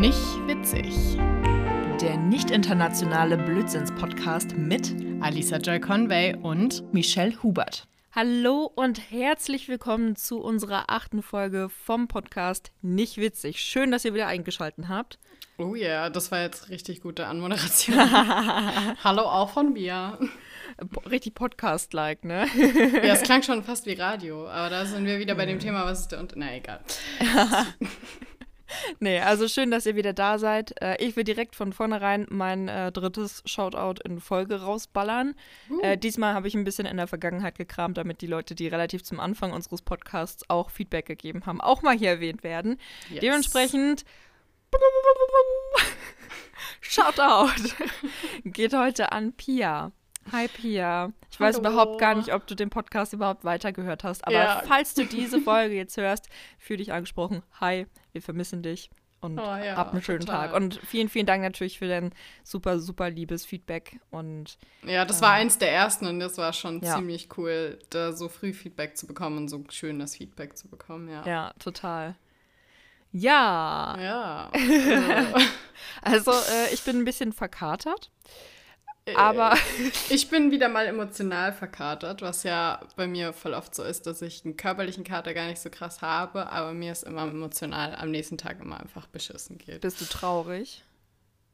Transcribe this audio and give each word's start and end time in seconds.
Nicht 0.00 0.16
witzig. 0.46 1.18
Der 2.00 2.16
nicht 2.16 2.50
internationale 2.50 3.36
Blödsinns-Podcast 3.36 4.56
mit 4.56 4.94
Alisa 5.20 5.58
Joy 5.58 5.78
Conway 5.78 6.34
und 6.36 6.90
Michelle 6.94 7.34
Hubert. 7.42 7.86
Hallo 8.12 8.72
und 8.74 9.10
herzlich 9.10 9.68
willkommen 9.68 10.16
zu 10.16 10.40
unserer 10.40 10.84
achten 10.88 11.22
Folge 11.22 11.68
vom 11.68 12.08
Podcast 12.08 12.72
Nicht 12.80 13.18
witzig. 13.18 13.60
Schön, 13.60 13.90
dass 13.90 14.06
ihr 14.06 14.14
wieder 14.14 14.26
eingeschaltet 14.26 14.88
habt. 14.88 15.18
Oh 15.58 15.74
ja, 15.74 15.88
yeah, 15.88 16.08
das 16.08 16.32
war 16.32 16.40
jetzt 16.40 16.70
richtig 16.70 17.02
gute 17.02 17.26
Anmoderation. 17.26 17.98
Hallo 19.04 19.24
auch 19.24 19.50
von 19.50 19.74
mir. 19.74 20.18
Richtig 21.10 21.34
Podcast-like, 21.34 22.24
ne? 22.24 22.46
ja, 23.04 23.12
es 23.12 23.20
klang 23.20 23.42
schon 23.42 23.62
fast 23.62 23.84
wie 23.84 23.92
Radio, 23.92 24.48
aber 24.48 24.70
da 24.70 24.86
sind 24.86 25.04
wir 25.04 25.18
wieder 25.18 25.34
bei 25.34 25.44
dem 25.44 25.58
Thema, 25.60 25.84
was 25.84 26.00
ist 26.00 26.12
der 26.12 26.20
und 26.20 26.32
Na 26.36 26.56
egal. 26.56 26.80
nee, 29.00 29.20
also 29.20 29.48
schön, 29.48 29.70
dass 29.70 29.86
ihr 29.86 29.96
wieder 29.96 30.12
da 30.12 30.38
seid. 30.38 30.80
Äh, 30.82 30.96
ich 31.04 31.16
will 31.16 31.24
direkt 31.24 31.56
von 31.56 31.72
vornherein 31.72 32.26
mein 32.30 32.68
äh, 32.68 32.92
drittes 32.92 33.42
Shoutout 33.46 34.02
in 34.04 34.20
Folge 34.20 34.62
rausballern. 34.62 35.34
Uh. 35.70 35.80
Äh, 35.80 35.98
diesmal 35.98 36.34
habe 36.34 36.48
ich 36.48 36.54
ein 36.54 36.64
bisschen 36.64 36.86
in 36.86 36.96
der 36.96 37.06
Vergangenheit 37.06 37.56
gekramt, 37.56 37.96
damit 37.96 38.20
die 38.20 38.26
Leute, 38.26 38.54
die 38.54 38.68
relativ 38.68 39.02
zum 39.02 39.20
Anfang 39.20 39.52
unseres 39.52 39.82
Podcasts 39.82 40.48
auch 40.48 40.70
Feedback 40.70 41.06
gegeben 41.06 41.46
haben, 41.46 41.60
auch 41.60 41.82
mal 41.82 41.96
hier 41.96 42.10
erwähnt 42.10 42.42
werden. 42.42 42.78
Yes. 43.10 43.20
Dementsprechend 43.20 44.04
Shoutout 46.80 47.74
geht 48.44 48.74
heute 48.74 49.12
an 49.12 49.32
Pia. 49.32 49.92
Hi 50.32 50.48
Pia. 50.48 51.12
Ich 51.30 51.38
Hallo. 51.38 51.48
weiß 51.48 51.58
überhaupt 51.58 51.98
gar 51.98 52.14
nicht, 52.14 52.32
ob 52.32 52.46
du 52.46 52.54
den 52.54 52.70
Podcast 52.70 53.12
überhaupt 53.12 53.44
weitergehört 53.44 54.04
hast, 54.04 54.26
aber 54.26 54.34
ja. 54.34 54.62
falls 54.66 54.94
du 54.94 55.04
diese 55.04 55.40
Folge 55.42 55.74
jetzt 55.74 55.96
hörst, 55.96 56.28
fühl 56.58 56.76
dich 56.76 56.92
angesprochen. 56.92 57.42
Hi, 57.60 57.86
wir 58.12 58.22
vermissen 58.22 58.62
dich 58.62 58.90
und 59.20 59.38
oh, 59.38 59.42
ja, 59.42 59.76
hab 59.76 59.92
einen 59.92 60.02
schönen 60.02 60.20
total. 60.20 60.48
Tag. 60.48 60.56
Und 60.56 60.80
vielen, 60.86 61.08
vielen 61.08 61.26
Dank 61.26 61.42
natürlich 61.42 61.78
für 61.78 61.88
dein 61.88 62.12
super, 62.42 62.78
super 62.78 63.10
liebes 63.10 63.44
Feedback. 63.44 64.00
Und, 64.10 64.56
ja, 64.84 65.04
das 65.04 65.18
äh, 65.18 65.22
war 65.22 65.32
eins 65.32 65.58
der 65.58 65.72
ersten 65.72 66.06
und 66.06 66.20
das 66.20 66.38
war 66.38 66.52
schon 66.52 66.80
ja. 66.80 66.96
ziemlich 66.96 67.28
cool, 67.36 67.78
da 67.90 68.12
so 68.12 68.28
früh 68.28 68.52
Feedback 68.52 68.96
zu 68.96 69.06
bekommen 69.06 69.38
und 69.38 69.48
so 69.48 69.62
schön 69.68 69.98
das 69.98 70.16
Feedback 70.16 70.56
zu 70.56 70.68
bekommen, 70.68 71.08
ja. 71.08 71.26
Ja, 71.26 71.52
total. 71.58 72.16
Ja. 73.12 73.96
Ja. 74.00 74.50
also, 76.02 76.30
äh, 76.30 76.72
ich 76.72 76.82
bin 76.84 76.98
ein 76.98 77.04
bisschen 77.04 77.32
verkatert. 77.32 78.10
Aber 79.16 79.54
ich 80.10 80.28
bin 80.28 80.50
wieder 80.50 80.68
mal 80.68 80.86
emotional 80.86 81.52
verkatert, 81.52 82.22
was 82.22 82.42
ja 82.42 82.80
bei 82.96 83.06
mir 83.06 83.32
voll 83.32 83.54
oft 83.54 83.74
so 83.74 83.82
ist, 83.82 84.06
dass 84.06 84.22
ich 84.22 84.44
einen 84.44 84.56
körperlichen 84.56 85.04
Kater 85.04 85.34
gar 85.34 85.48
nicht 85.48 85.60
so 85.60 85.70
krass 85.70 86.02
habe, 86.02 86.50
aber 86.50 86.72
mir 86.72 86.92
ist 86.92 87.04
immer 87.04 87.22
emotional 87.22 87.94
am 87.96 88.10
nächsten 88.10 88.38
Tag 88.38 88.60
immer 88.60 88.80
einfach 88.80 89.06
beschissen 89.06 89.58
geht. 89.58 89.80
Bist 89.80 90.00
du 90.00 90.04
traurig? 90.04 90.82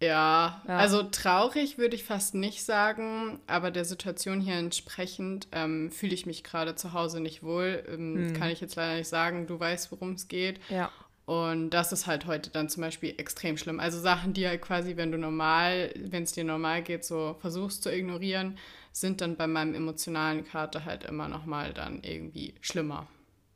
Ja, 0.03 0.63
ja. 0.69 0.77
also 0.77 1.05
traurig 1.05 1.79
würde 1.79 1.97
ich 1.97 2.05
fast 2.05 2.35
nicht 2.35 2.65
sagen, 2.65 3.41
aber 3.47 3.71
der 3.71 3.87
Situation 3.87 4.43
hier 4.43 4.57
entsprechend 4.57 5.49
ähm, 5.53 5.91
fühle 5.91 6.13
ich 6.13 6.27
mich 6.27 6.45
gerade 6.45 6.75
zu 6.75 6.93
Hause 6.93 7.21
nicht 7.21 7.43
wohl. 7.43 7.83
Ähm, 7.89 8.17
hm. 8.17 8.33
Kann 8.35 8.51
ich 8.51 8.61
jetzt 8.61 8.77
leider 8.77 8.97
nicht 8.97 9.09
sagen, 9.09 9.47
du 9.47 9.59
weißt, 9.59 9.91
worum 9.93 10.13
es 10.13 10.29
geht. 10.29 10.61
Ja. 10.69 10.91
Und 11.27 11.71
das 11.71 11.91
ist 11.91 12.07
halt 12.07 12.27
heute 12.27 12.51
dann 12.51 12.69
zum 12.69 12.83
Beispiel 12.83 13.15
extrem 13.19 13.57
schlimm. 13.57 13.81
Also 13.81 13.99
Sachen, 13.99 14.33
die 14.33 14.47
halt 14.47 14.63
quasi, 14.63 14.97
wenn 14.97 15.11
du 15.11 15.19
normal, 15.19 15.93
wenn 15.97 16.23
es 16.23 16.33
dir 16.33 16.45
normal 16.45 16.83
geht, 16.83 17.05
so 17.05 17.37
versuchst 17.41 17.83
zu 17.83 17.93
ignorieren, 17.93 18.57
sind 18.93 19.21
dann 19.21 19.37
bei 19.37 19.49
meinem 19.49 19.75
emotionalen 19.75 20.45
Kater 20.45 20.85
halt 20.85 21.03
immer 21.05 21.29
nochmal 21.29 21.75
dann 21.75 22.03
irgendwie 22.03 22.55
schlimmer. 22.61 23.09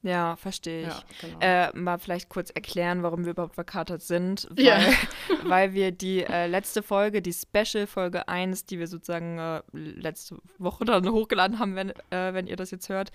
Ja, 0.02 0.36
verstehe 0.36 0.82
ich. 0.82 0.88
Ja, 0.88 1.02
genau. 1.20 1.38
äh, 1.40 1.78
mal 1.78 1.98
vielleicht 1.98 2.30
kurz 2.30 2.50
erklären, 2.50 3.02
warum 3.02 3.24
wir 3.24 3.32
überhaupt 3.32 3.54
verkatert 3.54 4.02
sind. 4.02 4.48
Weil, 4.50 4.64
ja. 4.64 4.78
weil 5.44 5.74
wir 5.74 5.92
die 5.92 6.24
äh, 6.24 6.46
letzte 6.46 6.82
Folge, 6.82 7.20
die 7.20 7.34
Special-Folge 7.34 8.26
1, 8.26 8.64
die 8.64 8.78
wir 8.78 8.86
sozusagen 8.86 9.38
äh, 9.38 9.62
letzte 9.72 10.38
Woche 10.58 10.86
dann 10.86 11.08
hochgeladen 11.08 11.58
haben, 11.58 11.76
wenn, 11.76 11.90
äh, 11.90 12.32
wenn 12.32 12.46
ihr 12.46 12.56
das 12.56 12.70
jetzt 12.70 12.88
hört, 12.88 13.12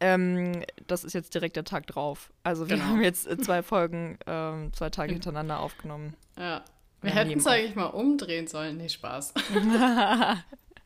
ähm, 0.00 0.62
das 0.86 1.04
ist 1.04 1.12
jetzt 1.12 1.34
direkt 1.34 1.56
der 1.56 1.64
Tag 1.64 1.86
drauf. 1.86 2.30
Also 2.42 2.68
wir 2.68 2.76
genau. 2.76 2.88
haben 2.88 3.02
jetzt 3.02 3.26
äh, 3.26 3.38
zwei 3.38 3.62
Folgen, 3.62 4.18
ähm, 4.26 4.72
zwei 4.72 4.90
Tage 4.90 5.12
hintereinander 5.12 5.60
aufgenommen. 5.60 6.14
Ja. 6.38 6.64
Wir 7.00 7.10
ja, 7.10 7.16
hätten 7.16 7.38
es 7.38 7.46
eigentlich 7.46 7.74
mal 7.74 7.86
umdrehen 7.86 8.46
sollen. 8.46 8.78
Nee, 8.78 8.88
Spaß. 8.88 9.34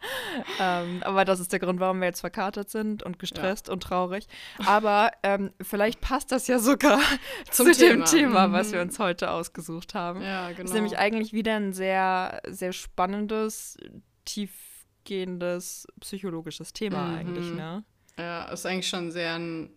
ähm, 0.61 1.03
aber 1.03 1.25
das 1.25 1.41
ist 1.41 1.53
der 1.53 1.59
Grund, 1.59 1.81
warum 1.81 2.01
wir 2.01 2.07
jetzt 2.07 2.21
verkatert 2.21 2.71
sind 2.71 3.03
und 3.03 3.19
gestresst 3.19 3.69
ja. 3.69 3.73
und 3.73 3.83
traurig. 3.83 4.27
Aber 4.65 5.11
ähm, 5.23 5.53
vielleicht 5.61 6.01
passt 6.01 6.33
das 6.33 6.47
ja 6.47 6.59
sogar 6.59 7.01
Zum 7.51 7.67
zu 7.67 7.73
Thema. 7.73 7.91
dem 7.91 8.05
Thema, 8.05 8.53
was 8.53 8.73
wir 8.73 8.81
mhm. 8.81 8.89
uns 8.89 8.99
heute 8.99 9.31
ausgesucht 9.31 9.95
haben. 9.95 10.23
Ja, 10.23 10.49
genau. 10.49 10.63
Das 10.63 10.71
ist 10.71 10.75
nämlich 10.75 10.99
eigentlich 10.99 11.33
wieder 11.33 11.57
ein 11.57 11.73
sehr, 11.73 12.41
sehr 12.49 12.73
spannendes, 12.73 13.77
tiefgehendes 14.25 15.87
psychologisches 16.01 16.73
Thema 16.73 17.05
mhm. 17.05 17.19
eigentlich, 17.19 17.53
ne? 17.53 17.85
Ja, 18.19 18.45
ist 18.47 18.67
eigentlich 18.67 18.89
schon 18.89 19.13
sehr 19.13 19.35
ein 19.35 19.71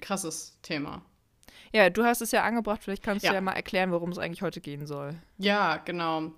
krasses 0.00 0.58
Thema. 0.62 1.02
Ja, 1.72 1.90
du 1.90 2.04
hast 2.04 2.22
es 2.22 2.30
ja 2.30 2.44
angebracht, 2.44 2.82
vielleicht 2.82 3.02
kannst 3.02 3.24
ja. 3.24 3.30
du 3.30 3.34
ja 3.34 3.40
mal 3.40 3.52
erklären, 3.52 3.90
worum 3.90 4.10
es 4.10 4.18
eigentlich 4.18 4.42
heute 4.42 4.60
gehen 4.60 4.86
soll. 4.86 5.14
Ja, 5.36 5.76
genau. 5.78 6.32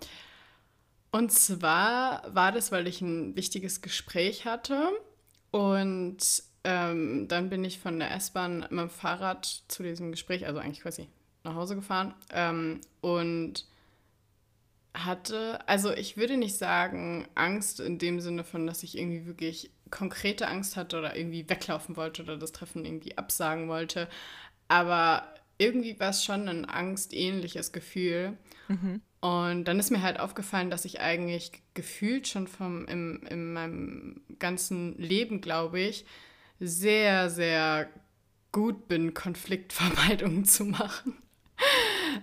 Und 1.12 1.32
zwar 1.32 2.34
war 2.34 2.52
das, 2.52 2.72
weil 2.72 2.86
ich 2.86 3.00
ein 3.00 3.36
wichtiges 3.36 3.82
Gespräch 3.82 4.46
hatte 4.46 4.88
und 5.50 6.18
ähm, 6.64 7.26
dann 7.28 7.48
bin 7.48 7.64
ich 7.64 7.78
von 7.78 7.98
der 7.98 8.14
S-Bahn 8.14 8.60
mit 8.70 8.70
dem 8.70 8.90
Fahrrad 8.90 9.62
zu 9.68 9.82
diesem 9.82 10.10
Gespräch, 10.10 10.46
also 10.46 10.60
eigentlich 10.60 10.82
quasi 10.82 11.08
nach 11.42 11.54
Hause 11.54 11.74
gefahren 11.74 12.14
ähm, 12.32 12.80
und 13.00 13.66
hatte, 14.94 15.66
also 15.68 15.92
ich 15.92 16.16
würde 16.16 16.36
nicht 16.36 16.56
sagen 16.56 17.26
Angst 17.34 17.80
in 17.80 17.98
dem 17.98 18.20
Sinne 18.20 18.44
von, 18.44 18.66
dass 18.66 18.82
ich 18.82 18.98
irgendwie 18.98 19.26
wirklich 19.26 19.70
konkrete 19.90 20.48
Angst 20.48 20.76
hatte 20.76 20.98
oder 20.98 21.16
irgendwie 21.16 21.48
weglaufen 21.48 21.96
wollte 21.96 22.22
oder 22.22 22.36
das 22.36 22.52
Treffen 22.52 22.84
irgendwie 22.84 23.18
absagen 23.18 23.68
wollte. 23.68 24.08
Aber 24.68 25.34
irgendwie 25.58 25.98
war 26.00 26.10
es 26.10 26.24
schon 26.24 26.48
ein 26.48 26.64
angstähnliches 26.64 27.72
Gefühl. 27.72 28.38
Mhm. 28.68 29.02
Und 29.20 29.64
dann 29.64 29.78
ist 29.78 29.90
mir 29.90 30.02
halt 30.02 30.18
aufgefallen, 30.18 30.70
dass 30.70 30.86
ich 30.86 31.00
eigentlich 31.00 31.52
gefühlt 31.74 32.26
schon 32.26 32.46
vom, 32.46 32.86
im, 32.86 33.22
in 33.28 33.52
meinem 33.52 34.22
ganzen 34.38 34.96
Leben, 34.96 35.42
glaube 35.42 35.80
ich, 35.80 36.06
sehr, 36.58 37.28
sehr 37.28 37.90
gut 38.52 38.88
bin, 38.88 39.12
Konfliktvermeidung 39.12 40.44
zu 40.46 40.64
machen. 40.64 41.18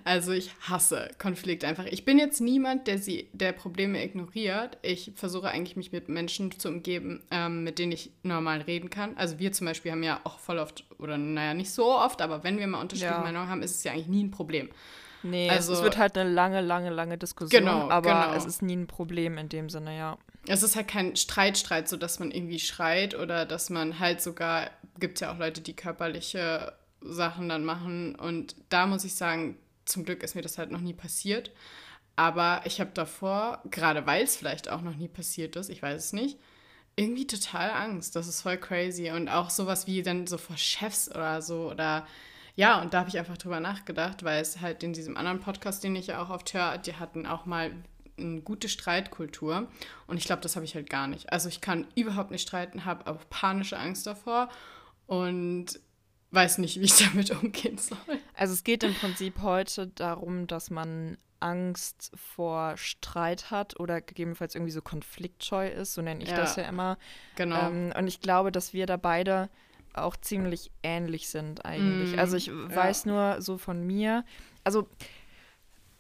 Also 0.04 0.32
ich 0.32 0.52
hasse 0.62 1.10
Konflikt 1.18 1.64
einfach. 1.64 1.86
Ich 1.86 2.06
bin 2.06 2.20
jetzt 2.20 2.42
niemand, 2.42 2.88
der 2.88 2.98
sie, 2.98 3.30
der 3.34 3.52
Probleme 3.52 4.04
ignoriert. 4.04 4.78
Ich 4.82 5.12
versuche 5.16 5.50
eigentlich 5.50 5.76
mich 5.76 5.92
mit 5.92 6.10
Menschen 6.10 6.58
zu 6.58 6.70
umgeben, 6.70 7.24
ähm, 7.32 7.64
mit 7.64 7.80
denen 7.80 7.92
ich 7.92 8.12
normal 8.24 8.62
reden 8.62 8.90
kann. 8.90 9.16
Also 9.18 9.40
wir 9.40 9.52
zum 9.52 9.68
Beispiel 9.68 9.92
haben 9.92 10.04
ja 10.04 10.20
auch 10.24 10.40
voll 10.40 10.60
oft, 10.60 10.86
oder 10.98 11.18
naja, 11.18 11.54
nicht 11.54 11.72
so 11.72 11.96
oft, 11.96 12.22
aber 12.22 12.44
wenn 12.44 12.60
wir 12.60 12.68
mal 12.68 12.82
unterschiedliche 12.82 13.16
ja. 13.16 13.22
Meinungen 13.22 13.50
haben, 13.50 13.62
ist 13.62 13.76
es 13.76 13.84
ja 13.84 13.92
eigentlich 13.92 14.08
nie 14.08 14.24
ein 14.24 14.32
Problem. 14.32 14.70
Nee, 15.24 15.50
also, 15.50 15.74
es 15.74 15.82
wird 15.82 15.98
halt 15.98 16.18
eine 16.18 16.30
lange, 16.30 16.62
lange, 16.62 16.90
lange 16.90 17.18
Diskussion, 17.18 17.64
genau, 17.64 17.90
aber 17.90 18.10
genau. 18.10 18.34
es 18.34 18.46
ist 18.46 18.62
nie 18.62 18.76
ein 18.76 18.88
Problem 18.88 19.38
in 19.38 19.50
dem 19.50 19.70
Sinne, 19.70 19.98
ja. 19.98 20.18
Es 20.48 20.64
ist 20.64 20.76
halt 20.76 20.88
kein 20.88 21.16
Streitstreit, 21.16 21.90
so 21.90 21.98
dass 21.98 22.20
man 22.20 22.32
irgendwie 22.32 22.60
schreit 22.60 23.16
oder 23.16 23.46
dass 23.46 23.70
man 23.70 24.00
halt 24.00 24.22
sogar, 24.22 24.70
gibt 25.00 25.16
es 25.16 25.22
ja 25.22 25.34
auch 25.34 25.38
Leute, 25.38 25.62
die 25.62 25.76
körperliche 25.76 26.74
Sachen 27.02 27.50
dann 27.50 27.66
machen 27.66 28.16
und 28.16 28.56
da 28.70 28.88
muss 28.88 29.04
ich 29.04 29.16
sagen, 29.16 29.58
zum 29.88 30.06
Glück 30.06 30.24
ist 30.24 30.36
mir 30.36 30.42
das 30.42 30.58
halt 30.58 30.72
noch 30.72 30.82
nie 30.82 30.94
passiert. 30.94 31.52
Aber 32.16 32.62
ich 32.66 32.80
habe 32.80 32.92
davor, 32.94 33.62
gerade 33.70 34.06
weil 34.06 34.24
es 34.24 34.36
vielleicht 34.36 34.70
auch 34.70 34.82
noch 34.82 34.96
nie 34.96 35.08
passiert 35.08 35.56
ist, 35.56 35.70
ich 35.70 35.82
weiß 35.82 36.04
es 36.04 36.14
nicht, 36.14 36.40
irgendwie 36.96 37.28
total 37.28 37.72
Angst. 37.72 38.16
Das 38.16 38.28
ist 38.28 38.42
voll 38.42 38.58
crazy. 38.58 39.12
Und 39.12 39.30
auch 39.30 39.50
sowas 39.52 39.86
wie 39.88 40.02
dann 40.02 40.26
so 40.28 40.38
vor 40.38 40.58
Chefs 40.58 41.10
oder 41.10 41.42
so. 41.42 41.70
Oder 41.70 42.08
ja, 42.56 42.82
und 42.82 42.94
da 42.94 43.00
habe 43.00 43.10
ich 43.10 43.20
einfach 43.20 43.38
drüber 43.38 43.60
nachgedacht, 43.60 44.24
weil 44.24 44.42
es 44.42 44.62
halt 44.62 44.82
in 44.82 44.94
diesem 44.94 45.16
anderen 45.16 45.40
Podcast, 45.40 45.84
den 45.84 45.96
ich 45.96 46.08
ja 46.08 46.22
auch 46.24 46.32
oft 46.32 46.54
höre, 46.54 46.80
die 46.80 46.96
hatten 46.96 47.28
auch 47.28 47.46
mal 47.46 47.72
eine 48.18 48.42
gute 48.42 48.68
Streitkultur. 48.68 49.68
Und 50.08 50.18
ich 50.18 50.26
glaube, 50.26 50.42
das 50.42 50.56
habe 50.56 50.66
ich 50.66 50.74
halt 50.74 50.90
gar 50.90 51.06
nicht. 51.06 51.32
Also 51.32 51.50
ich 51.50 51.62
kann 51.62 51.86
überhaupt 51.94 52.32
nicht 52.32 52.42
streiten, 52.42 52.84
habe 52.84 53.06
aber 53.06 53.20
panische 53.30 53.78
Angst 53.78 54.08
davor. 54.08 54.50
Und 55.06 55.80
weiß 56.32 56.58
nicht, 56.60 56.80
wie 56.80 56.86
ich 56.86 56.98
damit 57.06 57.32
umgehen 57.32 57.78
soll. 57.78 57.98
Also 58.36 58.54
es 58.54 58.64
geht 58.64 58.84
im 58.84 58.94
Prinzip 58.94 59.42
heute 59.42 59.88
darum, 59.88 60.48
dass 60.48 60.70
man 60.70 61.18
Angst 61.40 62.12
vor 62.16 62.78
Streit 62.78 63.52
hat 63.52 63.80
oder 63.80 64.02
gegebenenfalls 64.02 64.56
irgendwie 64.56 64.72
so 64.72 64.82
konfliktscheu 64.82 65.68
ist, 65.68 65.94
so 65.94 66.02
nenne 66.02 66.24
ich 66.24 66.30
ja, 66.30 66.38
das 66.38 66.56
ja 66.56 66.64
immer. 66.64 66.98
Genau. 67.36 67.70
Ähm, 67.70 67.94
und 67.98 68.08
ich 68.08 68.22
glaube, 68.22 68.52
dass 68.52 68.74
wir 68.74 68.86
da 68.88 68.98
beide 68.98 69.50
auch 69.94 70.16
ziemlich 70.16 70.72
ähnlich 70.84 71.30
sind 71.30 71.66
eigentlich. 71.66 72.16
Mm, 72.16 72.20
also 72.20 72.38
ich 72.38 72.52
weiß 72.52 73.06
ja. 73.06 73.12
nur 73.12 73.42
so 73.42 73.58
von 73.58 73.86
mir, 73.86 74.26
also 74.64 74.88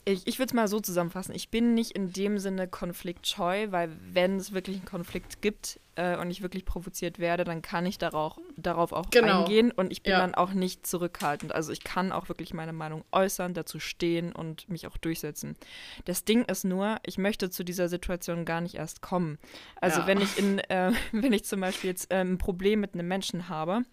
Ich, 0.07 0.25
ich 0.25 0.39
würde 0.39 0.51
es 0.51 0.54
mal 0.54 0.69
so 0.69 0.80
zusammenfassen. 0.80 1.36
Ich 1.36 1.50
bin 1.50 1.74
nicht 1.74 1.92
in 1.92 2.13
dem 2.13 2.39
Sinne 2.39 2.69
konfliktscheu, 2.69 3.68
weil 3.71 3.92
wenn 4.13 4.38
es 4.38 4.54
wirklich 4.54 4.77
einen 4.77 4.86
Konflikt 4.86 5.42
gibt 5.42 5.81
äh, 5.95 6.15
und 6.15 6.31
ich 6.31 6.42
wirklich 6.42 6.63
provoziert 6.63 7.19
werde, 7.19 7.44
dann 7.44 7.62
kann 7.62 7.86
ich 7.86 7.98
darauf, 7.98 8.39
darauf 8.56 8.94
auch 8.94 9.09
genau. 9.09 9.42
eingehen 9.42 9.69
und 9.69 9.92
ich 9.92 10.04
bin 10.04 10.13
ja. 10.13 10.19
dann 10.19 10.33
auch 10.33 10.54
nicht 10.54 10.88
zurückhaltend. 10.88 11.54
Also 11.54 11.74
ich 11.74 11.83
kann 11.83 12.13
auch 12.13 12.30
wirklich 12.30 12.54
meine 12.54 12.71
Meinung 12.71 13.04
äußern, 13.12 13.54
dazu 13.54 13.81
stehen 13.81 14.31
und 14.31 14.69
mich 14.69 14.88
auch 14.88 14.95
durchsetzen. 14.95 15.57
Das 16.06 16.24
Ding 16.24 16.45
ist 16.45 16.63
nur, 16.63 17.00
ich 17.04 17.18
möchte 17.18 17.50
zu 17.50 17.65
dieser 17.65 17.89
Situation 17.89 18.45
gar 18.45 18.62
nicht 18.62 18.75
erst 18.75 19.01
kommen. 19.01 19.38
Also 19.81 20.00
ja. 20.00 20.07
wenn 20.07 20.21
ich 20.21 20.38
in, 20.38 20.59
äh, 20.59 20.94
wenn 21.12 21.33
ich 21.33 21.44
zum 21.44 21.59
Beispiel 21.59 21.89
jetzt 21.89 22.13
äh, 22.13 22.21
ein 22.21 22.38
Problem 22.38 22.80
mit 22.80 22.94
einem 22.94 23.09
Menschen 23.09 23.50
habe, 23.50 23.83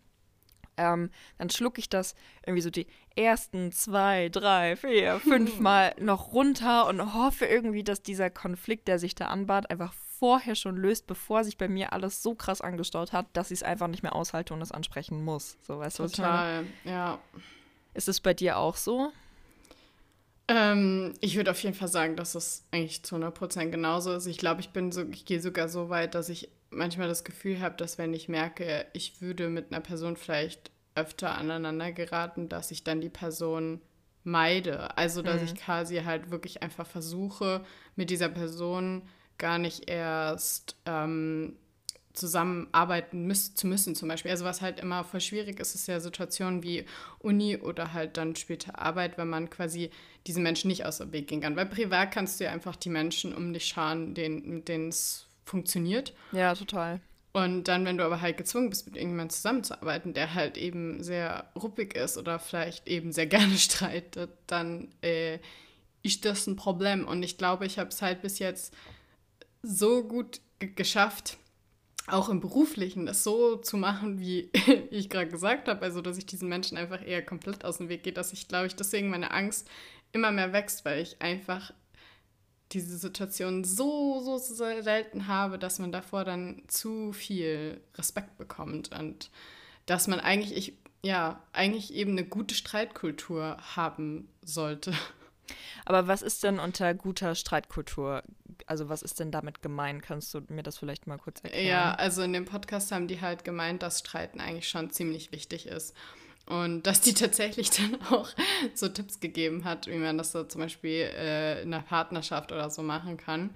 ähm, 0.76 1.10
dann 1.38 1.50
schlucke 1.50 1.80
ich 1.80 1.88
das 1.88 2.14
irgendwie 2.44 2.62
so 2.62 2.70
die 2.70 2.86
ersten 3.16 3.72
zwei, 3.72 4.28
drei, 4.28 4.76
vier, 4.76 5.20
fünf 5.20 5.58
Mal 5.60 5.94
noch 6.00 6.32
runter 6.32 6.86
und 6.86 7.14
hoffe 7.14 7.46
irgendwie, 7.46 7.84
dass 7.84 8.02
dieser 8.02 8.30
Konflikt, 8.30 8.88
der 8.88 8.98
sich 8.98 9.14
da 9.14 9.26
anbahnt, 9.26 9.70
einfach 9.70 9.92
vorher 9.92 10.54
schon 10.54 10.76
löst, 10.76 11.06
bevor 11.06 11.44
sich 11.44 11.58
bei 11.58 11.68
mir 11.68 11.92
alles 11.92 12.22
so 12.22 12.34
krass 12.34 12.60
angestaut 12.60 13.12
hat, 13.12 13.26
dass 13.32 13.50
ich 13.50 13.58
es 13.58 13.62
einfach 13.62 13.88
nicht 13.88 14.02
mehr 14.02 14.14
aushalte 14.14 14.54
und 14.54 14.62
es 14.62 14.72
ansprechen 14.72 15.24
muss. 15.24 15.58
So, 15.62 15.78
weißt 15.78 15.98
du, 15.98 16.04
was 16.04 16.12
Total, 16.12 16.64
ich 16.64 16.84
meine? 16.84 16.96
ja. 16.96 17.18
Ist 17.94 18.08
es 18.08 18.20
bei 18.20 18.34
dir 18.34 18.58
auch 18.58 18.76
so? 18.76 19.12
Ähm, 20.48 21.14
ich 21.20 21.36
würde 21.36 21.50
auf 21.50 21.62
jeden 21.62 21.74
Fall 21.74 21.88
sagen, 21.88 22.16
dass 22.16 22.34
es 22.34 22.64
eigentlich 22.70 23.02
zu 23.02 23.16
100% 23.16 23.70
genauso 23.70 24.12
ist. 24.12 24.26
Ich 24.26 24.38
glaube, 24.38 24.60
ich 24.60 24.70
bin 24.70 24.92
so, 24.92 25.02
ich 25.10 25.24
gehe 25.24 25.40
sogar 25.40 25.68
so 25.68 25.88
weit, 25.88 26.14
dass 26.14 26.28
ich 26.28 26.50
manchmal 26.70 27.08
das 27.08 27.24
Gefühl 27.24 27.60
habe, 27.60 27.76
dass 27.76 27.98
wenn 27.98 28.12
ich 28.12 28.28
merke, 28.28 28.86
ich 28.92 29.20
würde 29.22 29.48
mit 29.48 29.72
einer 29.72 29.80
Person 29.80 30.16
vielleicht 30.16 30.70
öfter 30.94 31.36
aneinander 31.36 31.92
geraten, 31.92 32.48
dass 32.48 32.70
ich 32.70 32.84
dann 32.84 33.00
die 33.00 33.08
Person 33.08 33.80
meide. 34.22 34.96
Also, 34.96 35.22
dass 35.22 35.40
mhm. 35.40 35.46
ich 35.46 35.54
quasi 35.56 35.96
halt 35.98 36.30
wirklich 36.30 36.62
einfach 36.62 36.86
versuche, 36.86 37.64
mit 37.96 38.10
dieser 38.10 38.28
Person 38.28 39.02
gar 39.38 39.58
nicht 39.58 39.88
erst 39.88 40.76
ähm, 40.86 41.56
zusammenarbeiten 42.14 43.26
müß, 43.26 43.54
zu 43.54 43.66
müssen 43.66 43.94
zum 43.94 44.08
Beispiel. 44.08 44.30
Also 44.30 44.44
was 44.44 44.62
halt 44.62 44.80
immer 44.80 45.04
voll 45.04 45.20
schwierig 45.20 45.60
ist, 45.60 45.74
ist 45.74 45.88
ja 45.88 46.00
Situationen 46.00 46.62
wie 46.62 46.86
Uni 47.18 47.56
oder 47.56 47.92
halt 47.92 48.16
dann 48.16 48.36
später 48.36 48.78
Arbeit, 48.78 49.18
wenn 49.18 49.28
man 49.28 49.50
quasi 49.50 49.90
diesen 50.26 50.42
Menschen 50.42 50.68
nicht 50.68 50.86
aus 50.86 50.98
dem 50.98 51.12
Weg 51.12 51.28
gehen 51.28 51.40
kann. 51.40 51.56
Weil 51.56 51.66
privat 51.66 52.12
kannst 52.12 52.40
du 52.40 52.44
ja 52.44 52.52
einfach 52.52 52.76
die 52.76 52.88
Menschen 52.88 53.34
um 53.34 53.52
dich 53.52 53.66
scharen, 53.66 54.14
denen 54.14 54.88
es 54.88 55.26
funktioniert. 55.44 56.14
Ja, 56.32 56.54
total. 56.54 57.00
Und 57.32 57.64
dann, 57.64 57.84
wenn 57.84 57.98
du 57.98 58.04
aber 58.04 58.20
halt 58.20 58.36
gezwungen 58.36 58.70
bist, 58.70 58.86
mit 58.86 58.94
irgendjemandem 58.94 59.34
zusammenzuarbeiten, 59.34 60.14
der 60.14 60.34
halt 60.34 60.56
eben 60.56 61.02
sehr 61.02 61.50
ruppig 61.60 61.96
ist 61.96 62.16
oder 62.16 62.38
vielleicht 62.38 62.86
eben 62.86 63.10
sehr 63.10 63.26
gerne 63.26 63.58
streitet, 63.58 64.30
dann 64.46 64.88
äh, 65.02 65.40
ist 66.04 66.24
das 66.24 66.46
ein 66.46 66.54
Problem. 66.54 67.08
Und 67.08 67.24
ich 67.24 67.36
glaube, 67.36 67.66
ich 67.66 67.80
habe 67.80 67.88
es 67.88 68.02
halt 68.02 68.22
bis 68.22 68.38
jetzt 68.38 68.72
so 69.62 70.04
gut 70.04 70.40
geschafft, 70.76 71.38
auch 72.06 72.28
im 72.28 72.40
Beruflichen 72.40 73.06
das 73.06 73.24
so 73.24 73.56
zu 73.56 73.76
machen, 73.76 74.20
wie 74.20 74.50
ich 74.90 75.08
gerade 75.08 75.28
gesagt 75.28 75.68
habe, 75.68 75.82
also 75.82 76.00
dass 76.02 76.18
ich 76.18 76.26
diesen 76.26 76.48
Menschen 76.48 76.76
einfach 76.76 77.04
eher 77.04 77.24
komplett 77.24 77.64
aus 77.64 77.78
dem 77.78 77.88
Weg 77.88 78.02
gehe, 78.02 78.12
dass 78.12 78.32
ich, 78.32 78.48
glaube 78.48 78.66
ich, 78.66 78.76
deswegen 78.76 79.08
meine 79.08 79.30
Angst 79.30 79.68
immer 80.12 80.30
mehr 80.30 80.52
wächst, 80.52 80.84
weil 80.84 81.00
ich 81.00 81.20
einfach 81.20 81.72
diese 82.72 82.96
Situation 82.98 83.64
so, 83.64 84.20
so, 84.20 84.36
so 84.36 84.54
selten 84.54 85.28
habe, 85.28 85.58
dass 85.58 85.78
man 85.78 85.92
davor 85.92 86.24
dann 86.24 86.62
zu 86.66 87.12
viel 87.12 87.80
Respekt 87.94 88.36
bekommt 88.36 88.90
und 88.98 89.30
dass 89.86 90.08
man 90.08 90.20
eigentlich, 90.20 90.56
ich, 90.56 90.78
ja, 91.02 91.42
eigentlich 91.52 91.92
eben 91.94 92.12
eine 92.12 92.24
gute 92.24 92.54
Streitkultur 92.54 93.58
haben 93.76 94.28
sollte. 94.42 94.92
Aber 95.84 96.06
was 96.06 96.22
ist 96.22 96.42
denn 96.42 96.58
unter 96.58 96.94
guter 96.94 97.34
Streitkultur? 97.34 98.22
Also 98.66 98.88
was 98.88 99.02
ist 99.02 99.20
denn 99.20 99.30
damit 99.30 99.62
gemeint? 99.62 100.02
Kannst 100.02 100.32
du 100.34 100.40
mir 100.48 100.62
das 100.62 100.78
vielleicht 100.78 101.06
mal 101.06 101.18
kurz 101.18 101.40
erklären? 101.40 101.66
Ja, 101.66 101.94
also 101.94 102.22
in 102.22 102.32
dem 102.32 102.44
Podcast 102.44 102.92
haben 102.92 103.08
die 103.08 103.20
halt 103.20 103.44
gemeint, 103.44 103.82
dass 103.82 104.00
Streiten 104.00 104.40
eigentlich 104.40 104.68
schon 104.68 104.90
ziemlich 104.90 105.32
wichtig 105.32 105.66
ist. 105.66 105.94
Und 106.46 106.82
dass 106.86 107.00
die 107.00 107.14
tatsächlich 107.14 107.70
dann 107.70 108.00
auch 108.10 108.28
so 108.74 108.88
Tipps 108.88 109.20
gegeben 109.20 109.64
hat, 109.64 109.86
wie 109.86 109.96
man 109.96 110.18
das 110.18 110.32
so 110.32 110.44
zum 110.44 110.60
Beispiel 110.60 111.10
äh, 111.16 111.62
in 111.62 111.72
einer 111.72 111.82
Partnerschaft 111.82 112.52
oder 112.52 112.70
so 112.70 112.82
machen 112.82 113.16
kann. 113.16 113.50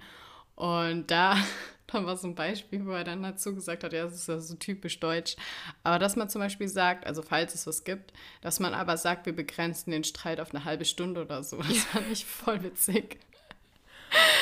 Und 0.55 1.09
da, 1.09 1.37
da 1.87 2.05
war 2.05 2.17
so 2.17 2.27
ein 2.27 2.35
Beispiel, 2.35 2.85
wo 2.85 2.91
er 2.91 3.03
dann 3.03 3.23
dazu 3.23 3.55
gesagt 3.55 3.83
hat, 3.83 3.93
ja, 3.93 4.03
das 4.03 4.13
ist 4.13 4.27
ja 4.27 4.39
so 4.39 4.55
typisch 4.55 4.99
deutsch. 4.99 5.35
Aber 5.83 5.99
dass 5.99 6.15
man 6.15 6.29
zum 6.29 6.41
Beispiel 6.41 6.67
sagt, 6.67 7.07
also 7.07 7.21
falls 7.21 7.55
es 7.55 7.65
was 7.65 7.83
gibt, 7.83 8.13
dass 8.41 8.59
man 8.59 8.73
aber 8.73 8.97
sagt, 8.97 9.25
wir 9.25 9.35
begrenzen 9.35 9.91
den 9.91 10.03
Streit 10.03 10.39
auf 10.39 10.53
eine 10.53 10.65
halbe 10.65 10.85
Stunde 10.85 11.21
oder 11.21 11.43
so. 11.43 11.57
Das 11.69 11.77
fand 11.85 12.11
ich 12.11 12.25
voll 12.25 12.63
witzig. 12.63 13.19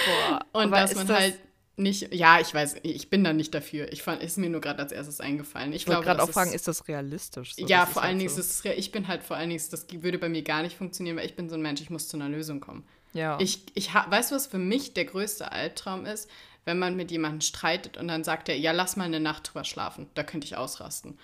Boah, 0.06 0.46
und 0.54 0.72
dass 0.72 0.96
man 0.96 1.08
das 1.08 1.18
halt 1.18 1.40
nicht, 1.78 2.12
ja, 2.14 2.40
ich 2.40 2.54
weiß, 2.54 2.78
ich 2.81 3.10
bin 3.10 3.24
da 3.24 3.34
nicht 3.34 3.54
dafür. 3.54 3.92
Ich 3.94 4.02
fand, 4.02 4.24
ist 4.24 4.38
mir 4.38 4.50
nur 4.50 4.62
gerade 4.62 4.80
als 4.80 4.92
erstes 4.92 5.22
eingefallen. 5.22 5.74
Ich, 5.74 5.84
ich 5.84 5.88
wollte 5.88 6.04
gerade 6.04 6.24
auch 6.24 6.30
fragen, 6.30 6.52
ist 6.52 6.68
das 6.68 6.88
realistisch? 6.88 7.56
So, 7.56 7.66
ja, 7.68 7.86
vor 7.86 8.02
allen 8.02 8.18
Dingen 8.18 8.30
halt 8.30 8.36
so. 8.36 8.42
ist 8.42 8.66
es, 8.66 8.78
ich 8.78 8.92
bin 8.92 9.08
halt 9.08 9.24
vor 9.24 9.38
allen 9.38 9.50
Dingen, 9.50 9.62
das 9.69 9.86
würde 9.92 10.18
bei 10.18 10.28
mir 10.28 10.42
gar 10.42 10.64
nicht 10.64 10.75
funktionieren, 10.75 11.18
weil 11.18 11.28
ich 11.28 11.36
bin 11.36 11.50
so 11.50 11.56
ein 11.56 11.62
Mensch, 11.62 11.81
ich 11.81 11.92
muss 11.92 12.08
zu 12.08 12.18
einer 12.18 12.30
Lösung 12.30 12.60
kommen. 12.62 12.84
Ja. 13.14 13.38
Ich, 13.40 13.62
ich, 13.75 13.94
weißt 13.94 14.31
du, 14.31 14.36
was 14.36 14.48
für 14.48 14.58
mich 14.58 14.96
der 14.96 15.06
größte 15.06 15.52
Albtraum 15.52 16.06
ist? 16.06 16.30
Wenn 16.66 16.80
man 16.80 16.96
mit 16.96 17.12
jemandem 17.12 17.42
streitet 17.42 17.96
und 17.96 18.08
dann 18.08 18.24
sagt 18.24 18.50
er, 18.50 18.58
ja, 18.58 18.72
lass 18.72 18.98
mal 18.98 19.06
eine 19.06 19.19
Nacht 19.22 19.48
drüber 19.48 19.64
schlafen, 19.64 20.10
da 20.16 20.24
könnte 20.24 20.46
ich 20.46 20.58
ausrasten. 20.58 21.18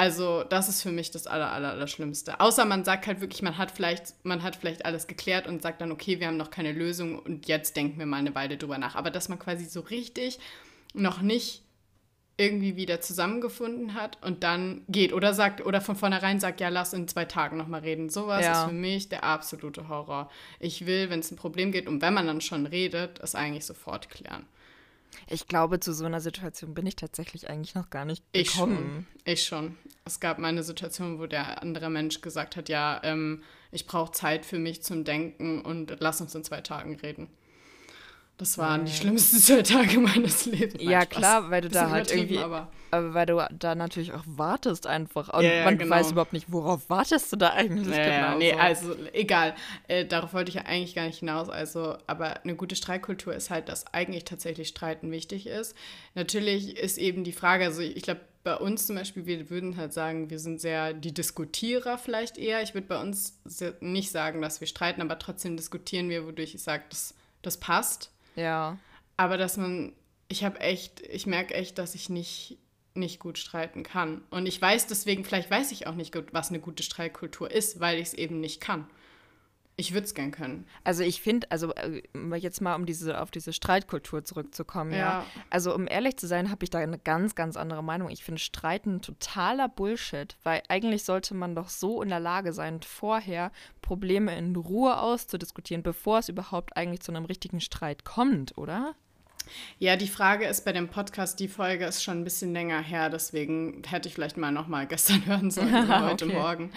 Also, 0.00 0.44
das 0.44 0.70
ist 0.70 0.80
für 0.80 0.92
mich 0.92 1.10
das 1.10 1.26
aller, 1.26 1.52
aller, 1.52 1.72
aller 1.72 1.86
Schlimmste. 1.86 2.40
Außer 2.40 2.64
man 2.64 2.86
sagt 2.86 3.06
halt 3.06 3.20
wirklich, 3.20 3.42
man 3.42 3.58
hat 3.58 3.70
vielleicht, 3.70 4.14
man 4.24 4.42
hat 4.42 4.56
vielleicht 4.56 4.86
alles 4.86 5.06
geklärt 5.06 5.46
und 5.46 5.60
sagt 5.60 5.82
dann, 5.82 5.92
okay, 5.92 6.20
wir 6.20 6.26
haben 6.26 6.38
noch 6.38 6.50
keine 6.50 6.72
Lösung 6.72 7.18
und 7.18 7.48
jetzt 7.48 7.76
denken 7.76 7.98
wir 7.98 8.06
mal 8.06 8.16
eine 8.16 8.34
Weile 8.34 8.56
drüber 8.56 8.78
nach. 8.78 8.94
Aber 8.94 9.10
dass 9.10 9.28
man 9.28 9.38
quasi 9.38 9.66
so 9.66 9.80
richtig 9.80 10.38
noch 10.94 11.20
nicht 11.20 11.60
irgendwie 12.38 12.76
wieder 12.76 13.02
zusammengefunden 13.02 13.92
hat 13.92 14.16
und 14.22 14.42
dann 14.42 14.86
geht 14.88 15.12
oder 15.12 15.34
sagt 15.34 15.66
oder 15.66 15.82
von 15.82 15.96
vornherein 15.96 16.40
sagt, 16.40 16.62
ja, 16.62 16.70
lass 16.70 16.94
in 16.94 17.06
zwei 17.06 17.26
Tagen 17.26 17.58
nochmal 17.58 17.82
reden. 17.82 18.08
Sowas 18.08 18.42
ja. 18.42 18.52
ist 18.52 18.70
für 18.70 18.74
mich 18.74 19.10
der 19.10 19.22
absolute 19.22 19.90
Horror. 19.90 20.30
Ich 20.60 20.86
will, 20.86 21.10
wenn 21.10 21.20
es 21.20 21.30
ein 21.30 21.36
Problem 21.36 21.72
geht 21.72 21.86
und 21.86 22.00
wenn 22.00 22.14
man 22.14 22.26
dann 22.26 22.40
schon 22.40 22.64
redet, 22.64 23.20
es 23.20 23.34
eigentlich 23.34 23.66
sofort 23.66 24.08
klären. 24.08 24.46
Ich 25.28 25.46
glaube, 25.46 25.80
zu 25.80 25.92
so 25.92 26.04
einer 26.04 26.20
Situation 26.20 26.74
bin 26.74 26.86
ich 26.86 26.96
tatsächlich 26.96 27.48
eigentlich 27.48 27.74
noch 27.74 27.90
gar 27.90 28.04
nicht 28.04 28.24
gekommen. 28.32 29.06
Ich 29.24 29.44
schon. 29.44 29.74
Ich 29.74 29.76
schon. 29.76 29.78
Es 30.04 30.20
gab 30.20 30.38
mal 30.38 30.48
eine 30.48 30.62
Situation, 30.62 31.18
wo 31.18 31.26
der 31.26 31.62
andere 31.62 31.90
Mensch 31.90 32.20
gesagt 32.20 32.56
hat, 32.56 32.68
ja, 32.68 33.00
ähm, 33.04 33.42
ich 33.70 33.86
brauche 33.86 34.12
Zeit 34.12 34.44
für 34.44 34.58
mich 34.58 34.82
zum 34.82 35.04
Denken 35.04 35.60
und 35.62 35.96
lass 36.00 36.20
uns 36.20 36.34
in 36.34 36.44
zwei 36.44 36.60
Tagen 36.60 36.96
reden. 36.96 37.28
Das 38.40 38.56
waren 38.56 38.86
die 38.86 38.92
schlimmsten 38.92 39.36
zwei 39.38 39.60
Tage 39.60 39.98
meines 39.98 40.46
Lebens. 40.46 40.82
Ja, 40.82 41.02
Spaß. 41.02 41.18
klar, 41.18 41.50
weil 41.50 41.60
du 41.60 41.68
da 41.68 41.90
halt 41.90 42.10
irgendwie, 42.10 42.38
aber. 42.38 42.68
aber. 42.90 43.12
weil 43.12 43.26
du 43.26 43.46
da 43.52 43.74
natürlich 43.74 44.14
auch 44.14 44.24
wartest 44.24 44.86
einfach. 44.86 45.28
Und 45.28 45.44
ja, 45.44 45.52
ja, 45.52 45.64
man 45.66 45.76
genau. 45.76 45.94
weiß 45.94 46.12
überhaupt 46.12 46.32
nicht, 46.32 46.50
worauf 46.50 46.88
wartest 46.88 47.30
du 47.34 47.36
da 47.36 47.50
eigentlich 47.50 47.94
ja, 47.94 48.28
genau. 48.30 48.38
Nee, 48.38 48.52
so. 48.52 48.58
also 48.58 48.96
egal. 49.12 49.54
Äh, 49.88 50.06
darauf 50.06 50.32
wollte 50.32 50.48
ich 50.48 50.54
ja 50.54 50.62
eigentlich 50.62 50.94
gar 50.94 51.04
nicht 51.04 51.18
hinaus. 51.18 51.50
Also, 51.50 51.98
aber 52.06 52.42
eine 52.42 52.54
gute 52.54 52.76
Streitkultur 52.76 53.34
ist 53.34 53.50
halt, 53.50 53.68
dass 53.68 53.92
eigentlich 53.92 54.24
tatsächlich 54.24 54.68
Streiten 54.68 55.10
wichtig 55.10 55.46
ist. 55.46 55.76
Natürlich 56.14 56.78
ist 56.78 56.96
eben 56.96 57.24
die 57.24 57.32
Frage, 57.32 57.66
also 57.66 57.82
ich 57.82 58.02
glaube, 58.02 58.22
bei 58.42 58.56
uns 58.56 58.86
zum 58.86 58.96
Beispiel, 58.96 59.26
wir 59.26 59.50
würden 59.50 59.76
halt 59.76 59.92
sagen, 59.92 60.30
wir 60.30 60.38
sind 60.38 60.62
sehr 60.62 60.94
die 60.94 61.12
Diskutierer 61.12 61.98
vielleicht 61.98 62.38
eher. 62.38 62.62
Ich 62.62 62.72
würde 62.72 62.86
bei 62.86 62.98
uns 62.98 63.38
nicht 63.80 64.10
sagen, 64.10 64.40
dass 64.40 64.62
wir 64.62 64.66
streiten, 64.66 65.02
aber 65.02 65.18
trotzdem 65.18 65.58
diskutieren 65.58 66.08
wir, 66.08 66.26
wodurch 66.26 66.54
ich 66.54 66.62
sage, 66.62 66.84
das, 66.88 67.14
das 67.42 67.58
passt. 67.58 68.10
Ja. 68.36 68.78
Aber 69.16 69.36
dass 69.36 69.56
man, 69.56 69.92
ich 70.28 70.44
habe 70.44 70.60
echt, 70.60 71.00
ich 71.00 71.26
merke 71.26 71.54
echt, 71.54 71.78
dass 71.78 71.94
ich 71.94 72.08
nicht, 72.08 72.58
nicht 72.94 73.20
gut 73.20 73.38
streiten 73.38 73.82
kann. 73.82 74.22
Und 74.30 74.46
ich 74.46 74.60
weiß 74.60 74.86
deswegen, 74.86 75.24
vielleicht 75.24 75.50
weiß 75.50 75.72
ich 75.72 75.86
auch 75.86 75.94
nicht 75.94 76.12
gut, 76.12 76.32
was 76.32 76.48
eine 76.48 76.60
gute 76.60 76.82
Streitkultur 76.82 77.50
ist, 77.50 77.80
weil 77.80 77.98
ich 77.98 78.08
es 78.08 78.14
eben 78.14 78.40
nicht 78.40 78.60
kann. 78.60 78.86
Ich 79.80 79.94
würde 79.94 80.04
es 80.04 80.12
gern 80.12 80.30
können. 80.30 80.66
Also 80.84 81.02
ich 81.02 81.22
finde, 81.22 81.50
also 81.50 81.72
äh, 81.72 82.02
jetzt 82.36 82.60
mal 82.60 82.74
um 82.74 82.84
diese 82.84 83.18
auf 83.18 83.30
diese 83.30 83.54
Streitkultur 83.54 84.22
zurückzukommen, 84.24 84.92
ja. 84.92 84.98
ja. 84.98 85.26
Also 85.48 85.74
um 85.74 85.88
ehrlich 85.88 86.18
zu 86.18 86.26
sein, 86.26 86.50
habe 86.50 86.64
ich 86.64 86.70
da 86.70 86.80
eine 86.80 86.98
ganz, 86.98 87.34
ganz 87.34 87.56
andere 87.56 87.82
Meinung. 87.82 88.10
Ich 88.10 88.22
finde 88.22 88.40
Streiten 88.40 89.00
totaler 89.00 89.70
Bullshit, 89.70 90.36
weil 90.42 90.62
eigentlich 90.68 91.04
sollte 91.04 91.34
man 91.34 91.54
doch 91.54 91.70
so 91.70 92.02
in 92.02 92.10
der 92.10 92.20
Lage 92.20 92.52
sein, 92.52 92.82
vorher 92.82 93.52
Probleme 93.80 94.36
in 94.36 94.54
Ruhe 94.54 95.00
auszudiskutieren, 95.00 95.82
bevor 95.82 96.18
es 96.18 96.28
überhaupt 96.28 96.76
eigentlich 96.76 97.00
zu 97.00 97.10
einem 97.10 97.24
richtigen 97.24 97.62
Streit 97.62 98.04
kommt, 98.04 98.58
oder? 98.58 98.94
Ja, 99.78 99.96
die 99.96 100.08
Frage 100.08 100.46
ist 100.46 100.64
bei 100.64 100.72
dem 100.72 100.88
Podcast, 100.88 101.40
die 101.40 101.48
Folge 101.48 101.84
ist 101.84 102.02
schon 102.02 102.20
ein 102.20 102.24
bisschen 102.24 102.52
länger 102.52 102.80
her, 102.80 103.10
deswegen 103.10 103.82
hätte 103.86 104.08
ich 104.08 104.14
vielleicht 104.14 104.36
mal 104.36 104.52
nochmal 104.52 104.86
gestern 104.88 105.26
hören 105.26 105.50
sollen 105.50 105.84
oder 105.84 106.06
heute 106.10 106.26
okay. 106.26 106.34
Morgen. 106.34 106.72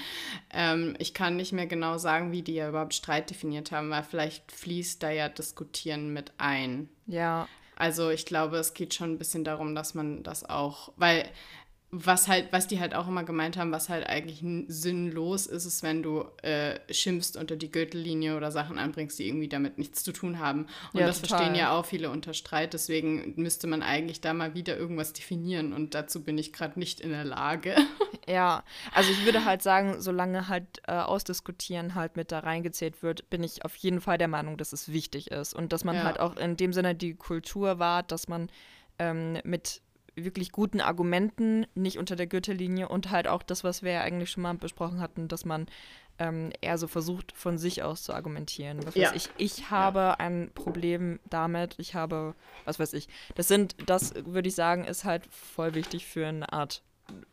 Ähm, 0.51 0.95
ich 0.99 1.13
kann 1.13 1.35
nicht 1.35 1.53
mehr 1.53 1.67
genau 1.67 1.97
sagen, 1.97 2.31
wie 2.31 2.41
die 2.41 2.55
ja 2.55 2.69
überhaupt 2.69 2.93
Streit 2.93 3.29
definiert 3.29 3.71
haben, 3.71 3.89
weil 3.89 4.03
vielleicht 4.03 4.51
fließt 4.51 5.01
da 5.01 5.09
ja 5.09 5.29
Diskutieren 5.29 6.13
mit 6.13 6.31
ein. 6.37 6.89
Ja. 7.07 7.47
Also 7.75 8.09
ich 8.09 8.25
glaube, 8.25 8.57
es 8.57 8.73
geht 8.73 8.93
schon 8.93 9.13
ein 9.13 9.17
bisschen 9.17 9.43
darum, 9.43 9.75
dass 9.75 9.93
man 9.93 10.23
das 10.23 10.47
auch, 10.47 10.91
weil 10.95 11.25
was 11.95 12.27
halt, 12.27 12.51
was 12.51 12.65
die 12.65 12.79
halt 12.79 12.95
auch 12.95 13.07
immer 13.07 13.23
gemeint 13.23 13.55
haben, 13.55 13.71
was 13.71 13.87
halt 13.87 14.07
eigentlich 14.09 14.43
sinnlos 14.67 15.45
ist, 15.45 15.65
ist, 15.65 15.83
wenn 15.83 16.01
du 16.01 16.25
äh, 16.41 16.79
schimpfst 16.91 17.37
unter 17.37 17.55
die 17.55 17.71
Gürtellinie 17.71 18.35
oder 18.35 18.49
Sachen 18.49 18.79
anbringst, 18.79 19.19
die 19.19 19.27
irgendwie 19.27 19.47
damit 19.47 19.77
nichts 19.77 20.03
zu 20.03 20.11
tun 20.11 20.39
haben. 20.39 20.65
Und 20.91 21.01
ja, 21.01 21.05
das 21.05 21.21
total. 21.21 21.37
verstehen 21.37 21.55
ja 21.55 21.71
auch 21.71 21.85
viele 21.85 22.09
unter 22.09 22.33
Streit. 22.33 22.73
Deswegen 22.73 23.35
müsste 23.35 23.67
man 23.67 23.83
eigentlich 23.83 24.21
da 24.21 24.33
mal 24.33 24.55
wieder 24.55 24.75
irgendwas 24.75 25.13
definieren. 25.13 25.71
Und 25.71 25.93
dazu 25.93 26.23
bin 26.23 26.39
ich 26.39 26.51
gerade 26.51 26.79
nicht 26.79 26.99
in 26.99 27.11
der 27.11 27.25
Lage. 27.25 27.75
Ja, 28.25 28.63
also 28.93 29.11
ich 29.11 29.25
würde 29.25 29.43
halt 29.43 29.61
sagen, 29.61 29.99
solange 29.99 30.47
halt 30.47 30.81
äh, 30.87 30.93
Ausdiskutieren 30.93 31.93
halt 31.93 32.15
mit 32.15 32.31
da 32.31 32.39
reingezählt 32.39 33.03
wird, 33.03 33.29
bin 33.29 33.43
ich 33.43 33.65
auf 33.65 33.75
jeden 33.75 33.99
Fall 33.99 34.17
der 34.17 34.29
Meinung, 34.29 34.55
dass 34.55 34.71
es 34.71 34.93
wichtig 34.93 35.29
ist. 35.31 35.53
Und 35.53 35.73
dass 35.73 35.83
man 35.83 35.97
ja. 35.97 36.03
halt 36.03 36.21
auch 36.21 36.37
in 36.37 36.55
dem 36.55 36.71
Sinne 36.71 36.95
die 36.95 37.15
Kultur 37.15 37.79
wahrt, 37.79 38.13
dass 38.13 38.29
man 38.29 38.49
ähm, 38.97 39.39
mit 39.43 39.81
wirklich 40.15 40.51
guten 40.51 40.81
Argumenten, 40.81 41.65
nicht 41.75 41.97
unter 41.97 42.15
der 42.15 42.27
Gürtellinie 42.27 42.87
und 42.87 43.11
halt 43.11 43.27
auch 43.27 43.43
das, 43.43 43.63
was 43.63 43.83
wir 43.83 43.91
ja 43.93 44.01
eigentlich 44.01 44.31
schon 44.31 44.43
mal 44.43 44.53
besprochen 44.53 44.99
hatten, 44.99 45.27
dass 45.27 45.45
man 45.45 45.67
ähm, 46.19 46.51
eher 46.61 46.77
so 46.77 46.87
versucht, 46.87 47.31
von 47.35 47.57
sich 47.57 47.83
aus 47.83 48.03
zu 48.03 48.13
argumentieren. 48.13 48.85
Was 48.85 48.95
ja. 48.95 49.09
weiß 49.09 49.15
ich, 49.15 49.29
ich 49.37 49.71
habe 49.71 49.99
ja. 49.99 50.13
ein 50.15 50.51
Problem 50.53 51.19
damit, 51.29 51.75
ich 51.79 51.95
habe, 51.95 52.35
was 52.65 52.79
weiß 52.79 52.93
ich, 52.93 53.07
das 53.35 53.47
sind, 53.47 53.75
das 53.87 54.13
würde 54.25 54.49
ich 54.49 54.55
sagen, 54.55 54.85
ist 54.85 55.03
halt 55.03 55.25
voll 55.27 55.73
wichtig 55.73 56.05
für 56.05 56.27
eine 56.27 56.51
Art 56.53 56.83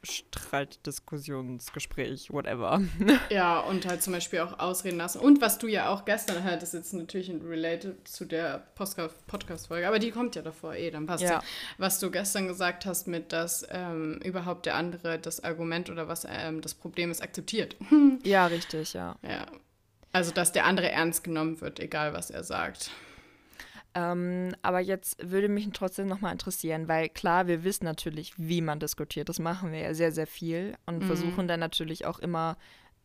Streitdiskussionsgespräch, 0.03 2.33
whatever. 2.33 2.83
Ja, 3.31 3.61
und 3.61 3.87
halt 3.87 4.03
zum 4.03 4.13
Beispiel 4.13 4.41
auch 4.41 4.59
ausreden 4.59 4.99
lassen. 4.99 5.21
Und 5.21 5.41
was 5.41 5.59
du 5.59 5.67
ja 5.67 5.89
auch 5.89 6.05
gestern 6.05 6.45
halt, 6.45 6.63
ist 6.63 6.75
jetzt 6.75 6.93
natürlich 6.93 7.31
related 7.31 8.07
zu 8.09 8.25
der 8.25 8.67
Podcast-Folge, 8.75 9.87
aber 9.87 9.99
die 9.99 10.11
kommt 10.11 10.37
ja 10.37 10.43
davor 10.43 10.75
eh, 10.75 10.91
dann 10.91 11.07
passt 11.07 11.23
ja. 11.23 11.31
ja. 11.31 11.43
Was 11.79 12.01
du 12.01 12.11
gestern 12.11 12.49
gesagt 12.49 12.87
hast 12.87 13.07
mit, 13.07 13.33
dass 13.33 13.67
ähm, 13.71 14.21
überhaupt 14.25 14.67
der 14.67 14.75
andere 14.75 15.19
das 15.19 15.45
Argument 15.45 15.91
oder 15.91 16.09
was 16.09 16.27
ähm, 16.29 16.61
das 16.61 16.75
Problem 16.75 17.11
ist, 17.11 17.23
akzeptiert. 17.23 17.77
Ja, 18.25 18.47
richtig, 18.47 18.95
ja. 18.95 19.17
Ja. 19.23 19.47
Also, 20.13 20.33
dass 20.33 20.53
der 20.53 20.67
andere 20.67 20.91
ernst 20.91 21.25
genommen 21.25 21.61
wird, 21.61 21.81
egal 21.81 22.13
was 22.13 22.31
er 22.31 22.45
sagt. 22.45 22.91
Ähm, 23.95 24.55
aber 24.63 24.81
jetzt 24.81 25.19
würde 25.31 25.49
mich 25.49 25.69
trotzdem 25.73 26.07
nochmal 26.07 26.33
interessieren, 26.33 26.87
weil 26.87 27.09
klar, 27.09 27.49
wir 27.49 27.65
wissen 27.65 27.85
natürlich, 27.85 28.33
wie 28.37 28.61
man 28.61 28.79
diskutiert. 28.79 29.29
Das 29.29 29.41
machen 29.41 29.73
wir 29.73 29.81
ja 29.81 29.95
sehr, 29.95 30.13
sehr 30.13 30.29
viel 30.29 30.77
und 30.87 31.01
mhm. 31.01 31.07
versuchen 31.07 31.49
dann 31.49 31.61
natürlich 31.61 32.07
auch 32.07 32.21
immer 32.21 32.57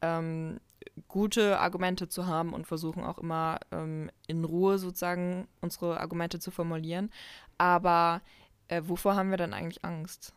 ähm, 0.02 0.60
gute 1.08 1.60
Argumente 1.60 2.08
zu 2.08 2.28
haben 2.28 2.54
und 2.54 2.68
versuchen 2.68 3.04
auch 3.04 3.18
immer 3.18 3.60
ähm, 3.72 4.12
in 4.28 4.46
Ruhe 4.46 4.78
sozusagen 4.78 5.48
unsere 5.62 6.00
Argumente 6.00 6.40
zu 6.40 6.52
formulieren. 6.52 7.10
Aber 7.58 8.22
äh, 8.68 8.82
wovor 8.86 9.16
haben 9.16 9.32
wir 9.32 9.38
dann 9.38 9.54
eigentlich 9.54 9.84
Angst? 9.84 10.34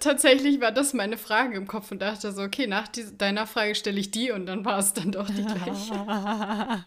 Tatsächlich 0.00 0.60
war 0.60 0.72
das 0.72 0.92
meine 0.92 1.16
Frage 1.16 1.56
im 1.56 1.66
Kopf 1.66 1.90
und 1.90 2.00
dachte 2.00 2.32
so, 2.32 2.42
okay, 2.42 2.66
nach 2.66 2.88
deiner 3.16 3.46
Frage 3.46 3.74
stelle 3.74 3.98
ich 3.98 4.10
die 4.10 4.30
und 4.30 4.44
dann 4.46 4.64
war 4.64 4.78
es 4.78 4.92
dann 4.92 5.10
doch 5.10 5.26
die 5.26 5.44
gleiche. 5.44 5.94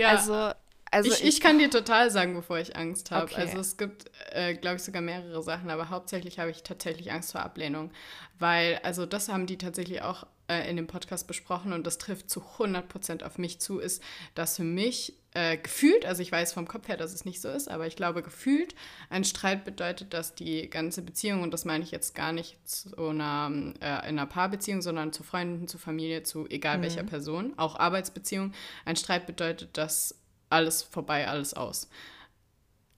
ja. 0.00 0.08
Also 0.08 0.52
also 0.94 1.10
ich, 1.10 1.24
ich, 1.24 1.40
kann 1.40 1.58
dir 1.58 1.70
total 1.70 2.10
sagen, 2.10 2.34
bevor 2.34 2.58
ich 2.58 2.76
Angst 2.76 3.10
habe. 3.10 3.24
Okay. 3.24 3.40
Also 3.40 3.58
es 3.58 3.76
gibt, 3.76 4.10
äh, 4.32 4.54
glaube 4.54 4.76
ich, 4.76 4.82
sogar 4.82 5.02
mehrere 5.02 5.42
Sachen, 5.42 5.70
aber 5.70 5.90
hauptsächlich 5.90 6.38
habe 6.38 6.50
ich 6.50 6.62
tatsächlich 6.62 7.12
Angst 7.12 7.32
vor 7.32 7.42
Ablehnung. 7.42 7.90
Weil, 8.38 8.80
also 8.82 9.06
das 9.06 9.28
haben 9.28 9.46
die 9.46 9.58
tatsächlich 9.58 10.02
auch 10.02 10.26
äh, 10.48 10.68
in 10.68 10.76
dem 10.76 10.86
Podcast 10.86 11.26
besprochen 11.26 11.72
und 11.72 11.86
das 11.86 11.98
trifft 11.98 12.30
zu 12.30 12.40
100% 12.40 13.24
auf 13.24 13.38
mich 13.38 13.60
zu, 13.60 13.78
ist, 13.78 14.02
dass 14.34 14.56
für 14.56 14.64
mich 14.64 15.14
äh, 15.34 15.56
gefühlt, 15.56 16.06
also 16.06 16.22
ich 16.22 16.30
weiß 16.30 16.52
vom 16.52 16.68
Kopf 16.68 16.86
her, 16.86 16.96
dass 16.96 17.12
es 17.12 17.24
nicht 17.24 17.40
so 17.40 17.48
ist, 17.48 17.68
aber 17.68 17.86
ich 17.86 17.96
glaube 17.96 18.22
gefühlt, 18.22 18.74
ein 19.10 19.24
Streit 19.24 19.64
bedeutet, 19.64 20.14
dass 20.14 20.34
die 20.34 20.70
ganze 20.70 21.02
Beziehung, 21.02 21.42
und 21.42 21.52
das 21.52 21.64
meine 21.64 21.82
ich 21.82 21.90
jetzt 21.90 22.14
gar 22.14 22.32
nicht 22.32 22.56
zu 22.68 22.96
einer, 22.96 23.50
äh, 23.80 24.08
in 24.08 24.18
einer 24.18 24.26
Paarbeziehung, 24.26 24.80
sondern 24.80 25.12
zu 25.12 25.24
Freunden, 25.24 25.66
zu 25.66 25.78
Familie, 25.78 26.22
zu 26.22 26.48
egal 26.48 26.78
mhm. 26.78 26.82
welcher 26.82 27.02
Person, 27.02 27.54
auch 27.56 27.76
Arbeitsbeziehung, 27.76 28.52
ein 28.84 28.96
Streit 28.96 29.26
bedeutet, 29.26 29.76
dass 29.76 30.14
alles 30.54 30.82
vorbei, 30.82 31.28
alles 31.28 31.54
aus. 31.54 31.88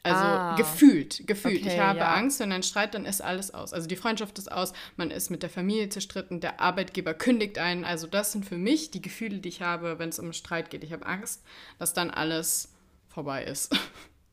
Also 0.07 0.25
ah. 0.25 0.55
gefühlt, 0.55 1.27
gefühlt. 1.27 1.63
Okay, 1.63 1.75
ich 1.75 1.81
habe 1.81 1.99
ja. 1.99 2.15
Angst, 2.15 2.39
wenn 2.39 2.53
ein 2.53 2.63
Streit, 2.63 2.95
dann 2.95 3.05
ist 3.05 3.21
alles 3.21 3.53
aus. 3.53 3.73
Also 3.73 3.89
die 3.89 3.97
Freundschaft 3.97 4.39
ist 4.39 4.51
aus, 4.53 4.73
man 4.97 5.11
ist 5.11 5.31
mit 5.31 5.43
der 5.43 5.51
Familie 5.51 5.89
zerstritten, 5.89 6.41
der 6.41 6.61
Arbeitgeber 6.61 7.13
kündigt 7.13 7.59
einen. 7.59 7.85
Also 7.85 8.07
das 8.07 8.31
sind 8.31 8.47
für 8.47 8.57
mich 8.57 8.93
die 8.93 9.03
Gefühle, 9.03 9.39
die 9.39 9.49
ich 9.49 9.63
habe, 9.63 9.99
wenn 9.99 10.11
es 10.11 10.21
um 10.21 10.33
Streit 10.33 10.71
geht. 10.71 10.85
Ich 10.85 10.93
habe 10.93 11.05
Angst, 11.07 11.43
dass 11.79 11.93
dann 11.93 12.11
alles 12.11 12.73
vorbei 13.09 13.45
ist. 13.45 13.75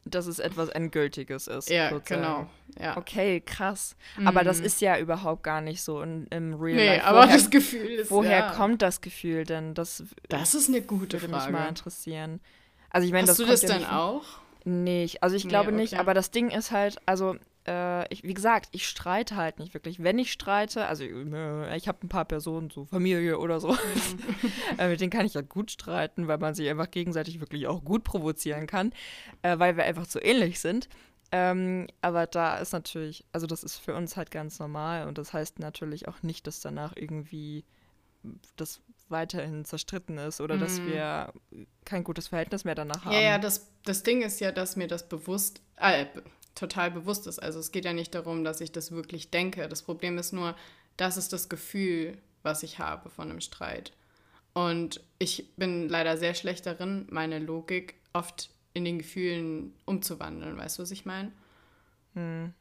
Dass 0.06 0.28
es 0.28 0.40
etwas 0.40 0.68
Endgültiges 0.68 1.48
ist. 1.48 1.70
Ja, 1.70 1.90
sozusagen. 1.90 2.22
genau. 2.22 2.50
Ja. 2.78 2.98
Okay, 2.98 3.40
krass. 3.40 3.96
Mhm. 4.18 4.28
Aber 4.28 4.44
das 4.44 4.60
ist 4.60 4.82
ja 4.82 5.00
überhaupt 5.00 5.44
gar 5.44 5.62
nicht 5.62 5.82
so 5.82 6.02
in, 6.02 6.28
im 6.28 6.56
Real 6.56 6.76
nee, 6.76 6.88
Life. 6.88 7.06
aber 7.06 7.24
woher, 7.24 7.38
das 7.38 7.50
Gefühl 7.50 7.90
ist 7.90 8.12
Woher 8.12 8.40
ja. 8.40 8.52
kommt 8.52 8.82
das 8.82 9.00
Gefühl 9.00 9.46
denn? 9.46 9.74
Das, 9.76 10.04
das 10.28 10.56
ist 10.56 10.68
eine 10.68 10.82
gute 10.82 11.22
würde 11.22 11.34
Frage. 11.34 11.52
mich 11.54 11.58
mal 11.58 11.70
interessieren. 11.70 12.42
Also 12.94 13.06
ich 13.06 13.12
meine, 13.12 13.28
Hast 13.28 13.40
das 13.40 13.46
du 13.46 13.52
das 13.52 13.62
dann 13.62 13.86
auch? 13.86 14.24
Nicht. 14.64 15.24
Also 15.24 15.36
ich 15.36 15.48
glaube 15.50 15.72
nee, 15.72 15.78
okay. 15.78 15.82
nicht, 15.82 16.00
aber 16.00 16.14
das 16.14 16.32
Ding 16.32 16.50
ist 16.50 16.72
halt, 16.72 16.98
also 17.06 17.36
äh, 17.68 18.08
ich, 18.14 18.24
wie 18.24 18.34
gesagt, 18.34 18.70
ich 18.72 18.88
streite 18.88 19.36
halt 19.36 19.60
nicht 19.60 19.74
wirklich. 19.74 20.02
Wenn 20.02 20.20
ich 20.20 20.32
streite, 20.32 20.86
also 20.86 21.04
äh, 21.04 21.76
ich 21.76 21.88
habe 21.88 22.00
ein 22.04 22.10
paar 22.10 22.26
Personen, 22.26 22.70
so 22.70 22.86
Familie 22.86 23.40
oder 23.40 23.60
so, 23.60 23.72
mhm. 23.72 23.78
äh, 24.78 24.90
mit 24.90 25.02
denen 25.02 25.10
kann 25.12 25.26
ich 25.26 25.34
ja 25.34 25.42
gut 25.42 25.72
streiten, 25.72 26.28
weil 26.28 26.38
man 26.38 26.54
sich 26.54 26.70
einfach 26.70 26.92
gegenseitig 26.92 27.40
wirklich 27.40 27.68
auch 27.68 27.84
gut 27.84 28.04
provozieren 28.04 28.68
kann, 28.68 28.94
äh, 29.42 29.58
weil 29.60 29.76
wir 29.76 29.84
einfach 29.84 30.06
so 30.06 30.22
ähnlich 30.22 30.60
sind. 30.60 30.88
Ähm, 31.32 31.88
aber 32.02 32.28
da 32.28 32.58
ist 32.58 32.74
natürlich, 32.74 33.26
also 33.32 33.48
das 33.48 33.64
ist 33.64 33.78
für 33.78 33.96
uns 33.96 34.16
halt 34.18 34.30
ganz 34.30 34.60
normal 34.60 35.08
und 35.08 35.18
das 35.18 35.34
heißt 35.34 35.58
natürlich 35.58 36.08
auch 36.08 36.22
nicht, 36.22 36.46
dass 36.46 36.62
danach 36.62 36.96
irgendwie 36.96 37.66
das 38.56 38.82
weiterhin 39.14 39.64
zerstritten 39.64 40.18
ist 40.18 40.42
oder 40.42 40.58
mm. 40.58 40.60
dass 40.60 40.80
mhm. 40.80 40.88
wir 40.88 41.34
kein 41.86 42.04
gutes 42.04 42.28
Verhältnis 42.28 42.66
mehr 42.66 42.76
danach 42.76 43.06
haben. 43.06 43.14
Ja, 43.14 43.22
ja, 43.22 43.38
das, 43.38 43.70
das 43.86 44.04
Ding 44.04 44.22
ist 44.22 44.42
ja, 44.42 44.52
dass 44.52 44.76
mir 44.76 44.88
das 44.88 45.08
bewusst, 45.08 45.62
äh, 45.78 46.08
total 46.56 46.92
bewusst 46.92 47.26
ist. 47.28 47.40
Also 47.40 47.60
es 47.60 47.72
geht 47.72 47.86
ja 47.86 47.94
nicht 47.94 48.14
darum, 48.14 48.44
dass 48.44 48.60
ich 48.60 48.74
das 48.74 48.92
wirklich 48.92 49.32
denke. 49.32 49.70
Das 49.70 49.84
Problem 49.84 50.18
ist 50.18 50.34
nur, 50.34 50.56
das 50.98 51.16
ist 51.16 51.32
das 51.32 51.48
Gefühl, 51.48 52.18
was 52.42 52.64
ich 52.64 52.80
habe 52.80 53.10
von 53.10 53.30
einem 53.30 53.40
Streit. 53.40 53.94
Und 54.54 55.02
ich 55.18 55.56
bin 55.56 55.88
leider 55.88 56.18
sehr 56.18 56.36
schlecht 56.36 56.66
darin, 56.66 57.08
meine 57.10 57.40
Logik 57.40 57.96
oft 58.12 58.50
in 58.74 58.86
den 58.86 59.00
Gefühlen 59.00 59.74
umzuwandeln. 59.86 60.58
Weißt 60.58 60.78
du, 60.78 60.84
was 60.84 60.92
ich 60.92 61.06
meine? 61.06 61.32
Hm. 62.14 62.54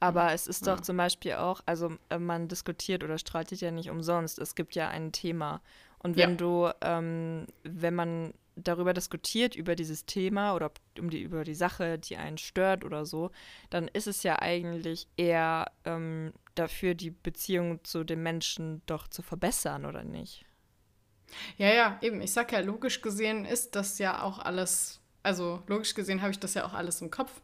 Aber 0.00 0.32
es 0.32 0.46
ist 0.46 0.66
doch 0.66 0.80
zum 0.80 0.96
Beispiel 0.96 1.34
auch, 1.34 1.60
also 1.66 1.92
äh, 2.08 2.18
man 2.18 2.48
diskutiert 2.48 3.04
oder 3.04 3.18
streitet 3.18 3.60
ja 3.60 3.70
nicht 3.70 3.90
umsonst. 3.90 4.38
Es 4.38 4.54
gibt 4.54 4.74
ja 4.74 4.88
ein 4.88 5.12
Thema. 5.12 5.60
Und 5.98 6.16
wenn 6.16 6.30
ja. 6.30 6.36
du, 6.36 6.70
ähm, 6.80 7.46
wenn 7.64 7.94
man 7.94 8.32
darüber 8.56 8.92
diskutiert, 8.92 9.54
über 9.54 9.74
dieses 9.74 10.06
Thema 10.06 10.54
oder 10.54 10.70
um 10.98 11.10
die, 11.10 11.22
über 11.22 11.44
die 11.44 11.54
Sache, 11.54 11.98
die 11.98 12.16
einen 12.16 12.38
stört 12.38 12.84
oder 12.84 13.06
so, 13.06 13.30
dann 13.70 13.88
ist 13.88 14.06
es 14.06 14.22
ja 14.22 14.40
eigentlich 14.40 15.08
eher 15.16 15.70
ähm, 15.84 16.32
dafür, 16.54 16.94
die 16.94 17.10
Beziehung 17.10 17.84
zu 17.84 18.04
dem 18.04 18.22
Menschen 18.22 18.82
doch 18.86 19.08
zu 19.08 19.22
verbessern, 19.22 19.86
oder 19.86 20.04
nicht? 20.04 20.44
Ja, 21.56 21.72
ja, 21.72 21.98
eben. 22.00 22.20
Ich 22.20 22.32
sag 22.32 22.52
ja, 22.52 22.60
logisch 22.60 23.00
gesehen 23.02 23.44
ist 23.44 23.76
das 23.76 23.98
ja 23.98 24.22
auch 24.22 24.38
alles, 24.38 25.00
also 25.22 25.62
logisch 25.66 25.94
gesehen 25.94 26.22
habe 26.22 26.32
ich 26.32 26.40
das 26.40 26.54
ja 26.54 26.64
auch 26.64 26.72
alles 26.72 27.00
im 27.00 27.10
Kopf. 27.10 27.42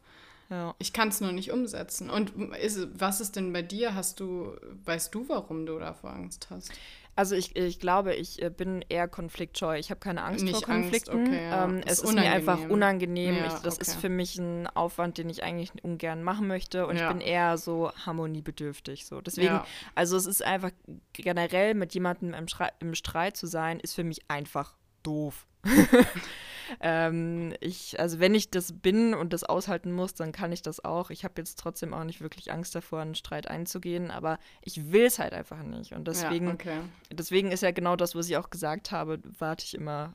Ja. 0.54 0.74
Ich 0.78 0.92
kann 0.92 1.08
es 1.08 1.20
nur 1.20 1.32
nicht 1.32 1.50
umsetzen. 1.50 2.10
Und 2.10 2.32
ist, 2.62 2.88
was 2.94 3.20
ist 3.20 3.34
denn 3.34 3.52
bei 3.52 3.62
dir? 3.62 3.96
Hast 3.96 4.20
du, 4.20 4.52
weißt 4.84 5.12
du, 5.12 5.28
warum 5.28 5.66
du 5.66 5.78
davor 5.80 6.10
Angst 6.10 6.46
hast? 6.50 6.70
Also 7.16 7.34
ich, 7.34 7.56
ich 7.56 7.80
glaube, 7.80 8.14
ich 8.14 8.40
äh, 8.40 8.50
bin 8.50 8.84
eher 8.88 9.08
konfliktscheu. 9.08 9.78
Ich 9.78 9.90
habe 9.90 10.00
keine 10.00 10.22
Angst 10.22 10.44
Nicht 10.44 10.54
vor 10.54 10.74
Konflikten. 10.74 11.18
Angst, 11.18 11.28
okay, 11.28 11.44
ja. 11.44 11.64
ähm, 11.64 11.80
es 11.84 11.98
ist, 11.98 12.04
ist 12.04 12.14
mir 12.14 12.30
einfach 12.30 12.68
unangenehm. 12.68 13.36
Ja, 13.36 13.46
ich, 13.46 13.52
das 13.54 13.74
okay. 13.74 13.82
ist 13.82 13.94
für 13.96 14.08
mich 14.08 14.38
ein 14.38 14.68
Aufwand, 14.68 15.18
den 15.18 15.28
ich 15.28 15.42
eigentlich 15.42 15.72
ungern 15.82 16.22
machen 16.22 16.46
möchte. 16.46 16.86
Und 16.86 16.96
ja. 16.96 17.08
ich 17.08 17.12
bin 17.12 17.20
eher 17.20 17.58
so 17.58 17.90
harmoniebedürftig. 18.06 19.06
So. 19.06 19.20
Deswegen, 19.20 19.60
also 19.96 20.16
es 20.16 20.26
ist 20.26 20.44
einfach 20.44 20.70
generell 21.12 21.74
mit 21.74 21.94
jemandem 21.94 22.32
im, 22.32 22.46
im 22.80 22.94
Streit 22.94 23.36
zu 23.36 23.46
sein, 23.46 23.80
ist 23.80 23.94
für 23.94 24.04
mich 24.04 24.22
einfach 24.28 24.74
doof. 25.04 25.46
ähm, 26.80 27.54
ich, 27.60 27.98
also 28.00 28.20
wenn 28.20 28.34
ich 28.34 28.50
das 28.50 28.72
bin 28.72 29.14
und 29.14 29.32
das 29.32 29.44
aushalten 29.44 29.92
muss, 29.92 30.14
dann 30.14 30.32
kann 30.32 30.52
ich 30.52 30.62
das 30.62 30.84
auch. 30.84 31.10
Ich 31.10 31.24
habe 31.24 31.34
jetzt 31.38 31.58
trotzdem 31.58 31.94
auch 31.94 32.04
nicht 32.04 32.20
wirklich 32.20 32.52
Angst 32.52 32.74
davor, 32.74 33.00
einen 33.00 33.14
Streit 33.14 33.48
einzugehen, 33.48 34.10
aber 34.10 34.38
ich 34.62 34.92
will 34.92 35.04
es 35.04 35.18
halt 35.18 35.32
einfach 35.32 35.62
nicht. 35.62 35.92
Und 35.92 36.08
deswegen, 36.08 36.48
ja, 36.48 36.54
okay. 36.54 36.80
deswegen 37.12 37.52
ist 37.52 37.62
ja 37.62 37.70
genau 37.70 37.96
das, 37.96 38.14
was 38.14 38.28
ich 38.28 38.36
auch 38.36 38.50
gesagt 38.50 38.90
habe, 38.90 39.20
warte 39.38 39.64
ich 39.64 39.74
immer 39.74 40.14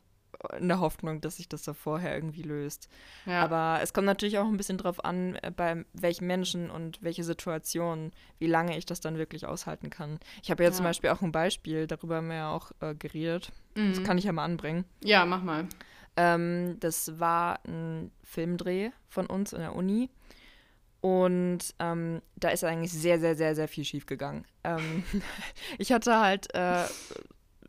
in 0.57 0.67
der 0.67 0.79
Hoffnung, 0.79 1.21
dass 1.21 1.38
sich 1.38 1.50
das 1.50 1.63
da 1.63 1.74
vorher 1.74 2.13
irgendwie 2.13 2.41
löst. 2.41 2.89
Ja. 3.25 3.43
Aber 3.43 3.79
es 3.81 3.93
kommt 3.93 4.05
natürlich 4.05 4.38
auch 4.38 4.48
ein 4.48 4.57
bisschen 4.57 4.77
drauf 4.77 5.03
an, 5.03 5.36
äh, 5.36 5.51
bei 5.55 5.86
welchen 5.93 6.27
Menschen 6.27 6.69
und 6.69 7.01
welche 7.01 7.24
Situationen, 7.24 8.12
wie 8.38 8.48
lange 8.48 8.77
ich 8.77 8.86
das 8.86 9.01
dann 9.01 9.17
wirklich 9.17 9.45
aushalten 9.45 9.89
kann. 9.89 10.19
Ich 10.41 10.51
habe 10.51 10.63
ja, 10.63 10.69
ja, 10.69 10.75
zum 10.75 10.86
Beispiel 10.86 11.09
auch 11.09 11.21
ein 11.21 11.31
Beispiel, 11.31 11.88
darüber 11.88 12.17
haben 12.17 12.29
wir 12.29 12.36
ja 12.36 12.51
auch 12.51 12.71
äh, 12.79 12.95
geredet. 12.95 13.51
Mhm. 13.75 13.93
Das 13.93 14.03
kann 14.03 14.17
ich 14.17 14.25
ja 14.25 14.31
mal 14.31 14.45
anbringen. 14.45 14.86
Ja, 15.03 15.25
mach 15.25 15.43
mal. 15.43 15.67
Ähm, 16.15 16.77
das 16.79 17.19
war 17.19 17.59
ein 17.65 18.12
Filmdreh 18.24 18.91
von 19.07 19.25
uns 19.25 19.53
in 19.53 19.59
der 19.59 19.75
Uni. 19.75 20.09
Und 21.01 21.59
ähm, 21.79 22.21
da 22.36 22.50
ist 22.50 22.63
eigentlich 22.63 22.91
sehr, 22.91 23.19
sehr, 23.19 23.36
sehr, 23.36 23.55
sehr 23.55 23.67
viel 23.67 23.86
schief 23.86 24.05
gegangen. 24.05 24.45
Ähm, 24.63 25.03
ich 25.77 25.91
hatte 25.91 26.19
halt 26.19 26.53
äh, 26.53 26.86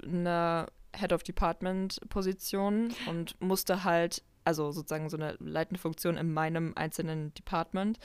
eine 0.03 0.67
Head 0.95 1.13
of 1.13 1.23
Department 1.23 2.01
Position 2.09 2.93
und 3.07 3.41
musste 3.41 3.85
halt, 3.85 4.23
also 4.45 4.73
sozusagen 4.73 5.09
so 5.09 5.17
eine 5.17 5.37
leitende 5.39 5.81
Funktion 5.81 6.17
in 6.17 6.33
meinem 6.33 6.73
einzelnen 6.77 7.33
Department 7.35 7.99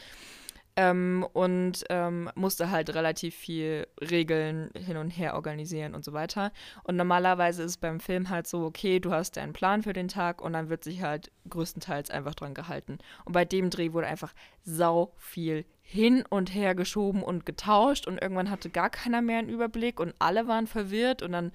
ähm, 0.75 1.25
und 1.33 1.85
ähm, 1.89 2.29
musste 2.35 2.69
halt 2.69 2.93
relativ 2.93 3.35
viel 3.35 3.87
Regeln 4.01 4.69
hin 4.75 4.97
und 4.97 5.09
her 5.09 5.35
organisieren 5.35 5.95
und 5.95 6.03
so 6.03 6.13
weiter. 6.13 6.51
Und 6.83 6.97
normalerweise 6.97 7.63
ist 7.63 7.77
beim 7.77 7.99
Film 7.99 8.29
halt 8.29 8.47
so, 8.47 8.65
okay, 8.65 8.99
du 8.99 9.11
hast 9.11 9.37
deinen 9.37 9.53
Plan 9.53 9.83
für 9.83 9.93
den 9.93 10.07
Tag 10.07 10.41
und 10.41 10.53
dann 10.53 10.69
wird 10.69 10.83
sich 10.83 11.01
halt 11.01 11.31
größtenteils 11.49 12.09
einfach 12.09 12.35
dran 12.35 12.53
gehalten. 12.53 12.97
Und 13.23 13.33
bei 13.33 13.45
dem 13.45 13.69
Dreh 13.69 13.93
wurde 13.93 14.07
einfach 14.07 14.33
sau 14.63 15.13
viel 15.17 15.65
hin 15.87 16.25
und 16.27 16.53
her 16.53 16.73
geschoben 16.73 17.21
und 17.21 17.45
getauscht 17.45 18.07
und 18.07 18.19
irgendwann 18.19 18.49
hatte 18.49 18.71
gar 18.71 18.89
keiner 18.89 19.21
mehr 19.21 19.37
einen 19.37 19.49
Überblick 19.49 19.99
und 19.99 20.15
alle 20.17 20.47
waren 20.47 20.65
verwirrt 20.65 21.21
und 21.21 21.31
dann 21.31 21.51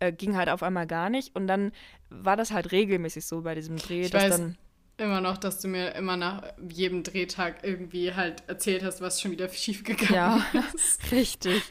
äh, 0.00 0.10
ging 0.10 0.36
halt 0.36 0.48
auf 0.48 0.62
einmal 0.62 0.86
gar 0.86 1.10
nicht 1.10 1.36
und 1.36 1.46
dann 1.46 1.70
war 2.08 2.36
das 2.36 2.50
halt 2.50 2.72
regelmäßig 2.72 3.26
so 3.26 3.42
bei 3.42 3.54
diesem 3.54 3.76
Dreh, 3.76 4.02
ich 4.02 4.10
dass 4.10 4.22
weiß, 4.22 4.38
dann 4.38 4.58
immer 4.96 5.20
noch, 5.20 5.36
dass 5.36 5.60
du 5.60 5.68
mir 5.68 5.94
immer 5.96 6.16
nach 6.16 6.44
jedem 6.66 7.02
Drehtag 7.02 7.58
irgendwie 7.62 8.14
halt 8.14 8.42
erzählt 8.46 8.82
hast, 8.82 9.02
was 9.02 9.20
schon 9.20 9.32
wieder 9.32 9.48
schief 9.52 9.84
gegangen 9.84 10.14
ja, 10.14 10.46
ist. 10.74 11.00
richtig. 11.12 11.62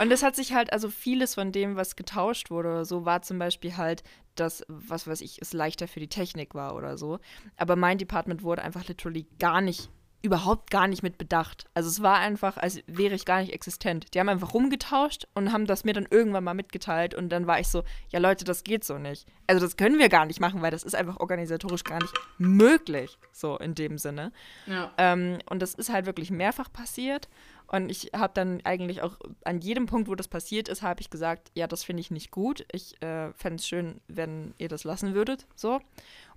Und 0.00 0.12
es 0.12 0.22
hat 0.22 0.36
sich 0.36 0.52
halt, 0.52 0.72
also 0.72 0.88
vieles 0.88 1.34
von 1.34 1.50
dem, 1.50 1.74
was 1.74 1.96
getauscht 1.96 2.50
wurde 2.50 2.68
oder 2.68 2.84
so, 2.84 3.04
war 3.04 3.22
zum 3.22 3.40
Beispiel 3.40 3.76
halt, 3.76 4.04
dass, 4.36 4.64
was 4.68 5.06
weiß 5.06 5.20
ich, 5.22 5.40
es 5.40 5.52
leichter 5.52 5.88
für 5.88 6.00
die 6.00 6.08
Technik 6.08 6.54
war 6.54 6.76
oder 6.76 6.96
so. 6.96 7.18
Aber 7.56 7.74
mein 7.74 7.98
Department 7.98 8.42
wurde 8.42 8.62
einfach 8.62 8.86
literally 8.86 9.26
gar 9.38 9.60
nicht 9.60 9.90
überhaupt 10.26 10.70
gar 10.70 10.88
nicht 10.88 11.02
mit 11.02 11.18
bedacht. 11.18 11.64
Also 11.74 11.88
es 11.88 12.02
war 12.02 12.18
einfach, 12.18 12.56
als 12.56 12.80
wäre 12.86 13.14
ich 13.14 13.24
gar 13.24 13.40
nicht 13.40 13.52
existent. 13.52 14.14
Die 14.14 14.20
haben 14.20 14.28
einfach 14.28 14.54
rumgetauscht 14.54 15.26
und 15.34 15.52
haben 15.52 15.66
das 15.66 15.84
mir 15.84 15.94
dann 15.94 16.06
irgendwann 16.10 16.44
mal 16.44 16.54
mitgeteilt 16.54 17.14
und 17.14 17.30
dann 17.30 17.46
war 17.46 17.58
ich 17.60 17.68
so, 17.68 17.82
ja 18.10 18.18
Leute, 18.18 18.44
das 18.44 18.64
geht 18.64 18.84
so 18.84 18.98
nicht. 18.98 19.26
Also 19.46 19.64
das 19.64 19.76
können 19.76 19.98
wir 19.98 20.08
gar 20.08 20.26
nicht 20.26 20.40
machen, 20.40 20.62
weil 20.62 20.70
das 20.70 20.82
ist 20.82 20.94
einfach 20.94 21.18
organisatorisch 21.18 21.84
gar 21.84 22.00
nicht 22.00 22.14
möglich, 22.38 23.18
so 23.32 23.56
in 23.56 23.74
dem 23.74 23.98
Sinne. 23.98 24.32
Ja. 24.66 24.92
Ähm, 24.98 25.38
und 25.48 25.62
das 25.62 25.74
ist 25.74 25.90
halt 25.90 26.06
wirklich 26.06 26.30
mehrfach 26.30 26.72
passiert 26.72 27.28
und 27.68 27.90
ich 27.90 28.10
habe 28.14 28.32
dann 28.34 28.60
eigentlich 28.64 29.02
auch 29.02 29.18
an 29.44 29.60
jedem 29.60 29.86
Punkt, 29.86 30.08
wo 30.08 30.14
das 30.14 30.28
passiert 30.28 30.68
ist, 30.68 30.82
habe 30.82 31.00
ich 31.00 31.10
gesagt, 31.10 31.50
ja, 31.54 31.66
das 31.66 31.82
finde 31.82 32.00
ich 32.00 32.10
nicht 32.10 32.30
gut. 32.30 32.64
Ich 32.70 33.00
äh, 33.02 33.32
fände 33.32 33.56
es 33.56 33.66
schön, 33.66 34.00
wenn 34.06 34.54
ihr 34.58 34.68
das 34.68 34.84
lassen 34.84 35.14
würdet, 35.14 35.46
so. 35.56 35.80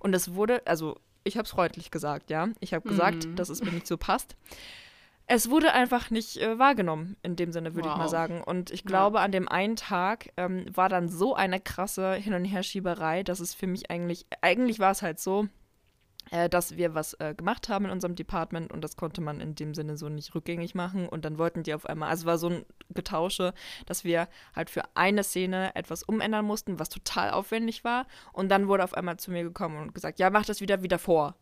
Und 0.00 0.14
es 0.14 0.34
wurde, 0.34 0.62
also 0.66 0.96
ich 1.24 1.36
habe 1.36 1.44
es 1.44 1.50
freundlich 1.50 1.90
gesagt, 1.90 2.30
ja. 2.30 2.48
Ich 2.60 2.74
habe 2.74 2.88
gesagt, 2.88 3.26
mhm. 3.26 3.36
dass 3.36 3.48
es 3.48 3.62
mir 3.62 3.72
nicht 3.72 3.86
so 3.86 3.96
passt. 3.96 4.36
Es 5.26 5.48
wurde 5.48 5.72
einfach 5.72 6.10
nicht 6.10 6.38
äh, 6.38 6.58
wahrgenommen, 6.58 7.16
in 7.22 7.36
dem 7.36 7.52
Sinne, 7.52 7.76
würde 7.76 7.88
wow. 7.88 7.94
ich 7.94 7.98
mal 7.98 8.08
sagen. 8.08 8.42
Und 8.42 8.72
ich 8.72 8.84
glaube, 8.84 9.18
ja. 9.18 9.24
an 9.24 9.30
dem 9.30 9.48
einen 9.48 9.76
Tag 9.76 10.30
ähm, 10.36 10.66
war 10.74 10.88
dann 10.88 11.08
so 11.08 11.34
eine 11.36 11.60
krasse 11.60 12.14
Hin- 12.14 12.34
und 12.34 12.44
Herschieberei, 12.44 13.22
dass 13.22 13.38
es 13.38 13.54
für 13.54 13.68
mich 13.68 13.90
eigentlich, 13.92 14.26
eigentlich 14.40 14.80
war 14.80 14.90
es 14.90 15.02
halt 15.02 15.20
so, 15.20 15.46
dass 16.30 16.76
wir 16.76 16.94
was 16.94 17.14
äh, 17.14 17.34
gemacht 17.34 17.68
haben 17.68 17.86
in 17.86 17.90
unserem 17.90 18.14
Department 18.14 18.72
und 18.72 18.82
das 18.82 18.96
konnte 18.96 19.20
man 19.20 19.40
in 19.40 19.54
dem 19.54 19.74
Sinne 19.74 19.96
so 19.96 20.08
nicht 20.08 20.34
rückgängig 20.34 20.74
machen. 20.74 21.08
Und 21.08 21.24
dann 21.24 21.38
wollten 21.38 21.62
die 21.62 21.74
auf 21.74 21.86
einmal, 21.86 22.08
also 22.08 22.26
war 22.26 22.38
so 22.38 22.48
ein 22.48 22.64
Getausche, 22.90 23.54
dass 23.86 24.04
wir 24.04 24.28
halt 24.54 24.70
für 24.70 24.82
eine 24.94 25.24
Szene 25.24 25.74
etwas 25.74 26.02
umändern 26.02 26.44
mussten, 26.44 26.78
was 26.78 26.88
total 26.88 27.30
aufwendig 27.30 27.84
war. 27.84 28.06
Und 28.32 28.48
dann 28.48 28.68
wurde 28.68 28.84
auf 28.84 28.94
einmal 28.94 29.16
zu 29.18 29.30
mir 29.30 29.42
gekommen 29.42 29.78
und 29.78 29.94
gesagt, 29.94 30.18
ja, 30.18 30.30
mach 30.30 30.46
das 30.46 30.60
wieder 30.60 30.82
wieder 30.82 30.98
vor. 30.98 31.34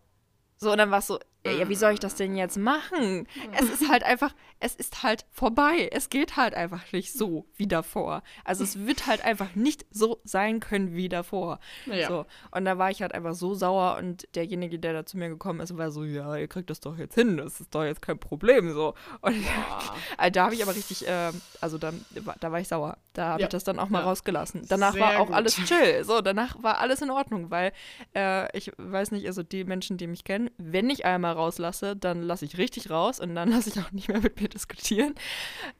So, 0.57 0.73
und 0.73 0.79
dann 0.79 0.91
war 0.91 0.99
es 0.99 1.07
so, 1.07 1.19
ja, 1.47 1.69
wie 1.69 1.75
soll 1.75 1.93
ich 1.93 2.01
das 2.01 2.15
denn 2.15 2.37
jetzt 2.37 2.59
machen? 2.59 3.27
Es 3.53 3.71
ist 3.71 3.89
halt 3.89 4.03
einfach, 4.03 4.35
es 4.61 4.75
ist 4.75 5.03
halt 5.03 5.25
vorbei. 5.31 5.89
Es 5.93 6.11
geht 6.11 6.37
halt 6.37 6.55
einfach 6.55 6.93
nicht 6.93 7.13
so 7.13 7.47
wie 7.57 7.67
davor. 7.67 8.23
Also 8.45 8.65
es 8.65 8.87
wird 8.87 9.07
halt 9.07 9.25
einfach 9.25 9.55
nicht 9.55 9.87
so 9.91 10.21
sein 10.25 10.61
können 10.61 10.95
wie 10.95 11.09
davor. 11.09 11.61
Ja. 11.87 12.09
So. 12.09 12.27
Und 12.51 12.65
da 12.65 12.77
war 12.77 12.91
ich 12.91 13.03
halt 13.03 13.15
einfach 13.15 13.35
so 13.35 13.55
sauer 13.55 13.97
und 13.99 14.29
derjenige, 14.35 14.79
der 14.79 14.93
da 14.93 15.07
zu 15.07 15.17
mir 15.17 15.29
gekommen 15.29 15.61
ist, 15.61 15.77
war 15.77 15.91
so, 15.91 16.05
ja, 16.05 16.37
ihr 16.37 16.49
kriegt 16.49 16.71
das 16.71 16.81
doch 16.81 16.99
jetzt 16.99 17.15
hin, 17.15 17.37
das 17.37 17.61
ist 17.61 17.75
doch 17.75 17.85
jetzt 17.85 18.03
kein 18.03 18.19
Problem. 18.19 18.73
So. 18.73 18.95
Und 19.21 19.37
also 20.17 20.33
da 20.33 20.45
habe 20.45 20.55
ich 20.55 20.63
aber 20.63 20.75
richtig, 20.75 21.07
äh, 21.07 21.31
also 21.61 21.79
da, 21.79 21.93
da 22.41 22.53
war 22.53 22.61
ich 22.61 22.69
sauer. 22.69 22.99
Da 23.13 23.31
habe 23.31 23.43
ja. 23.43 23.47
ich 23.47 23.51
das 23.51 23.65
dann 23.65 23.79
auch 23.79 23.89
mal 23.89 24.01
ja. 24.01 24.07
rausgelassen. 24.07 24.67
Danach 24.69 24.93
Sehr 24.93 25.03
war 25.03 25.21
auch 25.21 25.27
gut. 25.27 25.35
alles 25.35 25.57
chill. 25.65 26.05
So, 26.05 26.21
danach 26.21 26.63
war 26.63 26.79
alles 26.79 27.03
in 27.03 27.11
Ordnung, 27.11 27.51
weil 27.51 27.73
äh, 28.15 28.57
ich 28.57 28.73
weiß 28.77 29.13
nicht, 29.13 29.27
also 29.27 29.43
die 29.43 29.65
Menschen, 29.65 29.97
die 29.97 30.07
mich 30.07 30.25
kennen, 30.25 30.51
wenn 30.57 30.91
ich 30.91 31.05
einmal 31.05 31.28
rauslasse, 31.33 31.97
dann 31.97 32.23
lasse 32.23 32.45
ich 32.45 32.59
richtig 32.59 32.91
raus 32.91 33.21
und 33.21 33.35
dann 33.35 33.51
lasse 33.51 33.71
ich 33.71 33.79
auch 33.79 33.93
nicht 33.93 34.09
mehr 34.09 34.21
mit 34.21 34.41
mir 34.41 34.49
diskutieren. 34.49 35.15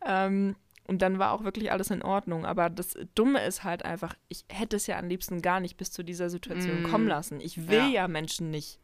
Ähm, 0.05 0.57
und 0.87 1.03
dann 1.03 1.19
war 1.19 1.33
auch 1.33 1.45
wirklich 1.45 1.71
alles 1.71 1.91
in 1.91 2.03
Ordnung. 2.03 2.47
Aber 2.47 2.71
das 2.71 2.97
Dumme 3.15 3.45
ist 3.45 3.63
halt 3.63 3.85
einfach, 3.85 4.15
ich 4.29 4.47
hätte 4.49 4.77
es 4.77 4.87
ja 4.87 4.99
am 4.99 5.09
liebsten 5.09 5.43
gar 5.43 5.61
nicht 5.61 5.77
bis 5.77 5.91
zu 5.91 6.03
dieser 6.03 6.31
Situation 6.31 6.83
mm. 6.83 6.91
kommen 6.91 7.07
lassen. 7.07 7.41
Ich 7.41 7.69
will 7.69 7.79
ja. 7.79 7.89
ja 7.89 8.09
Menschen 8.09 8.51
nicht 8.51 8.81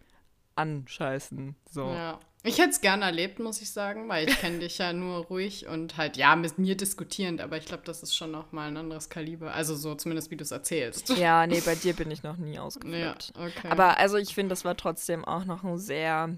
anscheißen. 0.54 1.56
So. 1.70 1.86
Ja. 1.86 2.20
Ich 2.46 2.58
hätte 2.58 2.70
es 2.70 2.82
gerne 2.82 3.06
erlebt, 3.06 3.38
muss 3.38 3.62
ich 3.62 3.70
sagen, 3.70 4.06
weil 4.06 4.28
ich 4.28 4.38
kenne 4.38 4.58
dich 4.58 4.76
ja 4.76 4.92
nur 4.92 5.24
ruhig 5.24 5.66
und 5.66 5.96
halt, 5.96 6.18
ja, 6.18 6.36
mit 6.36 6.58
mir 6.58 6.76
diskutierend, 6.76 7.40
aber 7.40 7.56
ich 7.56 7.64
glaube, 7.64 7.84
das 7.86 8.02
ist 8.02 8.14
schon 8.14 8.30
noch 8.30 8.52
mal 8.52 8.68
ein 8.68 8.76
anderes 8.76 9.08
Kaliber. 9.08 9.54
Also 9.54 9.74
so 9.74 9.94
zumindest, 9.94 10.30
wie 10.30 10.36
du 10.36 10.42
es 10.42 10.50
erzählst. 10.50 11.08
Ja, 11.16 11.46
nee, 11.46 11.62
bei 11.64 11.74
dir 11.74 11.94
bin 11.94 12.10
ich 12.10 12.22
noch 12.22 12.36
nie 12.36 12.58
ausgeflippt. 12.58 13.32
Ja, 13.34 13.46
okay. 13.46 13.68
Aber 13.70 13.96
also 13.96 14.18
ich 14.18 14.34
finde, 14.34 14.50
das 14.50 14.62
war 14.62 14.76
trotzdem 14.76 15.24
auch 15.24 15.46
noch 15.46 15.64
ein 15.64 15.78
sehr, 15.78 16.36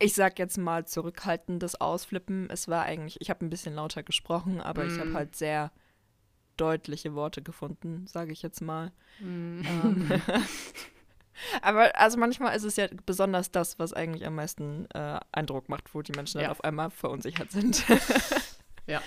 ich 0.00 0.12
sag 0.14 0.40
jetzt 0.40 0.58
mal, 0.58 0.86
zurückhaltendes 0.86 1.80
Ausflippen. 1.80 2.50
Es 2.50 2.66
war 2.66 2.82
eigentlich, 2.82 3.20
ich 3.20 3.30
habe 3.30 3.46
ein 3.46 3.50
bisschen 3.50 3.76
lauter 3.76 4.02
gesprochen, 4.02 4.60
aber 4.60 4.84
mm. 4.84 4.88
ich 4.88 4.98
habe 4.98 5.14
halt 5.14 5.36
sehr 5.36 5.70
deutliche 6.56 7.14
Worte 7.14 7.42
gefunden, 7.42 8.08
sage 8.08 8.32
ich 8.32 8.42
jetzt 8.42 8.60
mal. 8.60 8.90
Mm. 9.20 9.60
Ähm, 9.60 10.22
Aber 11.62 11.98
also 11.98 12.18
manchmal 12.18 12.56
ist 12.56 12.64
es 12.64 12.76
ja 12.76 12.88
besonders 13.04 13.50
das, 13.50 13.78
was 13.78 13.92
eigentlich 13.92 14.26
am 14.26 14.34
meisten 14.34 14.86
äh, 14.94 15.20
Eindruck 15.32 15.68
macht, 15.68 15.94
wo 15.94 16.02
die 16.02 16.12
Menschen 16.12 16.40
dann 16.40 16.50
auf 16.50 16.64
einmal 16.64 16.90
verunsichert 16.90 17.50
sind. 17.50 17.84
ja. 18.86 19.02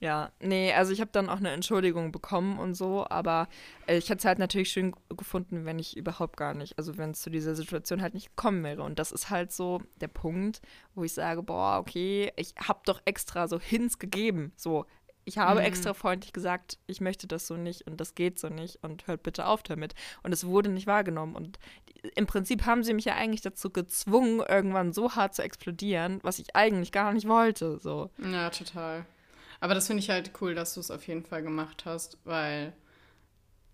Ja, 0.00 0.32
nee, 0.38 0.70
also 0.74 0.92
ich 0.92 1.00
habe 1.00 1.12
dann 1.12 1.30
auch 1.30 1.38
eine 1.38 1.50
Entschuldigung 1.52 2.12
bekommen 2.12 2.58
und 2.58 2.74
so, 2.74 3.06
aber 3.08 3.48
äh, 3.86 3.96
ich 3.96 4.10
hätte 4.10 4.18
es 4.18 4.24
halt 4.26 4.38
natürlich 4.38 4.70
schön 4.70 4.94
gefunden, 5.16 5.64
wenn 5.64 5.78
ich 5.78 5.96
überhaupt 5.96 6.36
gar 6.36 6.52
nicht, 6.52 6.76
also 6.76 6.98
wenn 6.98 7.12
es 7.12 7.22
zu 7.22 7.30
dieser 7.30 7.54
Situation 7.54 8.02
halt 8.02 8.12
nicht 8.12 8.36
gekommen 8.36 8.62
wäre. 8.64 8.82
Und 8.82 8.98
das 8.98 9.12
ist 9.12 9.30
halt 9.30 9.50
so 9.50 9.80
der 10.02 10.08
Punkt, 10.08 10.60
wo 10.94 11.04
ich 11.04 11.14
sage, 11.14 11.42
boah, 11.42 11.78
okay, 11.78 12.32
ich 12.36 12.54
habe 12.56 12.80
doch 12.84 13.00
extra 13.06 13.48
so 13.48 13.58
Hints 13.58 13.98
gegeben. 13.98 14.52
So, 14.56 14.84
ich 15.24 15.38
habe 15.38 15.60
mhm. 15.60 15.66
extra 15.66 15.94
freundlich 15.94 16.32
gesagt, 16.32 16.78
ich 16.86 17.00
möchte 17.00 17.26
das 17.26 17.46
so 17.46 17.56
nicht 17.56 17.86
und 17.86 18.00
das 18.00 18.14
geht 18.14 18.38
so 18.38 18.48
nicht 18.48 18.82
und 18.82 19.06
hört 19.06 19.22
bitte 19.22 19.46
auf 19.46 19.62
damit. 19.62 19.94
Und 20.22 20.32
es 20.32 20.46
wurde 20.46 20.68
nicht 20.68 20.86
wahrgenommen. 20.86 21.34
Und 21.34 21.58
im 22.14 22.26
Prinzip 22.26 22.66
haben 22.66 22.84
sie 22.84 22.94
mich 22.94 23.06
ja 23.06 23.14
eigentlich 23.14 23.40
dazu 23.40 23.70
gezwungen, 23.70 24.40
irgendwann 24.40 24.92
so 24.92 25.14
hart 25.14 25.34
zu 25.34 25.42
explodieren, 25.42 26.20
was 26.22 26.38
ich 26.38 26.54
eigentlich 26.54 26.92
gar 26.92 27.12
nicht 27.12 27.26
wollte. 27.26 27.78
So. 27.78 28.10
Ja, 28.18 28.50
total. 28.50 29.06
Aber 29.60 29.74
das 29.74 29.86
finde 29.86 30.02
ich 30.02 30.10
halt 30.10 30.32
cool, 30.40 30.54
dass 30.54 30.74
du 30.74 30.80
es 30.80 30.90
auf 30.90 31.06
jeden 31.06 31.24
Fall 31.24 31.42
gemacht 31.42 31.86
hast, 31.86 32.18
weil 32.24 32.74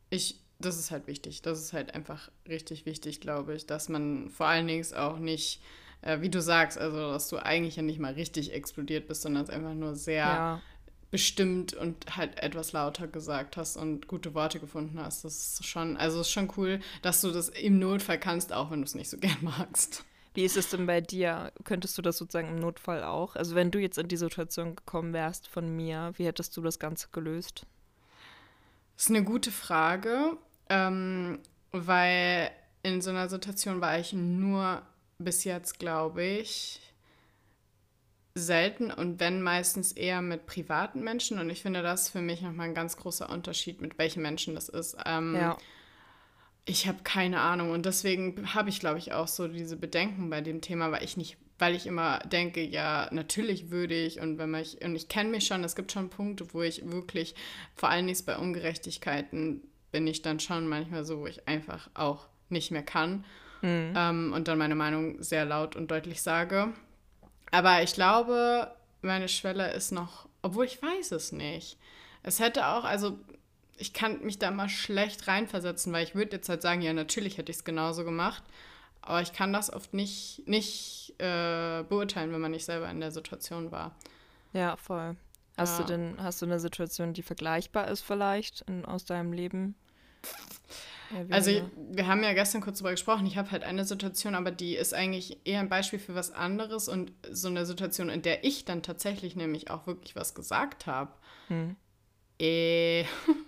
ich, 0.08 0.40
das 0.60 0.78
ist 0.78 0.92
halt 0.92 1.08
wichtig. 1.08 1.42
Das 1.42 1.58
ist 1.58 1.72
halt 1.72 1.94
einfach 1.94 2.30
richtig 2.48 2.86
wichtig, 2.86 3.20
glaube 3.20 3.54
ich, 3.54 3.66
dass 3.66 3.88
man 3.88 4.30
vor 4.30 4.46
allen 4.46 4.68
Dingen 4.68 4.86
auch 4.94 5.18
nicht 5.18 5.60
äh, 6.02 6.20
wie 6.22 6.30
du 6.30 6.40
sagst, 6.40 6.78
also 6.78 7.10
dass 7.12 7.28
du 7.28 7.36
eigentlich 7.36 7.76
ja 7.76 7.82
nicht 7.82 7.98
mal 7.98 8.14
richtig 8.14 8.54
explodiert 8.54 9.06
bist, 9.06 9.20
sondern 9.20 9.42
es 9.42 9.50
einfach 9.50 9.74
nur 9.74 9.96
sehr 9.96 10.24
ja 10.24 10.62
bestimmt 11.10 11.74
und 11.74 12.16
halt 12.16 12.40
etwas 12.40 12.72
lauter 12.72 13.08
gesagt 13.08 13.56
hast 13.56 13.76
und 13.76 14.06
gute 14.06 14.34
Worte 14.34 14.60
gefunden 14.60 15.00
hast. 15.00 15.24
Das 15.24 15.60
ist 15.60 15.66
schon, 15.66 15.96
also 15.96 16.20
ist 16.20 16.30
schon 16.30 16.52
cool, 16.56 16.80
dass 17.02 17.20
du 17.20 17.30
das 17.30 17.48
im 17.48 17.78
Notfall 17.78 18.18
kannst, 18.18 18.52
auch 18.52 18.70
wenn 18.70 18.80
du 18.80 18.84
es 18.84 18.94
nicht 18.94 19.10
so 19.10 19.16
gern 19.20 19.38
magst. 19.40 20.04
Wie 20.34 20.44
ist 20.44 20.56
es 20.56 20.70
denn 20.70 20.86
bei 20.86 21.00
dir? 21.00 21.52
Könntest 21.64 21.98
du 21.98 22.02
das 22.02 22.16
sozusagen 22.16 22.48
im 22.48 22.60
Notfall 22.60 23.02
auch? 23.02 23.34
Also 23.34 23.56
wenn 23.56 23.72
du 23.72 23.80
jetzt 23.80 23.98
in 23.98 24.06
die 24.06 24.16
Situation 24.16 24.76
gekommen 24.76 25.12
wärst 25.12 25.48
von 25.48 25.74
mir, 25.74 26.12
wie 26.16 26.26
hättest 26.26 26.56
du 26.56 26.62
das 26.62 26.78
Ganze 26.78 27.08
gelöst? 27.10 27.66
Das 28.94 29.06
ist 29.06 29.10
eine 29.10 29.24
gute 29.24 29.50
Frage, 29.50 30.36
ähm, 30.68 31.40
weil 31.72 32.50
in 32.82 33.00
so 33.00 33.10
einer 33.10 33.28
Situation 33.28 33.80
war 33.80 33.98
ich 33.98 34.12
nur 34.12 34.82
bis 35.18 35.44
jetzt, 35.44 35.78
glaube 35.80 36.22
ich, 36.22 36.80
selten 38.40 38.90
und 38.90 39.20
wenn 39.20 39.42
meistens 39.42 39.92
eher 39.92 40.22
mit 40.22 40.46
privaten 40.46 41.02
Menschen. 41.02 41.38
Und 41.38 41.50
ich 41.50 41.62
finde 41.62 41.82
das 41.82 42.08
für 42.08 42.20
mich 42.20 42.42
nochmal 42.42 42.68
ein 42.68 42.74
ganz 42.74 42.96
großer 42.96 43.30
Unterschied, 43.30 43.80
mit 43.80 43.98
welchen 43.98 44.22
Menschen 44.22 44.54
das 44.54 44.68
ist. 44.68 44.96
Ähm, 45.06 45.34
ja. 45.34 45.56
Ich 46.64 46.86
habe 46.86 46.98
keine 47.04 47.40
Ahnung 47.40 47.70
und 47.70 47.86
deswegen 47.86 48.54
habe 48.54 48.68
ich, 48.68 48.80
glaube 48.80 48.98
ich, 48.98 49.12
auch 49.12 49.28
so 49.28 49.48
diese 49.48 49.76
Bedenken 49.76 50.30
bei 50.30 50.40
dem 50.40 50.60
Thema, 50.60 50.92
weil 50.92 51.02
ich 51.02 51.16
nicht, 51.16 51.36
weil 51.58 51.74
ich 51.74 51.86
immer 51.86 52.18
denke, 52.20 52.62
ja, 52.62 53.08
natürlich 53.12 53.70
würde 53.70 53.94
ich 53.94 54.20
und 54.20 54.38
wenn 54.38 54.50
man 54.50 54.62
ich, 54.62 54.82
und 54.84 54.94
ich 54.94 55.08
kenne 55.08 55.30
mich 55.30 55.46
schon, 55.46 55.64
es 55.64 55.74
gibt 55.74 55.90
schon 55.90 56.10
Punkte, 56.10 56.52
wo 56.52 56.62
ich 56.62 56.82
wirklich, 56.90 57.34
vor 57.74 57.88
allen 57.88 58.06
Dingen 58.06 58.20
bei 58.26 58.36
Ungerechtigkeiten, 58.36 59.62
bin 59.90 60.06
ich 60.06 60.22
dann 60.22 60.38
schon 60.38 60.68
manchmal 60.68 61.04
so, 61.04 61.20
wo 61.20 61.26
ich 61.26 61.48
einfach 61.48 61.90
auch 61.94 62.28
nicht 62.48 62.70
mehr 62.70 62.82
kann 62.82 63.24
mhm. 63.62 63.94
ähm, 63.96 64.32
und 64.34 64.48
dann 64.48 64.58
meine 64.58 64.74
Meinung 64.74 65.22
sehr 65.22 65.44
laut 65.44 65.76
und 65.76 65.90
deutlich 65.90 66.22
sage. 66.22 66.72
Aber 67.50 67.82
ich 67.82 67.94
glaube, 67.94 68.70
meine 69.02 69.28
Schwelle 69.28 69.72
ist 69.72 69.92
noch, 69.92 70.28
obwohl 70.42 70.66
ich 70.66 70.80
weiß 70.82 71.12
es 71.12 71.32
nicht. 71.32 71.78
Es 72.22 72.38
hätte 72.38 72.66
auch, 72.66 72.84
also 72.84 73.18
ich 73.76 73.92
kann 73.92 74.22
mich 74.22 74.38
da 74.38 74.50
mal 74.50 74.68
schlecht 74.68 75.26
reinversetzen, 75.26 75.92
weil 75.92 76.04
ich 76.04 76.14
würde 76.14 76.36
jetzt 76.36 76.48
halt 76.48 76.62
sagen, 76.62 76.82
ja, 76.82 76.92
natürlich 76.92 77.38
hätte 77.38 77.50
ich 77.50 77.58
es 77.58 77.64
genauso 77.64 78.04
gemacht. 78.04 78.42
Aber 79.02 79.22
ich 79.22 79.32
kann 79.32 79.52
das 79.52 79.72
oft 79.72 79.94
nicht, 79.94 80.42
nicht 80.46 81.14
äh, 81.18 81.82
beurteilen, 81.84 82.32
wenn 82.32 82.40
man 82.40 82.50
nicht 82.50 82.66
selber 82.66 82.90
in 82.90 83.00
der 83.00 83.10
Situation 83.10 83.72
war. 83.72 83.96
Ja, 84.52 84.76
voll. 84.76 85.16
Hast 85.56 85.78
ja. 85.78 85.84
du 85.84 85.92
denn, 85.92 86.22
hast 86.22 86.42
du 86.42 86.46
eine 86.46 86.60
Situation, 86.60 87.14
die 87.14 87.22
vergleichbar 87.22 87.88
ist 87.88 88.02
vielleicht 88.02 88.62
in, 88.62 88.84
aus 88.84 89.06
deinem 89.06 89.32
Leben? 89.32 89.74
Ja, 91.10 91.34
also 91.34 91.50
wir 91.90 92.06
haben 92.06 92.22
ja 92.22 92.32
gestern 92.32 92.60
kurz 92.60 92.78
darüber 92.78 92.92
gesprochen. 92.92 93.26
Ich 93.26 93.36
habe 93.36 93.50
halt 93.50 93.64
eine 93.64 93.84
Situation, 93.84 94.34
aber 94.34 94.50
die 94.50 94.76
ist 94.76 94.94
eigentlich 94.94 95.38
eher 95.44 95.60
ein 95.60 95.68
Beispiel 95.68 95.98
für 95.98 96.14
was 96.14 96.32
anderes 96.32 96.88
und 96.88 97.12
so 97.30 97.48
eine 97.48 97.66
Situation, 97.66 98.08
in 98.08 98.22
der 98.22 98.44
ich 98.44 98.64
dann 98.64 98.82
tatsächlich 98.82 99.34
nämlich 99.34 99.70
auch 99.70 99.86
wirklich 99.86 100.14
was 100.14 100.34
gesagt 100.34 100.86
habe. 100.86 101.12
Hm. 101.48 101.76
Äh, 102.38 103.04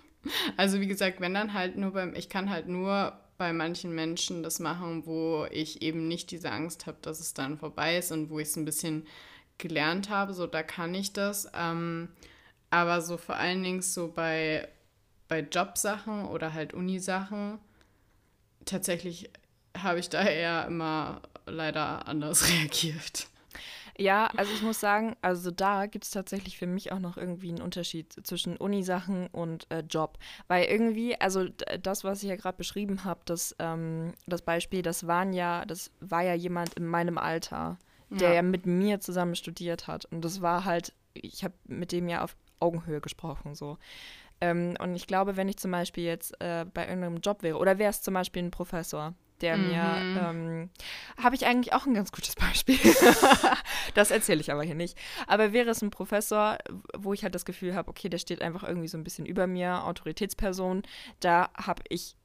also 0.57 0.81
wie 0.81 0.89
gesagt, 0.89 1.21
wenn 1.21 1.35
dann 1.35 1.55
halt 1.55 1.77
nur 1.77 1.93
beim, 1.93 2.15
ich 2.15 2.29
kann 2.29 2.51
halt 2.51 2.67
nur 2.67 3.17
bei 3.39 3.53
manchen 3.53 3.95
Menschen 3.95 4.43
das 4.43 4.61
machen, 4.61 5.07
wo 5.07 5.47
ich 5.51 5.83
eben 5.83 6.07
nicht 6.09 6.31
diese 6.31 6.51
Angst 6.51 6.87
habe, 6.87 6.99
dass 7.03 7.21
es 7.21 7.35
dann 7.35 7.59
vorbei 7.59 7.97
ist 7.97 8.13
und 8.13 8.31
wo 8.31 8.39
ich 8.39 8.49
es 8.49 8.57
ein 8.57 8.65
bisschen 8.65 9.07
gelernt 9.59 10.11
habe, 10.11 10.35
so 10.35 10.47
da 10.47 10.63
kann 10.63 10.95
ich 10.95 11.13
das. 11.13 11.49
Ähm, 11.55 12.09
aber 12.71 13.01
so 13.01 13.17
vor 13.17 13.37
allen 13.37 13.63
Dingen 13.63 13.83
so 13.83 14.13
bei, 14.13 14.69
bei 15.33 15.41
Jobsachen 15.41 16.27
oder 16.27 16.53
halt 16.53 16.75
Unisachen, 16.75 17.59
tatsächlich 18.67 19.31
habe 19.75 19.99
ich 19.99 20.11
da 20.11 20.23
eher 20.25 20.67
immer 20.67 21.23
leider 21.47 22.07
anders 22.07 22.51
reagiert. 22.51 23.29
Ja, 23.97 24.27
also 24.37 24.53
ich 24.53 24.61
muss 24.61 24.79
sagen, 24.79 25.17
also 25.23 25.51
da 25.51 25.87
gibt 25.87 26.05
es 26.05 26.11
tatsächlich 26.11 26.59
für 26.59 26.67
mich 26.67 26.93
auch 26.93 26.99
noch 26.99 27.17
irgendwie 27.17 27.49
einen 27.49 27.63
Unterschied 27.63 28.15
zwischen 28.27 28.59
Unisachen 28.59 29.29
und 29.29 29.71
äh, 29.71 29.83
Job. 29.89 30.19
Weil 30.49 30.67
irgendwie, 30.67 31.19
also 31.19 31.49
das, 31.83 32.05
was 32.05 32.23
ich 32.23 32.29
ja 32.29 32.37
gerade 32.37 32.59
beschrieben 32.59 33.05
habe, 33.05 33.21
das, 33.25 33.57
ähm, 33.59 34.13
das 34.27 34.43
Beispiel, 34.43 34.83
das 34.83 35.07
waren 35.07 35.33
ja, 35.33 35.65
das 35.65 35.91
war 36.01 36.21
ja 36.21 36.35
jemand 36.35 36.75
in 36.75 36.87
meinem 36.87 37.17
Alter 37.17 37.79
der 38.11 38.29
ja. 38.29 38.35
ja 38.35 38.43
mit 38.43 38.67
mir 38.67 39.01
zusammen 39.01 39.35
studiert 39.35 39.87
hat. 39.87 40.05
Und 40.05 40.23
das 40.23 40.43
war 40.43 40.67
halt, 40.67 40.93
ich 41.15 41.43
habe 41.43 41.55
mit 41.65 41.91
dem 41.91 42.11
ja 42.11 42.23
auf 42.23 42.37
Augenhöhe 42.61 43.01
gesprochen, 43.01 43.55
so. 43.55 43.79
Ähm, 44.43 44.75
und 44.81 44.97
ich 44.97 45.07
glaube, 45.07 45.37
wenn 45.37 45.49
ich 45.49 45.57
zum 45.57 45.71
Beispiel 45.71 46.03
jetzt 46.03 46.35
äh, 46.41 46.67
bei 46.75 46.89
irgendeinem 46.89 47.19
Job 47.19 47.45
wäre, 47.45 47.59
oder 47.59 47.79
wäre 47.79 47.91
es 47.91 48.03
zum 48.03 48.15
Beispiel 48.15 48.43
ein 48.43 48.51
Professor, 48.51 49.15
der 49.41 49.57
mhm. 49.57 49.69
mir, 49.69 50.21
ähm, 50.21 50.71
habe 51.23 51.37
ich 51.37 51.47
eigentlich 51.47 51.73
auch 51.73 51.87
ein 51.87 51.95
ganz 51.95 52.11
gutes 52.11 52.35
Beispiel. 52.35 52.79
das 53.95 54.11
erzähle 54.11 54.41
ich 54.41 54.51
aber 54.51 54.65
hier 54.65 54.75
nicht. 54.75 54.99
Aber 55.29 55.53
wäre 55.53 55.71
es 55.71 55.81
ein 55.81 55.91
Professor, 55.91 56.59
wo 56.99 57.13
ich 57.13 57.23
halt 57.23 57.37
das 57.37 57.45
Gefühl 57.45 57.77
habe, 57.77 57.89
okay, 57.89 58.09
der 58.09 58.19
steht 58.19 58.43
einfach 58.43 58.65
irgendwie 58.65 58.89
so 58.89 58.99
ein 58.99 59.05
bisschen 59.05 59.27
über 59.27 59.47
mir, 59.47 59.85
Autoritätsperson, 59.85 60.83
da 61.21 61.51
habe 61.55 61.85
ich 61.89 62.17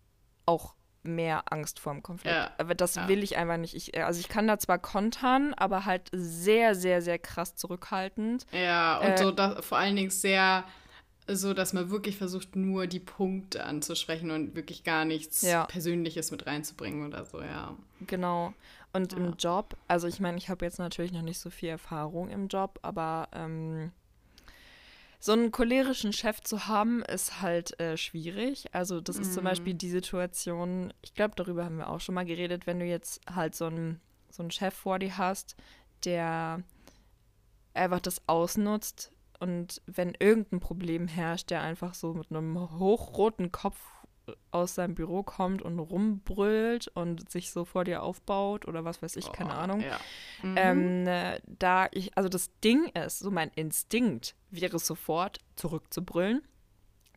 auch 0.48 0.74
mehr 1.04 1.44
Angst 1.52 1.80
vor 1.80 1.94
dem 1.94 2.02
Konflikt. 2.02 2.36
Ja. 2.36 2.52
Aber 2.58 2.74
das 2.74 2.96
ja. 2.96 3.08
will 3.08 3.22
ich 3.22 3.38
einfach 3.38 3.58
nicht. 3.58 3.76
Ich, 3.76 4.04
also 4.04 4.20
ich 4.20 4.28
kann 4.28 4.48
da 4.48 4.58
zwar 4.58 4.80
kontern, 4.80 5.54
aber 5.54 5.86
halt 5.86 6.10
sehr, 6.12 6.74
sehr, 6.74 7.04
sehr 7.04 7.20
krass 7.20 7.56
zurückhaltend. 7.56 8.48
Ja, 8.52 8.98
und 8.98 9.12
äh, 9.12 9.18
so 9.18 9.32
da, 9.32 9.62
vor 9.62 9.78
allen 9.78 9.96
Dingen 9.96 10.10
sehr 10.10 10.66
so, 11.30 11.54
dass 11.54 11.74
man 11.74 11.90
wirklich 11.90 12.18
versucht, 12.18 12.56
nur 12.56 12.88
die 12.88 13.00
Punkte 13.00 13.66
anzusprechen 13.66 14.32
und 14.32 14.56
wirklich 14.56 14.84
gar 14.84 15.06
nichts 15.06 15.42
ja. 15.42 15.66
Persönliches 15.66 16.32
mit 16.32 16.48
reinzubringen 16.48 17.06
oder 17.06 17.26
so, 17.26 17.42
ja. 17.42 17.76
Genau. 18.06 18.54
Und 18.94 19.14
im 19.14 19.36
Job, 19.38 19.76
also 19.88 20.08
ich 20.08 20.20
meine, 20.20 20.38
ich 20.38 20.50
habe 20.50 20.66
jetzt 20.66 20.80
natürlich 20.80 21.12
noch 21.12 21.22
nicht 21.22 21.40
so 21.40 21.50
viel 21.50 21.70
Erfahrung 21.70 22.30
im 22.30 22.48
Job, 22.48 22.80
aber 22.82 23.28
ähm, 23.34 23.92
so 25.20 25.34
einen 25.34 25.52
cholerischen 25.52 26.14
Chef 26.14 26.42
zu 26.42 26.68
haben, 26.68 27.04
ist 27.04 27.42
halt 27.42 27.80
äh, 27.80 27.98
schwierig. 27.98 28.74
Also 28.74 29.02
das 29.02 29.18
ist 29.18 29.34
zum 29.34 29.44
Beispiel 29.44 29.74
mhm. 29.74 29.80
die 29.80 29.90
Situation, 29.90 30.94
ich 31.02 31.14
glaube, 31.14 31.34
darüber 31.36 31.66
haben 31.66 31.78
wir 31.78 31.90
auch 31.90 32.00
schon 32.00 32.16
mal 32.16 32.26
geredet, 32.26 32.68
wenn 32.68 32.80
du 32.80 32.86
jetzt 32.86 33.22
halt 33.34 33.56
so 33.56 33.66
einen, 33.66 34.00
so 34.30 34.44
einen 34.44 34.52
Chef 34.52 34.74
vor 34.74 35.00
dir 35.00 35.18
hast, 35.18 35.56
der 36.06 36.64
einfach 37.74 38.00
das 38.00 38.22
ausnutzt 38.28 39.12
und 39.40 39.82
wenn 39.86 40.16
irgendein 40.20 40.60
Problem 40.60 41.08
herrscht, 41.08 41.50
der 41.50 41.62
einfach 41.62 41.94
so 41.94 42.14
mit 42.14 42.32
einem 42.32 42.80
hochroten 42.80 43.52
Kopf 43.52 43.80
aus 44.52 44.76
seinem 44.76 44.96
Büro 44.96 45.24
kommt 45.24 45.62
und 45.62 45.80
rumbrüllt 45.80 46.88
und 46.90 47.30
sich 47.30 47.52
so 47.52 47.66
vor 47.66 47.84
dir 47.84 48.04
aufbaut 48.04 48.68
oder 48.68 48.84
was 48.84 49.02
weiß 49.02 49.16
ich, 49.16 49.32
keine 49.32 49.52
oh, 49.52 49.54
Ahnung. 49.54 49.82
Ja. 49.82 50.00
Mhm. 50.42 50.56
Ähm, 50.58 51.08
äh, 51.08 51.40
da 51.46 51.88
ich, 51.92 52.18
also 52.18 52.30
das 52.30 52.52
Ding 52.64 52.88
ist, 52.90 53.20
so 53.20 53.32
mein 53.32 53.50
Instinkt 53.56 54.36
wäre 54.50 54.80
sofort 54.80 55.40
zurückzubrüllen. 55.56 56.42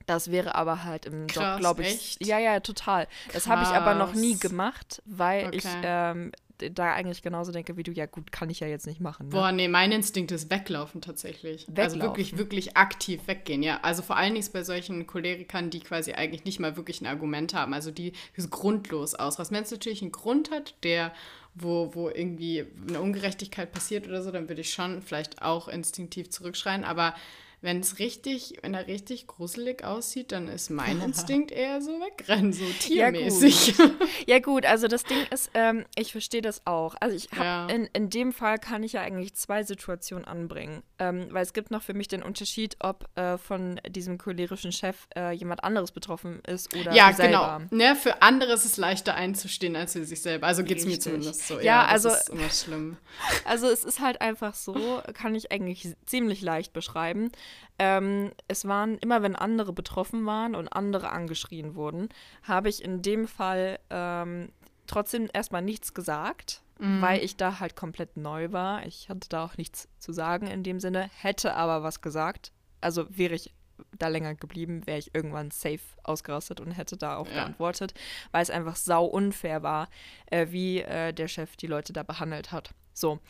Das 0.07 0.31
wäre 0.31 0.55
aber 0.55 0.85
halt 0.85 1.07
im 1.07 1.27
Krass, 1.27 1.55
Job, 1.55 1.61
glaube 1.61 1.83
ich. 1.83 1.89
Echt? 1.89 2.27
Ja, 2.27 2.39
ja, 2.39 2.61
total. 2.61 3.07
Das 3.33 3.47
habe 3.47 3.63
ich 3.63 3.69
aber 3.69 3.95
noch 3.95 4.15
nie 4.15 4.39
gemacht, 4.39 5.03
weil 5.05 5.47
okay. 5.47 5.57
ich 5.57 5.67
ähm, 5.83 6.33
da 6.75 6.93
eigentlich 6.93 7.23
genauso 7.23 7.53
denke 7.53 7.77
wie 7.77 7.83
du, 7.83 7.93
ja 7.93 8.07
gut, 8.07 8.33
kann 8.33 8.51
ich 8.51 8.61
ja 8.61 8.67
jetzt 8.67 8.87
nicht 8.87 9.01
machen. 9.01 9.29
Ne? 9.29 9.33
Boah, 9.33 9.53
nee, 9.53 9.69
mein 9.69 9.93
Instinkt 9.93 10.33
ist 10.33 10.51
weglaufen 10.51 11.01
tatsächlich. 11.01 11.67
Weglaufen. 11.69 11.83
Also 11.83 12.01
wirklich, 12.01 12.37
wirklich 12.39 12.77
aktiv 12.77 13.21
weggehen, 13.27 13.63
ja. 13.63 13.81
Also 13.83 14.03
vor 14.03 14.17
allen 14.17 14.35
Dingen 14.35 14.47
bei 14.53 14.63
solchen 14.65 15.07
Cholerikern, 15.07 15.71
die 15.71 15.81
quasi 15.81 16.13
eigentlich 16.13 16.45
nicht 16.45 16.61
mal 16.61 16.77
wirklich 16.77 17.01
ein 17.01 17.07
Argument 17.07 17.55
haben, 17.55 17.75
also 17.75 17.91
die 17.91 18.13
grundlos 18.51 19.15
ausrasten. 19.15 19.57
Wenn 19.57 19.65
es 19.65 19.71
natürlich 19.71 20.03
einen 20.03 20.13
Grund 20.13 20.51
hat, 20.51 20.75
der 20.83 21.13
wo, 21.55 21.91
wo 21.95 22.09
irgendwie 22.09 22.67
eine 22.89 23.01
Ungerechtigkeit 23.01 23.73
passiert 23.73 24.07
oder 24.07 24.23
so, 24.23 24.31
dann 24.31 24.49
würde 24.49 24.61
ich 24.61 24.73
schon 24.73 25.03
vielleicht 25.03 25.43
auch 25.43 25.69
instinktiv 25.69 26.31
zurückschreien, 26.31 26.85
aber 26.85 27.15
wenn 27.63 27.81
es 27.81 27.99
richtig, 27.99 28.55
wenn 28.63 28.73
er 28.73 28.87
richtig 28.87 29.27
gruselig 29.27 29.85
aussieht, 29.85 30.33
dann 30.33 30.49
ist 30.49 30.71
mein 30.71 31.01
Instinkt 31.01 31.51
eher 31.51 31.83
so 31.83 31.93
wegrennen, 32.01 32.53
so 32.53 32.65
tiermäßig. 32.81 33.77
Ja 33.77 33.87
gut, 33.87 34.09
ja, 34.27 34.39
gut 34.39 34.67
also 34.67 34.89
das 34.89 35.05
Ding 35.05 35.19
ist, 35.31 35.51
ähm, 35.55 35.85
ich 35.95 36.13
verstehe 36.13 36.41
das 36.41 36.67
auch. 36.67 36.95
Also 37.01 37.17
ich 37.17 37.31
habe 37.33 37.45
ja. 37.45 37.67
in, 37.67 37.87
in 37.93 38.09
dem 38.09 38.33
Fall 38.33 38.59
kann 38.59 38.83
ich 38.83 38.95
ja 38.95 39.03
eigentlich 39.03 39.35
zwei 39.35 39.63
Situationen 39.63 40.25
anbringen. 40.25 40.83
Ähm, 41.01 41.29
weil 41.31 41.43
es 41.43 41.55
gibt 41.55 41.71
noch 41.71 41.83
für 41.83 41.95
mich 41.95 42.09
den 42.09 42.23
Unterschied, 42.23 42.77
ob 42.81 43.09
äh, 43.17 43.39
von 43.39 43.81
diesem 43.89 44.19
cholerischen 44.19 44.71
Chef 44.71 45.09
äh, 45.17 45.33
jemand 45.33 45.65
anderes 45.65 45.93
betroffen 45.93 46.41
ist 46.47 46.77
oder 46.77 46.93
ja, 46.93 47.11
selber. 47.15 47.67
genau. 47.71 47.77
Ne, 47.77 47.97
für 47.97 48.21
andere 48.21 48.53
ist 48.53 48.67
es 48.67 48.77
leichter 48.77 49.15
einzustehen 49.15 49.77
als 49.77 49.95
für 49.95 50.05
sich 50.05 50.21
selber. 50.21 50.47
Also 50.47 50.63
geht 50.63 50.77
es 50.77 50.85
mir 50.85 51.01
zumindest 51.01 51.47
so. 51.47 51.55
Ja, 51.55 51.63
ja 51.63 51.87
also 51.87 52.11
ist 52.11 52.29
immer 52.29 52.51
schlimm. 52.51 52.99
Also 53.47 53.69
es 53.69 53.85
ist 53.85 54.01
halt 54.01 54.21
einfach 54.21 54.55
so, 54.55 55.01
kann 55.15 55.35
ich 55.35 55.51
eigentlich 55.51 55.97
ziemlich 56.05 56.43
leicht 56.43 56.75
beschreiben. 56.75 57.33
Ähm, 57.79 58.33
es 58.47 58.67
waren 58.67 58.99
immer, 58.99 59.23
wenn 59.23 59.35
andere 59.35 59.73
betroffen 59.73 60.27
waren 60.27 60.55
und 60.55 60.69
andere 60.69 61.11
angeschrien 61.11 61.75
wurden, 61.75 62.11
habe 62.43 62.69
ich 62.69 62.85
in 62.85 63.01
dem 63.01 63.27
Fall 63.27 63.79
ähm, 63.89 64.53
trotzdem 64.87 65.29
erstmal 65.33 65.63
nichts 65.63 65.95
gesagt, 65.95 66.63
mhm. 66.81 67.03
weil 67.03 67.23
ich 67.23 67.37
da 67.37 67.61
halt 67.61 67.77
komplett 67.77 68.17
neu 68.17 68.53
war. 68.53 68.87
Ich 68.87 69.09
hatte 69.09 69.29
da 69.29 69.45
auch 69.45 69.57
nichts 69.57 69.89
zu 69.99 70.13
sagen 70.13 70.47
in 70.47 70.63
dem 70.63 70.81
Sinne, 70.81 71.11
hätte 71.21 71.55
aber 71.55 71.83
was 71.83 72.01
gesagt. 72.01 72.53
Also 72.81 73.07
wäre 73.11 73.35
ich 73.35 73.55
da 73.99 74.09
länger 74.09 74.35
geblieben, 74.35 74.87
wäre 74.87 74.99
ich 74.99 75.15
irgendwann 75.15 75.51
safe 75.51 75.81
ausgerastet 76.03 76.61
und 76.61 76.73
hätte 76.73 76.97
da 76.97 77.17
auch 77.17 77.29
ja. 77.29 77.35
geantwortet, 77.35 77.95
weil 78.31 78.43
es 78.43 78.51
einfach 78.51 78.77
sau 78.77 79.05
unfair 79.05 79.63
war, 79.63 79.89
äh, 80.27 80.49
wie 80.51 80.81
äh, 80.81 81.13
der 81.13 81.29
Chef 81.29 81.57
die 81.57 81.67
Leute 81.67 81.93
da 81.93 82.03
behandelt 82.03 82.53
hat. 82.53 82.71
So. 82.93 83.21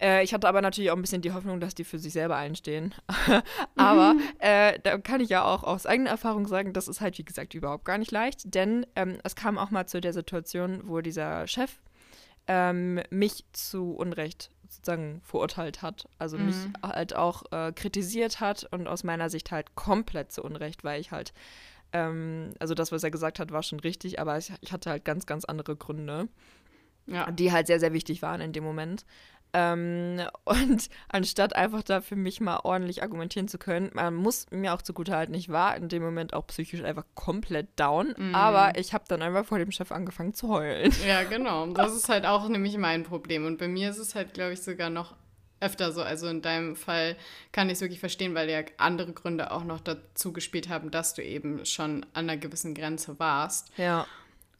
Äh, 0.00 0.24
ich 0.24 0.34
hatte 0.34 0.48
aber 0.48 0.62
natürlich 0.62 0.90
auch 0.90 0.96
ein 0.96 1.02
bisschen 1.02 1.22
die 1.22 1.32
Hoffnung, 1.32 1.60
dass 1.60 1.74
die 1.74 1.84
für 1.84 1.98
sich 1.98 2.12
selber 2.12 2.36
einstehen. 2.36 2.94
aber 3.76 4.14
mhm. 4.14 4.22
äh, 4.38 4.78
da 4.82 4.98
kann 4.98 5.20
ich 5.20 5.28
ja 5.28 5.44
auch 5.44 5.62
aus 5.62 5.86
eigener 5.86 6.10
Erfahrung 6.10 6.46
sagen, 6.46 6.72
das 6.72 6.88
ist 6.88 7.00
halt, 7.00 7.18
wie 7.18 7.24
gesagt, 7.24 7.54
überhaupt 7.54 7.84
gar 7.84 7.98
nicht 7.98 8.10
leicht. 8.10 8.54
Denn 8.54 8.86
ähm, 8.96 9.18
es 9.24 9.36
kam 9.36 9.58
auch 9.58 9.70
mal 9.70 9.86
zu 9.86 10.00
der 10.00 10.12
Situation, 10.12 10.82
wo 10.84 11.00
dieser 11.00 11.46
Chef 11.46 11.78
ähm, 12.52 13.00
mich 13.08 13.46
zu 13.52 13.94
Unrecht 13.94 14.50
sozusagen 14.68 15.22
verurteilt 15.24 15.80
hat. 15.80 16.06
Also 16.18 16.36
mhm. 16.36 16.46
mich 16.46 16.56
halt 16.82 17.16
auch 17.16 17.44
äh, 17.50 17.72
kritisiert 17.72 18.40
hat 18.40 18.68
und 18.70 18.86
aus 18.88 19.04
meiner 19.04 19.30
Sicht 19.30 19.50
halt 19.50 19.74
komplett 19.74 20.32
zu 20.32 20.42
Unrecht, 20.42 20.84
weil 20.84 21.00
ich 21.00 21.12
halt, 21.12 21.32
ähm, 21.94 22.52
also 22.58 22.74
das, 22.74 22.92
was 22.92 23.02
er 23.04 23.10
gesagt 23.10 23.38
hat, 23.38 23.52
war 23.52 23.62
schon 23.62 23.80
richtig, 23.80 24.20
aber 24.20 24.36
ich, 24.36 24.52
ich 24.60 24.72
hatte 24.72 24.90
halt 24.90 25.06
ganz, 25.06 25.24
ganz 25.24 25.46
andere 25.46 25.76
Gründe. 25.76 26.28
Ja. 27.06 27.28
die 27.32 27.50
halt 27.50 27.66
sehr, 27.66 27.80
sehr 27.80 27.92
wichtig 27.92 28.22
waren 28.22 28.40
in 28.40 28.52
dem 28.52 28.62
Moment. 28.62 29.04
Ähm, 29.52 30.20
und 30.44 30.88
anstatt 31.08 31.54
einfach 31.56 31.82
da 31.82 32.00
für 32.00 32.16
mich 32.16 32.40
mal 32.40 32.60
ordentlich 32.64 33.02
argumentieren 33.02 33.48
zu 33.48 33.58
können, 33.58 33.90
man 33.94 34.14
muss 34.14 34.46
mir 34.50 34.74
auch 34.74 34.82
zugutehalten, 34.82 35.34
ich 35.34 35.48
war 35.48 35.76
in 35.76 35.88
dem 35.88 36.02
Moment 36.02 36.34
auch 36.34 36.46
psychisch 36.46 36.82
einfach 36.82 37.04
komplett 37.14 37.68
down, 37.78 38.14
mm. 38.16 38.34
aber 38.34 38.78
ich 38.78 38.94
habe 38.94 39.04
dann 39.08 39.22
einfach 39.22 39.44
vor 39.44 39.58
dem 39.58 39.72
Chef 39.72 39.92
angefangen 39.92 40.34
zu 40.34 40.48
heulen. 40.48 40.92
Ja, 41.06 41.22
genau. 41.28 41.66
Das 41.68 41.94
ist 41.94 42.08
halt 42.08 42.26
auch 42.26 42.48
nämlich 42.48 42.76
mein 42.76 43.02
Problem. 43.02 43.46
Und 43.46 43.58
bei 43.58 43.68
mir 43.68 43.90
ist 43.90 43.98
es 43.98 44.14
halt, 44.14 44.34
glaube 44.34 44.52
ich, 44.52 44.62
sogar 44.62 44.90
noch 44.90 45.14
öfter 45.62 45.92
so. 45.92 46.02
Also 46.02 46.26
in 46.26 46.42
deinem 46.42 46.76
Fall 46.76 47.16
kann 47.52 47.68
ich 47.68 47.74
es 47.74 47.80
wirklich 47.80 48.00
verstehen, 48.00 48.34
weil 48.34 48.50
ja 48.50 48.62
andere 48.76 49.12
Gründe 49.12 49.52
auch 49.52 49.64
noch 49.64 49.80
dazu 49.80 50.32
gespielt 50.32 50.68
haben, 50.68 50.90
dass 50.90 51.14
du 51.14 51.22
eben 51.22 51.64
schon 51.64 52.04
an 52.12 52.28
einer 52.28 52.36
gewissen 52.36 52.74
Grenze 52.74 53.18
warst. 53.18 53.70
Ja. 53.76 54.06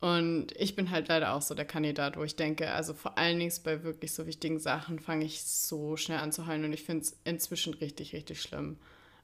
Und 0.02 0.50
ich 0.56 0.74
bin 0.74 0.90
halt 0.90 1.06
leider 1.06 1.32
auch 1.32 1.42
so 1.42 1.54
der 1.54 1.64
Kandidat, 1.64 2.16
wo 2.16 2.24
ich 2.24 2.34
denke, 2.34 2.72
also 2.72 2.92
vor 2.92 3.18
allen 3.18 3.38
Dingen 3.38 3.52
bei 3.62 3.84
wirklich 3.84 4.10
so 4.12 4.26
wichtigen 4.26 4.58
Sachen 4.58 4.98
fange 4.98 5.24
ich 5.24 5.44
so 5.44 5.96
schnell 5.96 6.18
an 6.18 6.32
zu 6.32 6.48
heulen 6.48 6.64
und 6.64 6.72
ich 6.72 6.82
finde 6.82 7.02
es 7.04 7.20
inzwischen 7.22 7.72
richtig, 7.74 8.12
richtig 8.12 8.42
schlimm. 8.42 8.78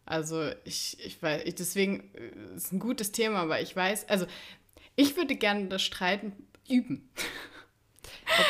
Also 0.07 0.53
ich, 0.63 0.97
ich 1.05 1.21
weiß, 1.21 1.43
ich, 1.47 1.57
deswegen 1.57 2.09
äh, 2.15 2.55
ist 2.55 2.73
ein 2.73 2.79
gutes 2.79 3.11
Thema, 3.11 3.41
aber 3.41 3.61
ich 3.61 3.75
weiß, 3.75 4.09
also 4.09 4.27
ich 4.95 5.17
würde 5.17 5.35
gerne 5.35 5.67
das 5.67 5.83
Streiten 5.83 6.47
üben. 6.69 7.11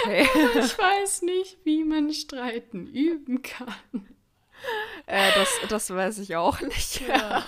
Okay. 0.03 0.29
ich 0.59 0.79
weiß 0.79 1.23
nicht, 1.23 1.57
wie 1.65 1.83
man 1.83 2.13
Streiten 2.13 2.89
üben 2.89 3.41
kann. 3.41 4.07
Äh, 5.11 5.33
das, 5.37 5.49
das 5.71 5.91
weiß 5.91 6.19
ich 6.19 6.37
auch 6.37 6.61
nicht. 6.61 7.01
Ja. 7.09 7.43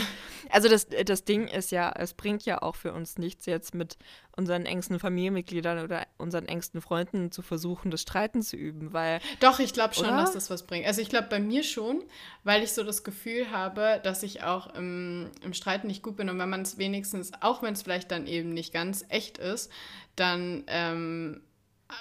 also 0.50 0.70
das, 0.70 0.86
das 1.04 1.24
Ding 1.24 1.48
ist 1.48 1.70
ja, 1.70 1.92
es 1.94 2.14
bringt 2.14 2.46
ja 2.46 2.62
auch 2.62 2.76
für 2.76 2.94
uns 2.94 3.18
nichts, 3.18 3.44
jetzt 3.44 3.74
mit 3.74 3.98
unseren 4.36 4.64
engsten 4.64 4.98
Familienmitgliedern 4.98 5.84
oder 5.84 6.06
unseren 6.16 6.46
engsten 6.46 6.80
Freunden 6.80 7.30
zu 7.30 7.42
versuchen, 7.42 7.90
das 7.90 8.00
Streiten 8.00 8.40
zu 8.40 8.56
üben, 8.56 8.94
weil... 8.94 9.20
Doch, 9.40 9.58
ich 9.58 9.74
glaube 9.74 9.94
schon, 9.94 10.06
oder? 10.06 10.16
dass 10.16 10.32
das 10.32 10.48
was 10.48 10.66
bringt. 10.66 10.86
Also 10.86 11.02
ich 11.02 11.10
glaube 11.10 11.28
bei 11.28 11.40
mir 11.40 11.62
schon, 11.62 12.02
weil 12.42 12.62
ich 12.62 12.72
so 12.72 12.82
das 12.82 13.04
Gefühl 13.04 13.50
habe, 13.50 14.00
dass 14.02 14.22
ich 14.22 14.42
auch 14.42 14.74
im, 14.74 15.30
im 15.42 15.52
Streiten 15.52 15.88
nicht 15.88 16.02
gut 16.02 16.16
bin 16.16 16.30
und 16.30 16.38
wenn 16.38 16.48
man 16.48 16.62
es 16.62 16.78
wenigstens, 16.78 17.32
auch 17.42 17.62
wenn 17.62 17.74
es 17.74 17.82
vielleicht 17.82 18.10
dann 18.10 18.26
eben 18.26 18.54
nicht 18.54 18.72
ganz 18.72 19.04
echt 19.10 19.36
ist, 19.36 19.70
dann... 20.16 20.64
Ähm, 20.68 21.42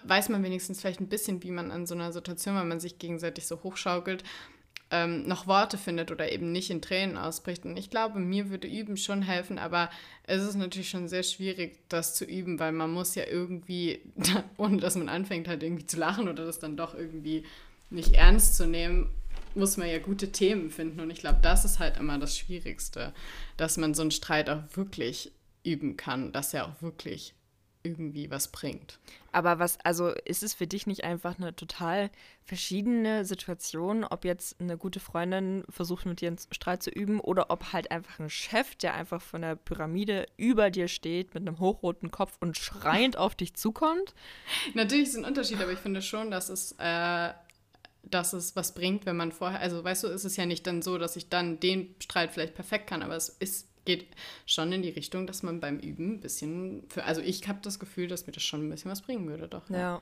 weiß 0.04 0.30
man 0.30 0.44
wenigstens 0.44 0.82
vielleicht 0.82 1.02
ein 1.02 1.10
bisschen, 1.10 1.44
wie 1.44 1.52
man 1.52 1.72
an 1.72 1.86
so 1.86 1.96
einer 1.96 2.12
Situation, 2.12 2.56
wenn 2.56 2.68
man 2.68 2.80
sich 2.80 3.00
gegenseitig 3.00 3.48
so 3.48 3.62
hochschaukelt, 3.64 4.24
ähm, 4.92 5.28
noch 5.28 5.48
Worte 5.48 5.80
findet 5.80 6.12
oder 6.12 6.32
eben 6.32 6.52
nicht 6.52 6.70
in 6.70 6.82
Tränen 6.82 7.18
ausbricht. 7.18 7.66
Und 7.66 7.78
ich 7.78 7.90
glaube, 7.90 8.20
mir 8.20 8.50
würde 8.50 8.68
Üben 8.68 8.96
schon 8.96 9.24
helfen, 9.24 9.58
aber 9.58 9.90
es 10.24 10.44
ist 10.44 10.56
natürlich 10.56 10.90
schon 10.90 11.08
sehr 11.08 11.24
schwierig, 11.24 11.80
das 11.90 12.14
zu 12.14 12.26
üben, 12.26 12.60
weil 12.60 12.72
man 12.72 12.92
muss 12.92 13.16
ja 13.16 13.24
irgendwie, 13.26 14.02
ohne 14.58 14.78
dass 14.78 14.96
man 14.96 15.10
anfängt, 15.10 15.48
halt 15.48 15.64
irgendwie 15.64 15.88
zu 15.88 15.98
lachen 15.98 16.30
oder 16.30 16.46
das 16.46 16.60
dann 16.60 16.78
doch 16.78 16.94
irgendwie 16.94 17.44
nicht 17.90 18.14
ernst 18.14 18.56
zu 18.56 18.68
nehmen, 18.68 19.10
muss 19.56 19.78
man 19.78 19.90
ja 19.90 20.00
gute 20.00 20.32
Themen 20.32 20.70
finden. 20.70 21.00
Und 21.00 21.10
ich 21.10 21.20
glaube, 21.20 21.40
das 21.42 21.66
ist 21.66 21.80
halt 21.80 21.98
immer 21.98 22.20
das 22.20 22.38
Schwierigste, 22.38 23.14
dass 23.58 23.78
man 23.78 23.96
so 23.96 24.04
einen 24.04 24.12
Streit 24.12 24.50
auch 24.50 24.62
wirklich 24.76 25.32
üben 25.64 25.98
kann, 25.98 26.32
dass 26.32 26.54
er 26.54 26.68
auch 26.68 26.82
wirklich 26.82 27.34
irgendwie 27.84 28.32
was 28.32 28.48
bringt. 28.48 28.98
Aber 29.32 29.60
was, 29.60 29.78
also 29.84 30.10
ist 30.26 30.42
es 30.42 30.54
für 30.54 30.68
dich 30.68 30.88
nicht 30.88 31.04
einfach 31.04 31.38
eine 31.38 31.56
total 31.56 32.10
verschiedene 32.46 33.26
Situation, 33.26 34.04
ob 34.04 34.26
jetzt 34.26 34.60
eine 34.60 34.78
gute 34.78 35.00
Freundin 35.00 35.64
versucht, 35.70 36.06
mit 36.06 36.22
dir 36.22 36.28
einen 36.28 36.40
Streit 36.52 36.82
zu 36.82 36.90
üben 36.90 37.20
oder 37.20 37.50
ob 37.50 37.74
halt 37.74 37.92
einfach 37.92 38.20
ein 38.20 38.30
Chef, 38.30 38.76
der 38.76 38.94
einfach 38.94 39.22
von 39.22 39.42
der 39.42 39.56
Pyramide 39.56 40.26
über 40.38 40.72
dir 40.72 40.88
steht 40.88 41.34
mit 41.34 41.48
einem 41.48 41.60
hochroten 41.60 42.12
Kopf 42.12 42.38
und 42.40 42.58
schreiend 42.58 43.18
auf 43.18 43.36
dich 43.36 43.54
zukommt? 43.54 44.14
Natürlich 44.74 45.08
ist 45.08 45.14
es 45.14 45.18
ein 45.18 45.26
Unterschied, 45.26 45.62
aber 45.62 45.72
ich 45.72 45.80
finde 45.80 46.02
schon, 46.02 46.32
dass 46.32 46.50
es, 46.50 46.74
äh, 46.80 47.34
dass 48.04 48.34
es 48.34 48.56
was 48.56 48.74
bringt, 48.74 49.06
wenn 49.06 49.18
man 49.18 49.32
vorher, 49.32 49.60
also 49.60 49.84
weißt 49.84 50.04
du, 50.04 50.08
ist 50.08 50.24
es 50.24 50.38
ja 50.38 50.46
nicht 50.46 50.66
dann 50.68 50.82
so, 50.82 50.98
dass 50.98 51.16
ich 51.16 51.30
dann 51.30 51.60
den 51.60 51.96
Streit 52.00 52.32
vielleicht 52.32 52.56
perfekt 52.56 52.88
kann, 52.88 53.04
aber 53.04 53.16
es 53.16 53.30
ist 53.30 53.68
geht 53.86 54.08
schon 54.46 54.72
in 54.72 54.82
die 54.82 54.90
Richtung, 54.90 55.28
dass 55.28 55.44
man 55.44 55.60
beim 55.60 55.80
Üben 55.80 56.16
ein 56.16 56.20
bisschen, 56.20 56.84
für, 56.90 57.04
also 57.04 57.22
ich 57.22 57.48
habe 57.48 57.60
das 57.62 57.80
Gefühl, 57.80 58.08
dass 58.08 58.28
mir 58.28 58.34
das 58.34 58.44
schon 58.44 58.66
ein 58.66 58.70
bisschen 58.70 58.92
was 58.92 59.02
bringen 59.02 59.28
würde, 59.28 59.48
doch. 59.48 59.70
Ja. 59.70 59.78
ja. 59.78 60.02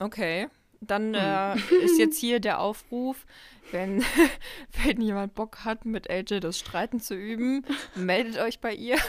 Okay. 0.00 0.48
Dann 0.80 1.14
hm. 1.14 1.14
äh, 1.14 1.84
ist 1.84 1.98
jetzt 1.98 2.18
hier 2.18 2.40
der 2.40 2.60
Aufruf, 2.60 3.26
wenn, 3.70 4.04
wenn 4.84 5.00
jemand 5.00 5.34
Bock 5.34 5.64
hat, 5.64 5.84
mit 5.84 6.10
AJ 6.10 6.40
das 6.40 6.58
Streiten 6.58 7.00
zu 7.00 7.14
üben, 7.14 7.64
meldet 7.94 8.38
euch 8.38 8.60
bei 8.60 8.74
ihr. 8.74 8.96
ja, 8.96 9.02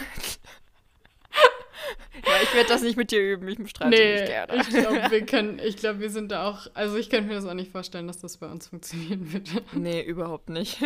ich 2.43 2.53
werde 2.53 2.69
das 2.69 2.81
nicht 2.81 2.97
mit 2.97 3.11
dir 3.11 3.21
üben, 3.21 3.47
ich 3.47 3.69
streite 3.69 3.89
nee, 3.89 4.21
nicht 4.21 4.27
gerne. 4.27 4.55
Ich 4.55 4.69
glaube, 4.69 5.11
wir 5.11 5.25
können, 5.25 5.59
ich 5.59 5.77
glaube, 5.77 5.99
wir 5.99 6.09
sind 6.09 6.31
da 6.31 6.49
auch, 6.49 6.67
also 6.73 6.97
ich 6.97 7.09
könnte 7.09 7.27
mir 7.27 7.35
das 7.35 7.45
auch 7.45 7.53
nicht 7.53 7.71
vorstellen, 7.71 8.07
dass 8.07 8.19
das 8.19 8.37
bei 8.37 8.47
uns 8.47 8.67
funktionieren 8.67 9.33
wird. 9.33 9.49
Nee, 9.73 10.01
überhaupt 10.01 10.49
nicht. 10.49 10.81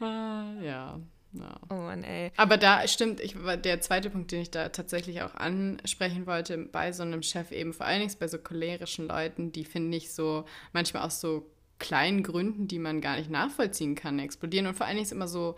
ah, 0.00 0.44
ja. 0.62 1.00
Ja. 1.40 1.60
Oh 1.70 1.74
Mann, 1.74 2.04
ey. 2.04 2.32
Aber 2.36 2.56
da 2.56 2.86
stimmt, 2.88 3.20
ich, 3.20 3.36
der 3.64 3.80
zweite 3.80 4.10
Punkt, 4.10 4.32
den 4.32 4.42
ich 4.42 4.50
da 4.50 4.68
tatsächlich 4.68 5.22
auch 5.22 5.34
ansprechen 5.34 6.26
wollte, 6.26 6.58
bei 6.58 6.92
so 6.92 7.02
einem 7.02 7.22
Chef 7.22 7.52
eben, 7.52 7.72
vor 7.72 7.86
allen 7.86 8.00
Dingen 8.00 8.14
bei 8.18 8.28
so 8.28 8.38
cholerischen 8.38 9.08
Leuten, 9.08 9.52
die 9.52 9.64
finde 9.64 9.96
ich 9.96 10.12
so 10.12 10.44
manchmal 10.72 11.04
aus 11.04 11.20
so 11.20 11.46
kleinen 11.78 12.22
Gründen, 12.22 12.68
die 12.68 12.78
man 12.78 13.00
gar 13.00 13.16
nicht 13.16 13.30
nachvollziehen 13.30 13.94
kann, 13.94 14.18
explodieren. 14.18 14.66
Und 14.66 14.74
vor 14.74 14.86
allen 14.86 14.96
Dingen 14.96 15.04
ist 15.04 15.12
immer 15.12 15.28
so, 15.28 15.56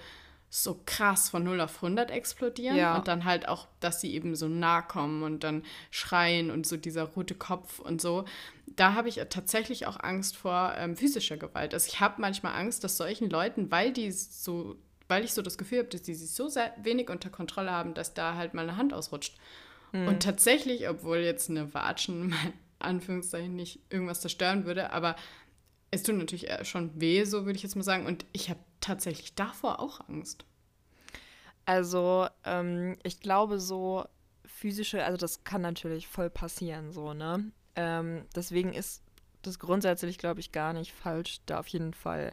so 0.50 0.80
krass 0.86 1.28
von 1.28 1.44
0 1.44 1.60
auf 1.60 1.76
100 1.76 2.10
explodieren 2.10 2.76
ja. 2.76 2.96
und 2.96 3.06
dann 3.06 3.24
halt 3.24 3.48
auch, 3.48 3.68
dass 3.80 4.00
sie 4.00 4.14
eben 4.14 4.34
so 4.34 4.48
nah 4.48 4.80
kommen 4.80 5.22
und 5.22 5.44
dann 5.44 5.62
schreien 5.90 6.50
und 6.50 6.66
so 6.66 6.76
dieser 6.76 7.04
rote 7.04 7.34
Kopf 7.34 7.78
und 7.78 8.00
so. 8.00 8.24
Da 8.66 8.94
habe 8.94 9.08
ich 9.08 9.20
tatsächlich 9.28 9.86
auch 9.86 10.00
Angst 10.00 10.36
vor 10.36 10.72
ähm, 10.78 10.96
physischer 10.96 11.36
Gewalt. 11.36 11.74
Also 11.74 11.88
ich 11.88 12.00
habe 12.00 12.20
manchmal 12.20 12.54
Angst, 12.54 12.82
dass 12.82 12.96
solchen 12.96 13.28
Leuten, 13.28 13.70
weil 13.70 13.92
die 13.92 14.10
so 14.10 14.76
weil 15.08 15.24
ich 15.24 15.32
so 15.32 15.42
das 15.42 15.58
Gefühl 15.58 15.78
habe, 15.78 15.88
dass 15.88 16.02
die 16.02 16.14
sich 16.14 16.30
so 16.30 16.48
wenig 16.82 17.10
unter 17.10 17.30
Kontrolle 17.30 17.70
haben, 17.70 17.94
dass 17.94 18.14
da 18.14 18.34
halt 18.34 18.54
mal 18.54 18.62
eine 18.62 18.76
Hand 18.76 18.92
ausrutscht. 18.92 19.36
Mhm. 19.92 20.08
Und 20.08 20.22
tatsächlich, 20.22 20.88
obwohl 20.88 21.18
jetzt 21.18 21.50
eine 21.50 21.72
Watschen, 21.74 22.30
in 22.30 22.34
Anführungszeichen, 22.78 23.56
nicht 23.56 23.80
irgendwas 23.90 24.20
zerstören 24.20 24.64
würde, 24.66 24.92
aber 24.92 25.16
es 25.90 26.02
tut 26.02 26.16
natürlich 26.16 26.48
schon 26.62 27.00
weh, 27.00 27.24
so 27.24 27.46
würde 27.46 27.56
ich 27.56 27.62
jetzt 27.62 27.76
mal 27.76 27.82
sagen. 27.82 28.06
Und 28.06 28.26
ich 28.32 28.50
habe 28.50 28.60
tatsächlich 28.80 29.34
davor 29.34 29.80
auch 29.80 30.06
Angst. 30.08 30.44
Also, 31.64 32.28
ähm, 32.44 32.96
ich 33.02 33.20
glaube, 33.20 33.58
so 33.58 34.04
physische, 34.44 35.04
also 35.04 35.16
das 35.16 35.44
kann 35.44 35.60
natürlich 35.60 36.08
voll 36.08 36.30
passieren, 36.30 36.92
so, 36.92 37.14
ne? 37.14 37.50
Ähm, 37.76 38.24
deswegen 38.34 38.72
ist 38.72 39.02
das 39.42 39.58
grundsätzlich, 39.58 40.18
glaube 40.18 40.40
ich, 40.40 40.52
gar 40.52 40.72
nicht 40.72 40.92
falsch, 40.92 41.40
da 41.46 41.60
auf 41.60 41.68
jeden 41.68 41.94
Fall 41.94 42.32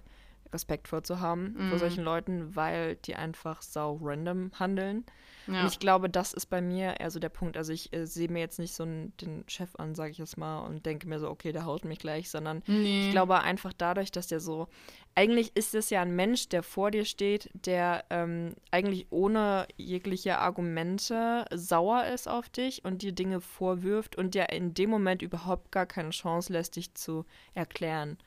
Respekt 0.54 0.88
vorzuhaben 0.88 1.56
mhm. 1.58 1.70
vor 1.70 1.80
solchen 1.80 2.04
Leuten, 2.04 2.56
weil 2.56 2.96
die 2.96 3.16
einfach 3.16 3.62
sau 3.62 4.00
random 4.02 4.52
handeln. 4.60 5.06
Ja. 5.48 5.62
Und 5.62 5.68
ich 5.68 5.80
glaube, 5.80 6.10
das 6.10 6.34
ist 6.34 6.48
bei 6.48 6.62
mir 6.62 7.00
eher 7.00 7.12
so 7.12 7.20
der 7.20 7.30
Punkt. 7.30 7.56
Also 7.56 7.72
ich 7.72 7.94
äh, 7.94 8.06
sehe 8.06 8.30
mir 8.30 8.40
jetzt 8.40 8.58
nicht 8.58 8.74
so 8.74 8.84
einen, 8.84 9.16
den 9.18 9.44
Chef 9.48 9.76
an, 9.76 9.94
sage 9.94 10.12
ich 10.12 10.18
jetzt 10.18 10.38
mal, 10.38 10.60
und 10.66 10.86
denke 10.86 11.08
mir 11.08 11.20
so, 11.20 11.30
okay, 11.30 11.52
der 11.52 11.66
haut 11.66 11.86
mich 11.86 12.00
gleich, 12.00 12.30
sondern 12.30 12.64
nee. 12.66 13.08
ich 13.08 13.12
glaube 13.12 13.42
einfach 13.42 13.74
dadurch, 13.74 14.12
dass 14.12 14.28
der 14.28 14.40
so, 14.40 14.68
eigentlich 15.14 15.56
ist 15.56 15.76
es 15.76 15.90
ja 15.90 16.02
ein 16.02 16.16
Mensch, 16.16 16.50
der 16.50 16.64
vor 16.64 16.90
dir 16.90 17.06
steht, 17.06 17.50
der 17.54 18.06
ähm, 18.10 18.56
eigentlich 18.72 19.08
ohne 19.12 19.68
jegliche 19.78 20.40
Argumente 20.40 21.46
sauer 21.54 22.06
ist 22.06 22.28
auf 22.28 22.50
dich 22.50 22.84
und 22.84 23.02
dir 23.02 23.12
Dinge 23.12 23.40
vorwirft 23.40 24.18
und 24.18 24.34
der 24.34 24.52
in 24.52 24.74
dem 24.74 24.90
Moment 24.90 25.22
überhaupt 25.22 25.72
gar 25.72 25.86
keine 25.86 26.10
Chance 26.10 26.52
lässt, 26.54 26.76
dich 26.76 26.94
zu 26.96 27.26
erklären 27.54 28.18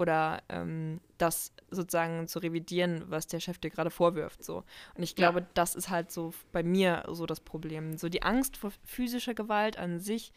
oder 0.00 0.42
ähm, 0.48 1.00
das 1.18 1.52
sozusagen 1.70 2.26
zu 2.26 2.38
revidieren, 2.38 3.04
was 3.08 3.26
der 3.26 3.38
Chef 3.38 3.58
dir 3.58 3.70
gerade 3.70 3.90
vorwirft. 3.90 4.42
So. 4.42 4.64
Und 4.94 5.02
ich 5.02 5.14
glaube, 5.14 5.40
ja. 5.40 5.46
das 5.54 5.74
ist 5.74 5.90
halt 5.90 6.10
so 6.10 6.32
bei 6.52 6.62
mir 6.62 7.04
so 7.08 7.26
das 7.26 7.40
Problem. 7.40 7.98
So 7.98 8.08
die 8.08 8.22
Angst 8.22 8.56
vor 8.56 8.72
physischer 8.84 9.34
Gewalt 9.34 9.78
an 9.78 10.00
sich 10.00 10.32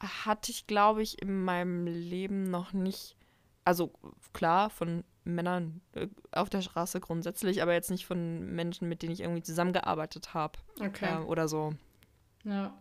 hatte 0.00 0.52
ich, 0.52 0.66
glaube 0.66 1.02
ich, 1.02 1.20
in 1.20 1.42
meinem 1.42 1.86
Leben 1.86 2.44
noch 2.50 2.72
nicht. 2.72 3.16
Also 3.64 3.92
klar, 4.32 4.70
von 4.70 5.02
Männern 5.24 5.80
äh, 5.92 6.06
auf 6.30 6.48
der 6.48 6.62
Straße 6.62 7.00
grundsätzlich, 7.00 7.62
aber 7.62 7.72
jetzt 7.72 7.90
nicht 7.90 8.06
von 8.06 8.54
Menschen, 8.54 8.88
mit 8.88 9.02
denen 9.02 9.12
ich 9.12 9.20
irgendwie 9.20 9.42
zusammengearbeitet 9.42 10.34
habe. 10.34 10.58
Okay. 10.80 11.16
Äh, 11.16 11.24
oder 11.24 11.48
so. 11.48 11.72
Ja. 12.44 12.72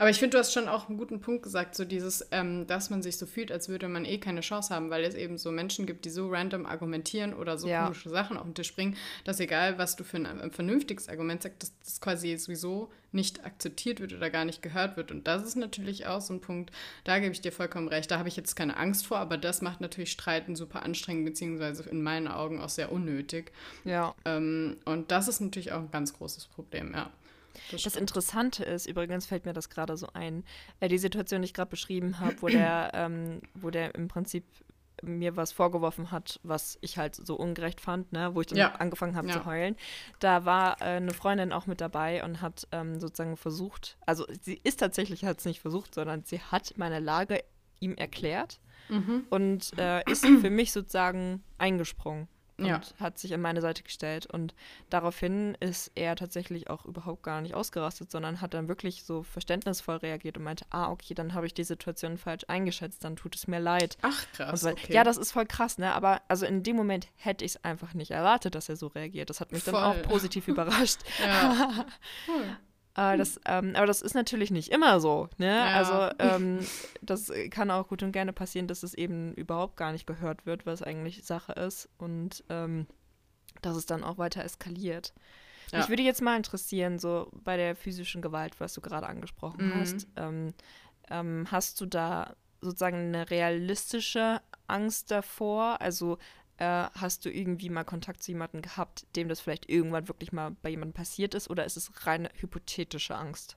Aber 0.00 0.10
ich 0.10 0.18
finde, 0.18 0.36
du 0.36 0.38
hast 0.38 0.52
schon 0.52 0.68
auch 0.68 0.88
einen 0.88 0.96
guten 0.96 1.20
Punkt 1.20 1.42
gesagt, 1.42 1.74
so 1.74 1.84
dieses, 1.84 2.26
ähm, 2.30 2.68
dass 2.68 2.88
man 2.88 3.02
sich 3.02 3.18
so 3.18 3.26
fühlt, 3.26 3.50
als 3.50 3.68
würde 3.68 3.88
man 3.88 4.04
eh 4.04 4.18
keine 4.18 4.42
Chance 4.42 4.72
haben, 4.72 4.90
weil 4.90 5.02
es 5.02 5.16
eben 5.16 5.38
so 5.38 5.50
Menschen 5.50 5.86
gibt, 5.86 6.04
die 6.04 6.10
so 6.10 6.28
random 6.28 6.66
argumentieren 6.66 7.34
oder 7.34 7.58
so 7.58 7.66
ja. 7.66 7.82
komische 7.82 8.08
Sachen 8.08 8.36
auf 8.36 8.44
den 8.44 8.54
Tisch 8.54 8.74
bringen, 8.74 8.96
dass 9.24 9.40
egal, 9.40 9.76
was 9.76 9.96
du 9.96 10.04
für 10.04 10.18
ein, 10.18 10.26
ein 10.26 10.52
vernünftiges 10.52 11.08
Argument 11.08 11.42
sagst, 11.42 11.62
dass 11.62 11.72
das 11.84 12.00
quasi 12.00 12.36
sowieso 12.36 12.92
nicht 13.10 13.44
akzeptiert 13.44 13.98
wird 13.98 14.12
oder 14.12 14.30
gar 14.30 14.44
nicht 14.44 14.62
gehört 14.62 14.96
wird. 14.96 15.10
Und 15.10 15.26
das 15.26 15.42
ist 15.42 15.56
natürlich 15.56 16.06
auch 16.06 16.20
so 16.20 16.34
ein 16.34 16.40
Punkt, 16.40 16.70
da 17.02 17.18
gebe 17.18 17.32
ich 17.32 17.40
dir 17.40 17.52
vollkommen 17.52 17.88
recht. 17.88 18.10
Da 18.10 18.18
habe 18.18 18.28
ich 18.28 18.36
jetzt 18.36 18.54
keine 18.54 18.76
Angst 18.76 19.06
vor, 19.06 19.18
aber 19.18 19.36
das 19.36 19.62
macht 19.62 19.80
natürlich 19.80 20.12
Streiten 20.12 20.54
super 20.54 20.84
anstrengend, 20.84 21.24
beziehungsweise 21.24 21.88
in 21.88 22.02
meinen 22.02 22.28
Augen 22.28 22.60
auch 22.60 22.68
sehr 22.68 22.92
unnötig. 22.92 23.50
Ja. 23.84 24.14
Ähm, 24.24 24.76
und 24.84 25.10
das 25.10 25.26
ist 25.26 25.40
natürlich 25.40 25.72
auch 25.72 25.80
ein 25.80 25.90
ganz 25.90 26.12
großes 26.12 26.46
Problem, 26.46 26.92
ja. 26.94 27.10
Das, 27.70 27.82
das 27.82 27.96
Interessante 27.96 28.64
ist, 28.64 28.86
übrigens 28.86 29.26
fällt 29.26 29.44
mir 29.44 29.52
das 29.52 29.68
gerade 29.68 29.96
so 29.96 30.08
ein, 30.12 30.44
äh, 30.80 30.88
die 30.88 30.98
Situation, 30.98 31.42
die 31.42 31.46
ich 31.46 31.54
gerade 31.54 31.70
beschrieben 31.70 32.18
habe, 32.20 32.36
wo 32.40 32.48
der, 32.48 32.90
ähm, 32.94 33.40
wo 33.54 33.70
der 33.70 33.94
im 33.94 34.08
Prinzip 34.08 34.44
mir 35.02 35.36
was 35.36 35.52
vorgeworfen 35.52 36.10
hat, 36.10 36.40
was 36.42 36.78
ich 36.80 36.98
halt 36.98 37.14
so 37.14 37.36
ungerecht 37.36 37.80
fand, 37.80 38.12
ne, 38.12 38.34
wo 38.34 38.40
ich 38.40 38.48
dann 38.48 38.58
ja. 38.58 38.74
angefangen 38.74 39.16
habe 39.16 39.28
ja. 39.28 39.34
zu 39.34 39.46
heulen. 39.46 39.76
Da 40.18 40.44
war 40.44 40.80
äh, 40.80 40.96
eine 40.96 41.14
Freundin 41.14 41.52
auch 41.52 41.66
mit 41.66 41.80
dabei 41.80 42.24
und 42.24 42.40
hat 42.40 42.66
ähm, 42.72 42.98
sozusagen 42.98 43.36
versucht, 43.36 43.96
also 44.06 44.26
sie 44.40 44.60
ist 44.64 44.80
tatsächlich, 44.80 45.24
hat 45.24 45.38
es 45.38 45.44
nicht 45.44 45.60
versucht, 45.60 45.94
sondern 45.94 46.24
sie 46.24 46.40
hat 46.40 46.74
meine 46.76 46.98
Lage 46.98 47.44
ihm 47.80 47.94
erklärt 47.94 48.60
mhm. 48.88 49.26
und 49.30 49.78
äh, 49.78 50.02
ist 50.10 50.26
für 50.26 50.50
mich 50.50 50.72
sozusagen 50.72 51.44
eingesprungen 51.58 52.28
und 52.58 52.66
ja. 52.66 52.80
hat 52.98 53.18
sich 53.18 53.32
an 53.32 53.40
meine 53.40 53.60
Seite 53.60 53.82
gestellt. 53.82 54.26
Und 54.26 54.54
daraufhin 54.90 55.56
ist 55.60 55.92
er 55.94 56.16
tatsächlich 56.16 56.68
auch 56.70 56.84
überhaupt 56.84 57.22
gar 57.22 57.40
nicht 57.40 57.54
ausgerastet, 57.54 58.10
sondern 58.10 58.40
hat 58.40 58.54
dann 58.54 58.68
wirklich 58.68 59.04
so 59.04 59.22
verständnisvoll 59.22 59.96
reagiert 59.96 60.36
und 60.36 60.44
meinte, 60.44 60.66
ah, 60.70 60.90
okay, 60.90 61.14
dann 61.14 61.34
habe 61.34 61.46
ich 61.46 61.54
die 61.54 61.64
Situation 61.64 62.18
falsch 62.18 62.44
eingeschätzt, 62.48 63.04
dann 63.04 63.16
tut 63.16 63.36
es 63.36 63.46
mir 63.46 63.60
leid. 63.60 63.96
Ach, 64.02 64.24
krass. 64.32 64.60
So, 64.60 64.70
okay. 64.70 64.92
Ja, 64.92 65.04
das 65.04 65.16
ist 65.16 65.32
voll 65.32 65.46
krass, 65.46 65.78
ne? 65.78 65.92
Aber 65.94 66.20
also 66.28 66.46
in 66.46 66.62
dem 66.62 66.76
Moment 66.76 67.08
hätte 67.16 67.44
ich 67.44 67.52
es 67.52 67.64
einfach 67.64 67.94
nicht 67.94 68.10
erwartet, 68.10 68.54
dass 68.54 68.68
er 68.68 68.76
so 68.76 68.88
reagiert. 68.88 69.30
Das 69.30 69.40
hat 69.40 69.52
mich 69.52 69.62
voll. 69.62 69.74
dann 69.74 69.82
auch 69.82 70.02
positiv 70.02 70.48
überrascht. 70.48 71.00
Ja. 71.22 71.86
Cool. 72.26 72.56
Aber 72.98 73.16
das, 73.16 73.40
ähm, 73.46 73.76
aber 73.76 73.86
das 73.86 74.02
ist 74.02 74.14
natürlich 74.14 74.50
nicht 74.50 74.72
immer 74.72 74.98
so. 74.98 75.28
Ne? 75.38 75.54
Ja. 75.54 75.66
Also 75.66 76.12
ähm, 76.18 76.58
das 77.00 77.30
kann 77.50 77.70
auch 77.70 77.86
gut 77.86 78.02
und 78.02 78.10
gerne 78.10 78.32
passieren, 78.32 78.66
dass 78.66 78.82
es 78.82 78.92
eben 78.92 79.34
überhaupt 79.34 79.76
gar 79.76 79.92
nicht 79.92 80.04
gehört 80.04 80.46
wird, 80.46 80.66
was 80.66 80.82
eigentlich 80.82 81.22
Sache 81.24 81.52
ist. 81.52 81.88
Und 81.96 82.42
ähm, 82.48 82.88
dass 83.62 83.76
es 83.76 83.86
dann 83.86 84.02
auch 84.02 84.18
weiter 84.18 84.42
eskaliert. 84.42 85.12
Ja. 85.70 85.78
Mich 85.78 85.88
würde 85.88 86.02
jetzt 86.02 86.22
mal 86.22 86.36
interessieren, 86.36 86.98
so 86.98 87.30
bei 87.32 87.56
der 87.56 87.76
physischen 87.76 88.20
Gewalt, 88.20 88.58
was 88.58 88.74
du 88.74 88.80
gerade 88.80 89.06
angesprochen 89.06 89.68
mhm. 89.68 89.74
hast, 89.74 90.08
ähm, 90.16 90.54
ähm, 91.08 91.46
hast 91.52 91.80
du 91.80 91.86
da 91.86 92.34
sozusagen 92.60 92.96
eine 92.96 93.30
realistische 93.30 94.40
Angst 94.66 95.12
davor? 95.12 95.80
Also 95.80 96.18
äh, 96.58 96.88
hast 96.94 97.24
du 97.24 97.30
irgendwie 97.30 97.70
mal 97.70 97.84
Kontakt 97.84 98.22
zu 98.22 98.32
jemandem 98.32 98.62
gehabt, 98.62 99.06
dem 99.16 99.28
das 99.28 99.40
vielleicht 99.40 99.70
irgendwann 99.70 100.08
wirklich 100.08 100.32
mal 100.32 100.56
bei 100.62 100.70
jemandem 100.70 100.94
passiert 100.94 101.34
ist, 101.34 101.48
oder 101.50 101.64
ist 101.64 101.76
es 101.76 102.06
reine 102.06 102.30
hypothetische 102.34 103.16
Angst? 103.16 103.56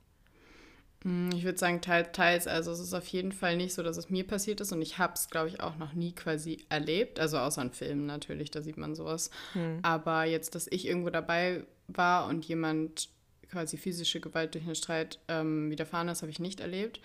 Hm, 1.02 1.30
ich 1.34 1.44
würde 1.44 1.58
sagen, 1.58 1.80
teils, 1.80 2.12
teils. 2.12 2.46
Also 2.46 2.70
es 2.70 2.80
ist 2.80 2.94
auf 2.94 3.06
jeden 3.08 3.32
Fall 3.32 3.56
nicht 3.56 3.74
so, 3.74 3.82
dass 3.82 3.96
es 3.96 4.08
mir 4.08 4.26
passiert 4.26 4.60
ist 4.60 4.72
und 4.72 4.80
ich 4.82 4.98
habe 4.98 5.14
es, 5.14 5.28
glaube 5.28 5.48
ich, 5.48 5.60
auch 5.60 5.76
noch 5.76 5.92
nie 5.94 6.12
quasi 6.12 6.64
erlebt. 6.68 7.18
Also 7.18 7.38
außer 7.38 7.62
in 7.62 7.72
Filmen 7.72 8.06
natürlich, 8.06 8.50
da 8.50 8.62
sieht 8.62 8.76
man 8.76 8.94
sowas. 8.94 9.30
Hm. 9.54 9.80
Aber 9.82 10.24
jetzt, 10.24 10.54
dass 10.54 10.68
ich 10.70 10.86
irgendwo 10.86 11.10
dabei 11.10 11.64
war 11.88 12.28
und 12.28 12.44
jemand 12.44 13.08
quasi 13.50 13.76
physische 13.76 14.20
Gewalt 14.20 14.54
durch 14.54 14.64
einen 14.64 14.74
Streit 14.74 15.18
ähm, 15.28 15.70
widerfahren 15.70 16.08
ist, 16.08 16.22
habe 16.22 16.30
ich 16.30 16.38
nicht 16.38 16.60
erlebt. 16.60 17.00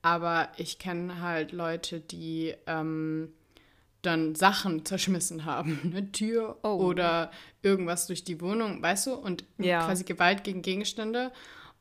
Aber 0.00 0.50
ich 0.56 0.78
kenne 0.78 1.20
halt 1.20 1.52
Leute, 1.52 2.00
die 2.00 2.54
ähm, 2.66 3.32
dann 4.02 4.34
Sachen 4.34 4.84
zerschmissen 4.84 5.44
haben, 5.44 5.80
eine 5.84 6.10
Tür 6.12 6.58
oh. 6.62 6.76
oder 6.76 7.30
irgendwas 7.62 8.06
durch 8.06 8.24
die 8.24 8.40
Wohnung, 8.40 8.82
weißt 8.82 9.06
du, 9.06 9.14
und 9.14 9.44
ja. 9.58 9.84
quasi 9.84 10.04
Gewalt 10.04 10.44
gegen 10.44 10.62
Gegenstände. 10.62 11.32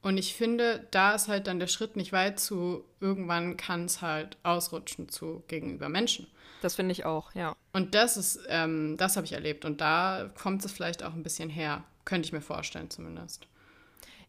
Und 0.03 0.17
ich 0.17 0.33
finde, 0.33 0.87
da 0.91 1.13
ist 1.13 1.27
halt 1.27 1.47
dann 1.47 1.59
der 1.59 1.67
Schritt 1.67 1.95
nicht 1.95 2.11
weit 2.11 2.39
zu, 2.39 2.83
irgendwann 2.99 3.57
kann 3.57 3.85
es 3.85 4.01
halt 4.01 4.37
ausrutschen 4.43 5.09
zu 5.09 5.43
gegenüber 5.47 5.89
Menschen. 5.89 6.27
Das 6.61 6.75
finde 6.75 6.91
ich 6.91 7.05
auch, 7.05 7.33
ja. 7.33 7.55
Und 7.73 7.95
das 7.95 8.17
ist, 8.17 8.39
ähm, 8.47 8.95
das 8.97 9.15
habe 9.15 9.25
ich 9.25 9.33
erlebt. 9.33 9.65
Und 9.65 9.81
da 9.81 10.29
kommt 10.41 10.63
es 10.65 10.71
vielleicht 10.71 11.03
auch 11.03 11.13
ein 11.13 11.23
bisschen 11.23 11.49
her. 11.49 11.83
Könnte 12.05 12.27
ich 12.27 12.33
mir 12.33 12.41
vorstellen, 12.41 12.89
zumindest. 12.89 13.47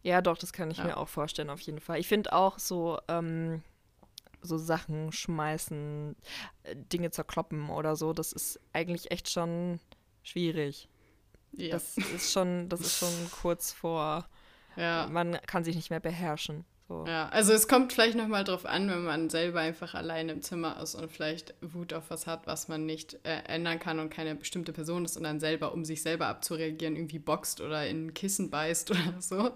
Ja, 0.03 0.21
doch, 0.21 0.37
das 0.37 0.51
kann 0.51 0.69
ich 0.69 0.77
ja. 0.77 0.83
mir 0.83 0.97
auch 0.97 1.07
vorstellen, 1.07 1.49
auf 1.49 1.61
jeden 1.61 1.79
Fall. 1.79 1.99
Ich 1.99 2.07
finde 2.07 2.33
auch 2.33 2.59
so, 2.59 2.99
ähm, 3.07 3.61
so 4.43 4.57
Sachen 4.57 5.11
schmeißen, 5.11 6.15
äh, 6.63 6.75
Dinge 6.75 7.11
zerkloppen 7.11 7.69
oder 7.69 7.95
so, 7.95 8.13
das 8.13 8.31
ist 8.33 8.59
eigentlich 8.73 9.11
echt 9.11 9.29
schon 9.29 9.79
schwierig. 10.21 10.89
Ja. 11.51 11.71
Das 11.71 11.97
ist 11.97 12.31
schon, 12.31 12.69
das 12.69 12.81
ist 12.81 12.97
schon 12.97 13.13
kurz 13.41 13.71
vor, 13.71 14.27
ja. 14.75 15.07
man 15.11 15.39
kann 15.45 15.63
sich 15.63 15.75
nicht 15.75 15.89
mehr 15.89 15.99
beherrschen. 15.99 16.65
So. 16.89 17.05
Ja, 17.07 17.29
also 17.29 17.53
es 17.53 17.69
kommt 17.69 17.93
vielleicht 17.93 18.17
nochmal 18.17 18.43
drauf 18.43 18.65
an, 18.65 18.89
wenn 18.89 19.05
man 19.05 19.29
selber 19.29 19.61
einfach 19.61 19.93
allein 19.93 20.27
im 20.27 20.41
Zimmer 20.41 20.81
ist 20.81 20.95
und 20.95 21.09
vielleicht 21.09 21.53
Wut 21.61 21.93
auf 21.93 22.09
was 22.09 22.27
hat, 22.27 22.45
was 22.45 22.67
man 22.67 22.85
nicht 22.85 23.19
äh, 23.23 23.37
ändern 23.47 23.79
kann 23.79 23.99
und 23.99 24.09
keine 24.09 24.35
bestimmte 24.35 24.73
Person 24.73 25.05
ist 25.05 25.15
und 25.15 25.23
dann 25.23 25.39
selber, 25.39 25.73
um 25.73 25.85
sich 25.85 26.01
selber 26.01 26.27
abzureagieren, 26.27 26.97
irgendwie 26.97 27.19
boxt 27.19 27.61
oder 27.61 27.87
in 27.87 28.07
ein 28.07 28.13
Kissen 28.13 28.49
beißt 28.49 28.91
oder 28.91 29.21
so, 29.21 29.51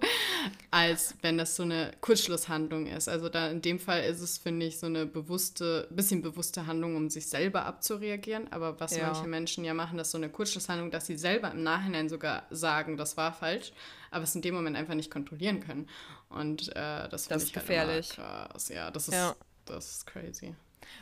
als 0.71 1.15
wenn 1.21 1.37
das 1.37 1.57
so 1.57 1.63
eine 1.63 1.91
Kurzschlusshandlung 1.99 2.87
ist. 2.87 3.09
Also 3.09 3.27
da 3.27 3.49
in 3.49 3.61
dem 3.61 3.79
Fall 3.79 4.03
ist 4.03 4.21
es, 4.21 4.37
finde 4.37 4.65
ich, 4.65 4.79
so 4.79 4.85
eine 4.85 5.05
bewusste, 5.05 5.87
bisschen 5.91 6.21
bewusste 6.21 6.65
Handlung, 6.65 6.95
um 6.95 7.09
sich 7.09 7.27
selber 7.27 7.65
abzureagieren. 7.65 8.49
Aber 8.53 8.79
was 8.79 8.95
ja. 8.95 9.05
manche 9.05 9.27
Menschen 9.27 9.65
ja 9.65 9.73
machen, 9.73 9.97
das 9.97 10.07
ist 10.07 10.11
so 10.13 10.17
eine 10.17 10.29
Kurzschlusshandlung, 10.29 10.91
dass 10.91 11.07
sie 11.07 11.17
selber 11.17 11.51
im 11.51 11.61
Nachhinein 11.61 12.07
sogar 12.07 12.43
sagen, 12.51 12.95
das 12.95 13.17
war 13.17 13.33
falsch, 13.33 13.73
aber 14.11 14.23
es 14.23 14.33
in 14.33 14.41
dem 14.41 14.55
Moment 14.55 14.77
einfach 14.77 14.93
nicht 14.93 15.11
kontrollieren 15.11 15.59
können. 15.59 15.87
Und 16.29 16.69
äh, 16.75 17.07
das 17.09 17.27
finde 17.27 17.43
ich 17.43 17.55
halt 17.55 17.65
gefährlich. 17.65 18.17
Halt 18.17 18.49
krass. 18.49 18.69
Ja, 18.69 18.91
das 18.91 19.07
ist, 19.07 19.13
ja. 19.13 19.35
das 19.65 19.91
ist 19.91 20.07
crazy. 20.07 20.55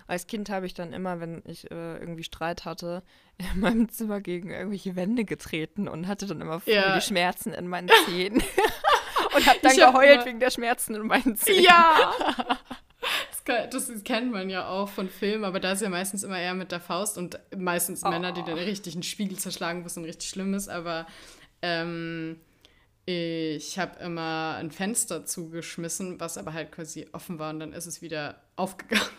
Als 0.08 0.28
Kind 0.28 0.50
habe 0.50 0.66
ich 0.66 0.74
dann 0.74 0.94
immer, 0.94 1.20
wenn 1.20 1.42
ich 1.46 1.70
äh, 1.72 1.98
irgendwie 1.98 2.24
Streit 2.24 2.66
hatte, 2.66 3.04
in 3.38 3.60
meinem 3.60 3.90
Zimmer 3.90 4.22
gegen 4.22 4.52
irgendwelche 4.52 4.96
Wände 4.96 5.26
getreten 5.26 5.88
und 5.88 6.08
hatte 6.08 6.28
dann 6.28 6.42
immer 6.42 6.62
ja. 6.66 6.96
die 6.96 7.02
Schmerzen 7.02 7.54
in 7.54 7.68
meinen 7.68 7.90
Zähnen. 8.06 8.42
und 9.36 9.46
habe 9.46 9.60
dann 9.62 9.72
ich 9.72 9.78
geheult 9.78 10.20
hab 10.20 10.26
wegen 10.26 10.40
der 10.40 10.52
Schmerzen 10.52 10.96
in 10.96 11.08
meinen 11.08 11.36
Zähnen. 11.36 11.64
Ja! 11.64 12.14
Das, 13.46 13.70
das, 13.88 14.04
kennt 14.04 14.32
man 14.32 14.50
ja 14.50 14.68
auch 14.68 14.90
von 14.90 15.08
Filmen, 15.08 15.44
aber 15.44 15.60
da 15.60 15.74
ist 15.74 15.82
ja 15.84 15.90
meistens 15.90 16.24
immer 16.24 16.40
eher 16.40 16.56
mit 16.56 16.72
der 16.72 16.80
Faust 16.80 17.20
und 17.20 17.40
meistens 17.56 18.04
oh. 18.04 18.10
Männer, 18.10 18.32
die 18.32 18.42
dann 18.42 18.58
richtig 18.58 18.96
einen 18.96 19.04
Spiegel 19.04 19.38
zerschlagen, 19.38 19.84
wo 19.84 19.86
es 19.86 19.94
dann 19.94 20.06
richtig 20.06 20.30
schlimm 20.30 20.56
ist, 20.56 20.68
aber 20.68 21.06
ähm, 21.62 22.40
ich 23.06 23.78
habe 23.78 24.00
immer 24.00 24.56
ein 24.60 24.72
Fenster 24.72 25.26
zugeschmissen, 25.26 26.20
was 26.20 26.38
aber 26.38 26.54
halt 26.54 26.72
quasi 26.72 27.08
offen 27.12 27.38
war 27.40 27.52
und 27.52 27.60
dann 27.60 27.74
ist 27.74 27.86
es 27.86 28.02
wieder 28.02 28.42
aufgegangen. 28.56 29.10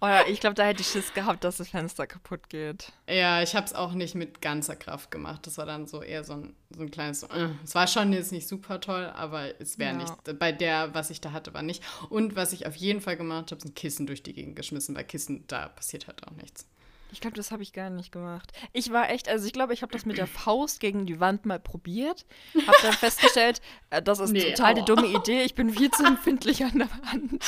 Oh 0.00 0.06
ja, 0.06 0.26
ich 0.26 0.40
glaube, 0.40 0.54
da 0.54 0.64
hätte 0.64 0.80
ich 0.80 0.88
Schiss 0.88 1.12
gehabt, 1.12 1.44
dass 1.44 1.58
das 1.58 1.68
Fenster 1.68 2.06
kaputt 2.06 2.48
geht. 2.48 2.92
Ja, 3.08 3.42
ich 3.42 3.54
habe 3.54 3.66
es 3.66 3.74
auch 3.74 3.92
nicht 3.92 4.14
mit 4.14 4.40
ganzer 4.40 4.76
Kraft 4.76 5.10
gemacht. 5.10 5.46
Das 5.46 5.58
war 5.58 5.66
dann 5.66 5.86
so 5.86 6.02
eher 6.02 6.24
so 6.24 6.34
ein, 6.34 6.56
so 6.70 6.80
ein 6.80 6.90
kleines. 6.90 7.22
Äh. 7.24 7.50
Es 7.62 7.74
war 7.74 7.86
schon 7.86 8.12
jetzt 8.14 8.32
nicht 8.32 8.48
super 8.48 8.80
toll, 8.80 9.12
aber 9.14 9.60
es 9.60 9.78
wäre 9.78 9.92
ja. 9.92 9.98
nicht. 9.98 10.38
Bei 10.38 10.52
der, 10.52 10.94
was 10.94 11.10
ich 11.10 11.20
da 11.20 11.32
hatte, 11.32 11.52
war 11.52 11.62
nicht. 11.62 11.82
Und 12.08 12.34
was 12.34 12.54
ich 12.54 12.66
auf 12.66 12.76
jeden 12.76 13.02
Fall 13.02 13.16
gemacht 13.16 13.50
habe, 13.50 13.60
sind 13.60 13.76
Kissen 13.76 14.06
durch 14.06 14.22
die 14.22 14.32
Gegend 14.32 14.56
geschmissen, 14.56 14.96
weil 14.96 15.04
Kissen, 15.04 15.44
da 15.48 15.68
passiert 15.68 16.06
halt 16.06 16.26
auch 16.26 16.32
nichts. 16.32 16.66
Ich 17.14 17.20
glaube, 17.20 17.36
das 17.36 17.52
habe 17.52 17.62
ich 17.62 17.72
gar 17.72 17.90
nicht 17.90 18.10
gemacht. 18.10 18.52
Ich 18.72 18.90
war 18.90 19.08
echt, 19.08 19.28
also 19.28 19.46
ich 19.46 19.52
glaube, 19.52 19.72
ich 19.72 19.82
habe 19.82 19.92
das 19.92 20.04
mit 20.04 20.18
der 20.18 20.26
Faust 20.26 20.80
gegen 20.80 21.06
die 21.06 21.20
Wand 21.20 21.46
mal 21.46 21.60
probiert. 21.60 22.26
Habe 22.66 22.76
dann 22.82 22.92
festgestellt, 22.92 23.60
äh, 23.90 24.02
das 24.02 24.18
ist 24.18 24.32
nee, 24.32 24.50
total 24.50 24.72
oh. 24.72 24.74
die 24.80 24.84
dumme 24.84 25.06
Idee. 25.06 25.42
Ich 25.42 25.54
bin 25.54 25.70
viel 25.70 25.92
zu 25.92 26.04
empfindlich 26.06 26.64
an 26.64 26.76
der 26.76 26.88
Wand. 26.90 27.40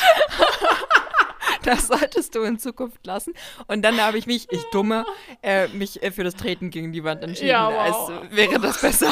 das 1.65 1.89
solltest 1.89 2.37
du 2.37 2.43
in 2.43 2.61
Zukunft 2.61 3.05
lassen. 3.05 3.35
Und 3.67 3.83
dann 3.83 4.01
habe 4.01 4.19
ich 4.19 4.29
mich, 4.29 4.47
ich 4.53 4.63
dumme, 4.71 5.05
äh, 5.43 5.67
mich 5.69 6.01
äh, 6.01 6.13
für 6.13 6.23
das 6.23 6.37
Treten 6.37 6.71
gegen 6.71 6.93
die 6.93 7.03
Wand 7.03 7.25
entschieden. 7.25 7.49
Ja, 7.49 7.69
wow. 7.69 8.11
Als 8.11 8.31
wäre 8.37 8.61
das 8.61 8.81
besser. 8.81 9.11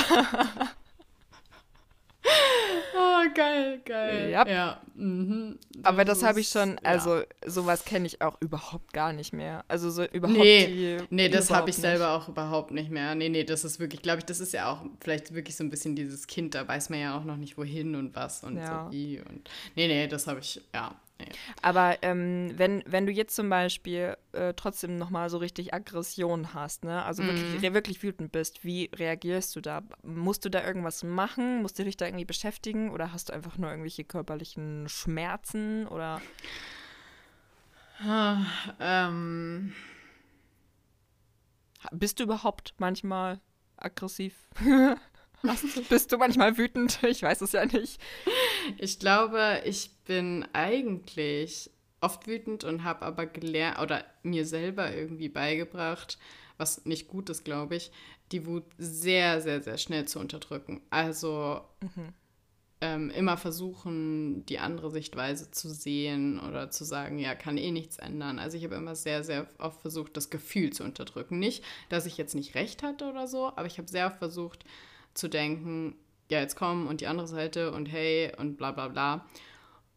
Geil, 3.34 3.80
geil. 3.84 4.30
Ja. 4.30 4.46
ja. 4.46 4.80
Mhm. 4.94 5.58
Aber 5.82 6.04
das 6.04 6.22
habe 6.22 6.40
ich 6.40 6.48
schon, 6.48 6.78
also 6.82 7.18
ja. 7.18 7.24
sowas 7.46 7.84
kenne 7.84 8.06
ich 8.06 8.20
auch 8.20 8.40
überhaupt 8.40 8.92
gar 8.92 9.12
nicht 9.12 9.32
mehr. 9.32 9.64
Also 9.68 9.90
so 9.90 10.04
überhaupt 10.04 10.38
Nee, 10.38 10.66
die, 10.66 10.96
nee 11.10 11.28
das 11.28 11.50
habe 11.50 11.70
ich 11.70 11.76
nicht. 11.76 11.82
selber 11.82 12.12
auch 12.12 12.28
überhaupt 12.28 12.70
nicht 12.70 12.90
mehr. 12.90 13.14
Nee, 13.14 13.28
nee, 13.28 13.44
das 13.44 13.64
ist 13.64 13.80
wirklich, 13.80 14.02
glaube 14.02 14.18
ich, 14.18 14.24
das 14.24 14.40
ist 14.40 14.52
ja 14.52 14.70
auch 14.70 14.84
vielleicht 15.00 15.34
wirklich 15.34 15.56
so 15.56 15.64
ein 15.64 15.70
bisschen 15.70 15.96
dieses 15.96 16.26
Kind, 16.26 16.54
da 16.54 16.66
weiß 16.66 16.90
man 16.90 17.00
ja 17.00 17.18
auch 17.18 17.24
noch 17.24 17.36
nicht 17.36 17.58
wohin 17.58 17.94
und 17.94 18.14
was 18.14 18.44
und 18.44 18.56
ja. 18.56 18.86
so 18.86 18.92
wie. 18.92 19.20
Und 19.20 19.48
nee, 19.74 19.88
nee, 19.88 20.06
das 20.06 20.26
habe 20.26 20.40
ich, 20.40 20.60
ja, 20.74 20.94
aber 21.62 22.02
ähm, 22.02 22.52
wenn, 22.56 22.82
wenn 22.86 23.06
du 23.06 23.12
jetzt 23.12 23.34
zum 23.36 23.48
Beispiel 23.48 24.16
äh, 24.32 24.52
trotzdem 24.54 24.98
nochmal 24.98 25.30
so 25.30 25.38
richtig 25.38 25.72
Aggression 25.72 26.54
hast, 26.54 26.84
ne? 26.84 27.04
also 27.04 27.22
mhm. 27.22 27.28
wirklich, 27.28 27.74
wirklich 27.74 28.02
wütend 28.02 28.32
bist, 28.32 28.64
wie 28.64 28.90
reagierst 28.94 29.54
du 29.56 29.60
da? 29.60 29.82
Musst 30.02 30.44
du 30.44 30.48
da 30.50 30.64
irgendwas 30.64 31.02
machen? 31.02 31.62
Musst 31.62 31.78
du 31.78 31.84
dich 31.84 31.96
da 31.96 32.06
irgendwie 32.06 32.24
beschäftigen? 32.24 32.90
Oder 32.90 33.12
hast 33.12 33.28
du 33.28 33.32
einfach 33.32 33.58
nur 33.58 33.70
irgendwelche 33.70 34.04
körperlichen 34.04 34.88
Schmerzen? 34.88 35.86
Oder. 35.86 36.20
Ah, 38.00 38.44
ähm. 38.80 39.72
Bist 41.92 42.18
du 42.18 42.24
überhaupt 42.24 42.74
manchmal 42.78 43.40
aggressiv? 43.76 44.34
Bist 45.90 46.10
du 46.10 46.16
manchmal 46.16 46.56
wütend? 46.56 47.02
Ich 47.02 47.22
weiß 47.22 47.42
es 47.42 47.52
ja 47.52 47.66
nicht. 47.66 48.00
Ich 48.78 48.98
glaube, 48.98 49.60
ich 49.64 49.90
bin 50.04 50.46
eigentlich 50.52 51.70
oft 52.00 52.26
wütend 52.26 52.64
und 52.64 52.84
habe 52.84 53.04
aber 53.04 53.26
gelernt 53.26 53.80
oder 53.80 54.04
mir 54.22 54.46
selber 54.46 54.94
irgendwie 54.94 55.28
beigebracht, 55.28 56.18
was 56.58 56.84
nicht 56.84 57.08
gut 57.08 57.30
ist, 57.30 57.44
glaube 57.44 57.76
ich, 57.76 57.90
die 58.32 58.46
Wut 58.46 58.64
sehr, 58.78 59.40
sehr, 59.40 59.60
sehr 59.60 59.78
schnell 59.78 60.06
zu 60.06 60.18
unterdrücken. 60.18 60.82
Also 60.90 61.62
mhm. 61.80 62.12
ähm, 62.80 63.10
immer 63.10 63.36
versuchen, 63.36 64.44
die 64.46 64.58
andere 64.58 64.90
Sichtweise 64.90 65.50
zu 65.50 65.70
sehen 65.70 66.38
oder 66.40 66.70
zu 66.70 66.84
sagen, 66.84 67.18
ja, 67.18 67.34
kann 67.34 67.58
eh 67.58 67.70
nichts 67.70 67.98
ändern. 67.98 68.38
Also 68.38 68.56
ich 68.56 68.64
habe 68.64 68.76
immer 68.76 68.94
sehr, 68.94 69.24
sehr 69.24 69.48
oft 69.58 69.80
versucht, 69.80 70.16
das 70.16 70.30
Gefühl 70.30 70.72
zu 70.72 70.84
unterdrücken. 70.84 71.38
Nicht, 71.38 71.64
dass 71.88 72.06
ich 72.06 72.16
jetzt 72.16 72.34
nicht 72.34 72.54
recht 72.54 72.82
hatte 72.82 73.08
oder 73.08 73.26
so, 73.26 73.48
aber 73.48 73.66
ich 73.66 73.78
habe 73.78 73.88
sehr 73.88 74.06
oft 74.06 74.18
versucht, 74.18 74.64
zu 75.14 75.28
denken, 75.28 75.96
ja, 76.30 76.40
jetzt 76.40 76.56
komm 76.56 76.86
und 76.86 77.00
die 77.00 77.06
andere 77.06 77.28
Seite 77.28 77.72
und 77.72 77.86
hey 77.86 78.32
und 78.36 78.56
bla 78.56 78.72
bla 78.72 78.88
bla. 78.88 79.26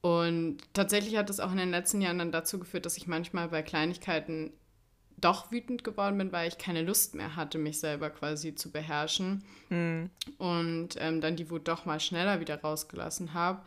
Und 0.02 0.58
tatsächlich 0.74 1.18
hat 1.18 1.30
es 1.30 1.40
auch 1.40 1.52
in 1.52 1.58
den 1.58 1.72
letzten 1.72 2.02
Jahren 2.02 2.20
dann 2.20 2.32
dazu 2.32 2.60
geführt, 2.60 2.86
dass 2.86 2.98
ich 2.98 3.08
manchmal 3.08 3.50
bei 3.50 3.64
Kleinigkeiten 3.64 4.54
doch 5.20 5.52
wütend 5.52 5.84
geworden 5.84 6.18
bin, 6.18 6.32
weil 6.32 6.48
ich 6.48 6.58
keine 6.58 6.84
Lust 6.84 7.16
mehr 7.16 7.36
hatte, 7.36 7.58
mich 7.58 7.80
selber 7.80 8.10
quasi 8.12 8.54
zu 8.54 8.72
beherrschen. 8.72 9.44
Mhm. 9.70 10.12
Und 10.38 10.90
ähm, 11.00 11.22
dann 11.22 11.36
die 11.36 11.50
Wut 11.50 11.68
doch 11.68 11.86
mal 11.86 12.00
schneller 12.00 12.40
wieder 12.40 12.62
rausgelassen 12.62 13.34
habe. 13.34 13.64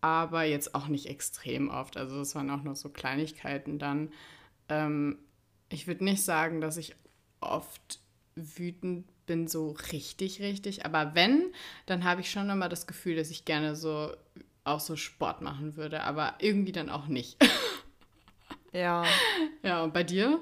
Aber 0.00 0.44
jetzt 0.44 0.74
auch 0.74 0.88
nicht 0.88 1.06
extrem 1.06 1.68
oft. 1.68 1.96
Also 1.96 2.20
es 2.20 2.34
waren 2.34 2.50
auch 2.50 2.62
nur 2.62 2.74
so 2.74 2.88
Kleinigkeiten 2.88 3.78
dann. 3.78 4.12
Ähm, 4.68 5.18
ich 5.68 5.86
würde 5.86 6.04
nicht 6.04 6.22
sagen, 6.22 6.60
dass 6.60 6.76
ich 6.76 6.94
oft 7.40 8.00
wütend 8.34 9.06
bin, 9.26 9.46
so 9.48 9.76
richtig, 9.92 10.40
richtig. 10.40 10.86
Aber 10.86 11.14
wenn, 11.14 11.52
dann 11.86 12.04
habe 12.04 12.22
ich 12.22 12.30
schon 12.30 12.48
immer 12.48 12.68
das 12.68 12.86
Gefühl, 12.86 13.16
dass 13.16 13.30
ich 13.30 13.44
gerne 13.44 13.76
so 13.76 14.12
auch 14.68 14.80
so 14.80 14.96
Sport 14.96 15.40
machen 15.40 15.76
würde. 15.76 16.02
Aber 16.02 16.34
irgendwie 16.38 16.72
dann 16.72 16.90
auch 16.90 17.06
nicht. 17.06 17.36
Ja. 18.72 19.04
Ja, 19.62 19.82
und 19.82 19.94
bei 19.94 20.04
dir? 20.04 20.40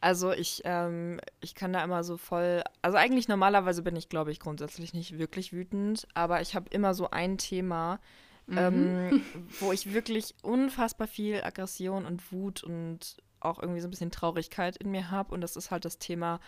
Also 0.00 0.32
ich, 0.32 0.62
ähm, 0.64 1.20
ich 1.40 1.54
kann 1.54 1.72
da 1.72 1.82
immer 1.84 2.02
so 2.02 2.16
voll, 2.16 2.62
also 2.82 2.96
eigentlich 2.98 3.28
normalerweise 3.28 3.82
bin 3.82 3.94
ich, 3.94 4.08
glaube 4.08 4.32
ich, 4.32 4.40
grundsätzlich 4.40 4.94
nicht 4.94 5.18
wirklich 5.18 5.52
wütend, 5.52 6.08
aber 6.14 6.40
ich 6.40 6.56
habe 6.56 6.68
immer 6.70 6.92
so 6.94 7.10
ein 7.10 7.38
Thema, 7.38 8.00
mhm. 8.46 8.58
ähm, 8.58 9.22
wo 9.60 9.70
ich 9.70 9.94
wirklich 9.94 10.34
unfassbar 10.42 11.06
viel 11.06 11.42
Aggression 11.44 12.04
und 12.04 12.32
Wut 12.32 12.64
und 12.64 13.16
auch 13.38 13.60
irgendwie 13.60 13.80
so 13.80 13.86
ein 13.86 13.90
bisschen 13.90 14.10
Traurigkeit 14.10 14.76
in 14.76 14.90
mir 14.90 15.10
habe 15.10 15.32
und 15.32 15.40
das 15.40 15.56
ist 15.56 15.70
halt 15.70 15.84
das 15.84 15.98
Thema 15.98 16.40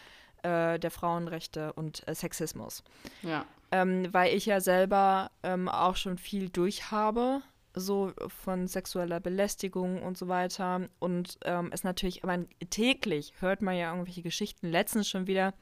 äh, 0.43 0.79
der 0.81 0.91
Frauenrechte 0.91 1.73
und 1.75 2.07
äh, 2.09 2.15
Sexismus. 2.15 2.83
Ja. 3.23 3.47
Ähm, 3.75 4.07
weil 4.15 4.37
ich 4.37 4.47
ja 4.47 4.61
selber 4.61 5.33
ähm, 5.43 5.69
auch 5.69 5.97
schon 5.97 6.17
viel 6.17 6.49
durchhabe 6.49 7.43
so 7.75 8.13
von 8.29 8.69
sexueller 8.69 9.19
Belästigung 9.19 10.01
und 10.01 10.17
so 10.17 10.29
weiter. 10.29 10.89
Und 11.01 11.39
ähm, 11.45 11.71
es 11.73 11.83
natürlich, 11.83 12.23
man, 12.23 12.47
täglich 12.71 13.35
hört 13.41 13.63
man 13.63 13.77
ja 13.77 13.91
irgendwelche 13.91 14.23
Geschichten. 14.23 14.71
Letztens 14.71 15.09
schon 15.09 15.27
wieder 15.27 15.55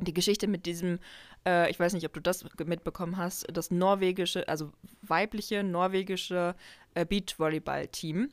die 0.00 0.12
Geschichte 0.12 0.48
mit 0.48 0.66
diesem, 0.66 0.98
äh, 1.46 1.70
ich 1.70 1.78
weiß 1.78 1.92
nicht, 1.92 2.04
ob 2.04 2.12
du 2.14 2.20
das 2.20 2.44
mitbekommen 2.64 3.16
hast, 3.16 3.46
das 3.52 3.70
norwegische, 3.70 4.48
also 4.48 4.72
weibliche 5.02 5.62
norwegische 5.62 6.56
äh, 6.94 7.06
Beachvolleyball-Team. 7.06 8.30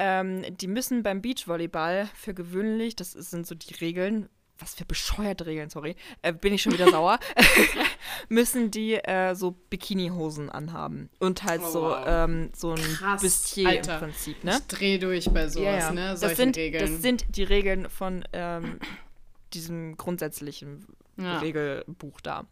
Ähm, 0.00 0.56
die 0.56 0.66
müssen 0.66 1.02
beim 1.02 1.22
Beachvolleyball 1.22 2.08
für 2.14 2.34
gewöhnlich, 2.34 2.96
das 2.96 3.12
sind 3.12 3.46
so 3.46 3.54
die 3.54 3.74
Regeln, 3.74 4.28
was 4.60 4.74
für 4.74 4.84
bescheuerte 4.84 5.46
Regeln, 5.46 5.70
sorry, 5.70 5.96
äh, 6.22 6.32
bin 6.32 6.52
ich 6.52 6.62
schon 6.62 6.72
wieder 6.72 6.90
sauer, 6.90 7.18
müssen 8.28 8.70
die 8.70 8.94
äh, 8.94 9.34
so 9.34 9.52
Bikini-Hosen 9.70 10.50
anhaben. 10.50 11.10
Und 11.18 11.44
halt 11.44 11.62
oh, 11.64 11.70
so, 11.70 11.96
ähm, 11.96 12.50
so 12.54 12.72
ein 12.72 12.82
Krass, 12.82 13.22
Bustier 13.22 13.68
Alter. 13.68 13.94
im 13.94 14.00
Prinzip, 14.00 14.44
ne? 14.44 14.58
Ich 14.58 14.66
dreh 14.66 14.98
durch 14.98 15.30
bei 15.30 15.48
sowas, 15.48 15.64
ja, 15.64 15.92
ne? 15.92 16.16
Solche 16.16 16.34
das 16.34 16.36
sind, 16.36 16.56
Regeln. 16.56 16.92
Das 16.92 17.02
sind 17.02 17.36
die 17.36 17.44
Regeln 17.44 17.88
von 17.88 18.24
ähm, 18.32 18.78
diesem 19.52 19.96
grundsätzlichen 19.96 20.86
ja. 21.16 21.38
Regelbuch 21.38 22.20
da. 22.20 22.46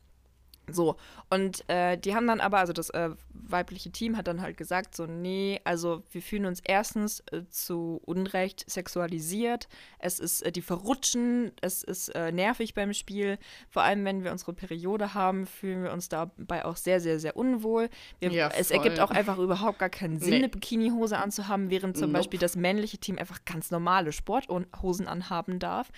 So, 0.73 0.97
und 1.31 1.69
äh, 1.69 1.97
die 1.97 2.14
haben 2.14 2.27
dann 2.27 2.41
aber, 2.41 2.59
also 2.59 2.73
das 2.73 2.91
äh, 2.91 3.11
weibliche 3.33 3.91
Team 3.91 4.16
hat 4.16 4.27
dann 4.27 4.41
halt 4.41 4.57
gesagt, 4.57 4.95
so, 4.95 5.07
nee, 5.07 5.61
also 5.64 6.03
wir 6.11 6.23
fühlen 6.23 6.47
uns 6.47 6.61
erstens 6.64 7.21
äh, 7.33 7.43
zu 7.51 8.01
Unrecht 8.05 8.69
sexualisiert, 8.71 9.69
es 9.99 10.19
ist, 10.21 10.43
äh, 10.43 10.53
die 10.53 10.62
verrutschen, 10.62 11.53
es 11.61 11.83
ist 11.83 12.09
äh, 12.11 12.33
nervig 12.33 12.75
beim 12.75 12.93
Spiel, 12.93 13.39
vor 13.69 13.83
allem 13.83 14.05
wenn 14.05 14.25
wir 14.25 14.33
unsere 14.33 14.53
Periode 14.53 15.14
haben, 15.14 15.47
fühlen 15.47 15.83
wir 15.85 15.93
uns 15.93 16.09
dabei 16.09 16.64
auch 16.64 16.77
sehr, 16.77 17.01
sehr, 17.01 17.19
sehr 17.21 17.37
unwohl. 17.37 17.89
Wir, 18.21 18.31
ja, 18.31 18.51
es 18.57 18.71
ergibt 18.71 19.01
auch 19.01 19.11
einfach 19.11 19.39
überhaupt 19.39 19.79
gar 19.79 19.91
keinen 19.91 20.19
Sinn, 20.19 20.31
nee. 20.31 20.37
eine 20.37 20.49
Bikinihose 20.49 21.19
anzuhaben, 21.19 21.71
während 21.71 21.97
zum 21.97 22.11
nope. 22.11 22.21
Beispiel 22.21 22.39
das 22.39 22.57
männliche 22.57 22.99
Team 22.99 23.19
einfach 23.19 23.45
ganz 23.45 23.71
normale 23.71 24.12
Sporthosen 24.12 25.09
anhaben 25.09 25.59
darf. 25.59 25.91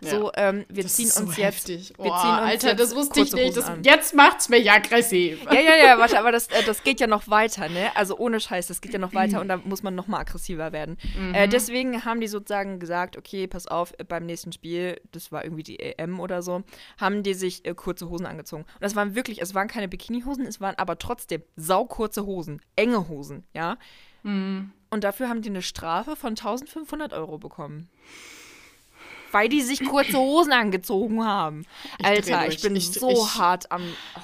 Ja. 0.00 0.10
So, 0.10 0.32
ähm, 0.34 0.64
wir 0.68 0.86
ziehen 0.86 1.06
uns 1.06 1.36
so 1.36 1.40
jetzt, 1.40 1.68
wir 1.68 1.78
ziehen 1.78 2.06
uns 2.06 2.12
Alter, 2.12 2.68
jetzt 2.68 2.80
das 2.80 2.94
wusste 2.94 3.20
ich 3.20 3.32
nicht, 3.32 3.56
das, 3.56 3.70
jetzt 3.82 4.14
macht's 4.18 4.48
mich 4.48 4.70
aggressiv. 4.70 5.44
Ja, 5.44 5.60
ja, 5.60 5.76
ja, 5.76 5.98
warte, 5.98 6.18
aber 6.18 6.32
das, 6.32 6.48
äh, 6.48 6.64
das 6.66 6.82
geht 6.82 6.98
ja 6.98 7.06
noch 7.06 7.28
weiter, 7.28 7.68
ne? 7.68 7.94
Also 7.94 8.18
ohne 8.18 8.40
Scheiß, 8.40 8.66
das 8.66 8.80
geht 8.80 8.92
ja 8.92 8.98
noch 8.98 9.14
weiter 9.14 9.40
und 9.40 9.48
da 9.48 9.58
muss 9.58 9.84
man 9.84 9.94
noch 9.94 10.08
mal 10.08 10.18
aggressiver 10.18 10.72
werden. 10.72 10.98
Mhm. 11.16 11.34
Äh, 11.34 11.48
deswegen 11.48 12.04
haben 12.04 12.20
die 12.20 12.26
sozusagen 12.26 12.80
gesagt, 12.80 13.16
okay, 13.16 13.46
pass 13.46 13.68
auf, 13.68 13.94
beim 14.08 14.26
nächsten 14.26 14.52
Spiel, 14.52 15.00
das 15.12 15.30
war 15.30 15.44
irgendwie 15.44 15.62
die 15.62 15.78
EM 15.78 16.18
oder 16.18 16.42
so, 16.42 16.64
haben 17.00 17.22
die 17.22 17.34
sich 17.34 17.64
äh, 17.64 17.74
kurze 17.74 18.10
Hosen 18.10 18.26
angezogen. 18.26 18.64
Und 18.64 18.82
das 18.82 18.96
waren 18.96 19.14
wirklich, 19.14 19.40
es 19.40 19.54
waren 19.54 19.68
keine 19.68 19.88
Bikini-Hosen, 19.88 20.44
es 20.44 20.60
waren 20.60 20.74
aber 20.76 20.98
trotzdem 20.98 21.42
saukurze 21.54 22.26
Hosen, 22.26 22.60
enge 22.74 23.08
Hosen, 23.08 23.44
ja? 23.54 23.78
Mhm. 24.24 24.72
Und 24.90 25.04
dafür 25.04 25.28
haben 25.28 25.42
die 25.42 25.50
eine 25.50 25.62
Strafe 25.62 26.16
von 26.16 26.30
1500 26.30 27.12
Euro 27.12 27.38
bekommen 27.38 27.88
weil 29.32 29.48
die 29.48 29.62
sich 29.62 29.84
kurze 29.84 30.18
Hosen 30.18 30.52
angezogen 30.52 31.24
haben. 31.24 31.64
Ich 31.98 32.06
Alter, 32.06 32.48
ich 32.48 32.62
bin 32.62 32.76
ich, 32.76 32.90
so 32.92 33.10
ich, 33.10 33.38
hart 33.38 33.70
am. 33.70 33.82
Oh. 34.16 34.20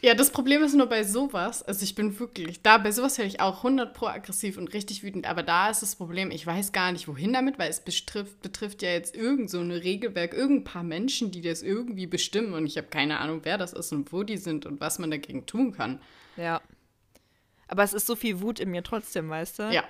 Ja, 0.00 0.14
das 0.14 0.30
Problem 0.30 0.62
ist 0.62 0.74
nur 0.74 0.86
bei 0.86 1.02
sowas, 1.02 1.64
also 1.64 1.82
ich 1.82 1.96
bin 1.96 2.16
wirklich, 2.20 2.62
da 2.62 2.78
bei 2.78 2.92
sowas 2.92 3.18
werde 3.18 3.30
ich 3.30 3.40
auch 3.40 3.58
100 3.58 3.92
pro 3.92 4.06
aggressiv 4.06 4.56
und 4.56 4.72
richtig 4.72 5.02
wütend, 5.02 5.26
aber 5.26 5.42
da 5.42 5.70
ist 5.70 5.82
das 5.82 5.96
Problem, 5.96 6.30
ich 6.30 6.46
weiß 6.46 6.70
gar 6.70 6.92
nicht, 6.92 7.08
wohin 7.08 7.32
damit, 7.32 7.58
weil 7.58 7.68
es 7.68 7.80
betrifft, 7.80 8.40
betrifft 8.40 8.82
ja 8.82 8.90
jetzt 8.90 9.16
irgend 9.16 9.50
so 9.50 9.58
ein 9.58 9.72
Regelwerk, 9.72 10.34
irgendein 10.34 10.64
paar 10.72 10.82
Menschen, 10.84 11.32
die 11.32 11.40
das 11.40 11.62
irgendwie 11.62 12.06
bestimmen 12.06 12.52
und 12.52 12.64
ich 12.64 12.76
habe 12.76 12.86
keine 12.86 13.18
Ahnung, 13.18 13.40
wer 13.42 13.58
das 13.58 13.72
ist 13.72 13.92
und 13.92 14.12
wo 14.12 14.22
die 14.22 14.36
sind 14.36 14.66
und 14.66 14.80
was 14.80 15.00
man 15.00 15.10
dagegen 15.10 15.46
tun 15.46 15.72
kann. 15.72 16.00
Ja. 16.36 16.60
Aber 17.66 17.82
es 17.82 17.92
ist 17.92 18.06
so 18.06 18.14
viel 18.14 18.40
Wut 18.40 18.60
in 18.60 18.70
mir 18.70 18.84
trotzdem, 18.84 19.28
weißt 19.28 19.58
du? 19.58 19.62
Ja. 19.72 19.82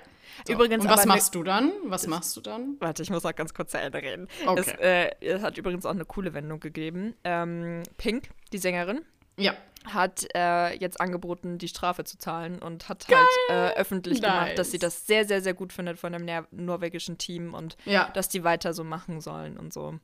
So. 0.47 0.53
Übrigens, 0.53 0.83
und 0.83 0.91
was 0.91 1.05
machst 1.05 1.35
du 1.35 1.43
dann? 1.43 1.71
Was 1.85 2.07
machst 2.07 2.35
du 2.37 2.41
dann? 2.41 2.77
Warte, 2.79 3.03
ich 3.03 3.09
muss 3.09 3.25
auch 3.25 3.35
ganz 3.35 3.53
kurz 3.53 3.71
zu 3.71 3.79
Ende 3.79 3.99
reden. 3.99 4.27
Okay. 4.45 4.59
Es, 4.59 4.67
äh, 4.79 5.35
es 5.35 5.43
hat 5.43 5.57
übrigens 5.57 5.85
auch 5.85 5.91
eine 5.91 6.05
coole 6.05 6.33
Wendung 6.33 6.59
gegeben. 6.59 7.15
Ähm, 7.23 7.83
Pink, 7.97 8.29
die 8.53 8.57
Sängerin, 8.57 9.01
ja. 9.37 9.53
hat 9.85 10.27
äh, 10.35 10.75
jetzt 10.77 10.99
angeboten, 11.01 11.57
die 11.57 11.67
Strafe 11.67 12.03
zu 12.03 12.17
zahlen 12.17 12.59
und 12.59 12.89
hat 12.89 13.07
Geil. 13.07 13.19
halt 13.49 13.75
äh, 13.75 13.79
öffentlich 13.79 14.21
nice. 14.21 14.31
gemacht, 14.31 14.59
dass 14.59 14.71
sie 14.71 14.79
das 14.79 15.07
sehr, 15.07 15.25
sehr, 15.25 15.41
sehr 15.41 15.53
gut 15.53 15.73
findet 15.73 15.99
von 15.99 16.13
dem 16.13 16.25
norwegischen 16.51 17.17
Team 17.17 17.53
und 17.53 17.77
ja. 17.85 18.09
dass 18.13 18.29
die 18.29 18.43
weiter 18.43 18.73
so 18.73 18.83
machen 18.83 19.21
sollen 19.21 19.57
und 19.57 19.73
so. 19.73 19.99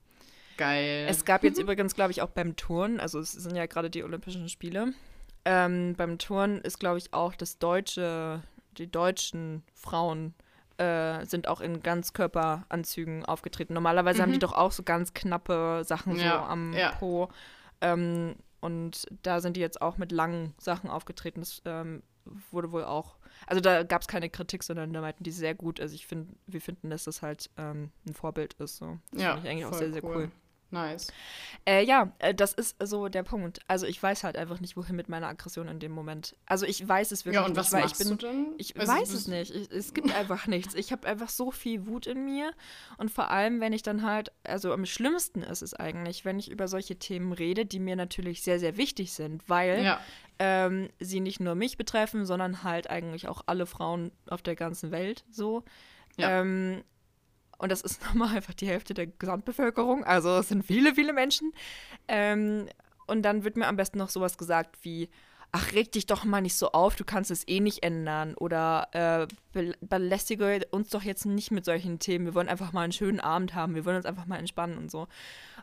Geil. 0.58 1.06
Es 1.10 1.26
gab 1.26 1.44
jetzt 1.44 1.60
übrigens, 1.60 1.96
glaube 1.96 2.12
ich, 2.12 2.22
auch 2.22 2.30
beim 2.30 2.56
Turnen, 2.56 3.00
also 3.00 3.20
es 3.20 3.34
sind 3.34 3.56
ja 3.56 3.66
gerade 3.66 3.90
die 3.90 4.04
Olympischen 4.04 4.48
Spiele. 4.48 4.94
Ähm, 5.44 5.94
beim 5.96 6.18
Turnen 6.18 6.62
ist, 6.62 6.80
glaube 6.80 6.98
ich, 6.98 7.14
auch 7.14 7.36
das 7.36 7.60
deutsche, 7.60 8.42
die 8.78 8.92
deutschen 8.92 9.64
Frauen 9.74 10.34
äh, 10.78 11.26
sind 11.26 11.48
auch 11.48 11.62
in 11.62 11.82
Ganzkörperanzügen 11.82 13.26
aufgetreten. 13.26 13.74
Normalerweise 13.74 14.20
mhm. 14.20 14.24
haben 14.24 14.32
die 14.32 14.38
mhm. 14.38 14.42
doch 14.42 14.54
auch 14.54 14.72
so 14.72 14.84
ganz 14.84 15.14
knappe 15.14 15.84
Sachen 15.86 16.16
ja. 16.18 16.40
so 16.40 16.46
am 16.46 16.74
ja. 16.74 16.92
Po. 16.92 17.30
Ähm, 17.82 18.36
und 18.60 19.06
da 19.22 19.42
sind 19.42 19.58
die 19.58 19.62
jetzt 19.62 19.82
auch 19.82 19.98
mit 19.98 20.12
langen 20.12 20.54
Sachen 20.58 20.90
aufgetreten. 20.90 21.42
Das 21.42 21.62
ähm, 21.66 22.02
wurde 22.52 22.72
wohl 22.72 22.84
auch. 22.84 23.18
Also 23.48 23.62
da 23.62 23.84
gab 23.84 24.02
es 24.02 24.08
keine 24.08 24.30
Kritik, 24.30 24.64
sondern 24.64 24.92
da 24.92 25.02
meinten 25.02 25.24
die 25.24 25.32
sehr 25.32 25.56
gut. 25.56 25.80
Also 25.80 25.94
ich 25.96 26.08
finde, 26.08 26.34
wir 26.48 26.62
finden, 26.62 26.90
dass 26.90 27.04
das 27.04 27.22
halt 27.22 27.50
ähm, 27.58 27.92
ein 28.08 28.14
Vorbild 28.14 28.54
ist. 28.56 28.78
So. 28.78 28.98
Das 29.12 29.22
ja, 29.22 29.34
finde 29.34 29.48
ich 29.48 29.52
eigentlich 29.52 29.66
auch 29.66 29.74
sehr, 29.74 29.94
sehr 29.94 30.04
cool. 30.04 30.16
cool. 30.16 30.32
Nice. 30.72 31.08
Äh, 31.66 31.84
ja, 31.86 32.12
äh, 32.20 32.34
das 32.34 32.54
ist 32.54 32.76
so 32.84 33.08
der 33.08 33.24
Punkt. 33.24 33.60
Also 33.68 33.86
ich 33.86 34.02
weiß 34.02 34.24
halt 34.24 34.36
einfach 34.36 34.60
nicht, 34.60 34.76
wohin 34.76 34.96
mit 34.96 35.10
meiner 35.10 35.28
Aggression 35.28 35.68
in 35.68 35.80
dem 35.80 35.92
Moment. 35.92 36.36
Also 36.46 36.66
ich 36.66 36.88
weiß 36.88 37.12
es 37.12 37.26
wirklich 37.26 37.42
ja, 37.42 37.46
und 37.46 37.56
was 37.56 37.68
nicht, 37.68 37.74
weil 37.74 37.82
machst 37.84 38.02
ich 38.02 38.08
bin. 38.08 38.18
Du 38.18 38.28
denn? 38.28 38.46
Ich 38.58 38.80
also, 38.80 38.92
weiß 38.92 39.14
es 39.14 39.28
nicht. 39.28 39.54
Ich, 39.54 39.72
es 39.72 39.94
gibt 39.94 40.14
einfach 40.14 40.48
nichts. 40.48 40.74
Ich 40.74 40.92
habe 40.92 41.08
einfach 41.08 41.30
so 41.30 41.52
viel 41.52 41.86
Wut 41.88 42.08
in 42.08 42.26
mir. 42.26 42.52
Und 42.98 43.12
vor 43.12 43.30
allem, 43.30 43.62
wenn 43.62 43.74
ich 43.74 43.84
dann 43.84 44.04
halt, 44.04 44.32
also 44.44 44.74
am 44.74 44.86
schlimmsten 44.86 45.44
ist 45.44 45.62
es 45.62 45.74
eigentlich, 45.74 46.26
wenn 46.26 46.40
ich 46.40 46.50
über 46.50 46.68
solche 46.68 46.98
Themen 46.98 47.32
rede, 47.32 47.66
die 47.66 47.80
mir 47.80 47.96
natürlich 47.96 48.42
sehr, 48.42 48.60
sehr 48.60 48.78
wichtig 48.78 49.14
sind, 49.14 49.48
weil 49.48 49.84
ja. 49.84 50.00
ähm, 50.40 50.90
sie 51.00 51.20
nicht 51.20 51.40
nur 51.40 51.56
mich 51.56 51.78
betreffen, 51.78 52.26
sondern 52.26 52.64
halt 52.64 52.90
eigentlich 52.90 53.28
auch 53.28 53.44
alle 53.46 53.66
Frauen 53.66 54.12
auf 54.28 54.42
der 54.42 54.56
ganzen 54.56 54.92
Welt 54.92 55.24
so. 55.30 55.64
Ja. 56.18 56.42
Ähm, 56.42 56.84
und 57.66 57.72
das 57.72 57.82
ist 57.82 58.02
nochmal 58.06 58.36
einfach 58.36 58.54
die 58.54 58.68
Hälfte 58.68 58.94
der 58.94 59.08
Gesamtbevölkerung. 59.08 60.04
Also 60.04 60.38
es 60.38 60.50
sind 60.50 60.64
viele, 60.64 60.96
viele 60.96 61.14
Menschen. 61.14 61.52
Ähm, 62.08 62.68
und 63.08 63.24
dann 63.24 63.44
wird 63.44 63.58
mir 63.58 63.68
am 63.68 63.76
besten 63.76 63.98
noch 63.98 64.10
sowas 64.10 64.38
gesagt 64.38 64.78
wie, 64.84 65.10
ach, 65.52 65.74
reg 65.74 65.92
dich 65.92 66.06
doch 66.06 66.26
mal 66.26 66.42
nicht 66.42 66.56
so 66.56 66.74
auf, 66.74 66.96
du 66.96 67.04
kannst 67.06 67.32
es 67.32 67.48
eh 67.48 67.60
nicht 67.60 67.82
ändern. 67.82 68.36
Oder 68.36 69.28
äh, 69.54 69.68
belästige 69.82 70.62
uns 70.70 70.90
doch 70.90 71.02
jetzt 71.02 71.26
nicht 71.26 71.50
mit 71.50 71.66
solchen 71.66 71.98
Themen. 71.98 72.26
Wir 72.26 72.36
wollen 72.36 72.50
einfach 72.50 72.72
mal 72.72 72.82
einen 72.82 72.92
schönen 72.92 73.20
Abend 73.20 73.56
haben. 73.56 73.74
Wir 73.74 73.84
wollen 73.84 73.98
uns 73.98 74.06
einfach 74.06 74.28
mal 74.28 74.38
entspannen 74.38 74.78
und 74.78 74.92
so. 74.92 75.08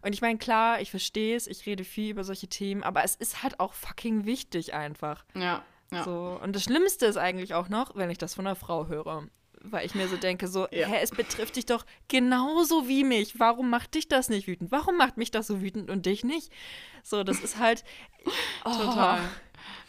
Und 0.02 0.12
ich 0.12 0.22
meine, 0.22 0.38
klar, 0.38 0.80
ich 0.80 0.90
verstehe 0.90 1.36
es, 1.36 1.46
ich 1.46 1.66
rede 1.66 1.84
viel 1.84 2.10
über 2.10 2.24
solche 2.24 2.48
Themen, 2.48 2.82
aber 2.82 3.04
es 3.04 3.14
ist 3.14 3.44
halt 3.44 3.60
auch 3.60 3.74
fucking 3.74 4.24
wichtig 4.24 4.74
einfach. 4.74 5.24
Ja. 5.34 5.62
Ja. 5.92 6.04
So. 6.04 6.38
Und 6.42 6.56
das 6.56 6.64
Schlimmste 6.64 7.06
ist 7.06 7.18
eigentlich 7.18 7.54
auch 7.54 7.68
noch, 7.68 7.94
wenn 7.94 8.10
ich 8.10 8.18
das 8.18 8.34
von 8.34 8.46
einer 8.46 8.56
Frau 8.56 8.88
höre 8.88 9.28
weil 9.64 9.86
ich 9.86 9.94
mir 9.94 10.08
so 10.08 10.16
denke, 10.16 10.48
so, 10.48 10.66
ja. 10.70 10.86
hä, 10.86 10.98
es 11.02 11.10
betrifft 11.10 11.56
dich 11.56 11.66
doch 11.66 11.84
genauso 12.08 12.88
wie 12.88 13.04
mich. 13.04 13.38
Warum 13.38 13.70
macht 13.70 13.94
dich 13.94 14.08
das 14.08 14.28
nicht 14.28 14.46
wütend? 14.46 14.70
Warum 14.72 14.96
macht 14.96 15.16
mich 15.16 15.30
das 15.30 15.46
so 15.46 15.60
wütend 15.60 15.90
und 15.90 16.06
dich 16.06 16.24
nicht? 16.24 16.52
So, 17.02 17.24
das 17.24 17.40
ist 17.40 17.58
halt. 17.58 17.84
Oh. 18.64 18.70
Total. 18.70 19.18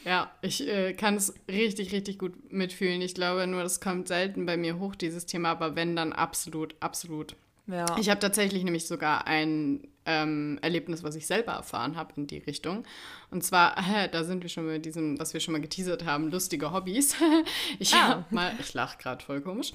Ja, 0.06 0.32
ich 0.42 0.68
äh, 0.68 0.94
kann 0.94 1.16
es 1.16 1.36
richtig, 1.48 1.92
richtig 1.92 2.18
gut 2.18 2.52
mitfühlen. 2.52 3.00
Ich 3.02 3.14
glaube 3.14 3.46
nur, 3.46 3.62
das 3.62 3.80
kommt 3.80 4.08
selten 4.08 4.48
bei 4.48 4.58
mir 4.58 4.80
hoch, 4.80 4.96
dieses 4.96 5.28
Thema, 5.28 5.52
aber 5.52 5.76
wenn, 5.76 5.96
dann 5.96 6.14
absolut, 6.14 6.76
absolut. 6.80 7.36
Ja. 7.68 7.86
Ich 8.00 8.10
habe 8.10 8.20
tatsächlich 8.20 8.64
nämlich 8.64 8.88
sogar 8.88 9.28
ein 9.28 9.88
ähm, 10.06 10.60
Erlebnis, 10.62 11.04
was 11.04 11.16
ich 11.16 11.28
selber 11.28 11.54
erfahren 11.54 11.96
habe 11.96 12.14
in 12.18 12.28
die 12.28 12.40
Richtung. 12.40 12.84
Und 13.32 13.44
zwar, 13.44 13.78
äh, 13.96 14.10
da 14.10 14.24
sind 14.24 14.44
wir 14.44 14.50
schon 14.50 14.68
mit 14.68 14.86
diesem, 14.86 15.20
was 15.20 15.34
wir 15.34 15.40
schon 15.40 15.54
mal 15.54 15.62
geteasert 15.62 16.06
haben, 16.06 16.30
lustige 16.30 16.72
Hobbys. 16.72 17.16
ich 17.80 17.94
ah. 17.94 18.08
habe 18.08 18.26
mal, 18.30 18.54
ich 18.60 18.74
lache 18.74 18.98
gerade 18.98 19.24
voll 19.24 19.42
komisch. 19.42 19.74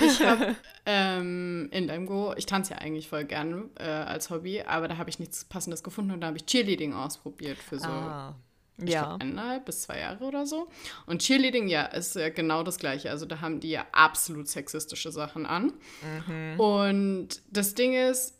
Ich 0.00 0.20
habe 0.20 0.56
ähm, 0.86 1.68
in 1.72 1.86
Lemgo, 1.86 2.34
ich 2.36 2.46
tanze 2.46 2.74
ja 2.74 2.78
eigentlich 2.78 3.08
voll 3.08 3.24
gerne 3.24 3.64
äh, 3.78 3.84
als 3.84 4.30
Hobby, 4.30 4.62
aber 4.62 4.88
da 4.88 4.96
habe 4.96 5.10
ich 5.10 5.18
nichts 5.18 5.44
Passendes 5.44 5.82
gefunden 5.82 6.12
und 6.12 6.20
da 6.20 6.28
habe 6.28 6.36
ich 6.36 6.46
Cheerleading 6.46 6.92
ausprobiert 6.92 7.58
für 7.58 7.78
so 7.78 7.88
ah. 7.88 8.34
Ja. 8.82 9.04
Glaub, 9.04 9.22
eineinhalb 9.22 9.66
bis 9.66 9.82
zwei 9.82 10.00
Jahre 10.00 10.24
oder 10.24 10.46
so. 10.46 10.68
Und 11.06 11.22
Cheerleading, 11.22 11.68
ja, 11.68 11.84
ist 11.84 12.16
ja 12.16 12.28
genau 12.30 12.62
das 12.64 12.78
Gleiche. 12.78 13.10
Also 13.10 13.24
da 13.24 13.40
haben 13.40 13.60
die 13.60 13.70
ja 13.70 13.86
absolut 13.92 14.48
sexistische 14.48 15.12
Sachen 15.12 15.46
an. 15.46 15.72
Mhm. 16.26 16.60
Und 16.60 17.28
das 17.50 17.74
Ding 17.74 17.94
ist, 17.94 18.34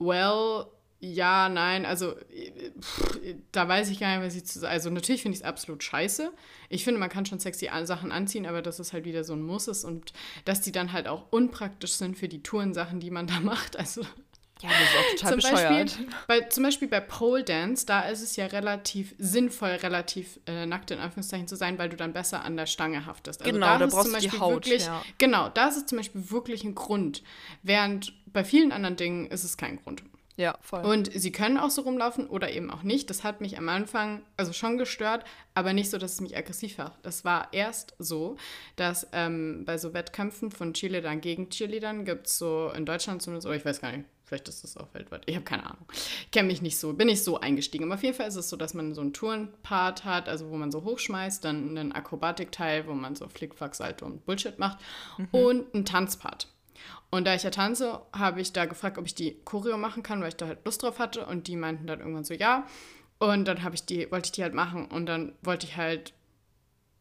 well, 0.00 0.66
ja, 1.02 1.48
nein, 1.48 1.86
also 1.86 2.14
pff, 2.14 3.20
da 3.52 3.66
weiß 3.66 3.88
ich 3.88 4.00
gar 4.00 4.16
nicht, 4.16 4.26
was 4.26 4.34
ich 4.34 4.44
zu 4.44 4.58
sagen. 4.58 4.72
Also 4.72 4.90
natürlich 4.90 5.22
finde 5.22 5.34
ich 5.34 5.40
es 5.40 5.46
absolut 5.46 5.82
scheiße. 5.82 6.30
Ich 6.68 6.84
finde, 6.84 7.00
man 7.00 7.08
kann 7.08 7.24
schon 7.24 7.38
sexy 7.38 7.70
Sachen 7.84 8.12
anziehen, 8.12 8.44
aber 8.44 8.60
dass 8.60 8.78
es 8.80 8.92
halt 8.92 9.06
wieder 9.06 9.24
so 9.24 9.32
ein 9.32 9.42
Muss 9.42 9.66
ist 9.66 9.84
und 9.84 10.12
dass 10.44 10.60
die 10.60 10.72
dann 10.72 10.92
halt 10.92 11.08
auch 11.08 11.26
unpraktisch 11.30 11.92
sind 11.92 12.18
für 12.18 12.28
die 12.28 12.42
Tourensachen, 12.42 13.00
die 13.00 13.10
man 13.10 13.26
da 13.26 13.40
macht. 13.40 13.78
Also 13.78 14.02
ja, 14.62 14.68
das 14.68 14.80
ist 14.80 14.96
auch 14.96 15.16
total 15.16 15.30
zum 15.30 15.50
bescheuert. 15.50 15.84
Beispiel, 15.84 16.06
bei, 16.26 16.40
zum 16.42 16.64
Beispiel 16.64 16.88
bei 16.88 17.00
Pole 17.00 17.44
Dance, 17.44 17.86
da 17.86 18.02
ist 18.02 18.22
es 18.22 18.36
ja 18.36 18.46
relativ 18.46 19.14
sinnvoll, 19.18 19.70
relativ 19.70 20.38
äh, 20.46 20.66
nackt 20.66 20.90
in 20.90 20.98
Anführungszeichen 20.98 21.48
zu 21.48 21.56
sein, 21.56 21.78
weil 21.78 21.88
du 21.88 21.96
dann 21.96 22.12
besser 22.12 22.44
an 22.44 22.56
der 22.56 22.66
Stange 22.66 23.06
haftest. 23.06 23.40
Also 23.42 23.52
genau, 23.52 23.66
da, 23.66 23.78
da 23.78 23.86
brauchst 23.86 24.04
zum 24.04 24.12
Beispiel 24.12 24.30
die 24.30 24.40
Haut. 24.40 24.66
Wirklich, 24.66 24.86
ja. 24.86 25.02
Genau, 25.18 25.48
da 25.48 25.68
ist 25.68 25.76
es 25.76 25.86
zum 25.86 25.98
Beispiel 25.98 26.30
wirklich 26.30 26.64
ein 26.64 26.74
Grund. 26.74 27.22
Während 27.62 28.12
bei 28.32 28.44
vielen 28.44 28.72
anderen 28.72 28.96
Dingen 28.96 29.26
ist 29.26 29.44
es 29.44 29.56
kein 29.56 29.80
Grund. 29.82 30.02
Ja, 30.40 30.56
voll. 30.62 30.82
Und 30.86 31.10
sie 31.12 31.32
können 31.32 31.58
auch 31.58 31.68
so 31.68 31.82
rumlaufen 31.82 32.26
oder 32.26 32.50
eben 32.50 32.70
auch 32.70 32.82
nicht. 32.82 33.10
Das 33.10 33.24
hat 33.24 33.42
mich 33.42 33.58
am 33.58 33.68
Anfang 33.68 34.22
also 34.38 34.54
schon 34.54 34.78
gestört, 34.78 35.24
aber 35.52 35.74
nicht 35.74 35.90
so, 35.90 35.98
dass 35.98 36.14
es 36.14 36.20
mich 36.22 36.34
aggressiv 36.34 36.78
macht. 36.78 36.94
Das 37.02 37.26
war 37.26 37.48
erst 37.52 37.94
so, 37.98 38.36
dass 38.76 39.06
ähm, 39.12 39.64
bei 39.66 39.76
so 39.76 39.92
Wettkämpfen 39.92 40.50
von 40.50 40.72
Cheerleadern 40.72 41.20
gegen 41.20 41.50
Cheerleadern 41.50 42.06
gibt 42.06 42.26
es 42.26 42.38
so 42.38 42.72
in 42.74 42.86
Deutschland 42.86 43.20
zumindest, 43.20 43.46
oder 43.46 43.56
ich 43.56 43.66
weiß 43.66 43.82
gar 43.82 43.92
nicht, 43.92 44.06
Vielleicht 44.30 44.48
ist 44.48 44.62
das 44.62 44.76
auch 44.76 44.94
weltweit. 44.94 45.24
Ich 45.26 45.34
habe 45.34 45.44
keine 45.44 45.66
Ahnung. 45.66 45.84
Ich 45.90 46.30
kenne 46.30 46.46
mich 46.46 46.62
nicht 46.62 46.78
so, 46.78 46.92
bin 46.92 47.08
nicht 47.08 47.24
so 47.24 47.40
eingestiegen. 47.40 47.86
Aber 47.86 47.94
auf 47.94 48.02
jeden 48.04 48.14
Fall 48.14 48.28
ist 48.28 48.36
es 48.36 48.48
so, 48.48 48.56
dass 48.56 48.74
man 48.74 48.94
so 48.94 49.00
einen 49.00 49.12
Tourenpart 49.12 50.04
hat, 50.04 50.28
also 50.28 50.50
wo 50.50 50.56
man 50.56 50.70
so 50.70 50.84
hochschmeißt, 50.84 51.44
dann 51.44 51.70
einen 51.70 51.90
Akrobatikteil, 51.90 52.86
wo 52.86 52.94
man 52.94 53.16
so 53.16 53.28
Flickflack, 53.28 53.74
Salto 53.74 54.06
und 54.06 54.24
Bullshit 54.26 54.56
macht 54.60 54.78
mhm. 55.18 55.28
und 55.32 55.74
einen 55.74 55.84
Tanzpart. 55.84 56.46
Und 57.10 57.26
da 57.26 57.34
ich 57.34 57.42
ja 57.42 57.50
tanze, 57.50 58.02
habe 58.12 58.40
ich 58.40 58.52
da 58.52 58.66
gefragt, 58.66 58.98
ob 58.98 59.06
ich 59.06 59.16
die 59.16 59.36
Choreo 59.44 59.76
machen 59.76 60.04
kann, 60.04 60.20
weil 60.20 60.28
ich 60.28 60.36
da 60.36 60.46
halt 60.46 60.64
Lust 60.64 60.84
drauf 60.84 61.00
hatte. 61.00 61.26
Und 61.26 61.48
die 61.48 61.56
meinten 61.56 61.88
dann 61.88 61.98
irgendwann 61.98 62.22
so, 62.22 62.32
ja. 62.32 62.68
Und 63.18 63.46
dann 63.46 63.64
habe 63.64 63.74
ich 63.74 63.84
die, 63.84 64.12
wollte 64.12 64.26
ich 64.26 64.32
die 64.32 64.44
halt 64.44 64.54
machen. 64.54 64.86
Und 64.86 65.06
dann 65.06 65.32
wollte 65.42 65.66
ich 65.66 65.76
halt 65.76 66.12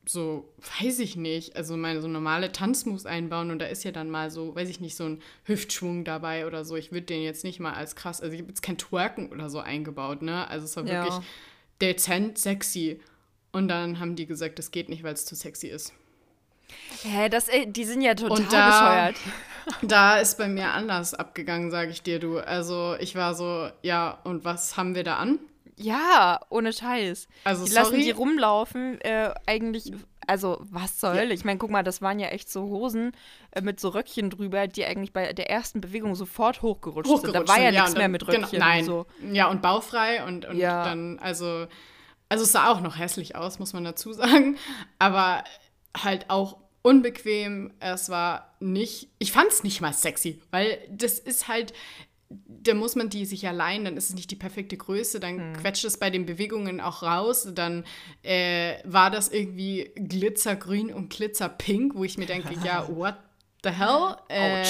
so, 0.09 0.51
weiß 0.81 0.97
ich 0.99 1.17
nicht, 1.17 1.55
also 1.55 1.77
meine 1.77 2.01
so 2.01 2.07
normale 2.07 2.51
Tanzmoves 2.51 3.05
einbauen 3.05 3.51
und 3.51 3.59
da 3.59 3.67
ist 3.67 3.83
ja 3.83 3.91
dann 3.91 4.09
mal 4.09 4.31
so, 4.31 4.55
weiß 4.55 4.67
ich 4.67 4.79
nicht, 4.79 4.95
so 4.95 5.03
ein 5.03 5.21
Hüftschwung 5.43 6.03
dabei 6.03 6.47
oder 6.47 6.65
so. 6.65 6.75
Ich 6.75 6.91
würde 6.91 7.05
den 7.05 7.21
jetzt 7.21 7.43
nicht 7.43 7.59
mal 7.59 7.73
als 7.73 7.95
krass, 7.95 8.19
also 8.19 8.33
ich 8.33 8.41
habe 8.41 8.49
jetzt 8.49 8.63
kein 8.63 8.79
Twerken 8.79 9.29
oder 9.29 9.51
so 9.51 9.59
eingebaut, 9.59 10.23
ne? 10.23 10.47
Also 10.47 10.65
es 10.65 10.75
war 10.75 10.83
ja. 10.87 11.03
wirklich 11.03 11.23
dezent 11.79 12.39
sexy. 12.39 12.99
Und 13.51 13.67
dann 13.67 13.99
haben 13.99 14.15
die 14.15 14.25
gesagt, 14.25 14.57
das 14.57 14.71
geht 14.71 14.89
nicht, 14.89 15.03
weil 15.03 15.13
es 15.13 15.27
zu 15.27 15.35
sexy 15.35 15.67
ist. 15.67 15.93
Hä, 17.03 17.29
das, 17.29 17.45
die 17.67 17.83
sind 17.83 18.01
ja 18.01 18.15
total 18.15 18.39
und 18.39 18.51
da, 18.51 19.11
bescheuert. 19.11 19.15
Da 19.83 20.17
ist 20.17 20.39
bei 20.39 20.47
mir 20.47 20.71
anders 20.71 21.13
abgegangen, 21.13 21.69
sage 21.69 21.91
ich 21.91 22.01
dir, 22.01 22.19
du. 22.19 22.39
Also 22.39 22.95
ich 22.99 23.13
war 23.13 23.35
so, 23.35 23.69
ja, 23.83 24.17
und 24.23 24.43
was 24.43 24.75
haben 24.75 24.95
wir 24.95 25.03
da 25.03 25.17
an? 25.17 25.37
Ja, 25.81 26.41
ohne 26.49 26.73
Scheiß. 26.73 27.27
Also 27.45 27.63
die 27.63 27.71
sorry. 27.71 27.83
lassen 27.83 27.99
die 28.01 28.11
rumlaufen, 28.11 28.99
äh, 29.01 29.33
eigentlich, 29.45 29.93
also 30.27 30.57
was 30.69 30.99
soll? 30.99 31.15
Ja. 31.15 31.23
Ich 31.23 31.45
meine, 31.45 31.57
guck 31.57 31.69
mal, 31.69 31.83
das 31.83 32.01
waren 32.01 32.19
ja 32.19 32.27
echt 32.27 32.51
so 32.51 32.63
Hosen 32.63 33.13
äh, 33.51 33.61
mit 33.61 33.79
so 33.79 33.89
Röckchen 33.89 34.29
drüber, 34.29 34.67
die 34.67 34.85
eigentlich 34.85 35.13
bei 35.13 35.31
der 35.31 35.49
ersten 35.49 35.79
Bewegung 35.79 36.15
sofort 36.15 36.61
hochgerutscht, 36.61 37.09
hochgerutscht 37.09 37.33
sind. 37.33 37.33
Da 37.33 37.47
war 37.47 37.59
ja, 37.59 37.71
ja 37.71 37.81
nichts 37.83 37.97
mehr 37.97 38.09
mit 38.09 38.25
genau, 38.25 38.39
Röckchen. 38.39 38.59
Genau, 38.59 38.65
nein. 38.65 38.85
So. 38.85 39.05
Ja, 39.31 39.49
und 39.49 39.61
baufrei 39.61 40.25
und, 40.25 40.45
und 40.45 40.57
ja. 40.57 40.83
dann, 40.83 41.17
also, 41.19 41.67
also 42.27 42.43
es 42.43 42.51
sah 42.51 42.71
auch 42.71 42.81
noch 42.81 42.97
hässlich 42.97 43.37
aus, 43.37 43.57
muss 43.59 43.71
man 43.71 43.85
dazu 43.85 44.11
sagen. 44.13 44.57
Aber 44.99 45.45
halt 45.95 46.29
auch 46.29 46.57
unbequem. 46.81 47.73
Es 47.79 48.09
war 48.09 48.55
nicht, 48.59 49.09
ich 49.19 49.31
fand 49.31 49.49
es 49.49 49.63
nicht 49.63 49.81
mal 49.81 49.93
sexy, 49.93 50.41
weil 50.51 50.79
das 50.89 51.19
ist 51.19 51.47
halt, 51.47 51.73
da 52.29 52.75
muss 52.75 52.95
man 52.95 53.09
die 53.09 53.25
sich 53.25 53.47
allein, 53.47 53.85
dann 53.85 53.97
ist 53.97 54.09
es 54.09 54.15
nicht 54.15 54.29
die 54.29 54.35
perfekte 54.35 54.77
Größe, 54.77 55.19
dann 55.19 55.39
hm. 55.39 55.53
quetscht 55.53 55.85
es 55.85 55.97
bei 55.97 56.09
den 56.09 56.25
Bewegungen 56.25 56.79
auch 56.79 57.01
raus, 57.01 57.47
dann 57.53 57.85
äh, 58.21 58.75
war 58.83 59.09
das 59.09 59.29
irgendwie 59.29 59.91
glitzergrün 59.95 60.93
und 60.93 61.09
glitzerpink, 61.09 61.95
wo 61.95 62.03
ich 62.03 62.17
mir 62.17 62.27
denke, 62.27 62.53
ja, 62.63 62.87
what 62.95 63.15
the 63.63 63.71
hell? 63.71 64.15
Äh, 64.29 64.63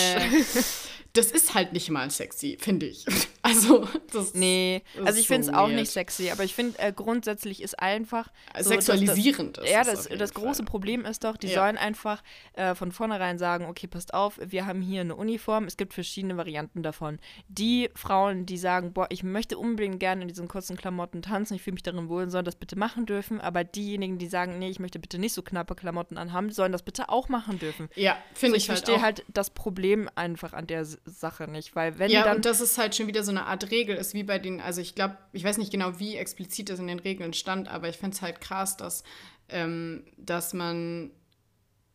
das 1.13 1.31
ist 1.31 1.53
halt 1.53 1.73
nicht 1.73 1.89
mal 1.89 2.09
sexy, 2.09 2.57
finde 2.59 2.85
ich. 2.85 3.05
Also, 3.41 3.87
das 4.11 4.33
Nee, 4.33 4.83
das 4.95 5.07
also 5.07 5.19
ich 5.19 5.27
finde 5.27 5.41
es 5.41 5.47
so 5.47 5.53
auch 5.53 5.69
nicht 5.69 5.91
sexy, 5.91 6.29
aber 6.29 6.43
ich 6.43 6.53
finde 6.53 6.77
äh, 6.79 6.91
grundsätzlich 6.91 7.61
ist 7.61 7.79
einfach. 7.79 8.29
So, 8.59 8.69
Sexualisierend 8.69 9.57
das, 9.57 9.69
Ja, 9.69 9.83
das, 9.83 10.09
das 10.09 10.33
große 10.33 10.63
Problem 10.63 11.05
ist 11.05 11.23
doch, 11.23 11.37
die 11.37 11.47
ja. 11.47 11.61
sollen 11.61 11.77
einfach 11.77 12.21
äh, 12.53 12.75
von 12.75 12.91
vornherein 12.91 13.37
sagen: 13.37 13.65
Okay, 13.65 13.87
passt 13.87 14.13
auf, 14.13 14.39
wir 14.43 14.65
haben 14.65 14.81
hier 14.81 15.01
eine 15.01 15.15
Uniform, 15.15 15.65
es 15.65 15.77
gibt 15.77 15.93
verschiedene 15.93 16.37
Varianten 16.37 16.83
davon. 16.83 17.19
Die 17.47 17.89
Frauen, 17.95 18.45
die 18.45 18.57
sagen: 18.57 18.93
Boah, 18.93 19.07
ich 19.09 19.23
möchte 19.23 19.57
unbedingt 19.57 19.99
gerne 19.99 20.23
in 20.23 20.27
diesen 20.27 20.47
kurzen 20.47 20.75
Klamotten 20.75 21.21
tanzen, 21.21 21.55
ich 21.55 21.61
fühle 21.61 21.75
mich 21.75 21.83
darin 21.83 22.09
wohl, 22.09 22.29
sollen 22.29 22.45
das 22.45 22.55
bitte 22.55 22.77
machen 22.77 23.05
dürfen, 23.05 23.39
aber 23.39 23.63
diejenigen, 23.63 24.17
die 24.17 24.27
sagen: 24.27 24.59
Nee, 24.59 24.69
ich 24.69 24.79
möchte 24.79 24.99
bitte 24.99 25.17
nicht 25.17 25.33
so 25.33 25.41
knappe 25.41 25.75
Klamotten 25.75 26.17
anhaben, 26.17 26.51
sollen 26.51 26.71
das 26.71 26.83
bitte 26.83 27.09
auch 27.09 27.29
machen 27.29 27.59
dürfen. 27.59 27.89
Ja, 27.95 28.17
finde 28.33 28.51
so, 28.51 28.57
ich. 28.57 28.63
Ich 28.63 28.69
halt 28.69 28.79
verstehe 28.79 29.01
halt 29.01 29.23
das 29.29 29.49
Problem 29.49 30.09
einfach 30.15 30.53
an 30.53 30.67
der 30.67 30.85
Sache 30.85 31.47
nicht, 31.47 31.75
weil 31.75 31.97
wenn 31.99 32.11
ja, 32.11 32.23
dann. 32.23 32.37
und 32.37 32.45
das 32.45 32.59
ist 32.59 32.77
halt 32.77 32.95
schon 32.95 33.07
wieder 33.07 33.23
so 33.23 33.28
eine 33.29 33.45
Art 33.45 33.71
Regel, 33.71 33.95
ist 33.95 34.13
wie 34.13 34.23
bei 34.23 34.39
den, 34.39 34.61
also 34.61 34.81
ich 34.81 34.95
glaube, 34.95 35.17
ich 35.33 35.43
weiß 35.43 35.57
nicht 35.57 35.71
genau, 35.71 35.99
wie 35.99 36.15
explizit 36.15 36.69
das 36.69 36.79
in 36.79 36.87
den 36.87 36.99
Regeln 36.99 37.33
stand, 37.33 37.67
aber 37.67 37.89
ich 37.89 37.97
finde 37.97 38.15
es 38.15 38.21
halt 38.21 38.41
krass, 38.41 38.77
dass, 38.77 39.03
ähm, 39.49 40.03
dass 40.17 40.53
man 40.53 41.11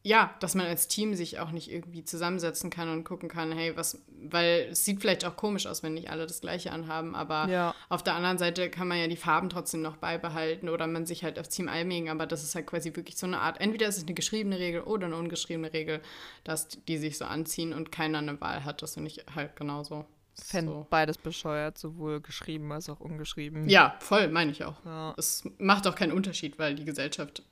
ja, 0.07 0.35
dass 0.41 0.55
man 0.55 0.66
als 0.66 0.87
Team 0.87 1.14
sich 1.14 1.39
auch 1.39 1.51
nicht 1.51 1.72
irgendwie 1.72 2.05
zusammensetzen 2.05 2.68
kann 2.68 2.91
und 2.91 3.05
gucken 3.05 3.30
kann, 3.30 3.53
hey, 3.53 3.74
was, 3.74 4.05
weil 4.22 4.68
es 4.70 4.85
sieht 4.85 5.01
vielleicht 5.01 5.24
auch 5.24 5.35
komisch 5.35 5.66
aus, 5.66 5.82
wenn 5.82 5.95
nicht 5.95 6.11
alle 6.11 6.26
das 6.26 6.43
Gleiche 6.43 6.72
anhaben, 6.72 7.14
aber 7.14 7.49
ja. 7.49 7.74
auf 7.89 8.03
der 8.03 8.14
anderen 8.14 8.37
Seite 8.37 8.68
kann 8.68 8.87
man 8.87 8.99
ja 8.99 9.09
die 9.09 9.16
Farben 9.16 9.49
trotzdem 9.49 9.80
noch 9.80 9.97
beibehalten 9.97 10.68
oder 10.68 10.87
man 10.87 11.07
sich 11.07 11.24
halt 11.24 11.39
auf 11.39 11.49
Team 11.49 11.70
einigen, 11.70 12.11
aber 12.11 12.26
das 12.26 12.45
ist 12.45 12.55
halt 12.55 12.66
quasi 12.66 12.95
wirklich 12.95 13.16
so 13.16 13.26
eine 13.26 13.41
Art, 13.41 13.62
entweder 13.62 13.89
ist 13.89 13.97
es 13.97 14.05
eine 14.05 14.12
geschriebene 14.12 14.59
Regel 14.59 14.82
oder 14.82 15.07
eine 15.07 15.16
ungeschriebene 15.16 15.72
Regel, 15.72 16.03
dass 16.45 16.68
die 16.68 16.99
sich 16.99 17.16
so 17.16 17.24
anziehen 17.24 17.72
und 17.72 17.91
keiner 17.91 18.18
eine 18.18 18.39
Wahl 18.43 18.62
hat, 18.62 18.82
das 18.82 18.95
finde 18.95 19.09
ich 19.09 19.24
halt 19.35 19.57
genauso. 19.57 20.05
Fände 20.35 20.72
so. 20.72 20.87
beides 20.91 21.18
bescheuert, 21.18 21.78
sowohl 21.78 22.20
geschrieben 22.20 22.72
als 22.72 22.89
auch 22.89 23.01
ungeschrieben. 23.01 23.68
Ja, 23.68 23.97
voll, 24.01 24.28
meine 24.28 24.51
ich 24.51 24.64
auch. 24.64 24.85
Ja. 24.85 25.14
Es 25.16 25.49
macht 25.59 25.87
auch 25.87 25.95
keinen 25.95 26.12
Unterschied, 26.12 26.59
weil 26.59 26.74
die 26.74 26.85
Gesellschaft 26.85 27.43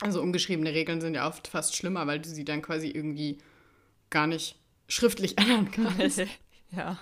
also 0.00 0.20
ungeschriebene 0.20 0.72
Regeln 0.72 1.00
sind 1.00 1.14
ja 1.14 1.26
oft 1.26 1.48
fast 1.48 1.74
schlimmer, 1.76 2.06
weil 2.06 2.20
du 2.20 2.28
sie 2.28 2.44
dann 2.44 2.62
quasi 2.62 2.88
irgendwie 2.88 3.38
gar 4.10 4.26
nicht 4.26 4.56
schriftlich 4.88 5.38
ändern 5.38 5.70
kannst. 5.70 6.18
ja. 6.70 6.98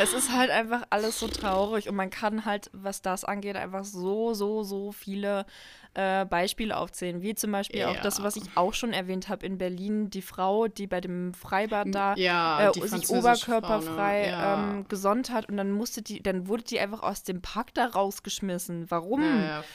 Es 0.00 0.12
ist 0.12 0.30
halt 0.30 0.50
einfach 0.50 0.82
alles 0.90 1.18
so 1.18 1.26
traurig 1.26 1.88
und 1.88 1.96
man 1.96 2.10
kann 2.10 2.44
halt, 2.44 2.70
was 2.72 3.00
das 3.00 3.24
angeht, 3.24 3.56
einfach 3.56 3.84
so, 3.84 4.34
so, 4.34 4.62
so 4.62 4.92
viele 4.92 5.46
äh, 5.94 6.24
Beispiele 6.24 6.76
aufzählen, 6.76 7.22
wie 7.22 7.34
zum 7.34 7.52
Beispiel 7.52 7.80
ja. 7.80 7.90
auch 7.90 8.00
das, 8.00 8.22
was 8.22 8.36
ich 8.36 8.44
auch 8.56 8.74
schon 8.74 8.92
erwähnt 8.92 9.28
habe 9.28 9.46
in 9.46 9.58
Berlin, 9.58 10.10
die 10.10 10.22
Frau, 10.22 10.66
die 10.68 10.86
bei 10.86 11.00
dem 11.00 11.34
Freibad 11.34 11.88
da 11.92 12.14
ja, 12.16 12.70
äh, 12.70 12.88
sich 12.88 13.08
oberkörperfrei 13.08 14.30
Frau, 14.30 14.56
ne? 14.56 14.72
ähm, 14.72 14.88
gesonnt 14.88 15.30
hat 15.30 15.48
und 15.48 15.56
dann 15.56 15.70
musste 15.70 16.02
die, 16.02 16.22
dann 16.22 16.48
wurde 16.48 16.64
die 16.64 16.80
einfach 16.80 17.02
aus 17.02 17.22
dem 17.22 17.42
Park 17.42 17.74
da 17.74 17.86
rausgeschmissen. 17.86 18.90
Warum? 18.90 19.22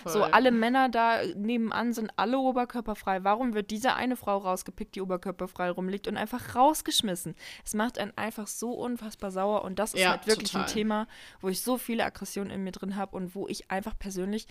so 0.05 0.23
alle 0.23 0.51
Männer 0.51 0.89
da 0.89 1.19
nebenan 1.35 1.93
sind 1.93 2.11
alle 2.17 2.37
oberkörperfrei. 2.37 3.23
Warum 3.23 3.53
wird 3.53 3.71
diese 3.71 3.95
eine 3.95 4.15
Frau 4.15 4.37
rausgepickt, 4.37 4.95
die 4.95 5.01
oberkörperfrei 5.01 5.69
rumliegt 5.69 6.07
und 6.07 6.17
einfach 6.17 6.55
rausgeschmissen? 6.55 7.35
Es 7.65 7.73
macht 7.73 7.97
einen 7.97 8.11
einfach 8.17 8.47
so 8.47 8.71
unfassbar 8.71 9.31
sauer 9.31 9.63
und 9.63 9.79
das 9.79 9.93
ist 9.93 10.07
halt 10.07 10.27
wirklich 10.27 10.51
total. 10.51 10.67
ein 10.67 10.73
Thema, 10.73 11.07
wo 11.41 11.49
ich 11.49 11.61
so 11.61 11.77
viele 11.77 12.03
Aggressionen 12.05 12.51
in 12.51 12.63
mir 12.63 12.71
drin 12.71 12.95
habe 12.95 13.15
und 13.15 13.35
wo 13.35 13.47
ich 13.47 13.71
einfach 13.71 13.97
persönlich 13.97 14.47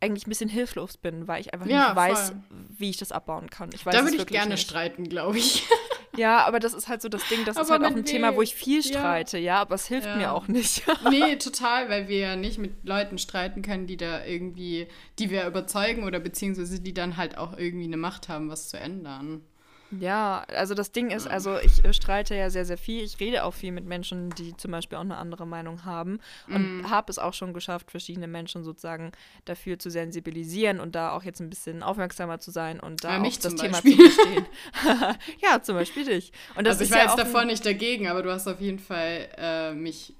eigentlich 0.00 0.26
ein 0.26 0.30
bisschen 0.30 0.50
hilflos 0.50 0.96
bin, 0.96 1.26
weil 1.26 1.40
ich 1.40 1.54
einfach 1.54 1.66
ja, 1.66 1.88
nicht 1.88 1.96
weiß, 1.96 2.28
voll. 2.28 2.40
wie 2.76 2.90
ich 2.90 2.96
das 2.98 3.12
abbauen 3.12 3.48
kann. 3.48 3.70
Ich 3.74 3.86
weiß 3.86 3.94
da 3.94 4.04
würde 4.04 4.16
ich 4.16 4.26
gerne 4.26 4.52
nicht. 4.54 4.66
streiten, 4.66 5.08
glaube 5.08 5.38
ich. 5.38 5.64
Ja, 6.16 6.46
aber 6.46 6.60
das 6.60 6.72
ist 6.72 6.88
halt 6.88 7.02
so 7.02 7.10
das 7.10 7.28
Ding, 7.28 7.44
das 7.44 7.56
aber 7.56 7.64
ist 7.64 7.70
halt 7.70 7.84
auch 7.84 7.96
ein 7.96 8.04
Thema, 8.06 8.34
wo 8.36 8.40
ich 8.40 8.54
viel 8.54 8.82
streite, 8.82 9.36
ja, 9.36 9.56
ja 9.56 9.60
aber 9.60 9.74
es 9.74 9.86
hilft 9.86 10.06
ja. 10.06 10.16
mir 10.16 10.32
auch 10.32 10.48
nicht. 10.48 10.82
nee, 11.10 11.36
total, 11.36 11.90
weil 11.90 12.08
wir 12.08 12.18
ja 12.18 12.36
nicht 12.36 12.56
mit 12.58 12.84
Leuten 12.84 13.18
streiten 13.18 13.60
können, 13.60 13.86
die 13.86 13.98
da 13.98 14.24
irgendwie, 14.24 14.88
die 15.18 15.28
wir 15.28 15.46
überzeugen 15.46 16.04
oder 16.04 16.18
beziehungsweise 16.18 16.80
die 16.80 16.94
dann 16.94 17.18
halt 17.18 17.36
auch 17.36 17.56
irgendwie 17.58 17.84
eine 17.84 17.98
Macht 17.98 18.30
haben, 18.30 18.48
was 18.48 18.68
zu 18.70 18.78
ändern. 18.78 19.42
Ja, 19.92 20.44
also 20.48 20.74
das 20.74 20.90
Ding 20.90 21.10
ist, 21.10 21.28
also 21.28 21.58
ich 21.58 21.84
äh, 21.84 21.92
streite 21.92 22.34
ja 22.34 22.50
sehr, 22.50 22.64
sehr 22.64 22.78
viel. 22.78 23.04
Ich 23.04 23.20
rede 23.20 23.44
auch 23.44 23.54
viel 23.54 23.70
mit 23.70 23.84
Menschen, 23.84 24.30
die 24.30 24.56
zum 24.56 24.72
Beispiel 24.72 24.98
auch 24.98 25.02
eine 25.02 25.16
andere 25.16 25.46
Meinung 25.46 25.84
haben 25.84 26.18
und 26.48 26.82
mm. 26.82 26.90
habe 26.90 27.10
es 27.10 27.18
auch 27.18 27.34
schon 27.34 27.54
geschafft, 27.54 27.90
verschiedene 27.90 28.26
Menschen 28.26 28.64
sozusagen 28.64 29.12
dafür 29.44 29.78
zu 29.78 29.90
sensibilisieren 29.90 30.80
und 30.80 30.96
da 30.96 31.12
auch 31.12 31.22
jetzt 31.22 31.40
ein 31.40 31.50
bisschen 31.50 31.82
aufmerksamer 31.82 32.40
zu 32.40 32.50
sein 32.50 32.80
und 32.80 33.04
da 33.04 33.16
ja, 33.16 33.22
auch 33.22 33.36
das 33.36 33.54
Thema 33.54 33.80
zu 33.80 33.92
verstehen. 33.92 34.46
ja, 35.42 35.62
zum 35.62 35.76
Beispiel 35.76 36.04
dich. 36.04 36.32
Und 36.56 36.66
das 36.66 36.78
also 36.78 36.84
ich 36.84 36.90
war 36.90 36.98
ja 36.98 37.04
jetzt 37.04 37.18
davor 37.18 37.44
nicht 37.44 37.64
dagegen, 37.64 38.08
aber 38.08 38.22
du 38.22 38.32
hast 38.32 38.48
auf 38.48 38.60
jeden 38.60 38.80
Fall 38.80 39.28
äh, 39.36 39.72
mich 39.72 40.14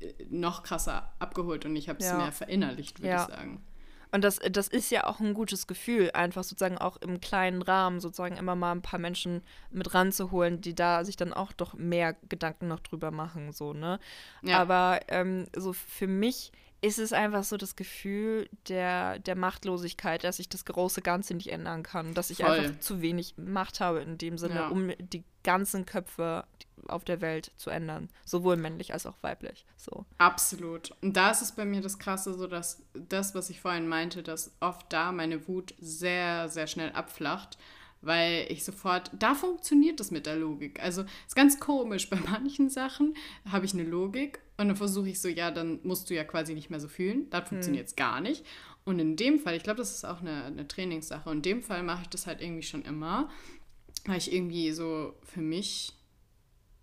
äh, 0.00 0.12
noch 0.28 0.64
krasser 0.64 1.12
abgeholt 1.20 1.64
und 1.64 1.76
ich 1.76 1.88
habe 1.88 2.00
es 2.00 2.06
ja. 2.06 2.16
mehr 2.16 2.32
verinnerlicht, 2.32 3.00
würde 3.00 3.10
ja. 3.10 3.22
ich 3.22 3.34
sagen. 3.34 3.62
Und 4.10 4.24
das, 4.24 4.38
das 4.50 4.68
ist 4.68 4.90
ja 4.90 5.06
auch 5.06 5.20
ein 5.20 5.34
gutes 5.34 5.66
Gefühl, 5.66 6.10
einfach 6.12 6.44
sozusagen 6.44 6.78
auch 6.78 6.96
im 6.98 7.20
kleinen 7.20 7.62
Rahmen 7.62 8.00
sozusagen 8.00 8.36
immer 8.36 8.54
mal 8.54 8.72
ein 8.72 8.82
paar 8.82 8.98
Menschen 8.98 9.42
mit 9.70 9.92
ranzuholen, 9.94 10.60
die 10.60 10.74
da 10.74 11.04
sich 11.04 11.16
dann 11.16 11.32
auch 11.32 11.52
doch 11.52 11.74
mehr 11.74 12.16
Gedanken 12.28 12.68
noch 12.68 12.80
drüber 12.80 13.10
machen, 13.10 13.52
so, 13.52 13.72
ne? 13.72 13.98
Ja. 14.42 14.58
Aber 14.58 15.00
ähm, 15.08 15.46
so 15.54 15.72
für 15.72 16.06
mich 16.06 16.52
ist 16.80 16.98
es 16.98 17.12
einfach 17.12 17.44
so 17.44 17.56
das 17.56 17.76
Gefühl 17.76 18.48
der, 18.68 19.18
der 19.18 19.34
Machtlosigkeit, 19.34 20.22
dass 20.22 20.38
ich 20.38 20.48
das 20.48 20.64
große 20.64 21.02
Ganze 21.02 21.34
nicht 21.34 21.48
ändern 21.48 21.82
kann, 21.82 22.14
dass 22.14 22.30
ich 22.30 22.38
Voll. 22.38 22.50
einfach 22.50 22.80
zu 22.80 23.02
wenig 23.02 23.34
Macht 23.36 23.80
habe 23.80 24.00
in 24.00 24.18
dem 24.18 24.38
Sinne, 24.38 24.54
ja. 24.54 24.68
um 24.68 24.92
die 24.98 25.24
ganzen 25.42 25.86
Köpfe 25.86 26.44
auf 26.86 27.04
der 27.04 27.20
Welt 27.20 27.52
zu 27.56 27.70
ändern, 27.70 28.08
sowohl 28.24 28.56
männlich 28.56 28.92
als 28.92 29.06
auch 29.06 29.16
weiblich. 29.22 29.66
So. 29.76 30.06
Absolut. 30.18 30.92
Und 31.02 31.16
da 31.16 31.30
ist 31.30 31.42
es 31.42 31.52
bei 31.52 31.64
mir 31.64 31.80
das 31.80 31.98
Krasse, 31.98 32.34
so 32.34 32.46
dass 32.46 32.82
das, 32.94 33.34
was 33.34 33.50
ich 33.50 33.60
vorhin 33.60 33.88
meinte, 33.88 34.22
dass 34.22 34.52
oft 34.60 34.92
da 34.92 35.10
meine 35.10 35.48
Wut 35.48 35.74
sehr, 35.80 36.48
sehr 36.48 36.66
schnell 36.66 36.92
abflacht 36.92 37.58
weil 38.00 38.46
ich 38.50 38.64
sofort, 38.64 39.10
da 39.18 39.34
funktioniert 39.34 40.00
das 40.00 40.10
mit 40.10 40.26
der 40.26 40.36
Logik. 40.36 40.82
Also 40.82 41.04
ist 41.26 41.36
ganz 41.36 41.58
komisch, 41.58 42.08
bei 42.08 42.16
manchen 42.16 42.70
Sachen 42.70 43.14
habe 43.50 43.66
ich 43.66 43.74
eine 43.74 43.84
Logik 43.84 44.40
und 44.56 44.68
dann 44.68 44.76
versuche 44.76 45.08
ich 45.08 45.20
so, 45.20 45.28
ja, 45.28 45.50
dann 45.50 45.80
musst 45.82 46.10
du 46.10 46.14
ja 46.14 46.24
quasi 46.24 46.54
nicht 46.54 46.70
mehr 46.70 46.80
so 46.80 46.88
fühlen. 46.88 47.28
Da 47.30 47.42
funktioniert 47.42 47.86
es 47.86 47.92
hm. 47.92 47.96
gar 47.96 48.20
nicht. 48.20 48.44
Und 48.84 48.98
in 49.00 49.16
dem 49.16 49.38
Fall, 49.38 49.54
ich 49.54 49.62
glaube, 49.62 49.78
das 49.78 49.94
ist 49.94 50.04
auch 50.04 50.20
eine, 50.20 50.44
eine 50.44 50.66
Trainingssache. 50.66 51.30
In 51.30 51.42
dem 51.42 51.62
Fall 51.62 51.82
mache 51.82 52.02
ich 52.02 52.08
das 52.08 52.26
halt 52.26 52.40
irgendwie 52.40 52.62
schon 52.62 52.82
immer, 52.82 53.28
weil 54.06 54.18
ich 54.18 54.32
irgendwie 54.32 54.72
so 54.72 55.14
für 55.22 55.40
mich 55.40 55.92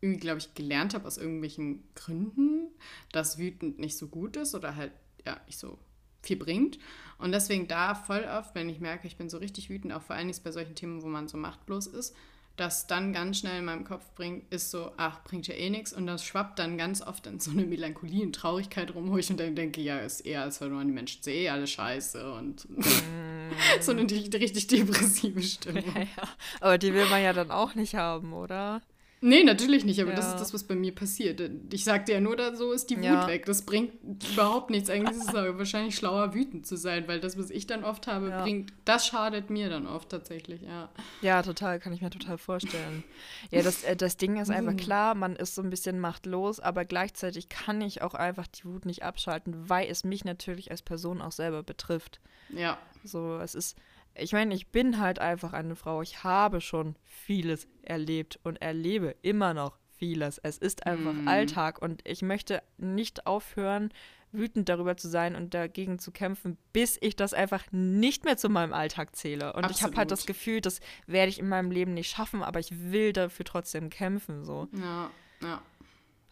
irgendwie, 0.01 0.19
glaube 0.19 0.39
ich, 0.39 0.53
gelernt 0.53 0.93
habe 0.93 1.07
aus 1.07 1.17
irgendwelchen 1.17 1.83
Gründen, 1.95 2.67
dass 3.11 3.39
wütend 3.39 3.79
nicht 3.79 3.97
so 3.97 4.07
gut 4.07 4.37
ist 4.37 4.53
oder 4.53 4.75
halt 4.75 4.91
ja 5.25 5.39
nicht 5.47 5.57
so 5.57 5.79
viel 6.21 6.37
bringt. 6.37 6.77
Und 7.17 7.31
deswegen 7.31 7.67
da 7.67 7.95
voll 7.95 8.25
oft, 8.25 8.55
wenn 8.55 8.69
ich 8.69 8.79
merke, 8.79 9.07
ich 9.07 9.17
bin 9.17 9.29
so 9.29 9.37
richtig 9.37 9.69
wütend, 9.69 9.93
auch 9.93 10.01
vor 10.01 10.15
allem 10.15 10.31
bei 10.43 10.51
solchen 10.51 10.75
Themen, 10.75 11.01
wo 11.01 11.07
man 11.07 11.27
so 11.27 11.37
machtlos 11.37 11.87
ist, 11.87 12.15
das 12.57 12.87
dann 12.87 13.11
ganz 13.11 13.39
schnell 13.39 13.59
in 13.59 13.65
meinem 13.65 13.83
Kopf 13.83 14.03
bringt, 14.15 14.51
ist 14.51 14.71
so, 14.71 14.91
ach, 14.95 15.23
bringt 15.23 15.47
ja 15.47 15.55
eh 15.55 15.69
nichts. 15.69 15.91
Und 15.91 16.07
das 16.07 16.23
schwappt 16.23 16.59
dann 16.59 16.77
ganz 16.77 17.01
oft 17.01 17.27
in 17.27 17.39
so 17.39 17.51
eine 17.51 17.65
Melancholie 17.65 18.23
und 18.23 18.33
Traurigkeit 18.33 18.95
rum, 18.95 19.11
wo 19.11 19.17
ich 19.17 19.27
dann 19.27 19.55
denke, 19.55 19.81
ja, 19.81 19.99
ist 19.99 20.21
eher 20.21 20.43
als 20.43 20.57
verloren, 20.59 20.87
die 20.87 20.93
Menschen 20.93 21.21
sind 21.21 21.33
eh 21.33 21.49
alle 21.49 21.67
scheiße 21.67 22.33
und 22.33 22.69
mm. 22.69 23.51
so 23.81 23.91
eine 23.91 24.03
richtig 24.03 24.67
depressive 24.67 25.41
Stimmung. 25.41 25.83
Ja, 25.95 26.01
ja. 26.17 26.29
Aber 26.61 26.77
die 26.77 26.93
will 26.93 27.05
man 27.07 27.21
ja 27.21 27.33
dann 27.33 27.51
auch 27.51 27.75
nicht 27.75 27.95
haben, 27.95 28.31
oder? 28.33 28.81
Nee, 29.21 29.43
natürlich 29.43 29.85
nicht, 29.85 29.99
aber 30.01 30.11
ja. 30.11 30.15
das 30.15 30.27
ist 30.27 30.39
das, 30.39 30.53
was 30.53 30.65
bei 30.65 30.75
mir 30.75 30.93
passiert. 30.93 31.41
Ich 31.71 31.83
sagte 31.83 32.11
ja 32.11 32.19
nur, 32.19 32.35
da 32.35 32.55
so 32.55 32.71
ist 32.73 32.89
die 32.89 32.97
Wut 32.97 33.05
ja. 33.05 33.27
weg. 33.27 33.45
Das 33.45 33.63
bringt 33.63 33.93
überhaupt 34.31 34.69
nichts. 34.69 34.89
Eigentlich 34.89 35.17
ist 35.17 35.29
es 35.29 35.35
aber 35.35 35.57
wahrscheinlich 35.57 35.95
schlauer, 35.95 36.33
wütend 36.33 36.67
zu 36.67 36.75
sein, 36.75 37.07
weil 37.07 37.19
das, 37.19 37.37
was 37.37 37.49
ich 37.49 37.65
dann 37.65 37.83
oft 37.83 38.07
habe, 38.07 38.29
ja. 38.29 38.43
bringt, 38.43 38.73
das 38.83 39.07
schadet 39.07 39.49
mir 39.49 39.69
dann 39.69 39.87
oft 39.87 40.09
tatsächlich, 40.09 40.61
ja. 40.61 40.89
Ja, 41.21 41.41
total, 41.41 41.79
kann 41.79 41.93
ich 41.93 42.01
mir 42.01 42.09
total 42.09 42.37
vorstellen. 42.37 43.03
ja, 43.51 43.63
das, 43.63 43.83
äh, 43.83 43.95
das 43.95 44.17
Ding 44.17 44.37
ist 44.37 44.51
einfach 44.51 44.75
klar, 44.75 45.15
man 45.15 45.35
ist 45.35 45.55
so 45.55 45.61
ein 45.61 45.69
bisschen 45.69 45.99
machtlos, 45.99 46.59
aber 46.59 46.85
gleichzeitig 46.85 47.49
kann 47.49 47.81
ich 47.81 48.01
auch 48.01 48.13
einfach 48.13 48.47
die 48.47 48.65
Wut 48.65 48.85
nicht 48.85 49.03
abschalten, 49.03 49.69
weil 49.69 49.89
es 49.89 50.03
mich 50.03 50.25
natürlich 50.25 50.71
als 50.71 50.81
Person 50.81 51.21
auch 51.21 51.31
selber 51.31 51.63
betrifft. 51.63 52.19
Ja. 52.49 52.77
So, 53.03 53.37
es 53.39 53.55
ist 53.55 53.77
ich 54.17 54.33
meine, 54.33 54.53
ich 54.53 54.67
bin 54.67 54.99
halt 54.99 55.19
einfach 55.19 55.53
eine 55.53 55.75
Frau. 55.75 56.01
Ich 56.01 56.23
habe 56.23 56.61
schon 56.61 56.95
vieles 57.03 57.67
erlebt 57.83 58.39
und 58.43 58.61
erlebe 58.61 59.15
immer 59.21 59.53
noch 59.53 59.77
vieles. 59.97 60.39
Es 60.39 60.57
ist 60.57 60.85
einfach 60.85 61.13
mm. 61.13 61.27
Alltag 61.27 61.81
und 61.81 62.01
ich 62.05 62.21
möchte 62.21 62.61
nicht 62.77 63.27
aufhören, 63.27 63.91
wütend 64.31 64.67
darüber 64.69 64.97
zu 64.97 65.07
sein 65.07 65.35
und 65.35 65.53
dagegen 65.53 65.99
zu 65.99 66.11
kämpfen, 66.11 66.57
bis 66.73 66.97
ich 67.01 67.15
das 67.15 67.33
einfach 67.33 67.63
nicht 67.71 68.25
mehr 68.25 68.37
zu 68.37 68.49
meinem 68.49 68.73
Alltag 68.73 69.15
zähle. 69.15 69.53
Und 69.53 69.63
Absolut. 69.63 69.75
ich 69.75 69.83
habe 69.83 69.95
halt 69.97 70.11
das 70.11 70.25
Gefühl, 70.25 70.61
das 70.61 70.81
werde 71.07 71.29
ich 71.29 71.39
in 71.39 71.47
meinem 71.47 71.71
Leben 71.71 71.93
nicht 71.93 72.09
schaffen, 72.09 72.43
aber 72.43 72.59
ich 72.59 72.91
will 72.91 73.13
dafür 73.13 73.45
trotzdem 73.45 73.89
kämpfen. 73.89 74.43
So. 74.43 74.67
Ja, 74.73 75.09
ja. 75.41 75.61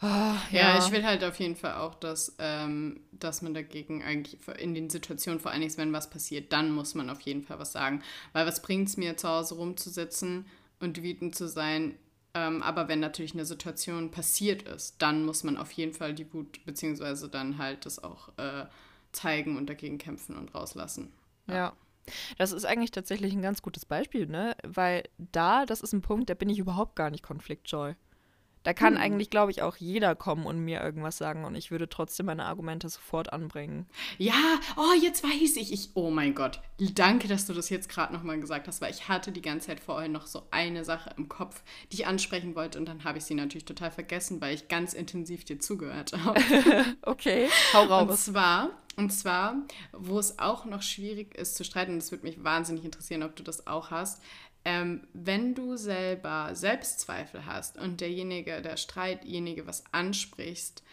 Ja. 0.04 0.38
ja. 0.52 0.78
ich 0.78 0.92
will 0.92 1.04
halt 1.04 1.24
auf 1.24 1.40
jeden 1.40 1.56
Fall 1.56 1.76
auch, 1.76 1.96
dass, 1.96 2.36
ähm, 2.40 3.00
dass 3.12 3.42
man 3.42 3.54
dagegen 3.54 4.04
eigentlich 4.04 4.38
in 4.60 4.74
den 4.74 4.90
Situationen, 4.90 5.40
vor 5.40 5.52
allem 5.52 5.64
wenn 5.78 5.94
was 5.94 6.10
passiert, 6.10 6.52
dann 6.52 6.72
muss 6.72 6.94
man 6.94 7.10
auf 7.10 7.22
jeden 7.22 7.44
Fall 7.44 7.60
was 7.60 7.72
sagen. 7.72 8.04
Weil 8.34 8.46
was 8.46 8.62
bringt 8.62 8.90
es 8.90 8.98
mir, 8.98 9.16
zu 9.18 9.30
Hause 9.30 9.56
rumzusitzen 9.56 10.46
und 10.80 11.02
wütend 11.02 11.36
zu 11.36 11.48
sein? 11.48 11.96
Ähm, 12.34 12.62
aber 12.64 12.88
wenn 12.88 13.00
natürlich 13.00 13.34
eine 13.34 13.46
Situation 13.46 14.12
passiert 14.12 14.64
ist, 14.64 15.02
dann 15.02 15.26
muss 15.26 15.44
man 15.44 15.58
auf 15.58 15.72
jeden 15.72 15.94
Fall 15.94 16.14
die 16.14 16.32
Wut, 16.34 16.66
beziehungsweise 16.66 17.30
dann 17.30 17.58
halt 17.58 17.86
das 17.86 18.04
auch 18.04 18.30
äh, 18.38 18.66
zeigen 19.12 19.56
und 19.58 19.70
dagegen 19.70 20.00
kämpfen 20.00 20.36
und 20.36 20.54
rauslassen. 20.54 21.14
ja. 21.48 21.56
ja. 21.56 21.74
Das 22.38 22.52
ist 22.52 22.66
eigentlich 22.66 22.92
tatsächlich 22.92 23.32
ein 23.32 23.42
ganz 23.42 23.62
gutes 23.62 23.86
Beispiel, 23.86 24.28
ne? 24.28 24.58
Weil 24.64 25.04
da, 25.18 25.66
das 25.66 25.80
ist 25.80 25.94
ein 25.94 26.02
Punkt, 26.02 26.30
da 26.30 26.34
bin 26.34 26.50
ich 26.50 26.60
überhaupt 26.60 26.98
gar 26.98 27.10
nicht 27.10 27.24
konfliktscheu. 27.24 27.94
Da 28.64 28.74
kann 28.74 28.96
hm. 28.96 29.02
eigentlich, 29.02 29.30
glaube 29.30 29.52
ich, 29.52 29.62
auch 29.62 29.76
jeder 29.76 30.16
kommen 30.16 30.46
und 30.46 30.60
mir 30.60 30.82
irgendwas 30.82 31.18
sagen 31.18 31.46
und 31.46 31.56
ich 31.56 31.70
würde 31.70 31.90
trotzdem 31.90 32.26
meine 32.28 32.46
Argumente 32.46 32.90
sofort 32.90 33.32
anbringen. 33.32 33.88
Ja, 34.18 34.60
oh, 34.78 34.94
jetzt 35.02 35.24
weiß 35.24 35.58
ich. 35.58 35.74
ich 35.74 35.90
oh 35.96 36.10
mein 36.10 36.34
Gott. 36.34 36.62
Danke, 36.96 37.28
dass 37.28 37.46
du 37.46 37.54
das 37.54 37.70
jetzt 37.70 37.90
gerade 37.90 38.14
nochmal 38.14 38.40
gesagt 38.40 38.68
hast, 38.68 38.82
weil 38.82 38.92
ich 38.92 39.08
hatte 39.10 39.32
die 39.32 39.42
ganze 39.42 39.68
Zeit 39.68 39.80
vorher 39.80 40.10
noch 40.10 40.28
so 40.28 40.44
eine 40.52 40.84
Sache 40.86 41.12
im 41.18 41.30
Kopf, 41.30 41.62
die 41.92 41.98
ich 41.98 42.08
ansprechen 42.08 42.56
wollte 42.56 42.80
und 42.80 42.86
dann 42.86 43.04
habe 43.04 43.18
ich 43.18 43.26
sie 43.26 43.36
natürlich 43.36 43.66
total 43.66 43.92
vergessen, 43.92 44.42
weil 44.42 44.56
ich 44.56 44.68
ganz 44.68 44.94
intensiv 44.94 45.44
dir 45.44 45.60
zugehört 45.60 46.14
habe. 46.24 46.40
okay, 47.02 47.50
hau 47.74 47.84
raus. 47.84 48.10
Und 48.10 48.18
zwar, 48.18 48.70
und 48.96 49.12
zwar, 49.12 49.56
wo 49.92 50.20
es 50.20 50.40
auch 50.40 50.66
noch 50.66 50.82
schwierig 50.82 51.36
ist 51.36 51.56
zu 51.56 51.64
streiten, 51.64 52.00
das 52.00 52.12
würde 52.12 52.26
mich 52.26 52.44
wahnsinnig 52.44 52.86
interessieren, 52.86 53.24
ob 53.24 53.36
du 53.36 53.44
das 53.44 53.68
auch 53.68 53.92
hast, 53.92 54.22
ähm, 54.66 55.08
wenn 55.14 55.56
du 55.56 55.76
selber 55.76 56.52
Selbstzweifel 56.54 57.46
hast 57.46 57.78
und 57.78 58.02
derjenige, 58.02 58.62
der 58.62 58.78
Streitjenige 58.78 59.68
was 59.68 59.84
ansprichst, 59.92 60.84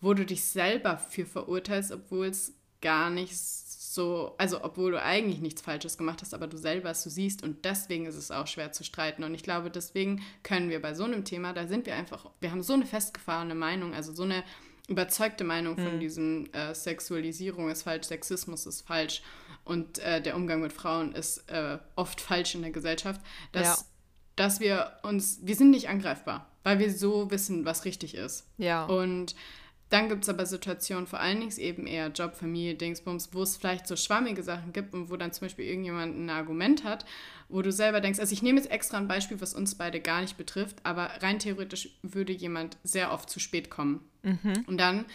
wo 0.00 0.14
du 0.14 0.24
dich 0.24 0.44
selber 0.44 0.98
für 0.98 1.26
verurteilst, 1.26 1.92
obwohl 1.92 2.26
es 2.26 2.54
gar 2.80 3.10
nicht 3.10 3.36
so, 3.36 4.34
also 4.38 4.62
obwohl 4.62 4.92
du 4.92 5.02
eigentlich 5.02 5.40
nichts 5.40 5.62
Falsches 5.62 5.98
gemacht 5.98 6.20
hast, 6.22 6.34
aber 6.34 6.46
du 6.46 6.56
selber 6.56 6.90
es 6.90 7.02
so 7.02 7.10
siehst 7.10 7.42
und 7.42 7.64
deswegen 7.64 8.06
ist 8.06 8.14
es 8.14 8.30
auch 8.30 8.46
schwer 8.46 8.70
zu 8.70 8.84
streiten. 8.84 9.24
Und 9.24 9.34
ich 9.34 9.42
glaube, 9.42 9.70
deswegen 9.70 10.22
können 10.42 10.70
wir 10.70 10.80
bei 10.80 10.94
so 10.94 11.04
einem 11.04 11.24
Thema, 11.24 11.52
da 11.52 11.66
sind 11.66 11.86
wir 11.86 11.96
einfach, 11.96 12.30
wir 12.40 12.50
haben 12.50 12.62
so 12.62 12.74
eine 12.74 12.86
festgefahrene 12.86 13.54
Meinung, 13.54 13.94
also 13.94 14.12
so 14.12 14.22
eine 14.22 14.44
überzeugte 14.88 15.44
Meinung 15.44 15.76
von 15.76 15.96
mhm. 15.96 16.00
diesem 16.00 16.52
äh, 16.52 16.74
Sexualisierung 16.74 17.70
ist 17.70 17.82
falsch, 17.82 18.06
Sexismus 18.06 18.66
ist 18.66 18.86
falsch 18.86 19.22
und 19.64 19.98
äh, 19.98 20.20
der 20.20 20.34
Umgang 20.34 20.62
mit 20.62 20.72
Frauen 20.72 21.12
ist 21.12 21.48
äh, 21.50 21.78
oft 21.94 22.20
falsch 22.20 22.54
in 22.54 22.62
der 22.62 22.70
Gesellschaft, 22.70 23.20
dass, 23.52 23.80
ja. 23.80 23.84
dass 24.36 24.60
wir 24.60 24.92
uns, 25.02 25.40
wir 25.42 25.54
sind 25.54 25.70
nicht 25.70 25.88
angreifbar, 25.88 26.50
weil 26.64 26.78
wir 26.78 26.90
so 26.90 27.30
wissen, 27.30 27.66
was 27.66 27.84
richtig 27.84 28.14
ist. 28.14 28.48
Ja. 28.56 28.86
Und 28.86 29.36
dann 29.90 30.08
gibt 30.08 30.24
es 30.24 30.28
aber 30.28 30.44
Situationen, 30.44 31.06
vor 31.06 31.20
allen 31.20 31.40
Dingen 31.40 31.56
eben 31.58 31.86
eher 31.86 32.08
Job, 32.08 32.36
Familie, 32.36 32.74
Dingsbums, 32.74 33.30
wo 33.32 33.42
es 33.42 33.56
vielleicht 33.56 33.86
so 33.86 33.96
schwammige 33.96 34.42
Sachen 34.42 34.72
gibt 34.72 34.92
und 34.92 35.10
wo 35.10 35.16
dann 35.16 35.32
zum 35.32 35.46
Beispiel 35.46 35.64
irgendjemand 35.64 36.18
ein 36.18 36.28
Argument 36.28 36.84
hat, 36.84 37.06
wo 37.48 37.62
du 37.62 37.72
selber 37.72 38.00
denkst, 38.00 38.20
also 38.20 38.32
ich 38.32 38.42
nehme 38.42 38.58
jetzt 38.60 38.70
extra 38.70 38.98
ein 38.98 39.08
Beispiel, 39.08 39.40
was 39.40 39.54
uns 39.54 39.76
beide 39.76 40.00
gar 40.00 40.20
nicht 40.20 40.36
betrifft, 40.36 40.76
aber 40.82 41.10
rein 41.22 41.38
theoretisch 41.38 41.90
würde 42.02 42.32
jemand 42.32 42.76
sehr 42.82 43.12
oft 43.12 43.30
zu 43.30 43.40
spät 43.40 43.70
kommen. 43.70 44.06
Mhm. 44.22 44.64
Und 44.66 44.78
dann 44.78 45.06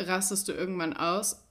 rastest 0.00 0.48
du 0.48 0.52
irgendwann 0.52 0.94
aus 0.94 1.44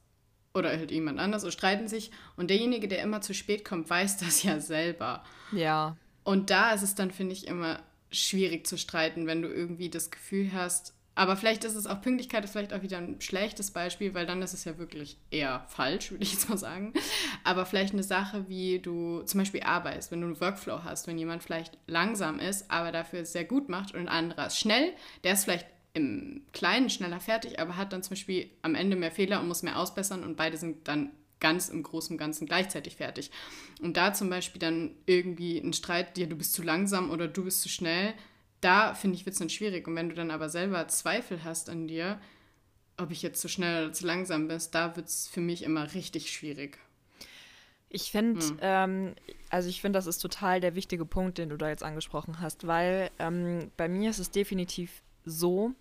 oder 0.53 0.69
halt 0.69 0.91
jemand 0.91 1.19
anders 1.19 1.45
und 1.45 1.51
streiten 1.51 1.87
sich 1.87 2.11
und 2.35 2.49
derjenige, 2.49 2.89
der 2.89 3.01
immer 3.01 3.21
zu 3.21 3.33
spät 3.33 3.63
kommt, 3.63 3.89
weiß 3.89 4.17
das 4.17 4.43
ja 4.43 4.59
selber. 4.59 5.23
Ja. 5.53 5.95
Und 6.25 6.49
da 6.49 6.73
ist 6.73 6.81
es 6.81 6.95
dann, 6.95 7.11
finde 7.11 7.31
ich, 7.31 7.47
immer 7.47 7.79
schwierig 8.11 8.67
zu 8.67 8.77
streiten, 8.77 9.27
wenn 9.27 9.41
du 9.41 9.47
irgendwie 9.47 9.89
das 9.89 10.11
Gefühl 10.11 10.51
hast, 10.51 10.93
aber 11.17 11.35
vielleicht 11.35 11.63
ist 11.63 11.73
es 11.73 11.87
auch 11.87 11.99
Pünktlichkeit, 11.99 12.43
ist 12.43 12.51
vielleicht 12.51 12.73
auch 12.73 12.83
wieder 12.83 12.99
ein 12.99 13.19
schlechtes 13.19 13.71
Beispiel, 13.71 14.13
weil 14.13 14.27
dann 14.27 14.43
ist 14.43 14.53
es 14.53 14.65
ja 14.65 14.77
wirklich 14.77 15.17
eher 15.31 15.65
falsch, 15.67 16.11
würde 16.11 16.23
ich 16.23 16.31
jetzt 16.31 16.47
mal 16.47 16.59
sagen. 16.59 16.93
Aber 17.43 17.65
vielleicht 17.65 17.93
eine 17.93 18.03
Sache, 18.03 18.47
wie 18.47 18.77
du 18.77 19.23
zum 19.23 19.39
Beispiel 19.39 19.63
arbeitest, 19.63 20.11
wenn 20.11 20.21
du 20.21 20.27
einen 20.27 20.39
Workflow 20.39 20.83
hast, 20.83 21.07
wenn 21.07 21.17
jemand 21.17 21.41
vielleicht 21.41 21.75
langsam 21.87 22.37
ist, 22.39 22.69
aber 22.69 22.91
dafür 22.91 23.25
sehr 23.25 23.45
gut 23.45 23.67
macht 23.67 23.95
und 23.95 24.01
ein 24.01 24.07
anderer 24.09 24.45
ist 24.45 24.59
schnell, 24.59 24.93
der 25.23 25.33
ist 25.33 25.45
vielleicht 25.45 25.65
im 25.93 26.43
Kleinen 26.53 26.91
schneller 26.91 27.19
fertig, 27.19 27.59
aber 27.59 27.77
hat 27.77 27.93
dann 27.93 28.03
zum 28.03 28.11
Beispiel 28.11 28.51
am 28.61 28.75
Ende 28.75 28.95
mehr 28.95 29.11
Fehler 29.11 29.41
und 29.41 29.47
muss 29.47 29.63
mehr 29.63 29.79
ausbessern 29.79 30.23
und 30.23 30.37
beide 30.37 30.57
sind 30.57 30.87
dann 30.87 31.09
ganz 31.39 31.69
im 31.69 31.81
Großen 31.81 32.13
und 32.13 32.19
Ganzen 32.19 32.45
gleichzeitig 32.45 32.95
fertig. 32.95 33.31
Und 33.81 33.97
da 33.97 34.13
zum 34.13 34.29
Beispiel 34.29 34.59
dann 34.59 34.91
irgendwie 35.07 35.57
ein 35.57 35.73
Streit, 35.73 36.15
ja, 36.19 36.27
du 36.27 36.35
bist 36.35 36.53
zu 36.53 36.61
langsam 36.61 37.09
oder 37.09 37.27
du 37.27 37.43
bist 37.43 37.63
zu 37.63 37.69
schnell, 37.69 38.13
da 38.61 38.93
finde 38.93 39.15
ich, 39.15 39.25
wird 39.25 39.33
es 39.33 39.39
dann 39.39 39.49
schwierig. 39.49 39.87
Und 39.87 39.95
wenn 39.95 40.09
du 40.09 40.15
dann 40.15 40.31
aber 40.31 40.49
selber 40.49 40.87
Zweifel 40.87 41.43
hast 41.43 41.69
an 41.69 41.87
dir, 41.87 42.19
ob 42.97 43.11
ich 43.11 43.21
jetzt 43.21 43.41
zu 43.41 43.47
schnell 43.47 43.85
oder 43.85 43.93
zu 43.93 44.05
langsam 44.05 44.47
bin, 44.47 44.59
da 44.71 44.95
wird 44.95 45.07
es 45.07 45.27
für 45.27 45.41
mich 45.41 45.63
immer 45.63 45.93
richtig 45.93 46.31
schwierig. 46.31 46.79
Ich 47.89 48.11
finde, 48.11 48.45
hm. 48.45 48.57
ähm, 48.61 49.15
also 49.49 49.69
ich 49.69 49.81
finde, 49.81 49.97
das 49.97 50.07
ist 50.07 50.19
total 50.19 50.59
der 50.59 50.75
wichtige 50.75 51.05
Punkt, 51.05 51.37
den 51.37 51.49
du 51.49 51.57
da 51.57 51.69
jetzt 51.69 51.83
angesprochen 51.83 52.41
hast, 52.41 52.67
weil 52.67 53.09
ähm, 53.19 53.71
bei 53.77 53.87
mir 53.87 54.09
ist 54.09 54.19
es 54.19 54.31
definitiv 54.31 55.03
so, 55.23 55.73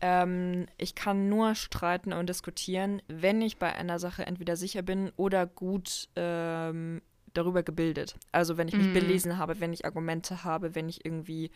ähm, 0.00 0.66
ich 0.78 0.94
kann 0.94 1.28
nur 1.28 1.54
streiten 1.54 2.12
und 2.12 2.28
diskutieren, 2.28 3.02
wenn 3.08 3.42
ich 3.42 3.58
bei 3.58 3.72
einer 3.74 3.98
Sache 3.98 4.26
entweder 4.26 4.56
sicher 4.56 4.82
bin 4.82 5.12
oder 5.16 5.46
gut 5.46 6.08
ähm, 6.16 7.02
darüber 7.34 7.62
gebildet. 7.62 8.16
Also 8.32 8.56
wenn 8.56 8.68
ich 8.68 8.76
mich 8.76 8.88
mhm. 8.88 8.94
belesen 8.94 9.38
habe, 9.38 9.60
wenn 9.60 9.72
ich 9.72 9.84
Argumente 9.84 10.44
habe, 10.44 10.74
wenn 10.74 10.88
ich 10.88 11.04
irgendwie 11.04 11.50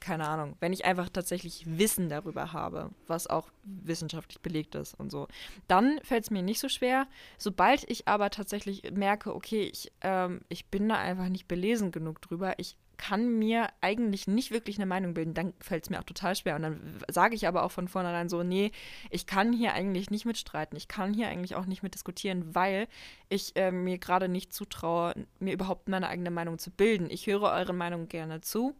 keine 0.00 0.26
Ahnung, 0.28 0.56
wenn 0.60 0.72
ich 0.72 0.84
einfach 0.84 1.08
tatsächlich 1.08 1.64
Wissen 1.66 2.08
darüber 2.08 2.52
habe, 2.52 2.90
was 3.06 3.26
auch 3.26 3.48
wissenschaftlich 3.62 4.40
belegt 4.40 4.74
ist 4.74 4.94
und 4.94 5.10
so, 5.10 5.28
dann 5.68 6.00
fällt 6.02 6.24
es 6.24 6.30
mir 6.30 6.42
nicht 6.42 6.60
so 6.60 6.68
schwer. 6.68 7.06
Sobald 7.38 7.88
ich 7.90 8.08
aber 8.08 8.30
tatsächlich 8.30 8.90
merke, 8.92 9.34
okay, 9.34 9.62
ich, 9.62 9.92
ähm, 10.00 10.40
ich 10.48 10.66
bin 10.66 10.88
da 10.88 10.96
einfach 10.96 11.28
nicht 11.28 11.48
belesen 11.48 11.92
genug 11.92 12.20
drüber, 12.20 12.54
ich 12.58 12.76
kann 13.00 13.38
mir 13.38 13.68
eigentlich 13.80 14.26
nicht 14.26 14.50
wirklich 14.50 14.76
eine 14.76 14.84
Meinung 14.84 15.14
bilden, 15.14 15.32
dann 15.32 15.54
fällt 15.58 15.84
es 15.84 15.90
mir 15.90 16.00
auch 16.00 16.04
total 16.04 16.36
schwer. 16.36 16.56
Und 16.56 16.62
dann 16.62 16.98
sage 17.08 17.34
ich 17.34 17.48
aber 17.48 17.62
auch 17.62 17.72
von 17.72 17.88
vornherein 17.88 18.28
so, 18.28 18.42
nee, 18.42 18.72
ich 19.08 19.24
kann 19.24 19.54
hier 19.54 19.72
eigentlich 19.72 20.10
nicht 20.10 20.26
mitstreiten, 20.26 20.76
ich 20.76 20.86
kann 20.86 21.14
hier 21.14 21.28
eigentlich 21.28 21.54
auch 21.54 21.64
nicht 21.64 21.82
mit 21.82 21.94
diskutieren, 21.94 22.54
weil 22.54 22.88
ich 23.30 23.56
äh, 23.56 23.72
mir 23.72 23.96
gerade 23.96 24.28
nicht 24.28 24.52
zutraue, 24.52 25.14
mir 25.38 25.54
überhaupt 25.54 25.88
meine 25.88 26.08
eigene 26.08 26.30
Meinung 26.30 26.58
zu 26.58 26.70
bilden. 26.70 27.08
Ich 27.08 27.26
höre 27.26 27.44
eure 27.44 27.72
Meinung 27.72 28.06
gerne 28.08 28.42
zu 28.42 28.76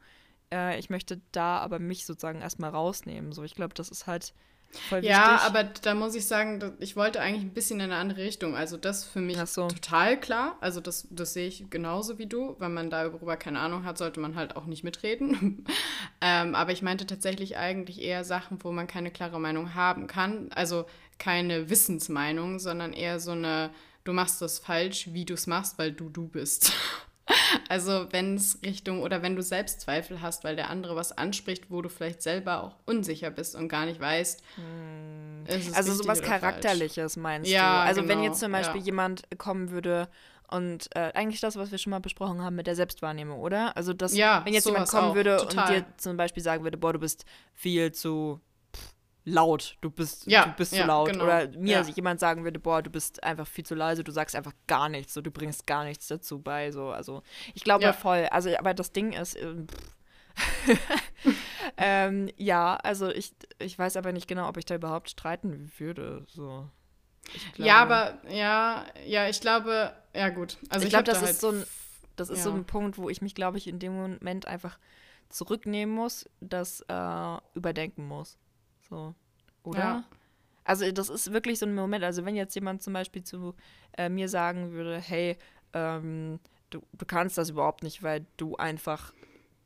äh, 0.52 0.78
ich 0.78 0.90
möchte 0.90 1.20
da 1.32 1.58
aber 1.58 1.78
mich 1.78 2.06
sozusagen 2.06 2.40
erstmal 2.40 2.70
rausnehmen. 2.70 3.32
So, 3.32 3.42
ich 3.42 3.54
glaube, 3.54 3.74
das 3.74 3.88
ist 3.88 4.06
halt 4.06 4.34
voll 4.70 5.02
wichtig. 5.02 5.10
Ja, 5.10 5.40
aber 5.42 5.64
da 5.64 5.94
muss 5.94 6.14
ich 6.14 6.26
sagen, 6.26 6.74
ich 6.78 6.96
wollte 6.96 7.20
eigentlich 7.20 7.44
ein 7.44 7.54
bisschen 7.54 7.80
in 7.80 7.90
eine 7.90 7.96
andere 7.96 8.22
Richtung. 8.22 8.56
Also 8.56 8.76
das 8.76 9.04
für 9.04 9.20
mich 9.20 9.38
so. 9.46 9.68
total 9.68 10.18
klar. 10.18 10.56
Also 10.60 10.80
das, 10.80 11.08
das 11.10 11.32
sehe 11.32 11.48
ich 11.48 11.70
genauso 11.70 12.18
wie 12.18 12.26
du. 12.26 12.56
Wenn 12.58 12.74
man 12.74 12.90
darüber 12.90 13.36
keine 13.36 13.60
Ahnung 13.60 13.84
hat, 13.84 13.98
sollte 13.98 14.20
man 14.20 14.36
halt 14.36 14.56
auch 14.56 14.66
nicht 14.66 14.84
mitreden. 14.84 15.64
ähm, 16.20 16.54
aber 16.54 16.72
ich 16.72 16.82
meinte 16.82 17.06
tatsächlich 17.06 17.56
eigentlich 17.56 18.00
eher 18.00 18.24
Sachen, 18.24 18.62
wo 18.62 18.72
man 18.72 18.86
keine 18.86 19.10
klare 19.10 19.40
Meinung 19.40 19.74
haben 19.74 20.06
kann. 20.06 20.50
Also 20.52 20.86
keine 21.18 21.68
Wissensmeinung, 21.68 22.58
sondern 22.58 22.92
eher 22.92 23.20
so 23.20 23.32
eine, 23.32 23.70
du 24.04 24.12
machst 24.12 24.40
das 24.40 24.58
falsch, 24.58 25.08
wie 25.12 25.24
du 25.24 25.34
es 25.34 25.46
machst, 25.46 25.78
weil 25.78 25.92
du 25.92 26.08
du 26.08 26.28
bist. 26.28 26.72
Also 27.68 28.08
wenn 28.10 28.34
es 28.34 28.58
Richtung 28.64 29.02
oder 29.02 29.22
wenn 29.22 29.36
du 29.36 29.42
Selbstzweifel 29.42 30.20
hast, 30.20 30.44
weil 30.44 30.56
der 30.56 30.70
andere 30.70 30.96
was 30.96 31.12
anspricht, 31.12 31.70
wo 31.70 31.82
du 31.82 31.88
vielleicht 31.88 32.22
selber 32.22 32.62
auch 32.64 32.74
unsicher 32.86 33.30
bist 33.30 33.54
und 33.54 33.68
gar 33.68 33.86
nicht 33.86 34.00
weißt. 34.00 34.42
Hm. 34.56 35.44
also 35.74 35.94
sowas 35.94 36.20
Charakterliches 36.20 37.14
falsch. 37.14 37.22
meinst 37.22 37.50
ja, 37.50 37.82
du? 37.82 37.88
Also 37.88 38.02
genau, 38.02 38.12
wenn 38.12 38.22
jetzt 38.24 38.40
zum 38.40 38.52
Beispiel 38.52 38.80
ja. 38.80 38.86
jemand 38.86 39.22
kommen 39.38 39.70
würde 39.70 40.08
und 40.48 40.88
äh, 40.96 41.12
eigentlich 41.14 41.40
das, 41.40 41.56
was 41.56 41.70
wir 41.70 41.78
schon 41.78 41.92
mal 41.92 42.00
besprochen 42.00 42.42
haben 42.42 42.56
mit 42.56 42.66
der 42.66 42.74
Selbstwahrnehmung, 42.74 43.38
oder? 43.38 43.76
Also 43.76 43.92
das, 43.92 44.16
ja, 44.16 44.44
wenn 44.44 44.52
jetzt 44.52 44.66
jemand 44.66 44.88
kommen 44.88 45.10
auch, 45.10 45.14
würde 45.14 45.36
total. 45.36 45.64
und 45.64 45.70
dir 45.70 45.86
zum 45.96 46.16
Beispiel 46.16 46.42
sagen 46.42 46.64
würde, 46.64 46.76
boah, 46.76 46.92
du 46.92 46.98
bist 46.98 47.24
viel 47.54 47.92
zu 47.92 48.40
laut, 49.24 49.76
du 49.80 49.90
bist, 49.90 50.26
ja, 50.26 50.46
du 50.46 50.52
bist 50.52 50.72
ja, 50.72 50.82
zu 50.82 50.86
laut. 50.86 51.12
Genau. 51.12 51.24
Oder 51.24 51.48
mir 51.48 51.80
ja. 51.80 51.82
jemand 51.82 52.20
sagen 52.20 52.44
würde, 52.44 52.58
boah, 52.58 52.82
du 52.82 52.90
bist 52.90 53.22
einfach 53.22 53.46
viel 53.46 53.64
zu 53.64 53.74
leise, 53.74 54.04
du 54.04 54.12
sagst 54.12 54.34
einfach 54.34 54.52
gar 54.66 54.88
nichts, 54.88 55.14
so, 55.14 55.20
du 55.20 55.30
bringst 55.30 55.66
gar 55.66 55.84
nichts 55.84 56.08
dazu 56.08 56.40
bei. 56.40 56.72
So. 56.72 56.90
Also 56.90 57.22
ich 57.54 57.64
glaube 57.64 57.84
ja. 57.84 57.92
voll. 57.92 58.26
Also, 58.30 58.56
aber 58.58 58.74
das 58.74 58.92
Ding 58.92 59.12
ist, 59.12 59.36
äh, 59.36 59.54
ähm, 61.76 62.30
ja, 62.36 62.76
also 62.76 63.10
ich, 63.10 63.34
ich 63.58 63.78
weiß 63.78 63.96
aber 63.96 64.12
nicht 64.12 64.28
genau, 64.28 64.48
ob 64.48 64.56
ich 64.56 64.64
da 64.64 64.74
überhaupt 64.74 65.10
streiten 65.10 65.70
würde. 65.78 66.24
So. 66.28 66.68
ja, 67.56 67.76
aber 67.82 68.18
ja, 68.28 68.86
ja, 69.06 69.28
ich 69.28 69.40
glaube, 69.40 69.92
ja 70.14 70.30
gut. 70.30 70.58
Also 70.70 70.84
ich, 70.84 70.90
glaube, 70.90 71.04
das 71.04 71.20
da 71.20 71.26
ist 71.26 71.32
halt 71.32 71.40
so 71.40 71.48
ein, 71.50 71.66
das 72.16 72.30
ist 72.30 72.42
so 72.42 72.52
ein 72.52 72.64
Punkt, 72.64 72.98
wo 72.98 73.08
ich 73.08 73.22
mich, 73.22 73.34
glaube 73.34 73.58
ich, 73.58 73.66
in 73.66 73.78
dem 73.78 73.94
Moment 73.94 74.46
einfach 74.46 74.78
zurücknehmen 75.28 75.94
muss, 75.94 76.28
das 76.40 76.80
äh, 76.88 77.36
überdenken 77.54 78.06
muss. 78.06 78.38
So, 78.90 79.14
oder? 79.62 79.78
Ja. 79.78 80.04
Also 80.64 80.90
das 80.92 81.08
ist 81.08 81.32
wirklich 81.32 81.58
so 81.58 81.66
ein 81.66 81.74
Moment, 81.74 82.04
also 82.04 82.24
wenn 82.24 82.36
jetzt 82.36 82.54
jemand 82.54 82.82
zum 82.82 82.92
Beispiel 82.92 83.24
zu 83.24 83.54
äh, 83.96 84.08
mir 84.08 84.28
sagen 84.28 84.72
würde, 84.72 84.98
hey, 84.98 85.38
ähm, 85.72 86.38
du, 86.68 86.82
du 86.92 87.06
kannst 87.06 87.38
das 87.38 87.50
überhaupt 87.50 87.82
nicht, 87.82 88.02
weil 88.02 88.26
du 88.36 88.56
einfach 88.56 89.12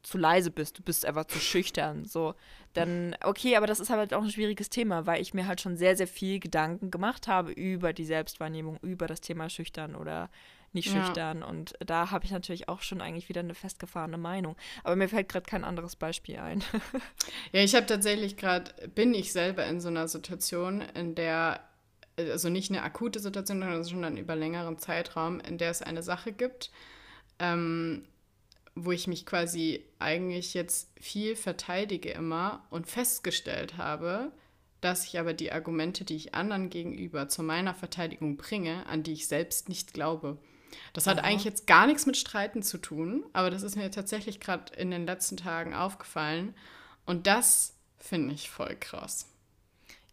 zu 0.03 0.18
leise 0.18 0.51
bist, 0.51 0.79
du 0.79 0.83
bist 0.83 1.05
einfach 1.07 1.25
zu 1.25 1.39
schüchtern, 1.39 2.05
so, 2.05 2.35
dann, 2.75 3.16
okay, 3.25 3.57
aber 3.57 3.66
das 3.66 3.81
ist 3.81 3.91
halt 3.91 4.12
auch 4.12 4.22
ein 4.22 4.31
schwieriges 4.31 4.68
Thema, 4.68 5.07
weil 5.07 5.22
ich 5.22 5.33
mir 5.33 5.47
halt 5.47 5.61
schon 5.61 5.77
sehr, 5.77 5.97
sehr 5.97 6.07
viel 6.07 6.41
Gedanken 6.41 6.91
gemacht 6.91 7.27
habe 7.27 7.53
über 7.53 7.93
die 7.93 8.05
Selbstwahrnehmung, 8.05 8.79
über 8.83 9.07
das 9.07 9.20
Thema 9.20 9.49
Schüchtern 9.49 9.95
oder 9.95 10.31
nicht 10.75 10.93
ja. 10.93 11.05
schüchtern. 11.05 11.43
Und 11.43 11.75
da 11.85 12.11
habe 12.11 12.25
ich 12.25 12.31
natürlich 12.31 12.68
auch 12.68 12.83
schon 12.83 13.01
eigentlich 13.01 13.29
wieder 13.29 13.41
eine 13.41 13.55
festgefahrene 13.55 14.18
Meinung. 14.18 14.57
Aber 14.83 14.97
mir 14.97 15.09
fällt 15.09 15.29
gerade 15.29 15.47
kein 15.47 15.64
anderes 15.64 15.97
Beispiel 15.97 16.39
ein. 16.39 16.62
ja, 17.53 17.61
ich 17.62 17.75
habe 17.75 17.87
tatsächlich 17.87 18.37
gerade, 18.37 18.72
bin 18.95 19.14
ich 19.14 19.33
selber 19.33 19.64
in 19.66 19.81
so 19.81 19.89
einer 19.89 20.09
Situation, 20.09 20.83
in 20.95 21.14
der, 21.14 21.61
also 22.16 22.49
nicht 22.49 22.70
eine 22.70 22.83
akute 22.83 23.20
Situation, 23.20 23.61
sondern 23.61 23.85
schon 23.85 24.03
dann 24.03 24.16
über 24.16 24.37
längeren 24.37 24.79
Zeitraum, 24.79 25.41
in 25.41 25.59
der 25.59 25.70
es 25.70 25.83
eine 25.83 26.03
Sache 26.03 26.33
gibt, 26.33 26.70
ähm, 27.39 28.07
wo 28.75 28.91
ich 28.93 29.07
mich 29.07 29.25
quasi 29.25 29.85
eigentlich 29.99 30.55
jetzt 30.55 30.91
viel 31.01 31.37
verteidige 31.37 32.11
immer 32.11 32.66
und 32.70 32.89
festgestellt 32.89 33.77
habe, 33.77 34.33
dass 34.85 35.07
ich 35.07 35.18
aber 35.18 35.33
die 35.33 35.51
Argumente, 35.51 36.05
die 36.05 36.16
ich 36.16 36.35
anderen 36.35 36.68
gegenüber 36.68 37.29
zu 37.29 37.43
meiner 37.43 37.75
Verteidigung 37.75 38.37
bringe, 38.37 38.85
an 38.87 39.03
die 39.03 39.12
ich 39.12 39.29
selbst 39.29 39.68
nicht 39.68 39.95
glaube. 39.95 40.37
Das 40.93 41.07
hat 41.07 41.18
Aha. 41.18 41.27
eigentlich 41.27 41.45
jetzt 41.45 41.66
gar 41.66 41.87
nichts 41.87 42.07
mit 42.07 42.16
Streiten 42.16 42.62
zu 42.62 42.79
tun, 42.79 43.25
aber 43.33 43.51
das 43.51 43.62
ist 43.62 43.77
mir 43.77 43.91
tatsächlich 43.91 44.41
gerade 44.41 44.72
in 44.75 44.91
den 44.91 45.07
letzten 45.07 45.37
Tagen 45.37 45.75
aufgefallen. 45.75 46.55
Und 47.07 47.27
das 47.27 47.75
finde 47.99 48.35
ich 48.35 48.51
voll 48.51 48.77
krass. 48.79 49.29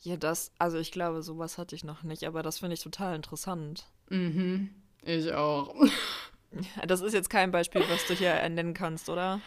Ja, 0.02 0.18
das, 0.18 0.52
also 0.58 0.78
ich 0.80 0.92
glaube, 0.92 1.22
sowas 1.22 1.58
hatte 1.58 1.76
ich 1.76 1.84
noch 1.84 2.04
nicht, 2.04 2.24
aber 2.24 2.42
das 2.42 2.60
finde 2.60 2.74
ich 2.74 2.82
total 2.82 3.16
interessant. 3.16 3.86
Mhm, 4.10 4.70
ich 5.04 5.34
auch. 5.34 5.76
Das 6.86 7.00
ist 7.00 7.14
jetzt 7.14 7.30
kein 7.30 7.50
Beispiel, 7.50 7.82
was 7.88 8.06
du 8.08 8.14
hier 8.14 8.34
nennen 8.50 8.74
kannst, 8.74 9.08
oder? 9.08 9.40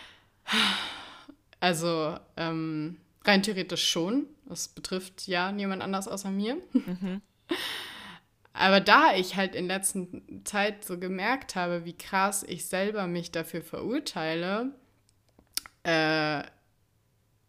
Also, 1.61 2.19
ähm, 2.39 2.97
rein 3.25 3.43
theoretisch 3.43 3.87
schon. 3.87 4.27
Das 4.47 4.69
betrifft 4.69 5.27
ja 5.27 5.53
niemand 5.53 5.83
anders 5.83 6.09
außer 6.09 6.31
mir. 6.31 6.57
Mhm. 6.73 7.21
Aber 8.55 8.81
da 8.81 9.15
ich 9.15 9.35
halt 9.37 9.55
in 9.57 9.67
letzter 9.67 10.07
Zeit 10.45 10.85
so 10.85 10.99
gemerkt 10.99 11.57
habe, 11.57 11.85
wie 11.85 11.99
krass 11.99 12.45
ich 12.47 12.67
selber 12.67 13.09
mich 13.09 13.33
dafür 13.33 13.63
verurteile, 13.63 14.73
äh, 15.83 16.45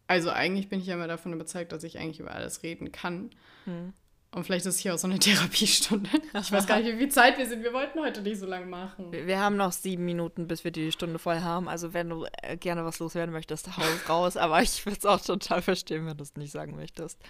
also 0.08 0.30
eigentlich 0.30 0.68
bin 0.68 0.80
ich 0.80 0.86
ja 0.86 0.94
immer 0.94 1.06
davon 1.06 1.32
überzeugt, 1.32 1.70
dass 1.72 1.84
ich 1.84 1.98
eigentlich 1.98 2.20
über 2.20 2.32
alles 2.32 2.64
reden 2.64 2.90
kann. 2.90 3.30
Hm. 3.64 3.92
Und 4.32 4.44
vielleicht 4.44 4.66
ist 4.66 4.74
es 4.74 4.80
hier 4.80 4.94
auch 4.94 4.98
so 4.98 5.06
eine 5.06 5.18
Therapiestunde. 5.20 6.10
Ich 6.34 6.52
weiß 6.52 6.66
gar 6.66 6.80
nicht, 6.80 6.92
wie 6.92 6.98
viel 6.98 7.08
Zeit 7.08 7.38
wir 7.38 7.46
sind. 7.46 7.62
Wir 7.62 7.72
wollten 7.72 8.00
heute 8.00 8.20
nicht 8.20 8.38
so 8.38 8.46
lange 8.46 8.66
machen. 8.66 9.12
Wir 9.12 9.38
haben 9.38 9.56
noch 9.56 9.72
sieben 9.72 10.04
Minuten, 10.04 10.48
bis 10.48 10.64
wir 10.64 10.72
die 10.72 10.90
Stunde 10.90 11.20
voll 11.20 11.40
haben. 11.40 11.68
Also 11.68 11.94
wenn 11.94 12.10
du 12.10 12.26
äh, 12.42 12.56
gerne 12.56 12.84
was 12.84 12.98
loswerden 12.98 13.32
möchtest, 13.32 13.76
hau 13.76 13.82
raus. 14.08 14.36
Aber 14.36 14.60
ich 14.60 14.84
würde 14.84 14.98
es 14.98 15.06
auch 15.06 15.20
total 15.20 15.62
verstehen, 15.62 16.04
wenn 16.04 16.16
du 16.16 16.24
es 16.24 16.34
nicht 16.34 16.50
sagen 16.50 16.74
möchtest. 16.74 17.20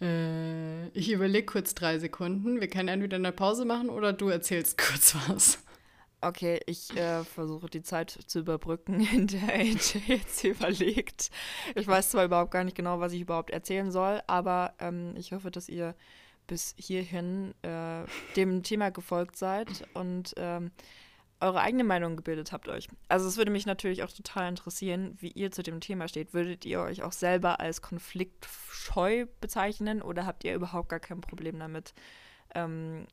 Äh, 0.00 0.88
ich 0.88 1.10
überlege 1.10 1.46
kurz 1.46 1.74
drei 1.74 1.98
Sekunden. 1.98 2.60
Wir 2.60 2.68
können 2.68 2.88
entweder 2.88 3.16
eine 3.16 3.32
Pause 3.32 3.64
machen 3.64 3.88
oder 3.90 4.12
du 4.12 4.28
erzählst 4.28 4.78
kurz 4.88 5.16
was. 5.28 5.58
Okay, 6.20 6.58
ich 6.64 6.96
äh, 6.96 7.22
versuche 7.22 7.68
die 7.68 7.82
Zeit 7.82 8.10
zu 8.26 8.38
überbrücken, 8.38 9.06
in 9.12 9.26
der 9.26 9.42
AJ 9.42 9.98
jetzt 10.06 10.42
überlegt. 10.42 11.30
Ich 11.74 11.86
weiß 11.86 12.10
zwar 12.10 12.24
überhaupt 12.24 12.50
gar 12.50 12.64
nicht 12.64 12.76
genau, 12.76 12.98
was 12.98 13.12
ich 13.12 13.20
überhaupt 13.20 13.50
erzählen 13.50 13.90
soll, 13.90 14.22
aber 14.26 14.72
ähm, 14.78 15.14
ich 15.16 15.32
hoffe, 15.32 15.50
dass 15.50 15.68
ihr 15.68 15.94
bis 16.46 16.74
hierhin 16.78 17.54
äh, 17.62 18.04
dem 18.36 18.62
Thema 18.62 18.90
gefolgt 18.90 19.36
seid 19.36 19.86
und 19.94 20.32
ähm, 20.36 20.70
eure 21.40 21.60
eigene 21.60 21.84
Meinung 21.84 22.16
gebildet 22.16 22.52
habt 22.52 22.68
euch. 22.68 22.88
Also 23.08 23.28
es 23.28 23.36
würde 23.36 23.50
mich 23.50 23.66
natürlich 23.66 24.02
auch 24.02 24.10
total 24.10 24.48
interessieren, 24.48 25.16
wie 25.20 25.30
ihr 25.30 25.50
zu 25.50 25.62
dem 25.62 25.80
Thema 25.80 26.08
steht. 26.08 26.32
Würdet 26.32 26.64
ihr 26.64 26.80
euch 26.80 27.02
auch 27.02 27.12
selber 27.12 27.60
als 27.60 27.82
konfliktscheu 27.82 29.26
bezeichnen 29.40 30.02
oder 30.02 30.26
habt 30.26 30.44
ihr 30.44 30.54
überhaupt 30.54 30.88
gar 30.88 31.00
kein 31.00 31.20
Problem 31.20 31.58
damit, 31.58 31.94
ähm, 32.54 33.06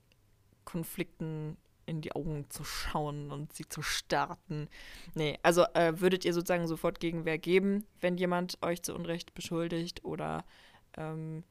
Konflikten 0.65 1.57
in 1.86 2.01
die 2.01 2.13
Augen 2.13 2.45
zu 2.49 2.63
schauen 2.63 3.32
und 3.32 3.53
sie 3.53 3.67
zu 3.67 3.82
starten? 3.82 4.69
Nee, 5.13 5.39
also 5.43 5.65
äh, 5.74 5.99
würdet 5.99 6.24
ihr 6.24 6.34
sozusagen 6.34 6.67
sofort 6.67 6.99
Gegenwehr 6.99 7.38
geben, 7.38 7.86
wenn 7.99 8.17
jemand 8.17 8.57
euch 8.61 8.82
zu 8.84 8.93
Unrecht 8.93 9.34
beschuldigt 9.34 10.05
oder 10.05 10.45
ähm, 10.95 11.43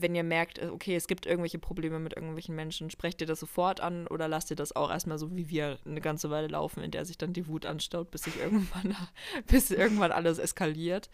wenn 0.00 0.14
ihr 0.14 0.24
merkt, 0.24 0.58
äh, 0.58 0.66
okay, 0.66 0.96
es 0.96 1.06
gibt 1.06 1.26
irgendwelche 1.26 1.58
Probleme 1.58 1.98
mit 1.98 2.14
irgendwelchen 2.14 2.54
Menschen, 2.54 2.90
sprecht 2.90 3.20
ihr 3.20 3.26
das 3.26 3.40
sofort 3.40 3.80
an 3.80 4.06
oder 4.06 4.28
lasst 4.28 4.50
ihr 4.50 4.56
das 4.56 4.74
auch 4.74 4.90
erstmal 4.90 5.18
so 5.18 5.34
wie 5.36 5.48
wir 5.48 5.78
eine 5.84 6.00
ganze 6.00 6.30
Weile 6.30 6.48
laufen, 6.48 6.82
in 6.82 6.90
der 6.90 7.04
sich 7.04 7.18
dann 7.18 7.32
die 7.32 7.46
Wut 7.46 7.66
anstaut, 7.66 8.10
bis 8.10 8.22
sich 8.22 8.38
irgendwann, 8.38 8.96
bis 9.46 9.70
irgendwann 9.70 10.12
alles 10.12 10.38
eskaliert. 10.38 11.10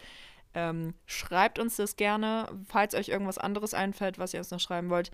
Ähm, 0.55 0.95
schreibt 1.07 1.59
uns 1.59 1.77
das 1.77 1.97
gerne, 1.97 2.47
falls 2.67 2.95
euch 2.95 3.09
irgendwas 3.09 3.39
anderes 3.39 3.73
einfällt, 3.73 4.19
was 4.19 4.35
ihr 4.35 4.41
uns 4.41 4.51
noch 4.51 4.61
schreiben 4.61 4.91
wollt. 4.91 5.11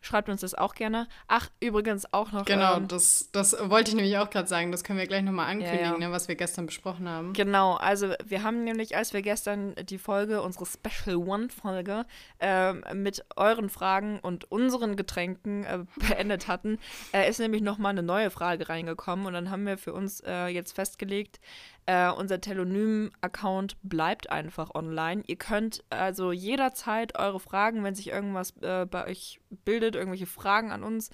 Schreibt 0.00 0.28
uns 0.28 0.42
das 0.42 0.54
auch 0.54 0.74
gerne. 0.74 1.08
Ach, 1.26 1.48
übrigens 1.60 2.12
auch 2.12 2.32
noch. 2.32 2.44
Genau, 2.44 2.76
ähm, 2.76 2.88
das, 2.88 3.30
das 3.32 3.56
wollte 3.68 3.90
ich 3.90 3.96
nämlich 3.96 4.16
auch 4.18 4.30
gerade 4.30 4.48
sagen. 4.48 4.70
Das 4.70 4.84
können 4.84 4.98
wir 4.98 5.06
gleich 5.06 5.22
nochmal 5.22 5.46
ankündigen, 5.46 5.84
ja, 5.84 5.92
ja. 5.92 5.98
Ne, 5.98 6.12
was 6.12 6.28
wir 6.28 6.36
gestern 6.36 6.66
besprochen 6.66 7.08
haben. 7.08 7.32
Genau, 7.32 7.74
also 7.74 8.14
wir 8.24 8.42
haben 8.42 8.64
nämlich, 8.64 8.96
als 8.96 9.12
wir 9.12 9.22
gestern 9.22 9.74
die 9.88 9.98
Folge, 9.98 10.42
unsere 10.42 10.66
Special 10.66 11.16
One-Folge, 11.16 12.06
äh, 12.38 12.72
mit 12.94 13.24
euren 13.36 13.68
Fragen 13.68 14.20
und 14.20 14.50
unseren 14.50 14.96
Getränken 14.96 15.64
äh, 15.64 15.80
beendet 16.08 16.48
hatten, 16.48 16.78
äh, 17.12 17.28
ist 17.28 17.40
nämlich 17.40 17.62
nochmal 17.62 17.90
eine 17.90 18.02
neue 18.02 18.30
Frage 18.30 18.68
reingekommen. 18.68 19.26
Und 19.26 19.32
dann 19.32 19.50
haben 19.50 19.66
wir 19.66 19.78
für 19.78 19.92
uns 19.92 20.20
äh, 20.20 20.46
jetzt 20.46 20.72
festgelegt, 20.74 21.40
äh, 21.88 22.10
unser 22.10 22.38
Telonym-Account 22.38 23.78
bleibt 23.82 24.28
einfach 24.28 24.74
online. 24.74 25.22
Ihr 25.26 25.36
könnt 25.36 25.82
also 25.88 26.32
jederzeit 26.32 27.18
eure 27.18 27.40
Fragen, 27.40 27.82
wenn 27.82 27.94
sich 27.94 28.08
irgendwas 28.08 28.54
äh, 28.60 28.84
bei 28.84 29.06
euch 29.06 29.40
bildet, 29.64 29.94
irgendwelche 29.94 30.26
Fragen 30.26 30.70
an 30.70 30.84
uns, 30.84 31.08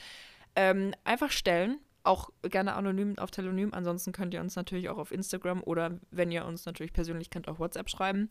ähm, 0.57 0.93
einfach 1.05 1.31
stellen. 1.31 1.79
Auch 2.03 2.31
gerne 2.43 2.75
anonym 2.75 3.17
auf 3.21 3.31
Telonym. 3.31 3.73
Ansonsten 3.73 4.11
könnt 4.11 4.35
ihr 4.35 4.41
uns 4.41 4.57
natürlich 4.57 4.89
auch 4.89 4.99
auf 4.99 5.13
Instagram 5.13 5.63
oder 5.63 6.01
wenn 6.11 6.33
ihr 6.33 6.45
uns 6.45 6.67
natürlich 6.67 6.93
persönlich 6.93 7.31
kennt, 7.31 7.47
auf 7.47 7.61
WhatsApp 7.61 7.89
schreiben. 7.89 8.29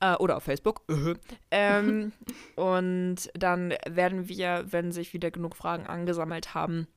Äh, 0.00 0.14
oder 0.14 0.38
auf 0.38 0.44
Facebook. 0.44 0.82
ähm, 1.50 2.12
und 2.56 3.16
dann 3.34 3.74
werden 3.86 4.30
wir, 4.30 4.64
wenn 4.70 4.92
sich 4.92 5.12
wieder 5.12 5.30
genug 5.30 5.56
Fragen 5.56 5.86
angesammelt 5.86 6.54
haben, 6.54 6.88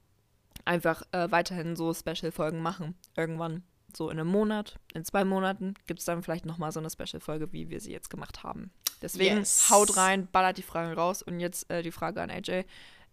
einfach 0.63 1.03
äh, 1.11 1.29
weiterhin 1.31 1.75
so 1.75 1.93
Special-Folgen 1.93 2.61
machen. 2.61 2.95
Irgendwann 3.17 3.63
so 3.97 4.09
in 4.09 4.19
einem 4.19 4.29
Monat, 4.29 4.79
in 4.93 5.03
zwei 5.05 5.23
Monaten 5.23 5.75
gibt 5.87 5.99
es 5.99 6.05
dann 6.05 6.23
vielleicht 6.23 6.45
nochmal 6.45 6.71
so 6.71 6.79
eine 6.79 6.89
Special-Folge, 6.89 7.51
wie 7.53 7.69
wir 7.69 7.79
sie 7.79 7.91
jetzt 7.91 8.09
gemacht 8.09 8.43
haben. 8.43 8.71
Deswegen 9.01 9.37
yes. 9.37 9.69
haut 9.69 9.97
rein, 9.97 10.27
ballert 10.31 10.57
die 10.57 10.63
Fragen 10.63 10.93
raus 10.93 11.21
und 11.21 11.39
jetzt 11.39 11.69
äh, 11.69 11.83
die 11.83 11.91
Frage 11.91 12.21
an 12.21 12.29
AJ. 12.29 12.63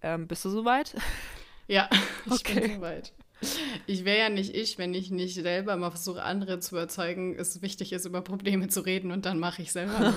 Ähm, 0.02 0.26
bist 0.26 0.44
du 0.44 0.50
soweit? 0.50 0.94
Ja, 1.68 1.88
ich 2.26 2.32
okay. 2.32 2.60
bin 2.60 2.74
soweit. 2.76 3.12
Ich 3.86 4.04
wäre 4.04 4.18
ja 4.18 4.28
nicht 4.28 4.54
ich, 4.54 4.76
wenn 4.76 4.92
ich 4.92 5.10
nicht 5.10 5.34
selber 5.34 5.76
mal 5.76 5.90
versuche, 5.90 6.22
andere 6.22 6.60
zu 6.60 6.74
überzeugen, 6.74 7.34
es 7.38 7.62
wichtig 7.62 7.92
ist, 7.92 8.04
über 8.04 8.20
Probleme 8.20 8.68
zu 8.68 8.80
reden 8.80 9.12
und 9.12 9.24
dann 9.24 9.38
mache 9.38 9.62
ich 9.62 9.72
selber 9.72 9.96
einen 9.96 10.14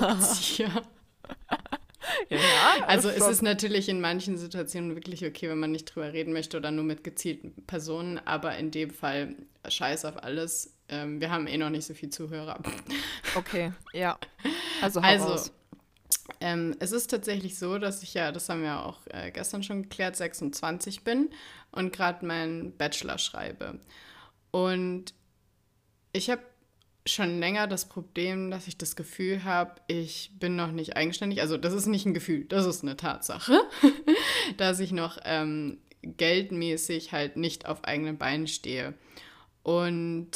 ja, 2.30 2.86
also 2.88 3.10
es 3.10 3.28
ist 3.28 3.42
natürlich 3.42 3.90
in 3.90 4.02
manchen 4.02 4.38
Situationen 4.38 4.96
wirklich 4.96 5.26
okay, 5.26 5.50
wenn 5.50 5.60
man 5.60 5.72
nicht 5.72 5.86
drüber 5.86 6.14
reden 6.14 6.34
möchte 6.34 6.58
oder 6.58 6.72
nur 6.72 6.84
mit 6.84 7.04
gezielten 7.04 7.54
Personen, 7.66 8.20
aber 8.26 8.58
in 8.58 8.72
dem 8.72 8.92
Fall 8.92 9.36
scheiß 9.68 10.06
auf 10.06 10.22
alles. 10.24 10.76
Ähm, 10.90 11.22
wir 11.22 11.32
haben 11.32 11.48
eh 11.48 11.58
noch 11.58 11.70
nicht 11.70 11.86
so 11.86 11.94
viel 11.94 12.10
Zuhörer. 12.10 12.60
Okay, 13.36 13.72
ja. 13.94 14.20
Also, 14.80 15.00
also 15.00 15.50
ähm, 16.40 16.76
es 16.80 16.92
ist 16.92 17.10
tatsächlich 17.10 17.58
so, 17.58 17.80
dass 17.80 18.04
ich 18.04 18.14
ja, 18.14 18.32
das 18.32 18.48
haben 18.48 18.62
wir 18.62 18.86
auch 18.86 19.00
äh, 19.08 19.32
gestern 19.32 19.64
schon 19.64 19.84
geklärt, 19.84 20.16
26 20.16 21.04
bin 21.04 21.30
und 21.72 21.94
gerade 21.94 22.26
meinen 22.26 22.78
Bachelor 22.78 23.18
schreibe. 23.18 23.80
Und 24.52 25.16
ich 26.12 26.30
habe 26.30 26.44
schon 27.06 27.40
länger 27.40 27.68
das 27.68 27.90
Problem, 27.90 28.50
dass 28.50 28.68
ich 28.68 28.78
das 28.78 28.96
Gefühl 28.96 29.44
habe, 29.44 29.76
ich 29.88 30.32
bin 30.40 30.56
noch 30.56 30.72
nicht 30.72 30.96
eigenständig. 30.96 31.42
Also 31.42 31.58
das 31.58 31.74
ist 31.74 31.86
nicht 31.86 32.06
ein 32.06 32.14
Gefühl, 32.14 32.46
das 32.46 32.66
ist 32.66 32.84
eine 32.84 32.96
Tatsache, 32.96 33.60
dass 34.58 34.80
ich 34.80 34.92
noch 34.92 35.18
ähm, 35.26 35.80
geldmäßig 36.02 37.12
halt 37.12 37.38
nicht 37.38 37.66
auf 37.66 37.84
eigenen 37.84 38.18
Beinen 38.18 38.48
stehe. 38.48 38.94
Und 39.64 40.32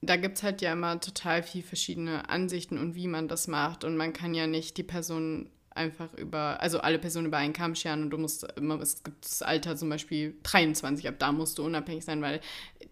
da 0.00 0.16
gibt 0.16 0.36
es 0.36 0.42
halt 0.42 0.60
ja 0.62 0.72
immer 0.72 1.00
total 1.00 1.42
viel 1.42 1.62
verschiedene 1.62 2.28
Ansichten 2.28 2.78
und 2.78 2.94
wie 2.94 3.08
man 3.08 3.28
das 3.28 3.48
macht. 3.48 3.84
Und 3.84 3.96
man 3.96 4.12
kann 4.12 4.34
ja 4.34 4.46
nicht 4.46 4.76
die 4.76 4.82
Person 4.82 5.50
einfach 5.74 6.14
über, 6.14 6.60
also 6.60 6.80
alle 6.80 6.98
Personen 6.98 7.26
über 7.26 7.38
einen 7.38 7.52
Kamm 7.52 7.74
scheren 7.74 8.02
und 8.02 8.10
du 8.10 8.18
musst 8.18 8.44
immer, 8.56 8.80
es 8.80 9.02
gibt 9.02 9.24
das 9.24 9.42
Alter 9.42 9.76
zum 9.76 9.88
Beispiel 9.88 10.36
23, 10.44 11.08
ab 11.08 11.16
da 11.18 11.32
musst 11.32 11.58
du 11.58 11.64
unabhängig 11.64 12.04
sein, 12.04 12.22
weil 12.22 12.40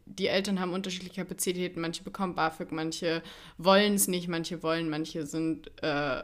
die 0.06 0.26
Eltern 0.26 0.60
haben 0.60 0.72
unterschiedliche 0.72 1.22
Kapazitäten, 1.22 1.80
manche 1.80 2.02
bekommen 2.02 2.34
BAföG, 2.34 2.72
manche 2.72 3.22
wollen 3.56 3.94
es 3.94 4.08
nicht, 4.08 4.28
manche 4.28 4.62
wollen, 4.62 4.88
manche 4.88 5.26
sind 5.26 5.70
äh, 5.82 6.22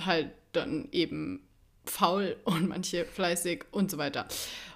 halt 0.00 0.30
dann 0.52 0.88
eben 0.92 1.46
faul 1.84 2.36
und 2.44 2.68
manche 2.68 3.04
fleißig 3.04 3.64
und 3.72 3.90
so 3.90 3.98
weiter. 3.98 4.28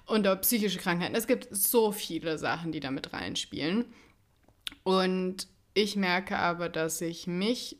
Und 0.05 0.27
auch 0.27 0.39
psychische 0.41 0.79
Krankheiten. 0.79 1.15
Es 1.15 1.27
gibt 1.27 1.47
so 1.49 1.91
viele 1.91 2.37
Sachen, 2.37 2.71
die 2.71 2.79
damit 2.79 3.11
reinspielen. 3.13 3.85
Und 4.83 5.47
ich 5.73 5.95
merke 5.95 6.37
aber, 6.37 6.69
dass 6.69 7.01
ich 7.01 7.25
mich 7.25 7.77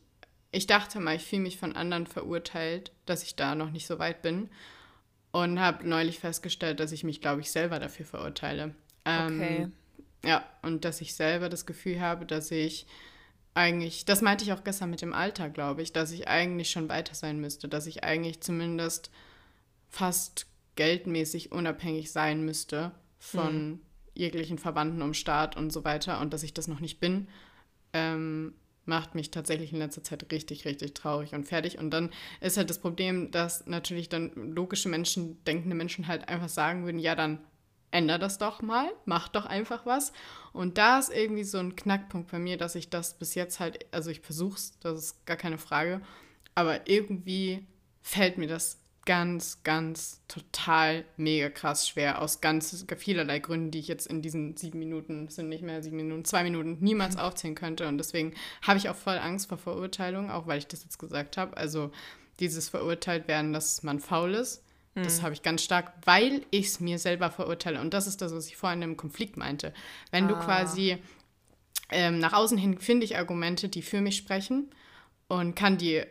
ich 0.56 0.68
dachte 0.68 1.00
mal, 1.00 1.16
ich 1.16 1.24
fühle 1.24 1.42
mich 1.42 1.58
von 1.58 1.76
anderen 1.76 2.08
verurteilt, 2.08 2.92
dass 3.06 3.24
ich 3.24 3.36
da 3.36 3.56
noch 3.56 3.72
nicht 3.72 3.88
so 3.88 4.00
weit 4.00 4.22
bin. 4.22 4.50
Und 5.32 5.60
habe 5.60 5.88
neulich 5.88 6.20
festgestellt, 6.20 6.80
dass 6.80 6.94
ich 6.94 7.04
mich, 7.04 7.20
glaube 7.20 7.42
ich, 7.42 7.52
selber 7.52 7.80
dafür 7.80 8.06
verurteile. 8.06 8.74
Ähm, 9.04 9.42
okay. 9.42 9.68
Ja, 10.24 10.46
und 10.62 10.86
dass 10.86 11.02
ich 11.02 11.14
selber 11.14 11.50
das 11.50 11.66
Gefühl 11.66 12.00
habe, 12.00 12.26
dass 12.26 12.52
ich 12.52 12.88
eigentlich, 13.54 14.06
das 14.06 14.22
meinte 14.22 14.46
ich 14.46 14.54
auch 14.54 14.64
gestern 14.64 14.90
mit 14.90 15.02
dem 15.02 15.14
Alter, 15.14 15.50
glaube 15.50 15.82
ich, 15.82 15.92
dass 15.92 16.12
ich 16.12 16.28
eigentlich 16.30 16.70
schon 16.70 16.88
weiter 16.88 17.16
sein 17.16 17.40
müsste, 17.40 17.68
dass 17.68 17.86
ich 17.86 18.04
eigentlich 18.04 18.42
zumindest 18.42 19.12
fast 19.90 20.48
geldmäßig 20.76 21.52
unabhängig 21.52 22.12
sein 22.12 22.44
müsste 22.44 22.92
von 23.18 23.48
hm. 23.48 23.80
jeglichen 24.14 24.58
Verwandten 24.58 25.02
um 25.02 25.14
Staat 25.14 25.58
und 25.58 25.72
so 25.72 25.84
weiter 25.84 26.20
und 26.22 26.34
dass 26.34 26.44
ich 26.44 26.54
das 26.54 26.68
noch 26.68 26.80
nicht 26.80 27.00
bin. 27.00 27.28
Ähm, 27.94 28.54
macht 28.86 29.16
mich 29.16 29.32
tatsächlich 29.32 29.74
in 29.74 29.80
letzter 29.80 30.04
Zeit 30.04 30.32
richtig, 30.32 30.66
richtig 30.66 30.94
traurig 30.94 31.34
und 31.34 31.46
fertig. 31.46 31.78
Und 31.80 31.92
dann 31.92 32.12
ist 32.42 32.58
halt 32.58 32.70
das 32.70 32.80
Problem, 32.80 33.32
dass 33.32 33.66
natürlich 33.66 34.10
dann 34.10 34.32
logische 34.54 34.90
Menschen, 34.90 35.44
denkende 35.46 35.76
Menschen 35.76 36.08
halt 36.08 36.30
einfach 36.30 36.50
sagen 36.50 36.86
würden, 36.86 37.00
ja, 37.00 37.16
dann 37.16 37.40
änder 37.92 38.20
das 38.20 38.38
doch 38.38 38.62
mal, 38.62 38.92
mach 39.06 39.30
doch 39.30 39.46
einfach 39.46 39.86
was. 39.86 40.12
Und 40.54 40.78
da 40.78 41.00
ist 41.00 41.12
irgendwie 41.12 41.44
so 41.44 41.58
ein 41.58 41.76
Knackpunkt 41.76 42.32
bei 42.32 42.40
mir, 42.40 42.58
dass 42.58 42.76
ich 42.76 42.90
das 42.90 43.18
bis 43.18 43.36
jetzt 43.36 43.60
halt, 43.60 43.86
also 43.92 44.10
ich 44.10 44.22
versuch's, 44.22 44.78
das 44.82 45.00
ist 45.00 45.26
gar 45.26 45.38
keine 45.38 45.58
Frage, 45.58 46.02
aber 46.56 46.88
irgendwie 46.90 47.66
fällt 48.02 48.38
mir 48.38 48.48
das 48.48 48.80
ganz, 49.06 49.62
ganz 49.64 50.22
total 50.28 51.06
mega 51.16 51.50
krass 51.50 51.88
schwer 51.88 52.22
aus 52.22 52.42
ganz 52.42 52.86
vielerlei 52.98 53.40
Gründen, 53.40 53.72
die 53.72 53.80
ich 53.80 53.88
jetzt 53.88 54.08
in 54.08 54.22
diesen 54.22 54.58
sieben 54.58 54.80
Minuten, 54.80 55.30
sind 55.30 55.50
nicht 55.50 55.64
mehr 55.64 55.84
sieben 55.84 55.98
Minuten, 55.98 56.26
zwei 56.26 56.44
Minuten 56.44 56.78
niemals 56.80 57.18
aufzählen 57.18 57.56
könnte. 57.56 57.88
Und 57.88 57.98
deswegen 57.98 58.34
habe 58.64 58.78
ich 58.78 58.90
auch 58.90 58.96
voll 58.96 59.18
Angst 59.18 59.50
vor 59.50 59.58
Verurteilung, 59.58 60.32
auch 60.32 60.48
weil 60.48 60.58
ich 60.58 60.68
das 60.68 60.84
jetzt 60.84 60.98
gesagt 60.98 61.38
habe. 61.38 61.56
Also 61.56 61.92
dieses 62.40 62.70
verurteilt 62.70 63.28
werden, 63.28 63.54
dass 63.54 63.84
man 63.84 64.00
faul 64.00 64.34
ist. 64.34 64.64
Das 64.96 65.20
mhm. 65.20 65.24
habe 65.24 65.34
ich 65.34 65.44
ganz 65.44 65.62
stark, 65.62 65.94
weil 66.06 66.46
ich 66.52 66.68
es 66.68 66.80
mir 66.80 67.00
selber 67.00 67.30
verurteile. 67.30 67.82
Und 67.82 67.94
das 67.94 68.08
ist 68.08 68.22
das, 68.22 68.34
was 68.34 68.48
ich 68.48 68.56
vorhin 68.56 68.82
im 68.82 68.98
Konflikt 68.98 69.38
meinte. 69.38 69.74
Wenn 70.10 70.26
ah. 70.26 70.28
du 70.30 70.36
quasi 70.36 70.98
ähm, 71.92 72.20
nach 72.20 72.34
außen 72.34 72.58
hin 72.58 72.80
finde 72.80 73.06
ich 73.06 73.18
Argumente, 73.18 73.70
die 73.70 73.82
für 73.82 74.02
mich 74.02 74.16
sprechen 74.16 74.72
und 75.28 75.56
kann 75.56 75.78
die 75.78 76.04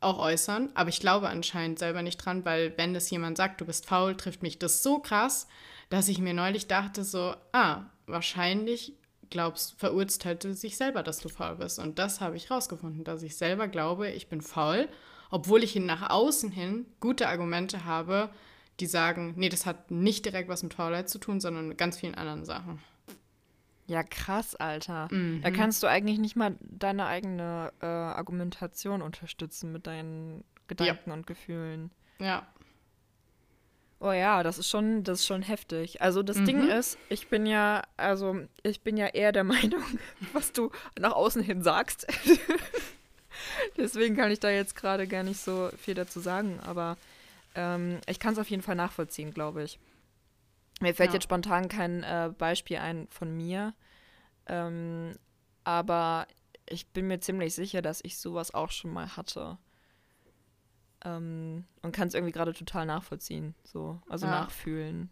auch 0.00 0.18
äußern, 0.18 0.70
aber 0.74 0.88
ich 0.88 1.00
glaube 1.00 1.28
anscheinend 1.28 1.78
selber 1.78 2.02
nicht 2.02 2.16
dran, 2.18 2.44
weil 2.44 2.76
wenn 2.76 2.94
das 2.94 3.10
jemand 3.10 3.36
sagt, 3.36 3.60
du 3.60 3.66
bist 3.66 3.86
faul, 3.86 4.16
trifft 4.16 4.42
mich 4.42 4.58
das 4.58 4.82
so 4.82 4.98
krass, 4.98 5.46
dass 5.90 6.08
ich 6.08 6.18
mir 6.18 6.34
neulich 6.34 6.66
dachte 6.68 7.04
so, 7.04 7.34
ah, 7.52 7.82
wahrscheinlich 8.06 8.94
glaubst, 9.28 9.78
verurteilt 9.78 10.42
sich 10.42 10.76
selber, 10.76 11.02
dass 11.02 11.18
du 11.18 11.28
faul 11.28 11.56
bist. 11.56 11.78
Und 11.78 11.98
das 11.98 12.20
habe 12.20 12.36
ich 12.36 12.50
rausgefunden, 12.50 13.04
dass 13.04 13.22
ich 13.22 13.36
selber 13.36 13.68
glaube, 13.68 14.10
ich 14.10 14.28
bin 14.28 14.40
faul, 14.40 14.88
obwohl 15.30 15.62
ich 15.62 15.76
nach 15.76 16.10
außen 16.10 16.50
hin 16.50 16.86
gute 16.98 17.28
Argumente 17.28 17.84
habe, 17.84 18.30
die 18.80 18.86
sagen, 18.86 19.34
nee, 19.36 19.48
das 19.48 19.66
hat 19.66 19.90
nicht 19.90 20.24
direkt 20.24 20.48
was 20.48 20.62
mit 20.62 20.74
Faulheit 20.74 21.08
zu 21.08 21.18
tun, 21.18 21.40
sondern 21.40 21.68
mit 21.68 21.78
ganz 21.78 21.98
vielen 21.98 22.14
anderen 22.14 22.44
Sachen. 22.44 22.80
Ja, 23.90 24.04
krass, 24.04 24.54
Alter. 24.54 25.08
Mhm. 25.10 25.40
Da 25.42 25.50
kannst 25.50 25.82
du 25.82 25.88
eigentlich 25.88 26.20
nicht 26.20 26.36
mal 26.36 26.54
deine 26.60 27.06
eigene 27.06 27.72
äh, 27.82 27.86
Argumentation 27.86 29.02
unterstützen 29.02 29.72
mit 29.72 29.88
deinen 29.88 30.44
Gedanken 30.68 31.10
ja. 31.10 31.12
und 31.12 31.26
Gefühlen. 31.26 31.90
Ja. 32.20 32.46
Oh 33.98 34.12
ja, 34.12 34.44
das 34.44 34.58
ist 34.58 34.68
schon, 34.68 35.02
das 35.02 35.18
ist 35.18 35.26
schon 35.26 35.42
heftig. 35.42 36.00
Also 36.00 36.22
das 36.22 36.36
mhm. 36.36 36.44
Ding 36.44 36.68
ist, 36.68 36.98
ich 37.08 37.26
bin 37.26 37.46
ja, 37.46 37.82
also 37.96 38.36
ich 38.62 38.80
bin 38.82 38.96
ja 38.96 39.08
eher 39.08 39.32
der 39.32 39.42
Meinung, 39.54 39.82
was 40.34 40.52
du 40.52 40.70
nach 40.96 41.12
außen 41.12 41.42
hin 41.42 41.64
sagst. 41.64 42.06
Deswegen 43.76 44.14
kann 44.14 44.30
ich 44.30 44.38
da 44.38 44.50
jetzt 44.50 44.76
gerade 44.76 45.08
gar 45.08 45.24
nicht 45.24 45.40
so 45.40 45.68
viel 45.76 45.94
dazu 45.94 46.20
sagen, 46.20 46.60
aber 46.64 46.96
ähm, 47.56 47.98
ich 48.06 48.20
kann 48.20 48.34
es 48.34 48.38
auf 48.38 48.50
jeden 48.50 48.62
Fall 48.62 48.76
nachvollziehen, 48.76 49.34
glaube 49.34 49.64
ich. 49.64 49.80
Mir 50.80 50.94
fällt 50.94 51.10
ja. 51.10 51.14
jetzt 51.14 51.24
spontan 51.24 51.68
kein 51.68 52.02
äh, 52.02 52.32
Beispiel 52.36 52.78
ein 52.78 53.06
von 53.10 53.36
mir, 53.36 53.74
ähm, 54.46 55.12
aber 55.64 56.26
ich 56.66 56.88
bin 56.88 57.06
mir 57.06 57.20
ziemlich 57.20 57.54
sicher, 57.54 57.82
dass 57.82 58.00
ich 58.02 58.18
sowas 58.18 58.54
auch 58.54 58.70
schon 58.70 58.92
mal 58.92 59.16
hatte. 59.16 59.58
ähm, 61.04 61.64
und 61.82 61.92
kann 61.92 62.08
es 62.08 62.14
irgendwie 62.14 62.32
gerade 62.32 62.52
total 62.52 62.86
nachvollziehen, 62.86 63.54
so, 63.64 64.00
also 64.08 64.26
ja. 64.26 64.32
nachfühlen. 64.32 65.10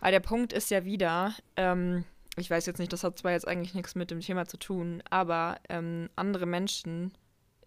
Aber 0.00 0.10
der 0.10 0.20
Punkt 0.20 0.52
ist 0.52 0.70
ja 0.70 0.84
wieder, 0.84 1.34
ähm, 1.56 2.04
ich 2.36 2.48
weiß 2.48 2.66
jetzt 2.66 2.78
nicht, 2.78 2.92
das 2.92 3.04
hat 3.04 3.18
zwar 3.18 3.32
jetzt 3.32 3.48
eigentlich 3.48 3.74
nichts 3.74 3.94
mit 3.94 4.10
dem 4.10 4.20
Thema 4.20 4.46
zu 4.46 4.56
tun, 4.56 5.02
aber 5.10 5.58
ähm, 5.68 6.08
andere 6.16 6.46
Menschen, 6.46 7.12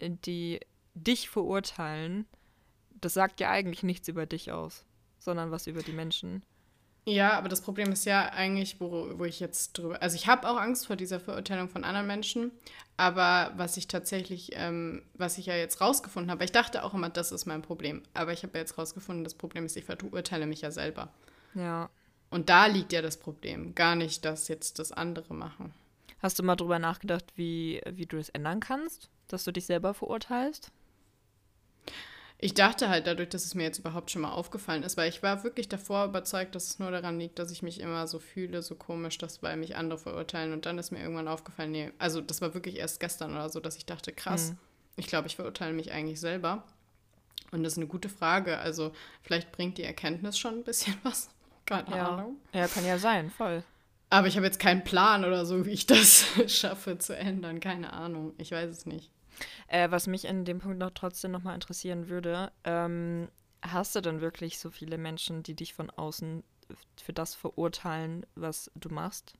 die 0.00 0.60
dich 0.94 1.28
verurteilen, 1.28 2.26
das 3.00 3.14
sagt 3.14 3.40
ja 3.40 3.50
eigentlich 3.50 3.82
nichts 3.82 4.08
über 4.08 4.26
dich 4.26 4.50
aus, 4.50 4.84
sondern 5.18 5.50
was 5.50 5.66
über 5.66 5.82
die 5.82 5.92
Menschen. 5.92 6.42
Ja, 7.04 7.36
aber 7.36 7.48
das 7.48 7.62
Problem 7.62 7.90
ist 7.90 8.04
ja 8.04 8.28
eigentlich, 8.32 8.80
wo, 8.80 9.18
wo 9.18 9.24
ich 9.24 9.40
jetzt 9.40 9.72
drüber. 9.72 10.00
Also 10.00 10.14
ich 10.14 10.28
habe 10.28 10.48
auch 10.48 10.56
Angst 10.56 10.86
vor 10.86 10.94
dieser 10.94 11.18
Verurteilung 11.18 11.68
von 11.68 11.82
anderen 11.82 12.06
Menschen, 12.06 12.52
aber 12.96 13.52
was 13.56 13.76
ich 13.76 13.88
tatsächlich, 13.88 14.52
ähm, 14.54 15.02
was 15.14 15.36
ich 15.36 15.46
ja 15.46 15.56
jetzt 15.56 15.80
rausgefunden 15.80 16.30
habe, 16.30 16.44
ich 16.44 16.52
dachte 16.52 16.84
auch 16.84 16.94
immer, 16.94 17.08
das 17.08 17.32
ist 17.32 17.44
mein 17.46 17.62
Problem. 17.62 18.02
Aber 18.14 18.32
ich 18.32 18.44
habe 18.44 18.54
ja 18.54 18.60
jetzt 18.60 18.78
rausgefunden, 18.78 19.24
das 19.24 19.34
Problem 19.34 19.66
ist, 19.66 19.76
ich 19.76 19.84
verurteile 19.84 20.46
mich 20.46 20.60
ja 20.60 20.70
selber. 20.70 21.08
Ja. 21.54 21.90
Und 22.30 22.48
da 22.48 22.66
liegt 22.66 22.92
ja 22.92 23.02
das 23.02 23.16
Problem. 23.16 23.74
Gar 23.74 23.96
nicht, 23.96 24.24
dass 24.24 24.46
jetzt 24.46 24.78
das 24.78 24.92
andere 24.92 25.34
machen. 25.34 25.74
Hast 26.22 26.38
du 26.38 26.44
mal 26.44 26.54
drüber 26.54 26.78
nachgedacht, 26.78 27.24
wie, 27.34 27.82
wie 27.90 28.06
du 28.06 28.16
das 28.16 28.28
ändern 28.28 28.60
kannst, 28.60 29.10
dass 29.26 29.42
du 29.42 29.50
dich 29.50 29.66
selber 29.66 29.92
verurteilst? 29.92 30.70
Ich 32.44 32.54
dachte 32.54 32.88
halt 32.88 33.06
dadurch, 33.06 33.28
dass 33.28 33.44
es 33.44 33.54
mir 33.54 33.62
jetzt 33.62 33.78
überhaupt 33.78 34.10
schon 34.10 34.22
mal 34.22 34.32
aufgefallen 34.32 34.82
ist, 34.82 34.96
weil 34.96 35.08
ich 35.08 35.22
war 35.22 35.44
wirklich 35.44 35.68
davor 35.68 36.06
überzeugt, 36.06 36.56
dass 36.56 36.70
es 36.70 36.78
nur 36.80 36.90
daran 36.90 37.20
liegt, 37.20 37.38
dass 37.38 37.52
ich 37.52 37.62
mich 37.62 37.78
immer 37.78 38.08
so 38.08 38.18
fühle, 38.18 38.62
so 38.62 38.74
komisch, 38.74 39.16
dass 39.16 39.44
weil 39.44 39.56
mich 39.56 39.76
andere 39.76 39.96
verurteilen. 39.96 40.52
Und 40.52 40.66
dann 40.66 40.76
ist 40.76 40.90
mir 40.90 41.00
irgendwann 41.00 41.28
aufgefallen, 41.28 41.70
nee, 41.70 41.92
also 42.00 42.20
das 42.20 42.40
war 42.40 42.52
wirklich 42.52 42.78
erst 42.78 42.98
gestern 42.98 43.30
oder 43.30 43.48
so, 43.48 43.60
dass 43.60 43.76
ich 43.76 43.86
dachte, 43.86 44.12
krass, 44.12 44.50
mhm. 44.50 44.58
ich 44.96 45.06
glaube, 45.06 45.28
ich 45.28 45.36
verurteile 45.36 45.72
mich 45.72 45.92
eigentlich 45.92 46.18
selber. 46.18 46.64
Und 47.52 47.62
das 47.62 47.74
ist 47.74 47.78
eine 47.78 47.86
gute 47.86 48.08
Frage. 48.08 48.58
Also 48.58 48.90
vielleicht 49.22 49.52
bringt 49.52 49.78
die 49.78 49.84
Erkenntnis 49.84 50.36
schon 50.36 50.56
ein 50.56 50.64
bisschen 50.64 50.96
was. 51.04 51.30
Keine 51.64 51.90
ja. 51.90 52.08
Ahnung. 52.08 52.38
Ja, 52.52 52.66
kann 52.66 52.84
ja 52.84 52.98
sein, 52.98 53.30
voll. 53.30 53.62
Aber 54.10 54.26
ich 54.26 54.34
habe 54.34 54.46
jetzt 54.46 54.58
keinen 54.58 54.82
Plan 54.82 55.24
oder 55.24 55.46
so, 55.46 55.64
wie 55.64 55.70
ich 55.70 55.86
das 55.86 56.26
schaffe 56.48 56.98
zu 56.98 57.16
ändern. 57.16 57.60
Keine 57.60 57.92
Ahnung. 57.92 58.34
Ich 58.38 58.50
weiß 58.50 58.68
es 58.68 58.84
nicht. 58.84 59.12
Äh, 59.68 59.90
was 59.90 60.06
mich 60.06 60.24
in 60.24 60.44
dem 60.44 60.58
Punkt 60.58 60.78
noch 60.78 60.90
trotzdem 60.90 61.30
nochmal 61.30 61.54
interessieren 61.54 62.08
würde, 62.08 62.52
ähm, 62.64 63.28
hast 63.62 63.94
du 63.94 64.00
denn 64.00 64.20
wirklich 64.20 64.58
so 64.58 64.70
viele 64.70 64.98
Menschen, 64.98 65.42
die 65.42 65.54
dich 65.54 65.74
von 65.74 65.90
außen 65.90 66.42
für 67.02 67.12
das 67.12 67.34
verurteilen, 67.34 68.26
was 68.34 68.70
du 68.74 68.88
machst? 68.88 69.34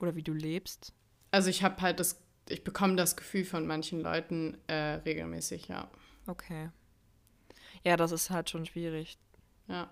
Oder 0.00 0.14
wie 0.14 0.22
du 0.22 0.32
lebst? 0.32 0.92
Also 1.30 1.50
ich 1.50 1.62
habe 1.62 1.80
halt 1.82 2.00
das, 2.00 2.20
ich 2.48 2.64
bekomme 2.64 2.96
das 2.96 3.16
Gefühl 3.16 3.44
von 3.44 3.66
manchen 3.66 4.00
Leuten 4.00 4.58
äh, 4.66 4.94
regelmäßig, 5.04 5.68
ja. 5.68 5.90
Okay. 6.26 6.70
Ja, 7.84 7.96
das 7.96 8.12
ist 8.12 8.30
halt 8.30 8.50
schon 8.50 8.66
schwierig. 8.66 9.18
Ja. 9.68 9.90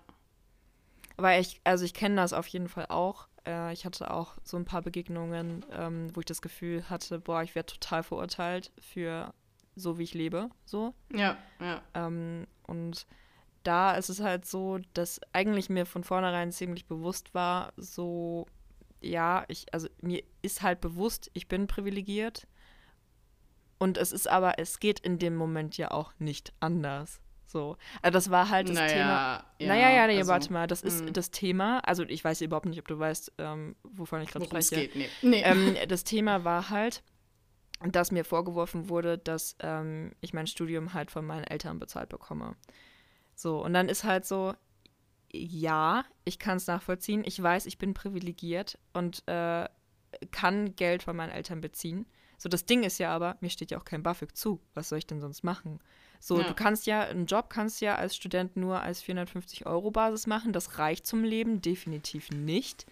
Aber 1.17 1.37
ich, 1.37 1.59
also 1.63 1.85
ich 1.85 1.93
kenne 1.93 2.15
das 2.15 2.33
auf 2.33 2.47
jeden 2.47 2.69
Fall 2.69 2.87
auch. 2.89 3.27
Äh, 3.45 3.73
ich 3.73 3.85
hatte 3.85 4.11
auch 4.11 4.35
so 4.43 4.57
ein 4.57 4.65
paar 4.65 4.81
Begegnungen, 4.81 5.65
ähm, 5.71 6.15
wo 6.15 6.19
ich 6.19 6.25
das 6.25 6.41
Gefühl 6.41 6.89
hatte, 6.89 7.19
boah, 7.19 7.43
ich 7.43 7.55
werde 7.55 7.73
total 7.73 8.03
verurteilt 8.03 8.71
für 8.79 9.33
so, 9.75 9.97
wie 9.97 10.03
ich 10.03 10.13
lebe. 10.13 10.49
So. 10.65 10.93
Ja, 11.13 11.37
ja. 11.59 11.81
Ähm, 11.93 12.47
und 12.67 13.05
da 13.63 13.93
ist 13.93 14.09
es 14.09 14.21
halt 14.21 14.45
so, 14.45 14.79
dass 14.93 15.19
eigentlich 15.33 15.69
mir 15.69 15.85
von 15.85 16.03
vornherein 16.03 16.51
ziemlich 16.51 16.85
bewusst 16.85 17.33
war, 17.33 17.73
so, 17.77 18.45
ja, 19.01 19.45
ich, 19.47 19.73
also 19.73 19.87
mir 20.01 20.23
ist 20.41 20.61
halt 20.61 20.81
bewusst, 20.81 21.29
ich 21.33 21.47
bin 21.47 21.67
privilegiert. 21.67 22.47
Und 23.77 23.97
es 23.97 24.11
ist 24.11 24.27
aber, 24.27 24.59
es 24.59 24.79
geht 24.79 24.99
in 24.99 25.19
dem 25.19 25.35
Moment 25.35 25.77
ja 25.77 25.91
auch 25.91 26.13
nicht 26.19 26.53
anders. 26.59 27.21
So. 27.49 27.77
Also 28.03 28.13
das 28.13 28.29
war 28.29 28.49
halt 28.49 28.69
das 28.69 28.75
naja, 28.75 28.87
Thema. 28.87 29.43
Ja, 29.57 29.67
naja, 29.67 29.89
ja, 29.89 30.07
nee, 30.07 30.17
also, 30.17 30.31
warte 30.31 30.53
mal, 30.53 30.67
das 30.67 30.83
ist 30.83 31.05
mh. 31.05 31.11
das 31.11 31.31
Thema. 31.31 31.79
Also 31.79 32.03
ich 32.03 32.23
weiß 32.23 32.41
überhaupt 32.41 32.67
nicht, 32.67 32.79
ob 32.79 32.87
du 32.87 32.99
weißt, 32.99 33.33
ähm, 33.39 33.75
wovon 33.83 34.21
ich 34.21 34.29
gerade 34.29 34.45
spreche. 34.45 34.75
Geht, 34.75 34.95
nee. 34.95 35.09
Nee. 35.23 35.41
Ähm, 35.43 35.75
das 35.87 36.03
Thema 36.03 36.43
war 36.43 36.69
halt, 36.69 37.01
dass 37.79 38.11
mir 38.11 38.23
vorgeworfen 38.23 38.87
wurde, 38.87 39.17
dass 39.17 39.55
ähm, 39.61 40.11
ich 40.21 40.31
mein 40.31 40.45
Studium 40.45 40.93
halt 40.93 41.09
von 41.09 41.25
meinen 41.25 41.43
Eltern 41.43 41.79
bezahlt 41.79 42.09
bekomme. 42.09 42.55
So, 43.33 43.63
und 43.63 43.73
dann 43.73 43.89
ist 43.89 44.03
halt 44.03 44.25
so, 44.25 44.53
ja, 45.31 46.05
ich 46.25 46.37
kann 46.37 46.57
es 46.57 46.67
nachvollziehen. 46.67 47.23
Ich 47.25 47.41
weiß, 47.41 47.65
ich 47.65 47.79
bin 47.79 47.95
privilegiert 47.95 48.77
und 48.93 49.27
äh, 49.27 49.67
kann 50.29 50.75
Geld 50.75 51.01
von 51.01 51.15
meinen 51.15 51.31
Eltern 51.31 51.61
beziehen. 51.61 52.05
So, 52.37 52.47
das 52.47 52.67
Ding 52.67 52.83
ist 52.83 52.99
ja 52.99 53.09
aber, 53.09 53.37
mir 53.41 53.49
steht 53.49 53.71
ja 53.71 53.79
auch 53.79 53.85
kein 53.85 54.03
BAföG 54.03 54.37
zu. 54.37 54.61
Was 54.75 54.89
soll 54.89 54.99
ich 54.99 55.07
denn 55.07 55.19
sonst 55.19 55.43
machen? 55.43 55.79
So, 56.19 56.39
ja. 56.39 56.47
du 56.47 56.53
kannst 56.53 56.85
ja, 56.85 57.01
einen 57.01 57.25
Job 57.25 57.49
kannst 57.49 57.81
ja 57.81 57.95
als 57.95 58.15
Student 58.15 58.57
nur 58.57 58.81
als 58.81 59.01
450 59.01 59.65
Euro 59.65 59.89
Basis 59.89 60.27
machen. 60.27 60.51
Das 60.51 60.77
reicht 60.77 61.07
zum 61.07 61.23
Leben 61.23 61.61
definitiv 61.61 62.29
nicht. 62.31 62.85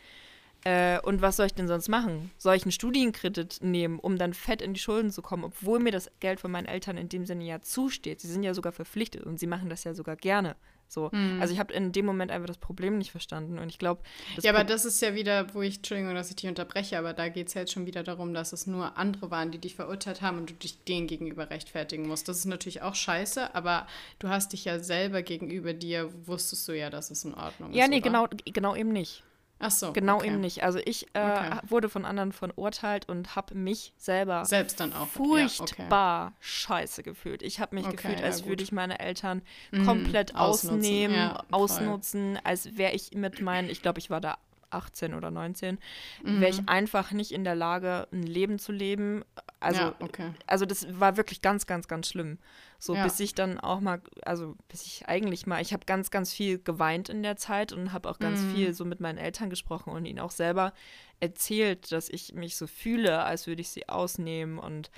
Äh, 0.63 0.99
und 1.01 1.21
was 1.21 1.37
soll 1.37 1.45
ich 1.45 1.53
denn 1.53 1.67
sonst 1.67 1.87
machen? 1.87 2.31
Soll 2.37 2.55
ich 2.55 2.63
einen 2.63 2.71
Studienkredit 2.71 3.59
nehmen, 3.61 3.99
um 3.99 4.17
dann 4.17 4.33
fett 4.33 4.61
in 4.61 4.73
die 4.73 4.79
Schulden 4.79 5.11
zu 5.11 5.21
kommen, 5.21 5.43
obwohl 5.43 5.79
mir 5.79 5.91
das 5.91 6.09
Geld 6.19 6.39
von 6.39 6.51
meinen 6.51 6.65
Eltern 6.65 6.97
in 6.97 7.09
dem 7.09 7.25
Sinne 7.25 7.43
ja 7.43 7.61
zusteht? 7.61 8.21
Sie 8.21 8.27
sind 8.27 8.43
ja 8.43 8.53
sogar 8.53 8.71
verpflichtet 8.71 9.23
und 9.23 9.39
sie 9.39 9.47
machen 9.47 9.69
das 9.69 9.83
ja 9.83 9.93
sogar 9.93 10.15
gerne. 10.15 10.55
So. 10.87 11.09
Mhm. 11.11 11.41
Also 11.41 11.53
ich 11.53 11.59
habe 11.59 11.73
in 11.73 11.91
dem 11.91 12.05
Moment 12.05 12.31
einfach 12.31 12.47
das 12.47 12.57
Problem 12.57 12.97
nicht 12.97 13.11
verstanden. 13.11 13.59
Und 13.59 13.69
ich 13.69 13.77
glaube. 13.77 14.01
Ja, 14.41 14.51
aber 14.51 14.63
das 14.63 14.85
ist 14.85 15.01
ja 15.01 15.15
wieder, 15.15 15.53
wo 15.53 15.61
ich, 15.61 15.77
Entschuldigung, 15.77 16.15
dass 16.15 16.29
ich 16.29 16.35
dich 16.37 16.49
unterbreche, 16.49 16.97
aber 16.97 17.13
da 17.13 17.29
geht 17.29 17.47
es 17.47 17.53
ja 17.53 17.61
jetzt 17.61 17.73
schon 17.73 17.85
wieder 17.85 18.03
darum, 18.03 18.33
dass 18.33 18.53
es 18.53 18.67
nur 18.67 18.97
andere 18.97 19.29
waren, 19.31 19.51
die 19.51 19.57
dich 19.57 19.75
verurteilt 19.75 20.21
haben 20.21 20.37
und 20.37 20.49
du 20.49 20.53
dich 20.53 20.83
denen 20.85 21.07
gegenüber 21.07 21.49
rechtfertigen 21.49 22.07
musst. 22.07 22.27
Das 22.27 22.37
ist 22.37 22.45
natürlich 22.45 22.81
auch 22.81 22.95
scheiße, 22.95 23.53
aber 23.53 23.87
du 24.19 24.29
hast 24.29 24.53
dich 24.53 24.65
ja 24.65 24.79
selber 24.79 25.21
gegenüber 25.21 25.73
dir, 25.73 26.09
wusstest 26.25 26.67
du 26.67 26.77
ja, 26.77 26.89
dass 26.89 27.11
es 27.11 27.25
in 27.25 27.33
Ordnung 27.33 27.73
ja, 27.73 27.85
ist. 27.85 27.87
Ja, 27.87 27.87
nee, 27.87 27.99
genau, 27.99 28.27
genau 28.45 28.75
eben 28.75 28.91
nicht. 28.93 29.23
Ach 29.59 29.71
so. 29.71 29.91
Genau 29.93 30.17
okay. 30.17 30.27
eben 30.27 30.39
nicht. 30.39 30.63
Also 30.63 30.79
ich 30.85 31.07
äh, 31.13 31.19
okay. 31.19 31.59
wurde 31.67 31.89
von 31.89 32.05
anderen 32.05 32.31
verurteilt 32.31 33.09
und 33.09 33.35
habe 33.35 33.55
mich 33.55 33.93
selber 33.97 34.45
selbst 34.45 34.79
dann 34.79 34.93
auch 34.93 35.07
furchtbar 35.07 36.19
ja, 36.19 36.27
okay. 36.27 36.35
scheiße 36.39 37.03
gefühlt. 37.03 37.41
Ich 37.41 37.59
habe 37.59 37.75
mich 37.75 37.89
gefühlt, 37.89 38.21
als 38.21 38.41
ja, 38.41 38.45
würde 38.47 38.63
ich 38.63 38.71
meine 38.71 38.99
Eltern 38.99 39.41
mhm. 39.71 39.85
komplett 39.85 40.35
ausnutzen. 40.35 40.79
ausnehmen, 40.79 41.15
ja, 41.15 41.43
ausnutzen, 41.51 42.39
als 42.43 42.77
wäre 42.77 42.93
ich 42.93 43.11
mit 43.13 43.41
meinen, 43.41 43.69
ich 43.69 43.81
glaube, 43.81 43.99
ich 43.99 44.09
war 44.09 44.21
da 44.21 44.37
18 44.69 45.13
oder 45.13 45.31
19, 45.31 45.77
mhm. 46.23 46.41
wäre 46.41 46.51
ich 46.51 46.67
einfach 46.67 47.11
nicht 47.11 47.31
in 47.31 47.43
der 47.43 47.55
Lage, 47.55 48.07
ein 48.11 48.23
Leben 48.23 48.59
zu 48.59 48.71
leben. 48.71 49.23
Also, 49.59 49.81
ja, 49.81 49.95
okay. 49.99 50.31
also 50.45 50.65
das 50.65 50.99
war 50.99 51.17
wirklich 51.17 51.41
ganz, 51.41 51.65
ganz, 51.65 51.87
ganz 51.87 52.09
schlimm. 52.09 52.37
So 52.79 52.93
ja. 52.93 53.03
bis 53.03 53.19
ich 53.19 53.33
dann 53.33 53.59
auch 53.59 53.79
mal, 53.79 54.01
also 54.23 54.55
bis 54.67 54.85
ich 54.85 55.07
eigentlich 55.07 55.47
mal, 55.47 55.61
ich 55.61 55.73
habe 55.73 55.85
ganz, 55.85 56.11
ganz 56.11 56.31
viel 56.31 56.59
geweint 56.59 57.09
in 57.09 57.23
der 57.23 57.35
Zeit 57.35 57.73
und 57.73 57.91
habe 57.91 58.09
auch 58.09 58.19
ganz 58.19 58.41
mhm. 58.41 58.53
viel 58.53 58.73
so 58.73 58.85
mit 58.85 58.99
meinen 58.99 59.17
Eltern 59.17 59.49
gesprochen 59.49 59.93
und 59.93 60.05
ihnen 60.05 60.19
auch 60.19 60.31
selber 60.31 60.73
erzählt, 61.19 61.91
dass 61.91 62.09
ich 62.09 62.33
mich 62.33 62.55
so 62.55 62.67
fühle, 62.67 63.23
als 63.23 63.47
würde 63.47 63.61
ich 63.61 63.69
sie 63.69 63.89
ausnehmen 63.89 64.59
und 64.59 64.91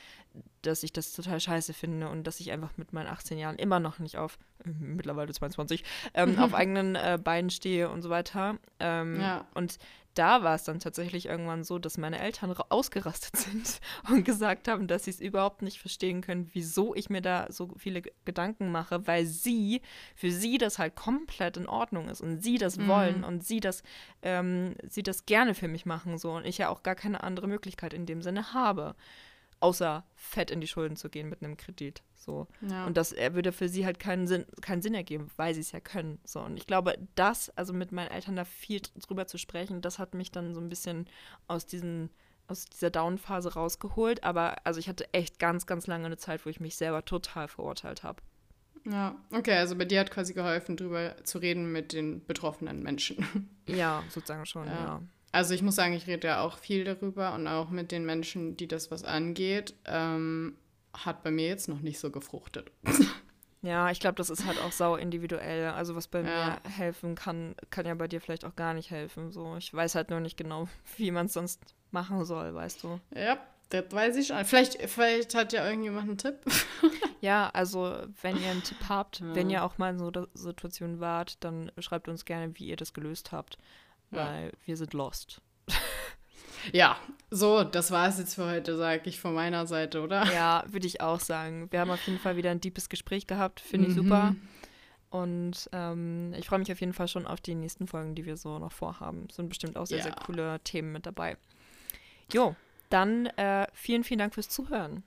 dass 0.62 0.84
ich 0.84 0.92
das 0.92 1.14
total 1.14 1.40
scheiße 1.40 1.74
finde 1.74 2.10
und 2.10 2.26
dass 2.26 2.40
ich 2.40 2.52
einfach 2.52 2.78
mit 2.78 2.94
meinen 2.94 3.08
18 3.08 3.38
Jahren 3.38 3.58
immer 3.58 3.80
noch 3.80 4.00
nicht 4.00 4.18
auf, 4.18 4.38
mittlerweile 4.66 5.34
22, 5.34 5.84
ähm, 6.14 6.38
auf 6.40 6.54
eigenen 6.56 6.96
äh, 6.96 7.20
Beinen 7.22 7.50
stehe 7.50 7.90
und 7.90 8.02
so 8.02 8.10
weiter. 8.10 8.58
Ähm, 8.80 9.20
ja. 9.20 9.48
Und 9.54 9.78
da 10.16 10.44
war 10.44 10.56
es 10.56 10.64
dann 10.64 10.80
tatsächlich 10.80 11.28
irgendwann 11.28 11.64
so, 11.64 11.80
dass 11.80 11.98
meine 11.98 12.20
Eltern 12.20 12.54
ausgerastet 12.70 13.38
sind 13.38 13.80
und 14.10 14.26
gesagt 14.26 14.68
haben, 14.68 14.88
dass 14.88 15.06
sie 15.06 15.12
es 15.12 15.22
überhaupt 15.22 15.62
nicht 15.62 15.80
verstehen 15.80 16.22
können, 16.22 16.50
wieso 16.52 16.94
ich 16.94 17.10
mir 17.10 17.22
da 17.22 17.48
so 17.50 17.74
viele 17.78 18.02
Gedanken 18.26 18.72
mache, 18.72 19.08
weil 19.08 19.26
sie, 19.26 19.82
für 20.16 20.32
sie 20.32 20.58
das 20.58 20.78
halt 20.78 20.96
komplett 20.96 21.56
in 21.56 21.70
Ordnung 21.70 22.10
ist 22.10 22.22
und 22.22 22.42
sie 22.42 22.58
das 22.58 22.78
mhm. 22.78 22.88
wollen 22.88 23.24
und 23.24 23.46
sie 23.46 23.62
das, 23.62 23.82
ähm, 24.22 24.76
sie 24.90 25.04
das 25.04 25.26
gerne 25.26 25.54
für 25.56 25.70
mich 25.70 25.86
machen 25.86 26.18
so 26.18 26.34
und 26.34 26.46
ich 26.46 26.58
ja 26.58 26.70
auch 26.70 26.84
gar 26.84 26.96
keine 26.96 27.24
andere 27.24 27.48
Möglichkeit 27.48 27.94
in 27.94 28.06
dem 28.06 28.22
Sinne 28.22 28.54
habe 28.54 28.96
außer 29.60 30.06
fett 30.16 30.52
in 30.52 30.62
die 30.62 30.68
Schulden 30.68 30.96
zu 30.96 31.10
gehen 31.10 31.30
mit 31.30 31.44
einem 31.44 31.58
Kredit. 31.58 32.02
So. 32.16 32.48
Ja. 32.62 32.86
Und 32.86 32.98
das 32.98 33.12
er 33.12 33.34
würde 33.34 33.52
für 33.52 33.70
sie 33.70 33.86
halt 33.86 34.00
keinen 34.00 34.28
Sinn, 34.28 34.46
keinen 34.62 34.82
Sinn 34.82 34.94
ergeben, 34.94 35.30
weil 35.36 35.54
sie 35.54 35.62
es 35.62 35.72
ja 35.72 35.80
können. 35.80 36.20
So. 36.24 36.42
Und 36.42 36.58
ich 36.58 36.68
glaube, 36.68 36.98
das, 37.16 37.50
also 37.58 37.74
mit 37.74 37.92
meinen 37.92 38.12
Eltern 38.12 38.36
da 38.36 38.46
viel 38.46 38.82
drüber 39.08 39.28
zu 39.28 39.38
sprechen, 39.38 39.82
das 39.82 40.00
hat 40.00 40.14
mich 40.14 40.32
dann 40.32 40.54
so 40.54 40.62
ein 40.62 40.70
bisschen 40.70 41.08
aus 41.48 41.66
diesen 41.66 42.10
aus 42.48 42.66
dieser 42.66 42.90
Down-Phase 42.90 43.54
rausgeholt. 43.54 44.24
Aber 44.24 44.66
also 44.66 44.80
ich 44.80 44.90
hatte 44.90 45.14
echt 45.14 45.38
ganz, 45.38 45.68
ganz 45.68 45.86
lange 45.86 46.08
eine 46.08 46.18
Zeit, 46.18 46.46
wo 46.46 46.50
ich 46.50 46.60
mich 46.60 46.76
selber 46.76 47.06
total 47.06 47.48
verurteilt 47.48 48.02
habe. 48.04 48.24
Ja, 48.86 49.16
okay, 49.32 49.54
also 49.58 49.76
bei 49.76 49.86
dir 49.86 50.00
hat 50.00 50.10
quasi 50.10 50.34
geholfen, 50.34 50.78
drüber 50.78 51.16
zu 51.24 51.38
reden 51.38 51.72
mit 51.72 51.94
den 51.94 52.26
betroffenen 52.26 52.82
Menschen. 52.82 53.50
Ja, 53.68 54.04
sozusagen 54.10 54.48
schon, 54.48 54.66
ja. 54.66 54.74
ja. 54.74 55.02
Also 55.32 55.54
ich 55.54 55.62
muss 55.62 55.76
sagen, 55.76 55.94
ich 55.94 56.08
rede 56.08 56.28
ja 56.28 56.42
auch 56.42 56.58
viel 56.58 56.84
darüber 56.84 57.34
und 57.34 57.48
auch 57.48 57.70
mit 57.70 57.92
den 57.92 58.06
Menschen, 58.06 58.58
die 58.58 58.68
das 58.68 58.90
was 58.92 59.04
angeht, 59.04 59.76
ähm, 59.86 60.56
hat 60.94 61.24
bei 61.24 61.32
mir 61.32 61.48
jetzt 61.48 61.68
noch 61.68 61.82
nicht 61.82 62.00
so 62.00 62.12
gefruchtet. 62.12 62.72
Ja, 63.62 63.92
ich 63.92 64.00
glaube, 64.00 64.16
das 64.16 64.30
ist 64.30 64.46
halt 64.46 64.58
auch 64.62 64.72
sau 64.72 64.96
individuell. 64.96 65.68
Also 65.70 65.96
was 65.96 66.08
bei 66.08 66.22
ja. 66.22 66.24
mir 66.64 66.72
helfen 66.72 67.16
kann, 67.16 67.56
kann 67.70 67.86
ja 67.86 67.94
bei 67.94 68.08
dir 68.08 68.22
vielleicht 68.22 68.46
auch 68.46 68.56
gar 68.56 68.74
nicht 68.74 68.90
helfen. 68.90 69.32
So, 69.32 69.58
ich 69.58 69.74
weiß 69.74 69.96
halt 69.96 70.10
nur 70.10 70.22
nicht 70.22 70.38
genau, 70.38 70.68
wie 70.98 71.12
man 71.12 71.26
es 71.26 71.34
sonst 71.34 71.62
machen 71.92 72.24
soll, 72.24 72.54
weißt 72.54 72.84
du. 72.84 73.00
Ja, 73.14 73.38
das 73.70 73.86
weiß 73.92 74.16
ich 74.16 74.28
schon. 74.28 74.46
Vielleicht, 74.46 74.82
vielleicht 74.90 75.36
hat 75.36 75.54
ja 75.54 75.66
irgendjemand 75.66 76.08
einen 76.08 76.18
Tipp. 76.18 76.38
ja, 77.22 77.50
also 77.54 77.98
wenn 78.22 78.42
ihr 78.42 78.50
einen 78.50 78.64
Tipp 78.64 78.78
habt, 78.88 79.20
ja. 79.20 79.36
wenn 79.36 79.50
ihr 79.50 79.64
auch 79.64 79.78
mal 79.78 79.92
in 79.92 80.00
so 80.00 80.08
einer 80.08 80.28
Situation 80.34 81.00
wart, 81.00 81.44
dann 81.44 81.72
schreibt 81.80 82.08
uns 82.08 82.24
gerne, 82.24 82.58
wie 82.58 82.68
ihr 82.68 82.78
das 82.78 82.94
gelöst 82.94 83.32
habt. 83.32 83.58
Weil 84.12 84.46
ja. 84.46 84.52
wir 84.66 84.78
sind 84.78 84.94
lost. 84.94 85.42
Ja, 86.74 86.98
so, 87.30 87.64
das 87.64 87.92
war 87.92 88.08
es 88.08 88.18
jetzt 88.18 88.36
für 88.36 88.46
heute, 88.46 88.76
sage 88.76 89.04
ich 89.06 89.20
von 89.20 89.34
meiner 89.34 89.68
Seite, 89.68 90.02
oder? 90.02 90.26
Ja, 90.34 90.64
würde 90.68 90.88
ich 90.88 91.02
auch 91.02 91.20
sagen. 91.20 91.68
Wir 91.72 91.80
haben 91.80 91.92
auf 91.92 92.06
jeden 92.06 92.20
Fall 92.20 92.36
wieder 92.36 92.52
ein 92.52 92.62
deepes 92.62 92.90
Gespräch 92.90 93.28
gehabt, 93.28 93.60
finde 93.60 93.88
ich 93.88 93.96
mhm. 93.96 94.04
super. 94.04 94.36
Und 95.10 95.70
ähm, 95.72 96.34
ich 96.38 96.48
freue 96.48 96.60
mich 96.60 96.72
auf 96.72 96.80
jeden 96.80 96.94
Fall 96.94 97.08
schon 97.08 97.26
auf 97.26 97.42
die 97.42 97.56
nächsten 97.56 97.88
Folgen, 97.88 98.14
die 98.14 98.26
wir 98.26 98.38
so 98.38 98.60
noch 98.60 98.72
vorhaben. 98.72 99.26
Es 99.30 99.38
sind 99.38 99.50
bestimmt 99.50 99.78
auch 99.78 99.88
sehr, 99.88 100.00
ja. 100.00 100.04
sehr 100.04 100.14
coole 100.14 100.60
Themen 100.64 100.92
mit 100.92 101.06
dabei. 101.06 101.38
Jo, 102.32 102.56
dann 102.90 103.26
äh, 103.26 103.66
vielen, 103.74 104.04
vielen 104.04 104.20
Dank 104.20 104.36
fürs 104.36 104.50
Zuhören. 104.50 105.04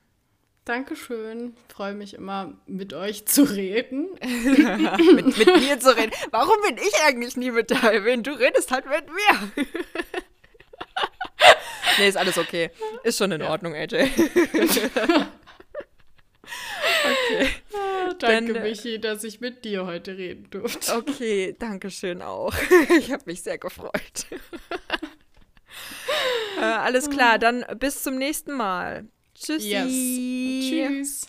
Dankeschön. 0.64 1.56
Freue 1.68 1.94
mich 1.94 2.14
immer, 2.14 2.54
mit 2.66 2.94
euch 2.94 3.26
zu 3.26 3.42
reden. 3.42 4.10
mit, 4.22 5.36
mit, 5.36 5.46
mir 5.58 5.80
zu 5.80 5.96
reden. 5.96 6.12
Warum 6.30 6.54
bin 6.64 6.78
ich 6.78 6.94
eigentlich 7.04 7.36
nie 7.36 7.50
mit 7.50 7.72
dabei? 7.72 8.04
Wenn 8.04 8.22
du 8.22 8.30
redest, 8.30 8.70
halt 8.70 8.86
mit 8.86 9.06
mir. 9.08 9.66
nee, 11.98 12.08
ist 12.08 12.16
alles 12.16 12.38
okay. 12.38 12.70
Ist 13.02 13.18
schon 13.18 13.32
in 13.32 13.40
ja. 13.40 13.50
Ordnung, 13.50 13.74
AJ. 13.74 13.94
okay. 13.96 14.08
Ah, 17.74 18.14
danke, 18.20 18.52
Dann, 18.52 18.54
äh, 18.54 18.60
Michi, 18.62 19.00
dass 19.00 19.24
ich 19.24 19.40
mit 19.40 19.64
dir 19.64 19.84
heute 19.84 20.16
reden 20.16 20.48
durfte. 20.50 20.94
Okay, 20.94 21.56
danke 21.58 21.90
schön 21.90 22.22
auch. 22.22 22.54
Ich 22.98 23.10
habe 23.10 23.24
mich 23.26 23.42
sehr 23.42 23.58
gefreut. 23.58 24.26
äh, 26.56 26.60
alles 26.60 27.10
klar, 27.10 27.40
dann 27.40 27.64
bis 27.80 28.04
zum 28.04 28.14
nächsten 28.16 28.52
Mal. 28.52 29.08
Tschüssi. 29.42 29.70
Yes. 29.70 29.92
Tschüss. 30.70 31.26